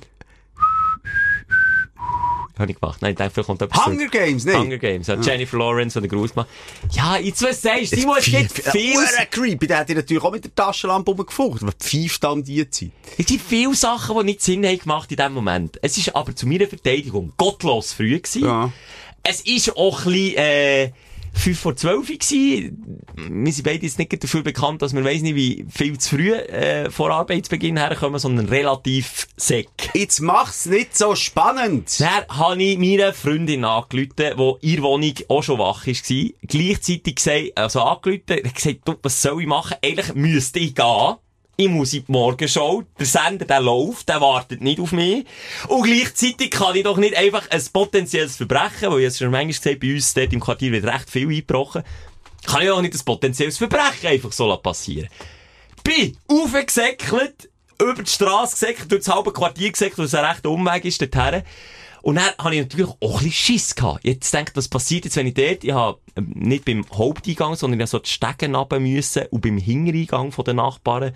Habe 2.58 2.72
ich 2.72 2.80
gemacht. 2.80 3.02
Nein, 3.02 3.12
ich 3.12 3.18
dachte, 3.18 3.32
vielleicht 3.32 3.48
kommt 3.48 3.62
etwas 3.62 3.86
Hunger 3.86 4.08
Games, 4.08 4.46
nein? 4.46 4.58
Hunger 4.58 4.78
Games. 4.78 5.08
Ja. 5.08 5.20
Jennifer 5.20 5.58
Lawrence 5.58 5.98
und 5.98 6.04
der 6.04 6.10
Gruß 6.10 6.34
gemacht. 6.34 6.50
Ja, 6.92 7.18
jetzt 7.18 7.42
was 7.44 7.62
sagst 7.62 7.92
du? 7.92 7.96
Die 7.98 8.06
muss 8.06 8.28
nicht 8.28 8.52
viel, 8.52 8.96
Hure 8.96 9.28
creepy, 9.30 9.68
der 9.68 9.80
hat 9.80 9.90
dir 9.90 9.96
natürlich 9.96 10.24
auch 10.24 10.32
mit 10.32 10.44
der 10.44 10.56
Taschenlampe 10.56 11.12
rumgefucht. 11.12 11.62
Was 11.66 11.76
pfeift 11.76 12.24
da 12.24 12.30
um 12.30 12.44
die 12.44 12.70
Zeit? 12.70 12.92
es 13.18 13.28
sind 13.28 13.42
viele 13.42 13.76
Sachen, 13.76 14.18
die 14.18 14.24
nicht 14.24 14.42
Sinn 14.42 14.66
haben 14.66 14.80
gemacht 14.80 15.12
in 15.12 15.18
dem 15.18 15.34
Moment. 15.34 15.80
Es 15.82 15.98
ist 15.98 16.16
aber 16.16 16.36
zu 16.36 16.48
meiner 16.48 16.68
Verteidigung 16.68 17.34
gottlos 17.38 17.94
früh 17.94 18.18
gewesen. 18.20 18.46
Ja. 18.46 18.72
Es 19.24 19.42
ist 19.42 19.76
auch 19.76 20.06
ein 20.06 20.12
bisschen, 20.14 20.38
äh, 20.38 20.92
5 21.36 21.60
vor 21.60 21.76
12 21.76 22.08
gewesen. 22.08 23.04
Wir 23.16 23.54
sind 23.54 23.64
beide 23.64 23.84
jetzt 23.84 24.00
nicht 24.00 24.24
dafür 24.24 24.42
bekannt, 24.42 24.82
dass 24.82 24.94
wir 24.94 25.04
weiss 25.04 25.22
nicht, 25.22 25.36
wie 25.36 25.66
viel 25.70 25.98
zu 25.98 26.16
früh, 26.16 26.34
äh, 26.34 26.90
vor 26.90 27.12
Arbeitsbeginn 27.12 27.78
herkommen, 27.78 28.20
sondern 28.20 28.48
relativ 28.48 29.28
säck. 29.38 29.70
Jetzt 29.94 30.22
mach's 30.22 30.66
nicht 30.66 30.98
so 30.98 31.16
spannend. 31.16 32.00
Dann 32.00 32.26
habe 32.30 32.64
ich 32.64 32.78
meiner 32.78 33.14
Freundin 33.14 33.66
angerufen, 33.66 34.14
die 34.18 34.24
in 34.24 34.58
ihrer 34.62 34.84
Wohnung 34.84 35.14
auch 35.28 35.44
schon 35.44 35.60
wach 35.60 35.86
war. 35.86 35.94
Gleichzeitig 36.42 37.16
gesagt, 37.16 37.52
also 37.56 37.82
angerufen, 37.82 38.52
gesagt, 38.54 38.80
du, 38.86 38.96
was 39.02 39.22
soll 39.22 39.42
ich 39.42 39.48
machen? 39.48 39.78
Eigentlich 39.84 40.14
müsste 40.16 40.60
ich 40.60 40.76
gehen. 40.76 41.16
Ich 41.58 41.70
muss 41.70 41.94
in 41.94 42.06
die 42.06 42.12
Morgenshow. 42.12 42.84
Der 43.00 43.06
Sender, 43.06 43.46
der 43.46 43.62
läuft, 43.62 44.10
der 44.10 44.20
wartet 44.20 44.62
nicht 44.62 44.80
auf 44.80 44.92
mich. 44.92 45.26
Und 45.70 45.84
gleichzeitig 45.84 46.52
kann 46.52 46.76
ich 46.76 46.84
doch 46.84 46.98
nicht 46.98 47.16
einfach 47.16 47.50
ein 47.50 47.64
potenzielles 47.72 48.36
Verbrechen, 48.36 48.92
weil 48.92 49.00
ich 49.00 49.08
es 49.08 49.20
schon 49.20 49.32
manchmal 49.32 49.54
gesagt 49.54 49.80
bei 49.80 49.94
uns 49.94 50.14
dort 50.14 50.34
im 50.34 50.42
Quartier 50.42 50.72
wird 50.74 50.86
recht 50.86 51.10
viel 51.10 51.30
eingebrochen, 51.30 51.84
kann 52.46 52.62
ich 52.62 52.68
doch 52.68 52.82
nicht 52.82 52.94
ein 52.94 53.06
potenzielles 53.06 53.58
Verbrechen 53.58 54.08
einfach 54.08 54.34
so 54.34 54.56
passieren. 54.58 55.08
Bin 55.84 56.18
aufgesäckelt, 56.28 57.50
über 57.82 58.04
die 58.04 58.12
Straße 58.12 58.54
gesäckelt, 58.54 58.92
durch 58.92 59.06
das 59.06 59.16
halbe 59.16 59.32
Quartier 59.32 59.72
gesäckelt, 59.72 60.08
es 60.08 60.16
ein 60.16 60.26
rechter 60.26 60.50
Umweg 60.50 60.84
ist 60.84 61.02
dorthin. 61.02 61.44
Und 62.06 62.18
dann 62.18 62.36
habe 62.38 62.54
ich 62.54 62.62
natürlich 62.62 62.88
auch 62.88 63.18
ein 63.18 63.26
bisschen 63.26 63.32
Schiss 63.32 63.74
gehabt. 63.74 64.02
Jetzt 64.04 64.32
denke 64.32 64.52
ich, 64.52 64.58
was 64.58 64.68
passiert 64.68 65.06
jetzt, 65.06 65.16
wenn 65.16 65.26
ich 65.26 65.34
dort, 65.34 65.64
ich 65.64 65.72
habe 65.72 65.98
ähm, 66.16 66.34
nicht 66.36 66.64
beim 66.64 66.86
Haupteingang, 66.94 67.56
sondern 67.56 67.80
ich 67.80 67.90
so 67.90 67.98
die 67.98 68.08
Stegen 68.08 68.54
runter 68.54 68.80
müssen 68.80 69.26
und 69.32 69.42
beim 69.42 69.58
Hintereingang 69.58 70.32
von 70.32 70.46
den 70.46 70.58
Nachbarn 70.58 71.14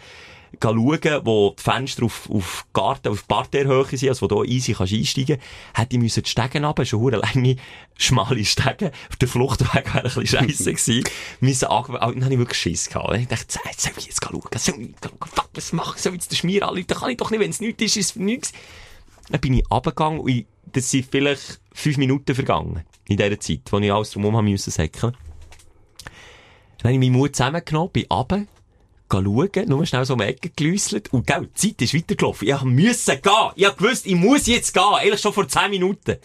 schauen, 0.59 1.25
wo 1.25 1.53
die 1.55 1.61
Fenster 1.61 2.05
auf, 2.05 2.27
auf 2.31 2.65
Garten, 2.73 3.09
auf 3.09 3.27
Parterrehöhe 3.27 3.85
sind, 3.85 4.09
also 4.09 4.23
wo 4.23 4.27
du 4.27 4.43
easy 4.45 4.73
kannst 4.73 4.93
einsteigen 4.93 5.37
kannst, 5.37 5.79
hätte 5.79 5.95
ich 5.95 6.01
müssen 6.01 6.23
die 6.23 6.29
Stegen 6.31 6.65
runter, 6.65 6.85
schon 6.85 7.01
hure 7.01 7.17
lange, 7.17 7.57
schmale 7.95 8.43
Stegen. 8.43 8.89
Auf 9.11 9.15
der 9.21 9.27
Fluchtweg 9.27 9.93
wäre 9.93 9.97
ein 9.97 10.03
bisschen 10.05 10.25
scheisse 10.25 10.73
gewesen. 10.73 11.03
müssen 11.39 11.65
ange... 11.65 11.99
Dann 11.99 12.23
habe 12.23 12.33
ich 12.33 12.39
wirklich 12.39 12.59
Schiss 12.59 12.89
gehabt. 12.89 13.15
Ich 13.15 13.27
dachte, 13.27 13.59
jetzt 13.63 13.81
soll 13.83 13.93
ich 13.95 14.05
jetzt 14.07 14.23
schauen, 14.23 14.41
soll 14.55 14.81
ich 14.81 14.89
schauen, 15.03 15.29
fuck, 15.31 15.49
was 15.53 15.71
mache 15.71 15.97
ich, 15.97 16.01
soll 16.01 16.13
ich 16.13 16.21
jetzt 16.21 16.31
den 16.31 16.37
Schmier 16.37 16.67
anrufen, 16.67 16.87
kann 16.87 17.11
ich 17.11 17.17
doch 17.17 17.29
nicht, 17.29 17.41
wenn 17.41 17.51
es 17.51 17.61
nichts 17.61 17.83
ist, 17.83 17.97
ist 17.97 18.09
es 18.09 18.15
nichts. 18.15 18.53
Dann 19.29 19.39
bin 19.39 19.53
ich 19.53 19.69
runtergegangen 19.69 20.21
und 20.21 20.29
ich, 20.29 20.47
das 20.74 20.91
sind 20.91 21.07
vielleicht 21.09 21.59
fünf 21.74 21.97
Minuten 21.97 22.36
vergangen. 22.36 22.84
In 23.07 23.17
dieser 23.17 23.39
Zeit, 23.39 23.61
wo 23.72 23.80
ich 23.80 23.91
alles 23.91 24.11
drumherum 24.11 24.38
haben 24.38 24.45
müssen 24.45 24.72
säckeln. 24.72 25.15
Dann 26.78 26.91
habe 26.91 26.93
ich 26.93 26.99
meinen 26.99 27.13
Mut 27.13 27.36
zusammengenommen, 27.36 27.91
bin 27.91 28.05
runter, 28.11 28.45
schauen, 29.11 29.67
nur 29.67 29.86
schnell 29.86 30.05
so 30.05 30.13
um 30.13 30.20
die 30.20 30.26
Ecke 30.26 30.49
gelüsselt 30.49 31.11
und 31.11 31.28
gell, 31.28 31.47
die 31.47 31.53
Zeit 31.53 31.82
ist 31.82 31.93
weitergelaufen. 31.93 32.47
Ich 32.47 32.61
musste 32.61 33.17
gehen. 33.17 33.51
Ich 33.55 33.65
habe 33.65 33.76
gewusst, 33.76 34.05
ich 34.05 34.15
muss 34.15 34.47
jetzt 34.47 34.74
gehen. 34.74 34.84
Eigentlich 34.84 35.22
schon 35.22 35.34
vor 35.34 35.47
zehn 35.47 35.72
Minuten. 35.72 36.17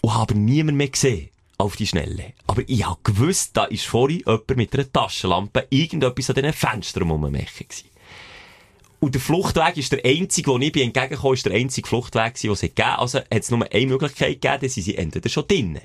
Und 0.00 0.14
habe 0.14 0.34
niemand 0.34 0.76
mehr 0.76 0.88
gesehen. 0.88 1.30
Auf 1.56 1.76
die 1.76 1.86
Schnelle. 1.86 2.32
Aber 2.48 2.62
ich 2.66 2.84
habe 2.84 2.98
gewusst, 3.04 3.56
da 3.56 3.64
ist 3.64 3.86
vorhin 3.86 4.24
jemand 4.26 4.56
mit 4.56 4.74
einer 4.74 4.92
Taschenlampe 4.92 5.68
irgendetwas 5.70 6.30
an 6.30 6.34
diesen 6.34 6.52
Fenstern 6.52 7.08
rummechen 7.08 7.68
gewesen. 7.68 7.93
Und 9.04 9.14
der 9.14 9.20
Fluchtweg 9.20 9.76
ist 9.76 9.92
der 9.92 10.02
einzige, 10.02 10.50
wo 10.50 10.58
ich 10.58 10.72
bin 10.72 10.84
entgegengekommen, 10.84 11.34
ist 11.34 11.44
der 11.44 11.52
einzige 11.52 11.86
Fluchtweg, 11.86 12.40
den 12.40 12.52
es 12.52 12.62
gegeben. 12.62 12.88
Also 12.96 13.18
hat 13.18 13.26
es 13.30 13.50
nur 13.50 13.70
eine 13.70 13.86
Möglichkeit 13.86 14.40
gegeben, 14.40 14.58
dann 14.62 14.70
sind 14.70 14.82
sie 14.82 14.96
entweder 14.96 15.28
schon 15.28 15.46
drinnen. 15.46 15.82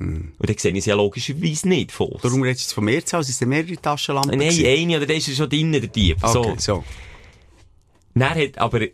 Und 0.00 0.32
dann 0.40 0.58
sehe 0.58 0.72
ich 0.72 0.82
sie 0.82 0.90
ja 0.90 0.96
logischerweise 0.96 1.68
nicht 1.68 1.92
von 1.92 2.08
uns. 2.08 2.22
Darum 2.22 2.42
redest 2.42 2.62
du 2.62 2.64
jetzt 2.64 2.72
von 2.72 2.84
Mehrzahl, 2.84 3.20
es 3.20 3.38
sind 3.38 3.48
mehrere 3.48 3.76
Taschenlampen. 3.76 4.36
Nein, 4.36 4.48
gewesen? 4.48 4.66
eine 4.66 4.96
oder 4.96 5.06
der 5.06 5.16
ist 5.18 5.28
ja 5.28 5.34
schon 5.34 5.48
drinnen, 5.50 5.80
der 5.80 5.86
Dieb. 5.86 6.16
Okay, 6.20 6.32
So. 6.32 6.56
so. 6.58 6.84
Dann 8.16 8.34
hat 8.34 8.58
aber 8.58 8.80
äh, 8.80 8.90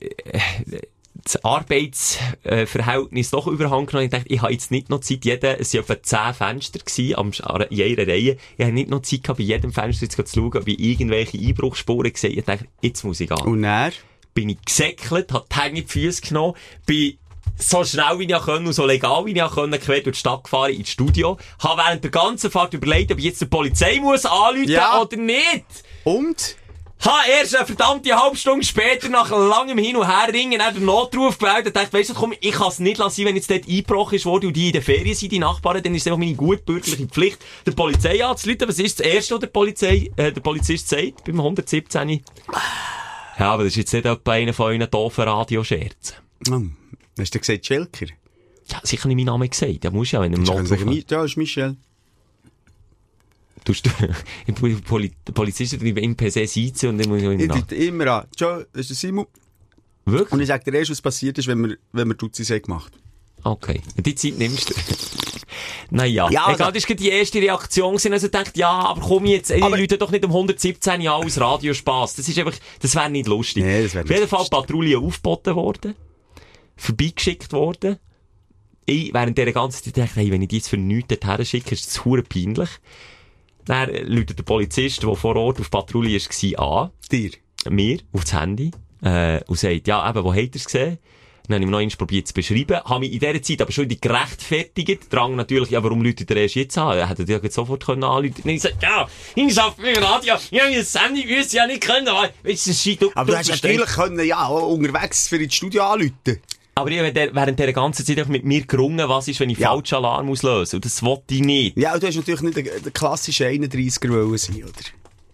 das 1.34 1.44
Arbeitsverhältnis 1.44 3.30
doch 3.30 3.46
überhand 3.46 3.88
genommen. 3.88 4.06
Ich 4.06 4.10
dachte, 4.12 4.28
ich 4.28 4.42
habe 4.42 4.52
jetzt 4.52 4.70
nicht 4.70 4.88
noch 4.88 5.00
Zeit, 5.00 5.24
jeder, 5.24 5.60
es 5.60 5.74
waren 5.74 5.82
etwa 5.82 6.02
zehn 6.02 6.34
Fenster 6.34 6.78
gewesen, 6.78 7.16
am, 7.16 7.32
in 7.70 7.76
jeder 7.76 8.06
Reihe. 8.06 8.36
Ich 8.56 8.64
habe 8.64 8.72
nicht 8.74 8.90
noch 8.90 9.02
Zeit 9.02 9.22
gehabt, 9.22 9.38
bei 9.38 9.44
jedem 9.44 9.72
Fenster 9.72 10.04
jetzt 10.06 10.16
zu 10.16 10.40
schauen, 10.40 10.56
ob 10.56 10.68
ich 10.68 10.78
irgendwelche 10.78 11.38
Einbruchsspuren 11.38 12.12
gesehen 12.12 12.30
habe. 12.30 12.40
Ich 12.40 12.46
dachte, 12.46 12.66
jetzt 12.82 13.04
muss 13.04 13.20
ich 13.20 13.28
gehen. 13.28 13.38
Und 13.46 13.64
er? 13.64 13.92
bin 14.34 14.50
ich 14.50 14.64
gesäckelt, 14.64 15.32
hab 15.32 15.48
die 15.48 15.56
Hänge 15.60 15.82
die 15.82 15.88
Füße 15.88 16.22
genommen, 16.22 16.54
bin 16.86 17.18
so 17.56 17.82
schnell 17.84 18.20
wie 18.20 18.32
ich 18.32 18.40
können 18.40 18.68
und 18.68 18.72
so 18.72 18.86
legal 18.86 19.26
wie 19.26 19.32
ich 19.32 19.50
können, 19.50 19.80
quer 19.80 20.00
durch 20.00 20.14
die 20.16 20.20
Stadt 20.20 20.44
gefahren 20.44 20.72
ins 20.72 20.90
Studio, 20.90 21.38
habe 21.58 21.82
während 21.82 22.04
der 22.04 22.12
ganzen 22.12 22.48
Fahrt 22.48 22.72
überlegt, 22.72 23.10
ob 23.10 23.18
ich 23.18 23.24
jetzt 23.24 23.40
die 23.40 23.46
Polizei 23.46 23.98
muss 24.00 24.24
anrufen 24.26 24.68
Ja. 24.68 25.00
oder 25.00 25.16
nicht. 25.16 25.64
Und? 26.04 26.56
Ha, 27.04 27.20
erst 27.30 27.54
eine 27.54 27.64
verdammte 27.64 28.12
halbe 28.16 28.36
Stunde 28.36 28.66
später, 28.66 29.08
nach 29.08 29.30
langem 29.30 29.78
Hin 29.78 29.96
und 29.96 30.06
Her 30.08 30.32
ringen, 30.32 30.60
den 30.74 30.84
Notruf 30.84 31.38
gemeldet, 31.38 31.76
dachte, 31.76 31.92
weißt 31.92 32.10
du, 32.10 32.14
komm, 32.14 32.34
ich 32.40 32.50
kann 32.52 32.68
es 32.68 32.80
nicht 32.80 32.98
lassen, 32.98 33.24
wenn 33.24 33.36
jetzt 33.36 33.50
dort 33.50 33.68
eingebrochen 33.68 34.16
ist 34.16 34.26
worden 34.26 34.46
und 34.46 34.56
die 34.56 34.66
in 34.66 34.72
der 34.72 34.82
Ferien 34.82 35.14
sind, 35.14 35.30
die 35.30 35.38
Nachbarn, 35.38 35.80
dann 35.80 35.94
ist 35.94 36.02
es 36.02 36.06
einfach 36.08 36.18
meine 36.18 36.34
gutbürgerliche 36.34 37.06
Pflicht, 37.06 37.38
der 37.64 37.72
Polizei 37.72 38.24
anzurufen. 38.24 38.68
Was 38.68 38.80
ist 38.80 38.98
das 38.98 39.06
Erste, 39.06 39.34
was 39.34 39.40
der 39.40 39.46
Polizei, 39.46 40.10
äh, 40.16 40.32
der 40.32 40.40
Polizist 40.40 40.88
sagt, 40.88 41.24
beim 41.24 41.38
117? 41.38 42.20
Ja, 43.38 43.52
aber 43.52 43.62
das 43.62 43.74
ist 43.74 43.76
jetzt 43.76 43.92
nicht 43.92 44.04
etwa 44.04 44.32
einer 44.32 44.52
von 44.52 44.66
euren 44.66 44.90
doofen 44.90 45.22
Radioscherzen. 45.22 46.16
Hm. 46.48 46.76
Hast 47.18 47.34
du 47.34 47.38
gesagt 47.38 47.64
Schelker? 47.64 48.06
Ja, 48.70 48.80
sicher 48.82 49.06
nicht 49.06 49.16
meinen 49.16 49.26
Namen 49.26 49.48
gesagt. 49.48 49.84
Ja, 49.84 49.90
muss 49.92 50.10
ja, 50.10 50.20
wenn 50.20 50.32
du 50.32 50.38
im 50.38 50.44
Notruf... 50.44 51.10
ja, 51.10 51.24
ist 51.24 51.36
Michel. 51.36 51.76
Du, 53.72 53.90
im 54.46 54.54
Poli 54.82 55.12
Polizisten 55.34 55.78
die 55.80 55.90
ihm 55.90 56.16
per 56.16 56.30
se 56.30 56.46
sitzen 56.46 56.90
und 56.90 56.98
dann 56.98 57.08
muss 57.08 57.22
ich 57.22 57.28
Ich 57.28 57.40
ihn 57.44 57.50
rufe 57.50 57.74
immer 57.74 58.06
an. 58.06 58.26
Ciao, 58.36 58.62
das 58.72 58.80
ist 58.82 58.90
der 58.90 58.96
Simon. 58.96 59.26
Und 60.04 60.12
Wirklich? 60.12 60.40
ich 60.42 60.48
sage 60.48 60.70
dir 60.70 60.78
erst, 60.78 60.90
was 60.90 61.02
passiert 61.02 61.36
ist, 61.38 61.46
wenn 61.48 61.62
wir, 61.68 61.76
wenn 61.92 62.08
wir 62.08 62.16
Tutsis 62.16 62.48
haben 62.50 62.62
gemacht 62.62 62.92
Okay. 63.44 63.80
Und 63.96 64.04
die 64.06 64.14
Zeit 64.14 64.38
nimmst 64.38 64.70
du. 64.70 64.74
naja. 65.90 66.28
Ja, 66.30 66.52
Egal, 66.52 66.72
das 66.72 66.88
war 66.88 66.96
die 66.96 67.08
erste 67.08 67.38
Reaktion 67.40 67.92
gewesen. 67.92 68.12
Also 68.12 68.26
ich 68.26 68.32
dachte, 68.32 68.58
ja, 68.58 68.70
aber 68.70 69.00
komm 69.00 69.26
jetzt, 69.26 69.50
ey, 69.50 69.58
die 69.58 69.62
Aber- 69.62 69.78
Leute 69.78 69.96
doch 69.98 70.10
nicht 70.10 70.24
um 70.24 70.30
117 70.32 71.00
Jahre 71.02 71.24
aus 71.24 71.38
Radiospaß. 71.38 72.16
Das 72.16 72.28
ist 72.28 72.38
einfach, 72.38 72.54
das 72.80 72.94
wäre 72.94 73.10
nicht 73.10 73.28
lustig. 73.28 73.62
Nee, 73.64 73.82
das 73.84 73.94
wär 73.94 74.02
Auf 74.02 74.08
nicht 74.08 74.18
jeden 74.18 74.28
Fall. 74.28 74.46
Patrouille 74.50 74.98
aufgeboten 74.98 75.54
worden. 75.54 75.94
Vorbeigeschickt 76.76 77.52
worden. 77.52 77.98
Ich, 78.86 79.12
während 79.12 79.36
dieser 79.36 79.52
ganzen 79.52 79.84
Zeit 79.84 79.98
dachte, 79.98 80.16
hey, 80.20 80.30
wenn 80.30 80.42
ich 80.42 80.48
die 80.48 80.56
jetzt 80.56 80.68
für 80.68 80.78
nichts 80.78 81.08
dorthin 81.20 81.44
schicke, 81.44 81.74
ist 81.74 81.86
das 81.86 82.04
hure 82.04 82.22
peinlich. 82.22 82.70
Dann 83.68 83.90
läutet 84.06 84.38
der 84.38 84.42
Polizist, 84.42 85.02
der 85.02 85.14
vor 85.14 85.36
Ort 85.36 85.60
auf 85.60 85.70
Patrouille 85.70 86.18
war, 86.18 86.82
an. 86.82 86.90
Dir? 87.12 87.30
mir 87.70 87.98
aufs 88.12 88.32
Handy 88.32 88.70
äh, 89.02 89.40
und 89.46 89.58
sagt, 89.58 89.86
ja, 89.86 90.08
eben, 90.08 90.24
wo 90.24 90.32
habt 90.32 90.40
ihr 90.42 90.50
es 90.54 90.64
gesehen? 90.64 90.98
Dann 91.46 91.54
habe 91.54 91.64
ich 91.64 91.70
noch 91.70 91.78
eins 91.78 91.96
probiert 91.96 92.28
zu 92.28 92.34
beschreiben, 92.34 92.78
habe 92.84 93.00
mich 93.00 93.12
in 93.12 93.20
dieser 93.20 93.40
Zeit 93.40 93.62
aber 93.62 93.72
schon 93.72 93.88
gerechtfertigt, 93.88 95.10
drang 95.10 95.34
natürlich, 95.34 95.70
ja, 95.70 95.82
warum 95.82 96.02
läutet 96.02 96.30
ihr 96.30 96.36
erst 96.36 96.56
jetzt 96.56 96.76
an? 96.76 96.98
Er 96.98 97.08
hätte 97.08 97.24
dir 97.24 97.40
jetzt 97.42 97.54
sofort 97.54 97.86
können 97.86 98.04
anrufen 98.04 98.34
können. 98.34 98.56
ich 98.56 98.62
gesagt, 98.62 98.82
ja, 98.82 99.08
ich 99.34 99.58
arbeite 99.58 99.80
für 99.80 100.02
Radio, 100.02 100.34
ich 100.50 100.60
habe 100.60 100.74
das 100.74 101.02
Handy 101.02 101.22
gewusst, 101.24 101.54
ja 101.54 101.66
nicht 101.66 101.80
können, 101.80 102.06
weißt 102.06 102.34
du, 102.44 102.50
das 102.50 102.66
ist 102.66 103.00
du, 103.00 103.10
Aber 103.14 103.32
du 103.32 103.38
hast 103.38 103.48
natürlich 103.48 103.88
können, 103.88 104.26
ja, 104.26 104.46
unterwegs 104.46 105.28
für 105.28 105.38
ins 105.38 105.54
Studio 105.54 105.84
anrufen. 105.84 106.42
Aber 106.78 106.90
ich 106.90 106.98
habe 106.98 107.12
während 107.34 107.58
dieser 107.58 107.72
ganzen 107.72 108.06
Zeit 108.06 108.28
mit 108.28 108.44
mir 108.44 108.64
gerungen, 108.66 109.08
was 109.08 109.28
ist, 109.28 109.40
wenn 109.40 109.50
ich 109.50 109.58
Ja. 109.58 109.70
falschen 109.70 109.96
Alarm 109.96 110.30
auslöse. 110.30 110.76
Und 110.76 110.84
das 110.84 111.02
wollte 111.02 111.34
ich 111.34 111.40
nicht. 111.40 111.76
Ja, 111.76 111.98
du 111.98 112.06
hast 112.06 112.16
natürlich 112.16 112.40
nicht 112.42 112.56
der, 112.56 112.64
der 112.80 112.92
klassische 112.92 113.46
31er 113.46 114.10
wollen 114.10 114.38
sein, 114.38 114.62
oder? 114.64 114.72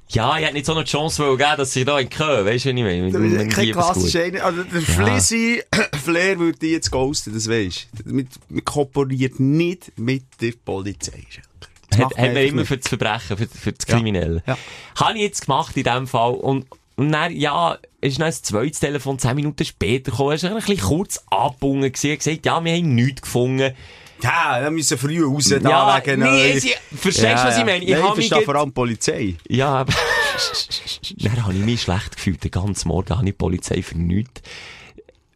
Ja, 0.08 0.36
ich 0.38 0.44
hätte 0.44 0.54
nicht 0.54 0.66
so 0.66 0.74
eine 0.74 0.84
Chance 0.84 1.24
wollen 1.24 1.38
geben, 1.38 1.54
dass 1.56 1.72
sie 1.72 1.84
da 1.84 1.98
in 1.98 2.08
Köln, 2.08 2.46
weißt 2.46 2.66
du, 2.66 2.70
was 2.70 2.76
ich 2.76 2.82
meine? 2.84 3.48
Kein 3.48 3.72
klassischer. 3.72 4.44
Also, 4.44 4.62
der 4.64 4.80
Flizzy 4.82 5.62
Flair 6.04 6.38
würde 6.38 6.58
dich 6.58 6.72
jetzt 6.72 6.90
ghosten, 6.90 7.32
das 7.34 7.48
weisst 7.48 7.88
du. 8.04 8.12
Mit- 8.14 8.28
Man 8.48 8.64
kooperiert 8.64 9.40
nicht 9.40 9.92
mit 9.98 10.24
der 10.40 10.52
Polizei. 10.64 11.24
Das 11.90 11.98
Hat, 11.98 12.06
hat 12.06 12.18
man 12.18 12.36
immer 12.36 12.56
nicht. 12.60 12.68
für 12.68 12.76
das 12.76 12.88
Verbrechen, 12.88 13.36
für, 13.36 13.46
für 13.48 13.72
das 13.72 13.86
Ja. 13.88 13.94
Kriminelle. 13.96 14.42
Ja. 14.46 14.58
Habe 14.96 15.14
ich 15.16 15.22
jetzt 15.22 15.46
gemacht 15.46 15.76
in 15.76 15.84
dem 15.84 16.06
Fall. 16.06 16.34
Und, 16.34 16.66
und 16.96 17.10
dann, 17.12 17.32
ja, 17.34 17.78
ist 18.08 18.18
dann 18.18 18.26
ein 18.26 18.32
zweites 18.32 18.80
Telefon, 18.80 19.18
zehn 19.18 19.34
Minuten 19.36 19.64
später 19.64 20.10
gekommen, 20.10 20.30
er 20.30 20.34
ist 20.36 20.44
ein 20.44 20.54
bisschen 20.54 20.78
kurz 20.80 21.24
gewesen, 21.92 22.10
er 22.10 22.16
gesagt, 22.16 22.46
ja, 22.46 22.64
wir 22.64 22.72
haben 22.72 22.94
nichts 22.94 23.22
gefunden. 23.22 23.74
Ja, 24.22 24.58
wir 24.62 24.70
müssen 24.70 24.96
früh 24.96 25.22
raus, 25.24 25.48
da 25.48 25.68
Ja, 25.68 26.02
wegen... 26.06 26.20
nee, 26.22 26.58
sie- 26.58 26.72
verstehst 26.96 27.42
du, 27.42 27.48
was 27.48 27.58
ich 27.58 27.64
meine? 27.64 27.84
Ich 27.84 27.90
Nein, 27.90 28.02
hab 28.02 28.16
ich 28.18 28.30
mich 28.30 28.44
vor 28.44 28.54
allem 28.54 28.72
Polizei. 28.72 29.34
Ja, 29.48 29.68
aber 29.68 29.92
dann 31.18 31.42
habe 31.44 31.54
ich 31.54 31.60
mich 31.60 31.82
schlecht 31.82 32.16
gefühlt. 32.16 32.42
Den 32.44 32.50
ganzen 32.50 32.88
Morgen 32.88 33.10
habe 33.10 33.22
ich 33.22 33.32
die 33.32 33.32
Polizei 33.32 33.82
für 33.82 33.98
nichts. 33.98 34.40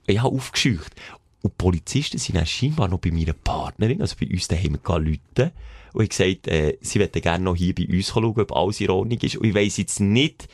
Ich 0.07 0.19
habe 0.23 0.35
aufgescheucht. 0.35 0.95
Und 1.43 1.53
die 1.53 1.57
Polizisten 1.59 2.19
sind 2.19 2.37
dann 2.37 2.47
scheinbar 2.47 2.89
noch 2.89 2.99
bei 2.99 3.11
meiner 3.11 3.33
Partnerin, 3.35 4.01
also 4.01 4.17
bei 4.19 4.27
uns 4.27 4.49
daheim, 4.49 4.79
Leute. 4.87 5.53
Und 5.93 6.03
ich 6.05 6.11
gesagt, 6.11 6.49
äh, 6.49 6.79
sie 6.81 6.99
möchten 6.99 7.21
gerne 7.21 7.45
noch 7.45 7.57
hier 7.57 7.75
bei 7.75 7.87
uns 7.87 8.09
schauen, 8.09 8.25
ob 8.39 8.53
alles 8.53 8.81
in 8.81 8.91
Ordnung 8.91 9.19
ist. 9.21 9.37
Und 9.37 9.47
ich 9.47 9.55
weiss 9.55 9.77
jetzt 9.77 10.01
nicht, 10.01 10.49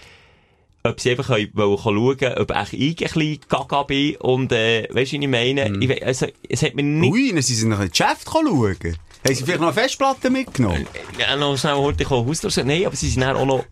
ob 0.86 1.00
sie 1.00 1.10
einfach 1.12 1.30
wollen 1.30 1.78
schauen, 1.78 2.34
ob 2.38 2.50
auch 2.50 2.72
ich 2.72 2.90
ein 2.90 2.94
bisschen 2.96 3.38
gaga 3.48 3.84
bin. 3.84 4.16
Und, 4.16 4.52
äh, 4.52 4.86
weisst 4.90 5.12
du, 5.12 5.16
was 5.16 5.22
ich 5.24 5.28
meine? 5.28 5.78
Ich 5.80 5.88
we 5.88 6.02
also, 6.04 6.26
es 6.46 6.62
hat 6.62 6.74
mir 6.74 6.82
nicht 6.82 7.10
Ui, 7.12 7.32
dann 7.32 7.40
sind 7.42 7.56
sie 7.56 7.66
nach 7.66 7.78
einem 7.78 7.90
Geschäft 7.90 8.28
schauen. 8.30 8.44
Haben 8.46 9.34
sie 9.34 9.44
vielleicht 9.44 9.60
noch 9.60 9.68
eine 9.68 9.72
Festplatte 9.72 10.28
mitgenommen? 10.28 10.86
Ja, 11.18 11.34
noch 11.36 11.56
schnell 11.56 11.76
heute 11.76 12.02
ich 12.02 12.10
Haus 12.10 12.40
durchsuchen. 12.42 12.68
Nein, 12.68 12.84
aber 12.84 12.94
sie 12.94 13.08
sind 13.08 13.22
dann 13.22 13.36
auch 13.36 13.46
noch, 13.46 13.64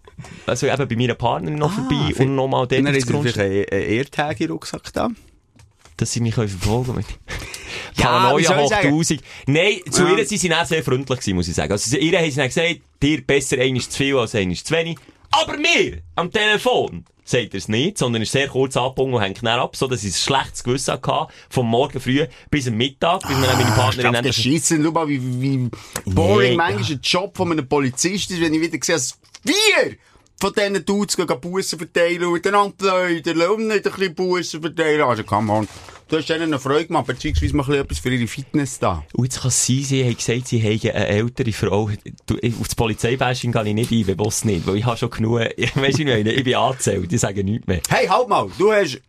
also 0.46 0.66
eben 0.66 0.88
bei 0.88 0.96
meiner 0.96 1.14
Partnerin 1.14 1.58
noch 1.58 1.72
vorbei 1.74 2.14
und 2.18 2.34
noch 2.34 2.48
mal 2.48 2.66
dort 2.66 2.72
Und 2.72 2.84
dann 2.86 2.86
haben 2.86 2.94
ins 2.94 3.06
sie 3.06 3.12
vielleicht 3.12 3.72
einen 3.72 3.98
einen 4.40 4.50
Rucksack 4.50 4.90
da. 4.94 5.10
dass 5.98 6.12
sie 6.12 6.20
mich 6.20 6.34
verfolgen 6.34 6.94
können. 6.94 7.04
Ja, 7.94 8.06
Paranoia 8.06 8.38
ich 8.40 8.48
hoch 8.48 8.68
sagen? 8.70 8.88
1000. 8.88 9.22
Nein, 9.46 9.80
zu 9.90 10.02
Ja. 10.04 10.16
ihr 10.16 10.26
sind 10.26 10.38
sie 10.38 10.48
dann 10.48 10.64
sehr 10.66 10.82
freundlich 10.82 11.18
gewesen, 11.20 11.36
muss 11.36 11.48
ich 11.48 11.54
sagen. 11.54 11.72
Also, 11.72 11.94
ihr 11.98 12.18
haben 12.18 12.30
sie 12.30 12.36
dann 12.36 12.48
gesagt, 12.48 12.80
dir 13.02 13.20
besser 13.20 13.58
eines 13.58 13.90
zu 13.90 13.98
viel 13.98 14.16
als 14.16 14.34
eines 14.34 14.64
zu 14.64 14.74
wenig. 14.74 14.96
Aber 15.32 15.56
mir, 15.56 16.02
am 16.14 16.30
Telefon, 16.30 17.04
sagt 17.24 17.54
er 17.54 17.58
es 17.58 17.68
nicht, 17.68 17.98
sondern 17.98 18.22
ist 18.22 18.32
sehr 18.32 18.48
kurz 18.48 18.76
abgebunden 18.76 19.14
und 19.14 19.22
hängt 19.22 19.38
dann 19.42 19.58
ab, 19.60 19.74
so 19.76 19.86
dass 19.86 20.02
ich 20.04 20.10
ein 20.10 20.14
schlechtes 20.18 20.62
Gewissen 20.64 20.92
hatte, 20.94 21.28
vom 21.48 21.66
Morgen 21.68 22.00
früh 22.00 22.26
bis 22.50 22.68
am 22.68 22.74
Mittag, 22.76 23.20
bis 23.22 23.30
dann 23.30 23.40
meine 23.58 23.70
Partnerin 23.72 24.14
Ah, 24.14 24.18
endlich- 24.18 24.36
Scheiße, 24.36 24.80
schau 24.82 24.90
mal, 24.90 25.08
wie, 25.08 25.20
wie 25.40 25.70
boring 26.04 26.50
Nee, 26.50 26.56
manchmal 26.56 26.90
ein 26.92 27.00
Job 27.02 27.36
von 27.36 27.52
einem 27.52 27.68
Polizist 27.68 28.30
ist, 28.30 28.40
wenn 28.40 28.52
ich 28.54 28.60
wieder 28.60 28.78
sehe, 28.84 28.94
dass 28.96 29.18
vier 29.46 29.96
von 30.40 30.52
diesen 30.52 30.84
Dudes 30.84 31.16
gehen 31.16 31.40
Bussen 31.40 31.78
verteilen 31.78 32.24
und 32.24 32.32
miteinander 32.32 33.08
Leute 33.08 33.50
und 33.52 33.68
nicht 33.68 33.86
ein 33.86 33.92
bisschen 33.92 34.14
Bussen 34.14 34.60
verteilen. 34.60 35.02
Also, 35.02 35.22
come 35.22 35.52
on. 35.52 35.68
Du 36.12 36.18
hast 36.18 36.28
denen 36.28 36.42
eine 36.42 36.58
Freude 36.58 36.88
gemacht, 36.88 37.06
beziehungsweise 37.06 37.56
mal 37.56 37.74
etwas 37.74 37.98
für 37.98 38.12
ihre 38.12 38.26
Fitness 38.26 38.78
da. 38.78 39.02
Und 39.14 39.24
jetzt 39.24 39.40
kann 39.40 39.48
es 39.48 39.66
sein, 39.66 39.82
sie 39.82 40.04
haben 40.04 40.14
gesagt, 40.14 40.46
sie 40.46 40.60
haben 40.62 40.94
eine 40.94 41.06
ältere 41.06 41.52
Frau. 41.52 41.88
Du, 42.26 42.34
auf 42.34 42.66
das 42.66 42.74
Polizeibashing 42.74 43.50
gehe 43.50 43.68
ich 43.68 43.72
nicht 43.72 43.90
ein, 43.90 44.14
bewusst 44.18 44.44
nicht, 44.44 44.66
weil 44.66 44.76
ich 44.76 44.84
habe 44.84 44.98
schon 44.98 45.08
genug, 45.08 45.40
ich 45.56 45.74
weiss 45.74 45.96
nicht, 45.96 46.08
ich, 46.08 46.26
ich 46.26 46.44
bin 46.44 46.54
angezählt, 46.54 47.10
die 47.10 47.16
sagen 47.16 47.46
nichts 47.46 47.66
mehr. 47.66 47.80
Hey, 47.88 48.08
halt 48.08 48.28
mal, 48.28 48.46
du 48.58 48.70
hast, 48.70 49.00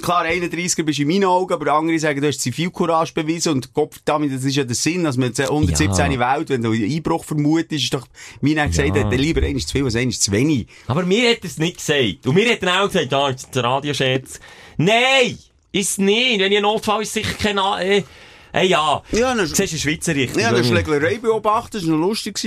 klar, 0.00 0.26
31er 0.26 0.84
bist 0.84 1.00
in 1.00 1.08
meinen 1.08 1.24
Augen, 1.24 1.52
aber 1.52 1.72
andere 1.72 1.98
sagen, 1.98 2.20
du 2.20 2.28
hast 2.28 2.40
Zivilcourage 2.40 3.12
bewiesen 3.14 3.54
und 3.54 3.74
Gott 3.74 3.96
damit, 4.04 4.32
das 4.32 4.44
ist 4.44 4.54
ja 4.54 4.62
der 4.62 4.76
Sinn, 4.76 5.02
dass 5.02 5.16
man 5.16 5.30
jetzt 5.30 5.40
117 5.40 6.12
Ja. 6.12 6.36
Welt, 6.36 6.50
wenn 6.50 6.62
du 6.62 6.70
einen 6.70 6.88
Einbruch 6.88 7.24
vermutest, 7.24 7.82
ist 7.82 7.94
doch, 7.94 8.06
mir 8.42 8.62
hat 8.62 8.70
gesagt, 8.70 8.94
Ja. 8.94 9.02
ja. 9.02 9.08
lieber 9.10 9.42
eins 9.42 9.66
zu 9.66 9.72
viel 9.72 9.84
als 9.86 9.96
eins 9.96 10.20
zu 10.20 10.30
wenig. 10.30 10.68
Aber 10.86 11.04
mir 11.04 11.30
hat 11.32 11.38
er 11.38 11.46
es 11.46 11.58
nicht 11.58 11.78
gesagt. 11.78 12.28
Und 12.28 12.36
mir 12.36 12.48
hat 12.48 12.62
er 12.62 12.80
auch 12.80 12.86
gesagt, 12.86 13.10
ja, 13.10 13.32
das 13.32 13.42
ist 13.42 13.56
ein 13.58 13.64
Radioscherz. 13.64 14.38
Nein! 14.76 15.36
Ist 15.74 15.98
nicht. 15.98 16.38
Wenn 16.38 16.52
ich 16.52 16.58
einen 16.58 16.62
Notfall 16.62 17.02
ist, 17.02 17.12
sicher 17.14 17.34
kein, 17.34 17.58
äh, 17.58 18.04
äh, 18.52 18.64
ja. 18.64 19.02
Ja, 19.10 19.34
siehst, 19.44 19.60
ein 19.72 19.78
Schweizer 19.80 20.14
richtig. 20.14 20.40
Ja, 20.40 20.50
eine 20.50 20.62
Schlägerei 20.62 21.18
beobachtet, 21.18 21.82
das 21.82 21.90
war 21.90 21.96
noch 21.96 22.06
lustig. 22.06 22.38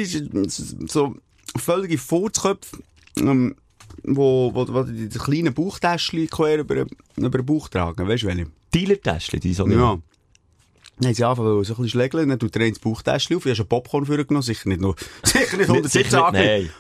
So 0.88 1.14
völlige 1.58 1.98
Furzköpfe, 1.98 2.78
ähm, 3.18 3.58
wo, 4.04 4.52
wo, 4.54 4.74
wo 4.74 4.84
die, 4.84 5.10
kleinen 5.10 5.54
Bauchtäschchen 5.54 6.30
quer 6.30 6.60
über, 6.60 6.86
über 7.18 7.38
den 7.38 7.46
Bauch 7.46 7.68
tragen. 7.68 8.08
Weißt 8.08 8.24
du, 8.24 8.28
welche? 8.28 8.48
Dealer-Täschchen, 8.74 9.42
die 9.42 9.54
so 9.54 9.68
Ja. 9.68 9.98
Haben 11.04 11.14
sie 11.14 11.24
angefangen, 11.26 11.50
so 11.50 11.58
ein 11.58 11.64
bisschen 11.64 11.90
schlägeln, 11.90 12.30
dann 12.30 12.40
tut 12.40 12.56
er 12.56 12.66
ins 12.66 12.80
Bauchtäschchen 12.80 13.36
auf, 13.36 13.46
ich 13.46 13.50
habe 13.50 13.58
schon 13.58 13.68
Popcorn 13.68 14.06
vorgenommen, 14.06 14.42
sicher 14.42 14.70
nicht 14.70 14.82
nur, 14.82 14.96
sicher 15.24 15.58
nicht 15.58 15.70
117 15.70 16.04
Sicher 16.04 16.32
nicht, 16.32 16.40
angelegt. 16.40 16.74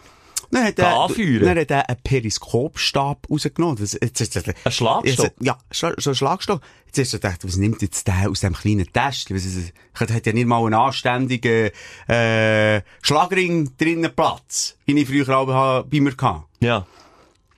Dann 0.51 0.63
hat 0.63 0.79
er, 0.79 0.99
anführen. 1.01 1.45
dann 1.45 1.57
hat 1.59 1.71
er 1.71 1.89
einen 1.89 1.99
Periskopstab 2.03 3.27
rausgenommen. 3.29 3.77
Das, 3.77 3.93
jetzt, 3.93 4.19
jetzt, 4.19 4.35
jetzt, 4.35 4.47
Ein 4.63 4.71
Schlagstock? 4.71 5.33
Ja, 5.39 5.57
so 5.71 5.87
ein 5.87 6.15
Schlagstock. 6.15 6.61
Jetzt 6.85 6.99
hast 6.99 7.13
du 7.13 7.17
gedacht, 7.17 7.43
was 7.43 7.57
nimmt 7.57 7.81
jetzt 7.81 8.07
der 8.07 8.29
aus 8.29 8.41
dem 8.41 8.53
kleinen 8.53 8.91
Täschchen? 8.91 9.35
Was 9.35 9.45
ist, 9.45 9.73
er 9.99 10.15
hat 10.15 10.25
ja 10.25 10.33
nicht 10.33 10.45
mal 10.45 10.63
einen 10.65 10.73
anständigen, 10.73 11.71
äh, 12.07 12.81
Schlagring 13.01 13.71
drinnen 13.77 14.15
Platz, 14.15 14.77
wie 14.85 14.99
ich 14.99 15.07
früher 15.07 15.37
auch 15.37 15.83
bei 15.83 15.99
mir 15.99 16.15
hatte. 16.17 16.43
Ja. 16.59 16.85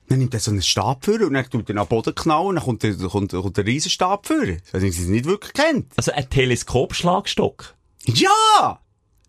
Dann 0.08 0.18
nimmt 0.18 0.34
er 0.34 0.40
so 0.40 0.50
einen 0.50 0.62
Stab 0.62 1.04
für 1.04 1.24
und 1.24 1.34
dann 1.34 1.48
tut 1.48 1.68
er 1.68 1.76
nach 1.76 1.86
Boden 1.86 2.12
knallen 2.12 2.48
und 2.48 2.54
dann 2.56 2.64
kommt 2.64 2.82
der, 2.82 2.94
kommt, 2.96 3.30
kommt 3.30 3.56
der 3.56 3.64
Riesenstab 3.64 4.26
für. 4.26 4.44
Ich 4.48 4.74
ob 4.74 4.80
sie 4.80 4.88
es 4.88 5.06
nicht 5.06 5.24
wirklich 5.24 5.52
kennt. 5.52 5.92
Also 5.96 6.10
ein 6.10 6.28
Teleskopschlagstock. 6.28 7.74
Ja! 8.06 8.80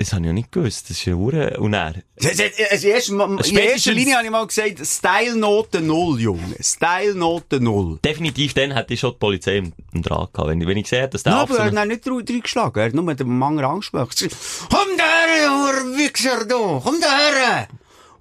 Das 0.01 0.13
habe 0.13 0.23
ich 0.23 0.27
ja 0.27 0.33
nicht 0.33 0.51
gewusst. 0.51 0.89
Das 0.89 0.97
ist 0.97 1.05
ja 1.05 1.13
Hure. 1.13 1.59
Und 1.59 1.75
er. 1.75 1.93
Also, 2.23 2.43
in 2.43 3.57
erster, 3.57 3.93
Linie 3.93 4.15
habe 4.15 4.25
ich 4.25 4.31
mal 4.31 4.47
gesagt, 4.47 4.83
Style-Note 4.83 5.79
Null, 5.81 6.19
Junge. 6.19 6.55
Style-Note 6.59 7.59
Null. 7.61 7.99
Definitiv 8.03 8.55
dann 8.55 8.71
hätte 8.71 8.95
ich 8.95 8.99
schon 8.99 9.11
die 9.11 9.17
Polizei 9.17 9.57
im, 9.57 9.73
im 9.93 10.01
Draht 10.01 10.33
gehabt. 10.33 10.49
Wenn, 10.49 10.65
wenn 10.65 10.77
ich 10.77 10.87
sehe, 10.87 11.07
dass 11.07 11.21
der 11.21 11.43
auf 11.43 11.51
aber 11.51 11.59
er 11.59 11.79
hat 11.79 11.87
nicht 11.87 12.05
drei, 12.05 12.23
drei 12.23 12.39
geschlagen. 12.39 12.79
Er 12.79 12.85
hat 12.87 12.93
nur 12.95 13.13
den 13.13 13.37
Mangel 13.37 13.63
Angst 13.63 13.91
gemacht. 13.91 14.27
Komm 14.71 14.87
da 14.97 15.03
her, 15.03 15.83
du 15.83 15.97
Wichser, 15.97 16.45
du! 16.45 16.79
Komm 16.79 16.99
da 16.99 17.07
her! 17.07 17.67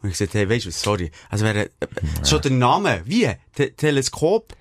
Und 0.02 0.10
ich 0.10 0.18
gesagt, 0.18 0.34
hey, 0.34 0.48
weißt 0.48 0.66
du 0.66 0.68
was, 0.68 0.82
sorry. 0.82 1.10
Also 1.30 1.46
wäre, 1.46 1.70
äh, 1.80 2.26
schon 2.26 2.42
der 2.42 2.50
Name. 2.50 3.00
Wie? 3.06 3.30
Te 3.54 3.74
Teleskop? 3.74 4.54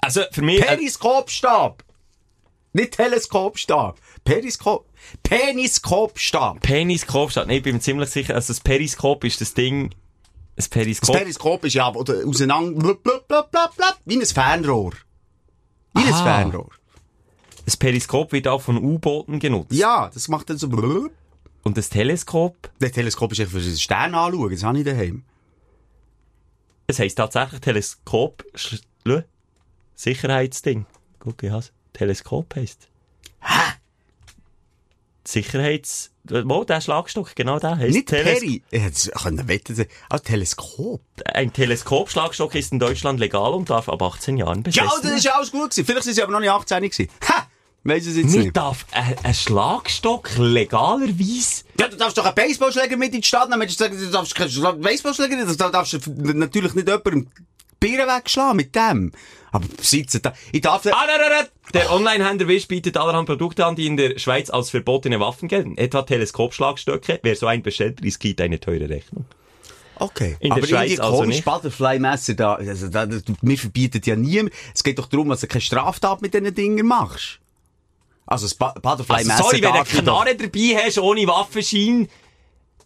Also 0.00 0.22
für 0.32 0.42
mich... 0.42 0.60
Periskopstab! 0.60 1.84
Nicht 2.76 2.92
Teleskopstab. 2.92 3.98
Periskop, 4.22 4.86
Peniskopstab. 5.22 6.60
Peniskopstab. 6.60 7.46
Nein, 7.46 7.56
ich 7.56 7.62
bin 7.62 7.76
mir 7.76 7.80
ziemlich 7.80 8.10
sicher, 8.10 8.34
also 8.34 8.52
das 8.52 8.60
Periskop 8.60 9.24
ist 9.24 9.40
das 9.40 9.54
Ding... 9.54 9.94
Das 10.56 10.68
Periskop... 10.68 11.16
Periskop 11.16 11.64
ist 11.64 11.72
ja 11.72 11.90
oder 11.94 12.26
auseinander, 12.26 12.78
blub, 12.78 13.02
blub, 13.02 13.26
blub, 13.28 13.50
blub, 13.50 13.74
blub, 13.76 13.96
wie 14.04 14.20
ein 14.20 14.26
Fernrohr. 14.26 14.92
Wie 15.94 16.02
ein. 16.02 16.12
Fernrohr. 16.12 16.68
Das 17.64 17.78
Periskop 17.78 18.32
wird 18.32 18.46
auch 18.46 18.60
von 18.60 18.76
U-Booten 18.76 19.38
genutzt. 19.38 19.72
Ja, 19.72 20.10
das 20.12 20.28
macht 20.28 20.50
dann 20.50 20.58
so 20.58 20.68
blub. 20.68 21.10
Und 21.62 21.78
das 21.78 21.88
Teleskop, 21.88 22.70
Der 22.82 22.92
Teleskop 22.92 23.32
ist 23.32 23.38
echt 23.38 23.52
für 23.52 23.60
den 23.60 23.74
Stern 23.78 24.14
anschauen, 24.14 24.50
das 24.50 24.62
habe 24.64 24.78
ich 24.78 24.84
daheim. 24.84 25.24
das 26.86 26.98
heisst 26.98 27.16
tatsächlich 27.16 27.62
Teleskop... 27.62 28.44
Sicherheitsding. 29.94 30.84
Guck, 31.18 31.42
ich 31.42 31.50
has. 31.50 31.72
Teleskop 31.96 32.54
heisst. 32.56 32.88
Hä? 33.40 33.72
Sicherheits... 35.26 36.10
Wo, 36.28 36.64
der 36.64 36.80
Schlagstock, 36.80 37.36
genau 37.36 37.60
der 37.60 37.76
heisst 37.78 37.94
Nicht 37.94 38.08
Teles- 38.08 38.40
Peri. 38.40 38.62
Ich 38.70 38.82
hätte 38.82 39.10
wetten, 39.48 39.86
ah, 40.08 40.18
Teleskop. 40.18 41.00
Ein 41.24 41.52
Teleskopschlagstock 41.52 42.54
ist 42.56 42.72
in 42.72 42.80
Deutschland 42.80 43.20
legal 43.20 43.52
und 43.54 43.70
darf 43.70 43.88
ab 43.88 44.02
18 44.02 44.36
Jahren 44.36 44.62
besessen 44.64 44.88
Ja, 44.88 45.00
das 45.00 45.12
ist 45.12 45.24
ja 45.24 45.36
alles 45.36 45.52
gut 45.52 45.70
gewesen. 45.70 45.86
Vielleicht 45.86 46.04
sind 46.04 46.14
sie 46.14 46.22
aber 46.22 46.32
noch 46.32 46.40
nicht 46.40 46.50
18 46.50 46.82
gewesen. 46.82 47.08
Ha! 47.28 47.46
Weiss 47.84 48.04
es 48.06 48.16
jetzt 48.16 48.26
Nicht 48.32 48.36
nicht. 48.46 48.56
darf 48.56 48.84
ein, 48.90 49.14
ein 49.22 49.34
Schlagstock 49.34 50.30
legalerweise... 50.36 51.62
Ja, 51.78 51.86
du 51.86 51.96
darfst 51.96 52.18
doch 52.18 52.24
einen 52.24 52.34
Baseballschläger 52.34 52.96
mit 52.96 53.14
in 53.14 53.20
die 53.20 53.26
Stadt 53.26 53.48
nehmen. 53.48 53.68
Du 53.68 54.10
darfst 54.10 54.34
keinen 54.34 54.80
Baseballschläger, 54.80 55.46
du 55.46 55.54
darfst 55.54 56.00
natürlich 56.08 56.74
nicht 56.74 56.88
jemandem 56.88 57.28
die 57.82 57.86
Bieren 57.86 58.08
wegschlagen 58.08 58.56
mit 58.56 58.74
dem. 58.74 59.12
Aber 59.52 59.66
sitzen 59.80 60.20
da, 60.22 60.32
ich 60.52 60.60
darf, 60.60 60.86
Ah, 60.86 61.04
nein, 61.06 61.18
nein. 61.30 61.46
Der 61.74 61.90
Online-Händler 61.92 62.48
Wish 62.48 62.68
bietet 62.68 62.96
allerhand 62.96 63.26
Produkte 63.26 63.64
an, 63.64 63.74
die 63.76 63.86
in 63.86 63.96
der 63.96 64.18
Schweiz 64.18 64.50
als 64.50 64.70
verbotene 64.70 65.18
Waffen 65.20 65.48
gelten. 65.48 65.76
Etwa 65.78 66.02
Teleskopschlagstöcke. 66.02 67.20
Wer 67.22 67.36
so 67.36 67.46
einen 67.46 67.62
bestellt, 67.62 68.02
riskiert 68.02 68.40
eine 68.40 68.60
teure 68.60 68.88
Rechnung. 68.88 69.24
Okay. 69.98 70.36
In 70.40 70.50
der 70.50 70.58
aber 70.58 70.66
Schweiz 70.66 71.00
also 71.00 71.16
komisch, 71.18 71.36
nicht. 71.36 71.44
Butterfly-Messer 71.46 72.34
da, 72.34 72.54
also 72.54 72.88
da, 72.88 73.06
das- 73.06 73.22
wir 73.40 73.58
verbieten 73.58 74.02
ja 74.04 74.14
niemand. 74.14 74.52
Es 74.74 74.84
geht 74.84 74.98
doch 74.98 75.06
darum, 75.06 75.30
dass 75.30 75.40
du 75.40 75.46
keine 75.46 75.62
Straftat 75.62 76.20
mit 76.20 76.34
diesen 76.34 76.54
Dingen 76.54 76.86
machst. 76.86 77.38
Also 78.26 78.46
das 78.46 78.54
Bu- 78.56 78.66
Also, 78.66 78.80
Butterfly-Messer 78.80 79.42
sorry, 79.42 79.62
wenn 79.62 79.72
du 79.72 79.74
eine 79.74 79.84
Knarre 79.84 80.36
dabei 80.36 80.82
hast, 80.84 80.98
ohne 80.98 81.26
Waffenschein, 81.26 82.08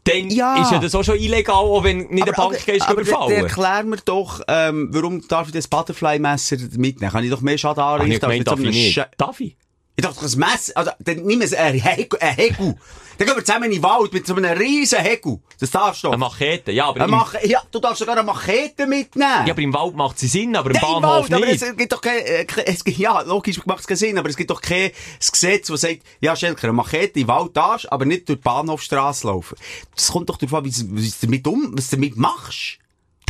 dann 0.04 0.30
Ja. 0.30 0.62
ist 0.62 0.72
ja 0.72 0.78
das 0.78 0.94
auch 0.94 1.02
schon 1.04 1.16
illegal, 1.18 1.54
auch 1.56 1.84
wenn 1.84 2.06
nicht 2.08 2.22
eine 2.22 2.32
Bank 2.32 2.64
gehst, 2.64 2.88
aber 2.88 3.02
überfallen. 3.02 3.44
erklär 3.44 3.84
mir 3.84 3.98
doch, 4.04 4.40
ähm, 4.48 4.88
warum 4.92 5.26
darf 5.28 5.48
ich 5.48 5.52
das 5.52 5.68
Butterfly-Messer 5.68 6.56
mitnehmen? 6.76 7.12
Kann 7.12 7.24
ich 7.24 7.30
doch 7.30 7.40
mehr 7.40 7.58
Schaden 7.58 7.82
anrichten 7.82 8.12
ich 8.12 8.20
gemeint, 8.20 8.48
darf 8.48 8.60
ich 8.60 8.70
nicht. 8.70 9.06
Darf 9.18 9.40
ich? 9.40 9.56
Ich 9.96 10.04
dachte, 10.04 10.20
das 10.22 10.36
Messer, 10.36 10.72
also, 10.76 10.90
dann 11.00 11.16
nimm 11.24 11.42
es 11.42 11.52
ein 11.52 11.74
Hegu. 11.74 12.74
Dann 13.20 13.26
gehen 13.28 13.36
wir 13.36 13.44
zusammen 13.44 13.64
in 13.66 13.72
den 13.72 13.82
Wald 13.82 14.14
mit 14.14 14.26
so 14.26 14.34
einem 14.34 14.56
riesen 14.56 14.98
Hegu. 14.98 15.40
Das 15.58 15.70
darfst 15.70 16.02
du 16.02 16.06
doch. 16.06 16.12
Eine 16.14 16.20
Machete. 16.20 16.72
Ja, 16.72 16.86
aber, 16.86 17.02
Eine 17.02 17.12
im, 17.12 17.18
Mach 17.18 17.34
ja, 17.44 17.62
du 17.70 17.78
darfst 17.78 17.98
sogar 17.98 18.16
eine 18.16 18.24
Machete 18.24 18.86
mitnehmen. 18.86 19.46
ja, 19.46 19.52
aber 19.52 19.60
im 19.60 19.74
Wald 19.74 19.94
macht 19.94 20.18
sie 20.18 20.26
Sinn, 20.26 20.56
aber 20.56 20.70
im 20.70 20.76
Ja, 20.76 20.80
im 20.96 21.02
Bahnhof 21.02 21.28
Wald, 21.30 21.34
aber 21.34 21.44
nicht. 21.44 21.60
es 21.62 21.76
gibt 21.76 21.92
doch 21.92 22.00
kein, 22.00 22.18
äh, 22.24 22.44
ke- 22.46 22.66
es, 22.66 22.82
gibt- 22.82 22.96
ja, 22.96 23.20
logisch 23.20 23.60
macht 23.66 23.80
es 23.80 23.86
keinen 23.86 23.98
Sinn, 23.98 24.16
aber 24.16 24.30
es 24.30 24.36
gibt 24.38 24.48
doch 24.48 24.62
kein 24.62 24.90
Gesetz, 25.30 25.66
das 25.66 25.82
sagt, 25.82 25.98
ja, 26.22 26.34
Schelker, 26.34 26.64
eine 26.64 26.72
Machete 26.72 27.20
im 27.20 27.28
Wald 27.28 27.54
darfst, 27.54 27.92
aber 27.92 28.06
nicht 28.06 28.26
durch 28.26 28.38
die 28.38 28.42
Bahnhofstrasse 28.42 29.26
laufen. 29.26 29.54
Das 29.94 30.08
kommt 30.12 30.30
doch 30.30 30.38
darauf 30.38 30.54
an, 30.54 30.64
wie 30.64 30.70
du 30.70 31.14
damit 31.20 31.46
um, 31.46 31.74
was 31.76 31.90
du 31.90 31.96
damit 31.96 32.16
machst. 32.16 32.78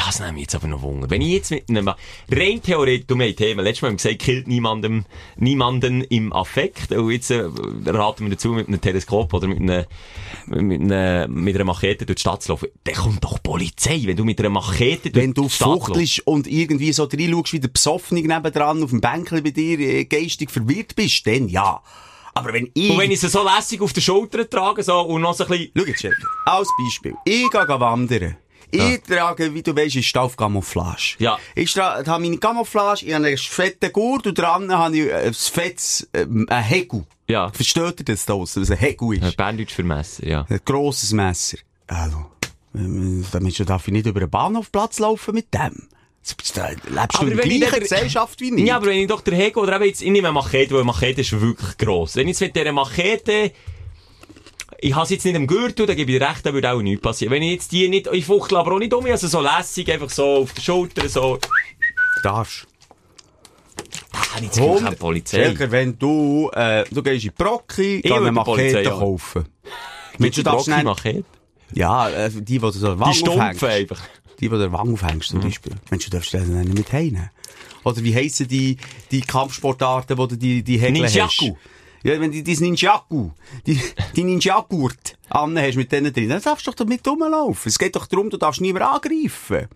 Das 0.07 0.19
nehme 0.19 0.39
ich 0.39 0.43
jetzt 0.43 0.55
aber 0.55 0.67
noch 0.67 0.81
Wunder. 0.81 1.11
Wenn 1.11 1.21
ich 1.21 1.29
jetzt 1.29 1.51
mit 1.51 1.69
einem, 1.69 1.89
rein 1.89 2.63
theoretisch, 2.63 3.07
du 3.07 3.19
hast 3.19 3.37
Thema, 3.37 3.61
letztes 3.61 3.83
Mal 3.83 3.89
haben 3.89 3.95
wir 3.95 4.03
gesagt, 4.03 4.19
killt 4.19 4.49
niemandem, 4.49 5.05
niemanden 5.37 6.01
im 6.05 6.33
Affekt. 6.33 6.91
Und 6.93 7.11
jetzt 7.11 7.31
äh, 7.31 7.43
raten 7.85 8.25
wir 8.25 8.31
dazu, 8.31 8.49
mit 8.53 8.67
einem 8.67 8.81
Teleskop 8.81 9.35
oder 9.35 9.47
mit 9.47 9.61
einer, 9.61 9.87
mit 10.47 10.81
einer, 10.81 11.29
mit 11.29 11.55
einer 11.55 11.65
Machete 11.65 12.07
durch 12.07 12.17
die 12.17 12.21
Stadt 12.21 12.43
zu 12.43 12.53
laufen. 12.53 12.69
Dann 12.85 12.95
kommt 12.95 13.23
doch 13.23 13.43
Polizei, 13.43 14.01
wenn 14.07 14.17
du 14.17 14.25
mit 14.25 14.41
einer 14.41 14.49
Machete 14.49 15.11
durch 15.11 15.23
Wenn 15.23 15.35
du 15.35 15.43
die 15.45 15.51
Stadt 15.51 15.69
laufst. 15.69 15.89
fuchtelst 15.89 16.27
und 16.27 16.47
irgendwie 16.47 16.95
so 16.95 17.05
reinschaust, 17.05 17.53
wie 17.53 17.61
der 17.61 17.69
Besoffene 17.69 18.23
nebendran 18.23 18.83
auf 18.83 18.91
dem 18.91 19.03
Bänkchen 19.03 19.43
bei 19.43 19.51
dir 19.51 19.79
äh, 19.81 20.05
geistig 20.07 20.51
verwirrt 20.51 20.97
bist, 20.97 21.27
dann 21.27 21.47
ja. 21.47 21.83
Aber 22.33 22.55
wenn 22.55 22.71
ich... 22.73 22.89
Und 22.89 22.99
wenn 22.99 23.11
ich 23.11 23.21
sie 23.21 23.29
so 23.29 23.45
lässig 23.45 23.83
auf 23.83 23.93
der 23.93 24.01
Schulter 24.01 24.49
trage, 24.49 24.83
so, 24.83 24.99
und 25.01 25.21
noch 25.21 25.35
so 25.35 25.45
ein 25.45 25.51
bisschen, 25.51 25.73
Schau 25.77 25.85
jetzt, 25.85 26.25
als 26.47 26.69
Beispiel. 26.79 27.15
Ich 27.27 27.51
gehe 27.51 27.69
wandern. 27.69 28.37
Ich 28.71 29.01
trage, 29.03 29.53
wie 29.55 29.63
du 29.63 29.75
weisst, 29.77 29.97
ist 29.97 30.17
auf 30.17 30.37
Camouflage. 30.37 31.17
Ja. 31.19 31.39
Ich 31.55 31.77
habe 31.77 32.09
meine 32.21 32.39
Camouflage, 32.39 33.05
ich 33.07 33.13
habe 33.15 33.27
einen 33.27 33.37
fetten 33.39 33.93
Gurt 33.93 34.27
und 34.27 34.39
dran 34.39 34.71
habe 34.73 34.97
ich 34.97 35.13
ein 35.13 35.35
fettes, 35.35 36.09
ähm, 36.15 36.47
ein 36.49 36.63
Hegu. 36.65 37.03
ja, 37.29 37.51
Versteht 37.51 38.01
ihr 38.01 38.05
das 38.05 38.25
da 38.27 38.35
draussen, 38.35 38.63
was 38.63 38.71
ein 38.71 38.79
Hegu 38.79 39.13
ist? 39.13 39.23
äh, 39.23 39.33
Berndeutsch 39.37 39.73
für 39.75 39.83
Messer, 39.83 40.27
ja. 40.27 40.47
Ein 40.49 40.61
grosses 40.65 41.13
Messer. 41.13 41.59
Hallo. 41.89 42.31
Ähm, 42.75 43.25
Damit 43.33 43.69
darf 43.69 43.87
ich 43.89 43.93
nicht 43.93 44.07
über 44.07 44.21
den 44.21 44.31
Bahnhofplatz 44.31 44.99
laufen 45.01 45.35
mit 45.35 45.53
dem. 45.53 45.89
Lebst 46.23 46.57
du 46.57 46.61
Aber 46.63 47.31
in 47.31 47.37
der 47.37 47.47
gleichen 47.47 47.81
Gesellschaft 47.81 48.41
wie 48.41 48.55
ich. 48.55 48.67
Ja, 48.67 48.77
aber 48.77 48.87
wenn 48.87 48.99
ich 48.99 49.07
doch 49.09 49.23
der 49.23 49.35
Hego, 49.35 49.63
oder 49.63 49.77
eben 49.77 49.87
jetzt, 49.87 50.03
ich 50.03 50.11
nehme 50.11 50.29
eine 50.29 50.35
Machete, 50.35 50.73
weil 50.73 50.81
eine 50.81 50.87
Machete 50.87 51.23
ist 51.23 51.33
wirklich 51.41 51.79
gross. 51.79 52.15
Wenn 52.15 52.29
ich 52.29 52.39
jetzt 52.39 52.41
mit 52.43 52.57
dieser 52.57 52.73
Machete, 52.73 53.53
ich 54.83 54.95
habe 54.95 55.09
jetzt 55.09 55.25
nicht 55.25 55.37
am 55.37 55.47
Gürtel, 55.47 55.87
dann 55.87 55.97
gebe 55.97 56.11
ich 56.13 56.19
dir 56.19 56.29
recht, 56.29 56.45
da 56.47 56.53
würde 56.53 56.71
auch 56.71 56.81
nichts 56.81 57.03
passieren. 57.03 57.33
Wenn 57.33 57.43
ich 57.43 57.53
jetzt 57.53 57.73
die 57.73 57.89
nicht, 57.89 58.07
ich 58.13 58.25
fuchtel 58.25 58.57
aber 58.59 58.73
auch 58.73 58.79
nicht 58.79 58.95
um, 58.95 59.05
also 59.07 59.29
so 59.29 59.41
lässig, 59.41 59.91
einfach 59.93 60.11
so 60.11 60.25
auf 60.43 60.53
der 60.53 60.63
Schulter, 60.63 61.09
so, 61.09 61.39
darfst. 62.23 62.67
da 64.13 64.19
habe 64.35 64.45
ich 64.45 64.49
das 64.51 64.59
Gefühl, 64.59 64.81
keine 64.83 64.97
Polizei. 64.97 65.45
Schelker, 65.45 65.71
wenn 65.71 65.99
du, 65.99 66.51
äh, 66.55 66.85
du 66.91 67.03
gehst 67.03 67.25
in 67.25 67.31
die 67.31 67.31
Brocki, 67.31 68.01
geh 68.03 68.13
eine 68.13 68.33
die 68.33 68.41
Polizei 68.41 68.83
kaufen. 68.85 69.45
Mit 70.19 70.37
du 70.37 70.43
darfst 70.43 70.69
nicht- 70.69 70.85
Machete. 70.85 71.25
Ja, 71.73 72.09
äh, 72.11 72.31
die, 72.31 72.43
die 72.43 72.59
du 72.59 72.71
so 72.71 72.95
Die 72.95 73.01
Wang 73.01 73.13
Stumpfe 73.13 73.39
aufhängst. 73.41 73.65
einfach. 73.65 74.01
Die, 74.41 74.49
die 74.49 74.59
der 74.59 74.73
Wang 74.73 74.93
aufhängst, 74.93 75.29
zum 75.29 75.41
Beispiel. 75.41 75.73
Mensch, 75.91 76.05
du 76.07 76.11
darfst 76.11 76.35
das 76.35 76.43
dann 76.43 76.61
nicht 76.63 76.75
mit 76.75 76.93
heimnehmen. 76.93 77.31
Oder 77.85 78.03
wie 78.03 78.15
heissen 78.15 78.49
die, 78.49 78.77
die 79.11 79.21
Kampfsportarten, 79.21 80.19
wo 80.19 80.27
du 80.27 80.37
die, 80.37 80.63
die 80.63 80.79
Häkle 80.79 81.05
hast? 81.05 81.15
Ninjaku. 81.15 81.57
Ja, 82.03 82.19
wenn 82.21 82.33
du 82.33 82.43
dieses 82.43 82.61
Ninjaku, 82.63 83.31
die 83.67 84.25
Ninja-Gurt 84.25 85.17
an 85.29 85.59
hast 85.59 85.77
mit 85.77 85.93
denen 85.93 86.13
drin, 86.13 86.31
dann 86.31 86.41
darfst 86.43 86.67
du 86.67 86.71
doch 86.71 86.77
damit 86.77 87.07
rumlaufen. 87.07 87.69
Es 87.69 87.79
geht 87.79 87.95
doch 87.95 88.07
darum, 88.07 88.31
du 88.31 88.37
darfst 88.39 88.61
niemand 88.63 88.85
angreifen. 88.87 89.69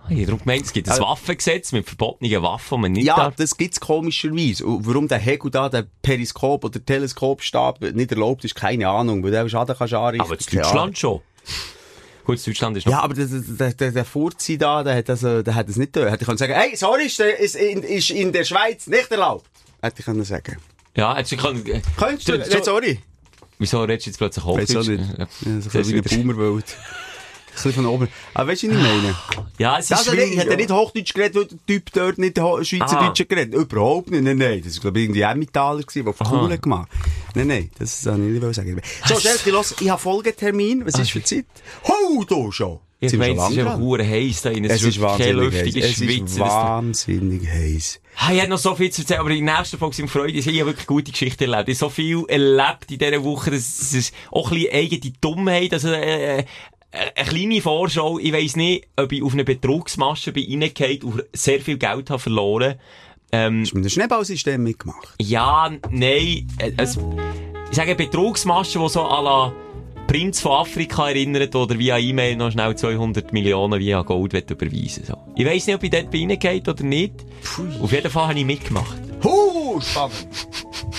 Ah, 0.00 0.08
Ich 0.10 0.16
habe 0.16 0.26
darum 0.26 0.40
gemeint, 0.40 0.66
es 0.66 0.72
gibt 0.74 0.86
ein 0.88 0.92
Also- 0.92 1.04
Waffengesetz 1.04 1.72
mit 1.72 1.86
verbotenen 1.86 2.42
Waffen, 2.42 2.82
man 2.82 2.92
nicht 2.92 3.06
Ja, 3.06 3.16
darf. 3.16 3.36
das 3.36 3.56
gibt's 3.56 3.80
komischerweise. 3.80 4.66
Und 4.66 4.86
warum 4.86 5.08
der 5.08 5.16
Hegel 5.18 5.50
da, 5.50 5.70
der 5.70 5.86
Periskop 6.02 6.64
oder 6.64 6.84
Teleskopstab 6.84 7.80
nicht 7.80 8.12
erlaubt 8.12 8.44
ist, 8.44 8.54
keine 8.54 8.86
Ahnung, 8.88 9.22
weil 9.24 9.30
der 9.30 9.48
Schaden 9.48 9.74
kannst 9.76 9.94
du 9.94 9.98
anrichten. 9.98 10.20
Aber 10.20 10.38
in 10.38 10.58
Deutschland 10.62 10.98
schon. 10.98 11.20
Gut, 12.26 12.36
in 12.38 12.44
Deutschland 12.52 12.76
ist 12.76 12.84
noch... 12.86 12.92
Ja, 12.92 13.00
aber 13.00 13.14
der, 13.14 13.26
der, 13.26 13.72
der, 13.72 13.92
der 13.92 14.04
Furzi 14.04 14.58
da, 14.58 14.82
der 14.82 14.96
hat, 14.96 15.08
also, 15.08 15.42
der 15.42 15.54
hat 15.54 15.68
das 15.68 15.76
nicht 15.76 15.94
getan. 15.94 16.10
Hätte 16.10 16.22
ich 16.22 16.26
können 16.26 16.38
sagen, 16.38 16.52
hey, 16.54 16.76
sorry, 16.76 17.04
ist, 17.06 17.20
ist, 17.20 17.56
in, 17.56 17.82
ist 17.82 18.10
in 18.10 18.32
der 18.32 18.44
Schweiz 18.44 18.86
nicht 18.86 19.10
erlaubt. 19.10 19.48
Hätte 19.82 20.00
ich 20.00 20.04
können 20.04 20.24
sagen. 20.24 20.56
Ja, 20.96 21.18
jetzt 21.18 21.36
kann... 21.36 21.64
äh, 21.66 21.80
Könntest 21.96 22.28
du, 22.28 22.32
so- 22.44 22.50
jetzt 22.50 22.64
sorry. 22.64 23.00
Wieso 23.58 23.82
redest 23.82 24.06
du 24.06 24.10
jetzt 24.10 24.18
plötzlich 24.18 24.44
Weiss 24.44 24.70
auch 24.70 24.80
Hochdeutsch? 24.80 24.88
nicht. 24.88 25.18
Ja, 25.18 25.26
so 25.28 25.48
ein 25.48 25.60
bisschen 25.60 25.92
eine 25.92 26.02
Boomerwelt. 26.34 26.64
Ein 26.76 27.54
bisschen 27.54 27.72
von 27.72 27.86
oben. 27.86 28.08
Aber 28.34 28.50
weißt 28.50 28.64
du, 28.64 28.68
was 28.70 28.76
ich 28.76 28.82
meine? 28.82 29.14
Ja, 29.58 29.78
es 29.78 29.84
ist 29.84 29.92
Also, 29.96 30.10
schwierig, 30.10 30.32
ich 30.32 30.38
hätte 30.38 30.50
ja. 30.50 30.56
nicht 30.56 30.70
Hochdeutsch 30.72 31.14
geredet, 31.14 31.36
weil 31.36 31.44
der 31.46 31.58
Typ 31.66 31.92
dort 31.92 32.18
nicht 32.18 32.36
Schweizerdeutsch 32.36 33.20
Ah. 33.20 33.24
geredet 33.28 33.54
Überhaupt 33.54 34.10
nicht. 34.10 34.24
Nein, 34.24 34.38
nein. 34.38 34.60
Das 34.64 34.74
war, 34.76 34.80
glaube 34.82 34.98
ich, 34.98 35.04
irgendwie 35.04 35.20
Emmentaler 35.20 35.82
der 35.84 36.08
auf 36.08 36.18
hat 36.50 36.62
gemacht. 36.62 36.88
Nein, 37.36 37.46
nein. 37.46 37.70
Das 37.78 38.04
wollte 38.06 38.22
ich 38.22 38.42
nicht 38.42 38.54
sagen. 38.56 38.80
So, 39.06 39.20
Schelke, 39.20 39.50
los, 39.52 39.74
ich 39.80 39.88
habe 39.88 40.00
Folgetermin. 40.02 40.84
Was 40.84 40.98
ist 40.98 41.12
für 41.12 41.22
Zeit? 41.22 41.44
Ho, 41.86 42.24
du 42.24 42.50
schon. 42.50 42.80
Ich 43.12 43.18
meine, 43.18 43.34
es 43.34 43.50
ist 43.50 43.58
einfach 43.58 43.78
hure 43.78 44.06
heiß 44.08 44.42
da 44.42 44.50
drin. 44.50 44.64
Es 44.64 44.82
ist 44.82 44.98
wirklich 45.00 45.26
kein 45.26 45.36
wahnsinnig 45.36 45.52
heiß. 45.54 45.64
luftiges 45.64 45.84
Es 45.84 46.00
ist 46.00 46.38
wahnsinnig 46.38 47.48
heiß. 47.48 48.00
Ah, 48.16 48.32
Ich 48.32 48.38
hätte 48.40 48.50
noch 48.50 48.58
so 48.58 48.74
viel 48.74 48.90
zu 48.90 49.02
erzählen, 49.02 49.20
aber 49.20 49.30
in 49.30 49.44
der 49.46 49.58
nächsten 49.58 49.78
Folge 49.78 49.96
sind 49.96 50.06
wir 50.06 50.20
Freude. 50.20 50.38
Ich 50.38 50.46
habe 50.46 50.66
wirklich 50.66 50.86
gute 50.86 51.10
Geschichten 51.12 51.44
erlebt. 51.50 51.68
Ich 51.68 51.80
habe 51.80 51.90
so 51.90 51.94
viel 51.94 52.24
erlebt 52.28 52.90
in 52.90 52.98
dieser 52.98 53.22
Woche. 53.24 53.50
Das 53.50 53.92
ist 53.92 54.14
auch 54.30 54.50
ein 54.50 54.58
bisschen 54.58 54.72
eigene 54.74 55.12
Dummheit. 55.20 55.72
Also, 55.72 55.88
äh, 55.88 56.38
äh, 56.38 56.44
eine 57.16 57.28
kleine 57.28 57.60
Vorschau. 57.60 58.18
Ich 58.20 58.32
weiss 58.32 58.54
nicht, 58.56 58.86
ob 58.96 59.10
ich 59.12 59.22
auf 59.22 59.32
eine 59.32 59.44
Betrugsmasche 59.44 60.30
bin 60.32 60.62
reingehauen 60.62 61.02
und 61.02 61.24
sehr 61.32 61.60
viel 61.60 61.76
Geld 61.76 62.08
habe 62.10 62.18
verloren. 62.20 62.76
Ähm, 63.32 63.62
Hast 63.62 63.72
du 63.72 63.76
mit 63.78 63.84
dem 63.84 63.90
Schneeballsystem 63.90 64.62
mitgemacht? 64.62 65.14
ja, 65.20 65.68
nein, 65.90 66.46
äh, 66.58 66.70
es, 66.76 66.96
ich 67.68 67.76
sage 67.76 67.96
Betrugsmasche, 67.96 68.78
die 68.78 68.88
so 68.88 69.00
à 69.02 69.20
la 69.22 69.52
Prinz 70.06 70.40
von 70.40 70.52
Afrika 70.52 71.08
erinnert 71.08 71.54
oder 71.56 71.78
via 71.78 71.98
E-Mail 71.98 72.36
noch 72.36 72.52
schnell 72.52 72.76
200 72.76 73.32
Millionen 73.32 73.80
via 73.80 74.02
Gold 74.02 74.50
überweisen 74.50 75.04
so. 75.04 75.16
Ich 75.34 75.46
weiss 75.46 75.66
nicht, 75.66 75.76
ob 75.76 75.82
ich 75.82 75.90
dort 75.90 76.10
bin 76.10 76.30
reingehauen 76.30 76.62
oder 76.68 76.84
nicht. 76.84 77.24
Auf 77.80 77.92
jeden 77.92 78.10
Fall 78.10 78.28
habe 78.28 78.38
ich 78.38 78.44
mitgemacht. 78.44 78.98
Huh, 79.22 79.80
spannend. 79.80 80.28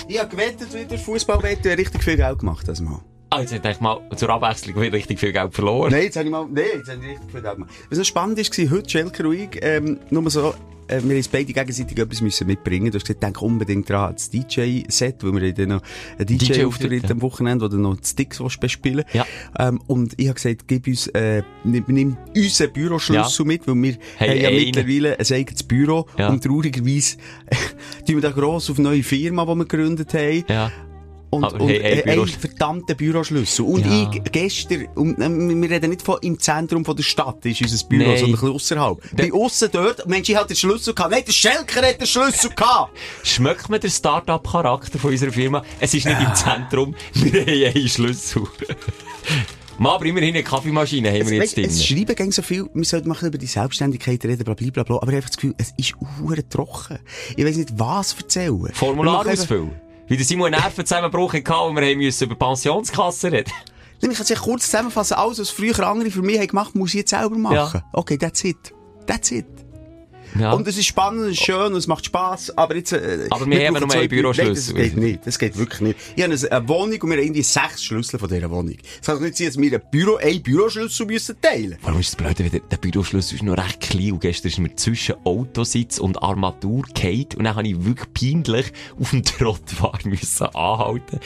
ich 0.08 0.20
habe 0.20 0.30
gewettet, 0.30 0.74
wieder 0.74 0.98
Fußballwette, 0.98 1.78
richtig 1.78 2.04
viel 2.04 2.18
Geld 2.18 2.40
gemacht, 2.40 2.68
das 2.68 2.82
mal. 2.82 3.00
Ah, 3.30 3.42
jetzt 3.42 3.54
hätte 3.54 3.70
ich 3.70 3.80
mal 3.80 4.00
zur 4.16 4.30
Abwechslung 4.30 4.82
wieder 4.82 4.94
richtig 4.94 5.20
viel 5.20 5.34
Geld 5.34 5.54
verloren. 5.54 5.92
Nein, 5.92 6.04
jetzt 6.04 6.16
habe 6.16 6.26
ich 6.26 6.32
mal, 6.32 6.48
nein, 6.50 6.66
jetzt 6.76 6.90
habe 6.90 7.02
ich 7.04 7.10
richtig 7.12 7.32
viel 7.32 7.42
Geld 7.42 7.54
gemacht. 7.56 7.72
Was 7.90 7.98
noch 7.98 8.06
spannend 8.06 8.38
war, 8.38 8.70
heute, 8.72 8.90
Schelker 8.90 9.32
ich, 9.32 9.50
ähm, 9.62 10.00
nur 10.10 10.30
so, 10.30 10.54
äh, 10.88 11.02
wir 11.04 11.16
uns 11.18 11.28
beide 11.28 11.52
gegenseitig 11.54 11.98
etwas 11.98 12.22
müssen 12.22 12.48
mitbringen. 12.48 12.92
Du 12.92 12.96
hast 12.98 13.06
gesagt, 13.06 13.24
denk 13.24 13.42
unbedingt 13.42 13.90
dran 13.90 14.14
das 14.14 14.30
DJ-Set, 14.30 15.24
weil 15.24 15.34
wir 15.34 15.48
haben 15.50 15.56
dann 15.56 15.70
noch 15.70 15.82
einen 16.18 16.26
DJ-Auftritt, 16.28 17.04
ja. 17.04 17.10
am 17.12 17.22
Wochenende, 17.22 17.66
wo 17.66 17.70
du 17.70 17.78
noch 17.78 17.98
die 17.98 18.08
Sticks 18.08 18.42
bespielen 18.60 19.06
Ja. 19.14 19.26
ähm, 19.60 19.82
Und 19.88 20.14
ich 20.18 20.28
habe 20.28 20.36
gesagt, 20.36 20.68
gib 20.68 20.88
uns, 20.88 21.08
äh, 21.08 21.44
nimm, 21.64 21.84
nimm 21.88 22.18
unseren 22.36 22.74
Büroschlüssel 22.74 23.46
Ja. 23.46 23.48
mit, 23.48 23.68
weil 23.68 23.76
wir 23.76 23.98
Hey, 24.18 24.30
haben 24.30 24.42
ja 24.42 24.50
einen. 24.50 24.58
mittlerweile 24.66 25.20
ein 25.20 25.26
eigenes 25.34 25.64
Büro. 25.64 26.06
Ja. 26.18 26.30
Und 26.30 26.44
traurigerweise 26.44 27.18
tun 28.06 28.16
wir 28.16 28.22
da 28.22 28.32
gross 28.32 28.70
auf 28.70 28.78
eine 28.80 28.90
neue 28.90 29.04
Firma, 29.04 29.44
die 29.46 29.56
wir 29.56 29.66
gegründet 29.66 30.14
haben. 30.14 30.44
Ja. 30.48 30.72
Und, 31.36 31.44
Aber 31.44 31.62
und 31.62 31.70
hey, 31.70 31.80
hey, 31.82 32.00
äh, 32.00 32.04
einen 32.12 32.20
Bürosch- 32.22 32.38
verdammten 32.40 32.96
Büroschlüssel. 32.98 33.66
Und 33.66 33.86
Ja. 33.86 34.10
ich 34.14 34.24
gestern, 34.32 34.88
und, 34.96 35.20
äh, 35.20 35.30
wir 35.30 35.70
reden 35.70 35.90
nicht 35.90 36.02
von 36.02 36.18
im 36.22 36.40
Zentrum 36.40 36.84
von 36.86 36.96
der 36.96 37.04
Stadt, 37.04 37.46
ist 37.46 37.62
unser 37.62 37.86
Büro, 37.88 38.04
Nein. 38.08 38.18
sondern 38.18 38.30
ein 38.30 38.32
bisschen 38.40 38.56
ausserhalb. 38.56 39.16
Bei 39.16 39.32
aussen 39.34 39.70
dort, 39.72 40.08
Mensch, 40.08 40.30
ich 40.30 40.36
hatte 40.36 40.48
den 40.50 40.56
Schlüssel 40.58 40.94
gehabt. 40.94 41.12
Nein, 41.12 41.24
der 41.26 41.34
Schelker 41.34 41.82
hat 41.88 42.00
den 42.00 42.08
Schlüssel 42.08 42.50
gehabt. 42.52 42.98
Schmeckt 43.24 43.70
mir 43.70 43.80
der 43.80 43.90
Start-up-Charakter 43.90 44.98
von 45.00 45.12
unserer 45.12 45.32
Firma? 45.32 45.64
Es 45.80 45.94
ist 45.94 46.06
nicht 46.06 46.20
im 46.20 46.34
Zentrum, 46.36 46.96
wir 47.14 47.42
haben 47.42 47.76
einen 47.76 47.88
Schlüssel. 47.90 48.44
Mal, 49.78 49.96
aber 49.96 50.06
immerhin 50.06 50.34
eine 50.36 50.44
Kaffeemaschine 50.44 51.10
haben 51.10 51.30
wir 51.30 51.38
jetzt 51.40 51.58
Weißt, 51.58 51.68
es 51.68 51.78
drin. 51.86 51.98
schreiben 51.98 52.16
gegen 52.16 52.32
so 52.32 52.42
viel, 52.42 52.70
wir 52.74 52.86
sollten 52.86 53.10
machen 53.10 53.28
über 53.28 53.38
die 53.38 53.46
Selbstständigkeit 53.46 54.24
reden, 54.24 54.46
bla, 54.46 54.54
bla, 54.54 54.70
bla, 54.72 54.84
bla. 54.84 54.96
Aber 54.96 55.08
ich 55.08 55.08
habe 55.08 55.16
einfach 55.18 55.30
das 55.32 55.36
Gefühl, 55.36 55.54
es 55.58 55.74
ist 55.78 55.96
hure 56.22 56.48
trocken. 56.48 57.00
Ich 57.36 57.44
weiss 57.46 57.58
nicht, 57.58 57.78
was 57.78 58.14
erzählen. 58.14 58.70
Formular 58.74 59.28
ausfüllen. 59.28 59.72
Wie 60.08 60.18
der 60.18 60.26
Simon 60.26 60.54
einen 60.54 60.62
Nervenzusammenbruch 60.62 61.34
hatte 61.34 61.54
und 61.58 61.76
wir 61.76 61.84
haben 61.84 61.98
müssen 61.98 62.26
über 62.26 62.36
Pensionskassen 62.36 63.32
reden. 63.32 63.52
Ich 64.02 64.10
kann 64.10 64.26
es 64.30 64.42
kurz 64.42 64.66
zusammenfassen. 64.66 65.16
Alles, 65.16 65.40
was 65.40 65.50
früher 65.50 65.80
andere 65.88 66.12
für 66.12 66.22
mich 66.22 66.38
haben 66.38 66.48
gemacht, 66.48 66.76
muss 66.76 66.90
ich 66.90 67.00
jetzt 67.00 67.10
selber 67.10 67.38
machen. 67.38 67.56
Ja. 67.56 67.90
Okay, 67.94 68.18
that's 68.18 68.44
it. 68.44 68.74
That's 69.08 69.32
it. 69.32 69.46
Ja. 70.40 70.52
Und 70.54 70.68
es 70.68 70.78
ist 70.78 70.86
spannend, 70.86 71.26
es 71.26 71.32
ist 71.34 71.44
schön 71.44 71.68
und 71.68 71.76
es 71.76 71.88
macht 71.88 72.06
Spass, 72.06 72.56
aber 72.58 72.76
jetzt... 72.76 72.94
Äh, 72.94 73.28
Aber 73.30 73.46
wir 73.46 73.68
haben 73.68 73.80
nur 73.80 73.94
einen 73.94 74.10
Büroschlüssel. 74.10 74.74
Nein, 74.74 74.84
das 74.84 74.94
geht 74.94 74.98
nicht, 74.98 75.28
das 75.28 75.40
geht 75.40 75.58
wirklich 75.58 75.82
nicht. 75.82 76.00
Ich 76.16 76.24
habe 76.24 76.34
eine, 76.34 76.68
Wohnung 76.68 77.02
und 77.02 77.10
wir 77.10 77.18
haben 77.18 77.24
irgendwie 77.24 77.44
sechs 77.44 77.84
Schlüssel 77.84 78.20
von 78.20 78.30
dieser 78.30 78.50
Wohnung. 78.50 78.76
Es 79.00 79.06
kann 79.06 79.16
doch 79.16 79.22
nicht 79.22 79.38
sein, 79.38 79.48
dass 79.48 79.58
wir 79.58 79.74
ein 79.74 79.82
Büro, 79.92 80.16
ein 80.18 80.42
Büroschlüssel 80.42 81.06
müssen 81.06 81.40
teilen 81.42 81.78
Warum 81.82 82.00
ist 82.00 82.10
das 82.10 82.16
Blöde, 82.16 82.52
weil 82.52 82.62
der, 82.62 82.78
Büroschlüssel 82.78 83.36
ist 83.36 83.44
noch 83.44 83.58
recht 83.58 83.80
klein 83.80 84.14
und 84.14 84.22
gestern 84.22 84.50
ist 84.50 84.60
mir 84.60 84.76
zwischen 84.76 85.16
Autositz 85.24 85.98
und 86.00 86.22
Armatur 86.22 86.84
gefallen 86.94 87.28
und 87.38 87.44
dann 87.44 87.56
habe 87.56 87.68
ich 87.68 87.86
wirklich 87.86 88.14
peinlich 88.14 88.74
auf 89.00 89.12
dem 89.12 89.24
Trottoir 89.24 90.00
müssen 90.06 90.48
anhalten. 90.48 91.20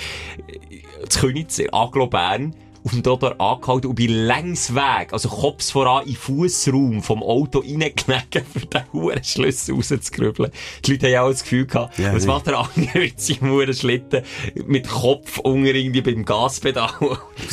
Das 1.06 1.20
Königser, 1.20 1.66
Aglo 1.72 2.08
Bern, 2.08 2.54
auf 2.90 2.94
dem 2.96 3.04
Trottoir 3.04 3.40
angehalten 3.40 3.88
und 3.88 3.96
bin 3.96 4.10
längs 4.12 4.74
weg, 4.74 5.14
also 5.14 5.30
Kopf 5.30 5.72
voran 5.72 6.04
in 6.06 6.14
den 6.14 6.16
Fussraum 6.18 7.04
vom 7.04 7.22
Auto 7.22 7.60
reingelegen, 7.60 8.44
für 8.52 8.66
den 8.66 8.82
huren 8.92 9.24
Schlüssel 9.24 9.76
rauszugrübeln. 9.76 10.52
Die 10.86 10.92
Leute 10.94 11.16
haben 11.18 11.26
auch 11.26 11.30
das 11.32 11.44
Gefühl 11.44 11.66
gehabt, 11.68 12.00
Ja, 12.00 12.14
was 12.14 12.24
nee. 12.24 12.28
macht 12.28 12.48
der 12.48 12.58
andere 12.60 13.00
mit 13.00 13.22
seinem 13.22 13.52
huren 13.52 13.74
Schlitten 13.74 14.24
mit 14.66 14.88
Kopf 14.88 15.38
unter 15.38 15.74
irgendwie 15.76 16.02
beim 16.02 16.26
Gaspedal? 16.26 16.90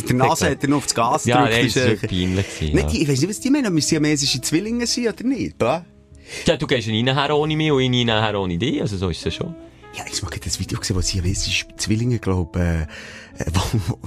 Der 0.08 0.16
Nase 0.16 0.50
hat 0.50 0.62
er 0.62 0.68
noch 0.70 0.78
auf 0.78 0.84
das 0.84 0.94
Gas 0.94 1.24
Ja, 1.26 1.44
gedrückt. 1.44 1.54
nein, 1.56 1.66
das 1.66 1.76
ist, 1.76 1.82
war 1.82 1.90
wirklich 1.90 2.10
peinlich. 2.10 2.46
gewesen, 2.58 2.78
ja. 2.78 3.02
ich 3.02 3.08
weiss 3.08 3.20
nicht, 3.20 3.30
was 3.30 3.40
die 3.40 3.50
meinen, 3.50 3.66
ob 3.66 3.74
wir 3.74 3.82
siamesische 3.82 4.40
Zwillinge 4.40 4.86
sind 4.86 5.08
oder 5.08 5.24
nicht. 5.24 5.58
Bla. 5.58 5.84
Ja, 6.46 6.56
du 6.56 6.66
gehst 6.66 6.88
nicht 6.88 7.04
nachher 7.04 7.36
ohne 7.36 7.56
mich 7.56 7.70
und 7.70 7.90
nicht 7.90 8.06
nachher 8.06 8.40
ohne 8.40 8.56
dich, 8.58 8.80
also 8.80 8.96
so 8.96 9.10
ist 9.10 9.24
es 9.26 9.34
schon. 9.34 9.54
Ja, 9.96 10.04
ich 10.12 10.22
habe 10.22 10.38
das 10.40 10.58
Video 10.60 10.78
gesehen, 10.78 10.96
wo 10.96 11.00
siamesische 11.00 11.66
Zwillinge, 11.76 12.18
glaube 12.18 12.58
äh, 12.58 12.82
äh, 13.42 13.46
wo, 13.86 13.98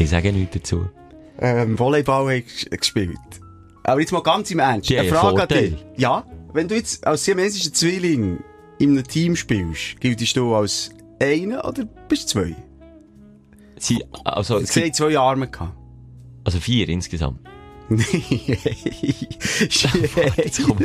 Ich 0.00 0.10
sage 0.10 0.32
nichts 0.32 0.54
dazu. 0.54 0.88
ähm, 1.38 1.78
Volleyball 1.78 2.42
gespielt. 2.70 3.18
Aber 3.84 4.00
jetzt 4.00 4.12
mal 4.12 4.22
ganz 4.22 4.50
im 4.50 4.58
Ernst. 4.58 4.88
Die 4.90 4.98
Eine 4.98 5.08
Frage 5.08 5.42
an 5.42 5.48
dich. 5.48 5.74
Ja, 5.96 6.24
wenn 6.52 6.68
du 6.68 6.74
jetzt 6.74 7.06
als 7.06 7.24
siamesischer 7.24 7.72
Zwilling 7.72 8.38
in 8.78 8.90
einem 8.90 9.06
Team 9.06 9.36
spielst, 9.36 10.00
giltest 10.00 10.36
du 10.36 10.54
als 10.54 10.90
einer 11.20 11.64
oder 11.66 11.84
bist 12.08 12.24
du 12.34 12.40
zwei? 12.40 12.56
Sie, 13.78 14.02
also, 14.24 14.58
Sie 14.60 14.66
sie, 14.66 14.92
zwei 14.92 15.18
Arme 15.18 15.48
gehabt. 15.48 15.76
also 16.44 16.58
vier 16.58 16.88
insgesamt. 16.88 17.40
Kommt, 20.64 20.84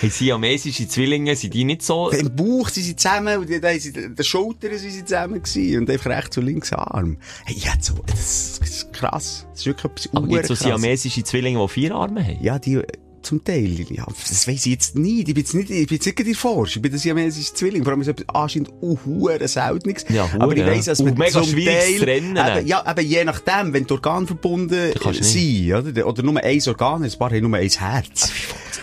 hey, 0.00 0.10
siamesische 0.10 0.86
Zwillinge, 0.86 1.34
sind 1.36 1.54
die 1.54 1.64
nicht 1.64 1.82
so? 1.82 2.10
Im 2.10 2.36
Bauch 2.36 2.68
sind 2.68 2.82
sie 2.82 2.96
zusammen 2.96 3.38
und 3.38 3.48
sie, 3.48 3.60
der 3.60 4.22
Schultern 4.22 4.76
sind 4.78 4.90
sie 4.90 5.04
zusammen 5.04 5.42
gewesen 5.42 5.80
und 5.80 5.90
einfach 5.90 6.10
rechts 6.10 6.36
und 6.36 6.44
links 6.44 6.72
Arm. 6.72 7.16
Hey, 7.46 7.56
ja, 7.58 7.72
so, 7.80 7.94
das 8.06 8.58
ist 8.58 8.92
krass. 8.92 9.46
Das 9.52 9.60
ist 9.60 9.66
wirklich 9.66 9.92
etwas 9.92 10.08
Aber 10.14 10.28
gibt 10.28 10.42
es 10.42 10.48
so 10.48 10.54
siamesische 10.54 11.24
Zwillinge, 11.24 11.60
die 11.60 11.68
vier 11.68 11.94
Arme 11.94 12.22
haben? 12.22 12.42
Ja, 12.42 12.58
die, 12.58 12.82
zum 13.24 13.42
Teil, 13.42 13.86
ja, 13.90 14.06
das 14.06 14.46
weiss 14.46 14.66
ich 14.66 14.72
jetzt 14.72 14.96
nicht. 14.96 15.28
Ich 15.28 15.34
bin 15.34 15.42
jetzt 15.42 15.54
nicht, 15.54 15.70
ich 15.70 15.86
bin 15.86 15.96
jetzt 15.96 16.06
nicht 16.06 16.20
in 16.20 16.34
Forschung. 16.34 16.76
Ich 16.76 16.82
bin 16.82 16.92
das 16.92 17.02
siamesische 17.02 17.54
Zwilling. 17.54 17.82
Vor 17.82 17.92
allem 17.92 18.02
ist 18.02 18.08
etwas 18.08 18.28
anscheinend 18.34 18.70
auch 18.82 18.98
hure 19.04 19.48
Seltenes. 19.48 20.04
Ja, 20.08 20.30
hure, 20.32 20.42
Aber 20.42 20.56
ich 20.56 20.64
weiss, 20.64 20.84
dass 20.84 20.98
ja. 20.98 21.06
man 21.06 21.14
mega 21.14 21.42
zum 21.42 21.64
Teil, 21.64 21.98
trennen. 21.98 22.36
Eben, 22.36 22.66
ja, 22.66 22.84
eben 22.90 23.06
je 23.06 23.24
nachdem, 23.24 23.72
wenn 23.72 23.86
die 23.86 23.92
Organe 23.92 24.26
verbunden 24.26 24.92
sind, 25.20 25.72
oder? 25.72 26.06
Oder 26.06 26.22
nur 26.22 26.42
ein 26.42 26.62
Organ, 26.66 27.02
ein 27.02 27.12
paar 27.18 27.30
haben 27.30 27.42
nur 27.42 27.56
ein 27.56 27.68
Herz. 27.68 28.30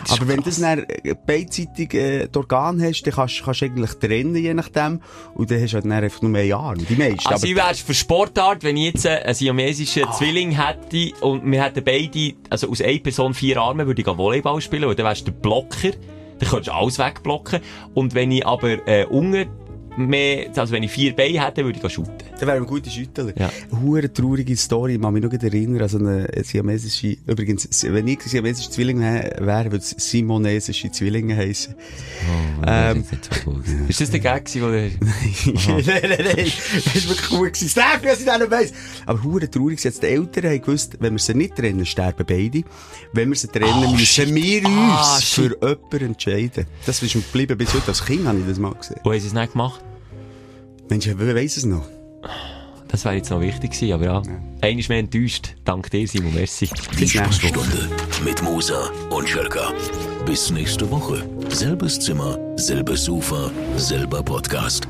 Aber 0.09 0.27
wenn 0.27 0.37
du 0.37 0.43
das 0.43 0.59
dann 0.59 0.85
äh, 0.87 1.13
beidseitig 1.13 1.93
äh, 1.93 2.27
die 2.27 2.37
Organe 2.37 2.87
hast, 2.87 3.03
dann 3.03 3.13
kannst, 3.13 3.43
kannst 3.43 3.61
du 3.61 3.65
eigentlich 3.65 3.91
trennen, 3.93 4.35
je 4.35 4.53
nachdem. 4.53 5.01
Und 5.35 5.51
dann 5.51 5.61
hast 5.61 5.71
du 5.71 5.75
halt 5.75 5.85
dann 5.85 5.91
einfach 5.91 6.21
nur 6.21 6.37
einen 6.37 6.53
Arm. 6.53 6.77
Die 6.77 6.95
meisten. 6.95 7.27
Also 7.27 7.45
ich 7.45 7.57
aber, 7.57 7.67
wär's 7.67 7.79
für 7.79 7.93
Sportart, 7.93 8.63
wenn 8.63 8.77
ich 8.77 8.93
jetzt 8.93 9.07
einen 9.07 9.33
siamesischen 9.33 10.03
Zwilling 10.17 10.51
hätte 10.51 11.15
und 11.21 11.49
wir 11.49 11.63
hätten 11.63 11.83
beide, 11.83 12.33
also 12.49 12.69
aus 12.69 12.81
einer 12.81 12.99
Person 12.99 13.33
vier 13.33 13.57
Arme, 13.57 13.85
würde 13.85 14.01
ich 14.01 14.05
gehen 14.05 14.17
Volleyball 14.31 14.61
spielen, 14.61 14.87
weil 14.87 14.95
dann 14.95 15.05
wärst 15.05 15.27
du 15.27 15.31
der 15.31 15.39
Blocker, 15.39 15.91
dann 16.39 16.49
könntest 16.49 16.67
du 16.67 16.73
alles 16.73 16.99
wegblocken. 16.99 17.59
Und 17.93 18.15
wenn 18.15 18.31
ich 18.31 18.45
aber 18.45 18.87
äh, 18.87 19.05
unter 19.05 19.45
mehr, 19.97 20.47
also 20.55 20.73
wenn 20.73 20.83
ich 20.83 20.91
vier 20.91 21.15
Beine 21.15 21.45
hätte, 21.45 21.63
würde 21.65 21.79
ich 21.83 21.93
shooten. 21.93 22.13
dann 22.39 22.47
wäre 22.47 22.57
ein 22.57 22.65
guter 22.65 22.89
Schüttler. 22.89 23.33
Ja. 23.37 23.51
Eine 23.71 23.81
hure 23.81 24.11
traurige 24.11 24.55
Story, 24.55 24.95
ich 24.95 25.01
kann 25.01 25.13
mich 25.13 25.23
noch 25.23 25.31
erinnern, 25.33 25.81
also 25.81 25.97
eine 25.97 26.27
siamesische, 26.43 27.17
übrigens, 27.27 27.67
wenn 27.83 28.07
ich 28.07 28.21
siamesische 28.23 28.69
Zwilling 28.69 28.99
wäre, 29.01 29.71
würde 29.71 29.77
es 29.77 29.89
simonesische 29.97 30.91
Zwillinge 30.91 31.35
heissen. 31.35 31.75
Ähm, 32.65 33.03
das 33.09 33.37
ist, 33.37 33.43
so 33.43 33.61
ist 33.87 34.01
das 34.01 34.11
der 34.11 34.19
Gag 34.19 34.45
gewesen, 34.45 34.61
wo 34.61 34.71
der... 34.71 34.89
nein, 35.85 36.01
nein, 36.09 36.25
nein, 36.35 36.51
das 36.85 36.95
ist 36.95 37.09
wirklich 37.09 37.29
gut 37.29 37.53
gewesen. 37.53 37.81
Was 38.03 38.19
ich 38.19 38.25
da 38.25 38.37
nicht 38.37 38.51
weiss. 38.51 38.73
Aber 39.05 39.23
hure 39.23 39.49
traurig, 39.49 39.83
jetzt 39.83 40.01
die 40.03 40.07
Eltern 40.07 40.45
haben 40.51 40.61
gewusst, 40.61 40.97
wenn 40.99 41.13
wir 41.13 41.19
sie 41.19 41.33
nicht 41.33 41.55
trennen, 41.55 41.85
sterben 41.85 42.25
beide. 42.25 42.63
Wenn 43.13 43.29
wir 43.29 43.35
sie 43.35 43.47
trennen, 43.47 43.91
müssen 43.91 44.33
wir 44.35 44.65
uns 44.65 44.71
Ah, 44.91 45.19
für 45.21 45.49
shit. 45.49 45.57
jemanden 45.61 46.05
entscheiden. 46.05 46.65
Das 46.85 47.01
ist 47.01 47.15
mir 47.15 47.21
geblieben 47.21 47.57
bis 47.57 47.73
heute. 47.73 47.87
Als 47.87 48.05
Kind 48.05 48.25
habe 48.27 48.39
ich 48.39 48.45
das 48.47 48.59
mal 48.59 48.73
gesehen. 48.73 48.97
Wo 49.03 49.11
haben 49.11 49.19
sie 49.19 49.27
es 49.27 49.33
nicht 49.33 49.51
gemacht? 49.51 49.80
Mensch, 50.91 51.09
wer 51.09 51.35
weiss 51.35 51.55
es 51.55 51.65
noch? 51.65 51.87
Das 52.89 53.05
wäre 53.05 53.15
jetzt 53.15 53.29
noch 53.29 53.39
wichtig 53.39 53.71
gewesen, 53.71 53.93
aber 53.93 54.03
ja. 54.03 54.21
Einer 54.59 54.77
ist 54.77 54.89
mehr 54.89 54.99
enttäuscht. 54.99 55.55
Dank 55.63 55.89
dir, 55.89 56.05
Simon, 56.05 56.33
merci. 56.33 56.67
Die 56.67 56.97
Bis 56.97 57.15
nächste 57.15 57.21
Woche. 57.21 57.31
Sprechstunde 57.31 57.89
mit 58.25 58.41
Musa 58.43 58.91
und 59.09 59.29
Schelka. 59.29 59.71
Bis 60.25 60.51
nächste 60.51 60.91
Woche. 60.91 61.23
Selbes 61.47 61.97
Zimmer, 61.97 62.37
selbes 62.57 63.05
Sofa, 63.05 63.49
selber 63.77 64.21
Podcast. 64.21 64.85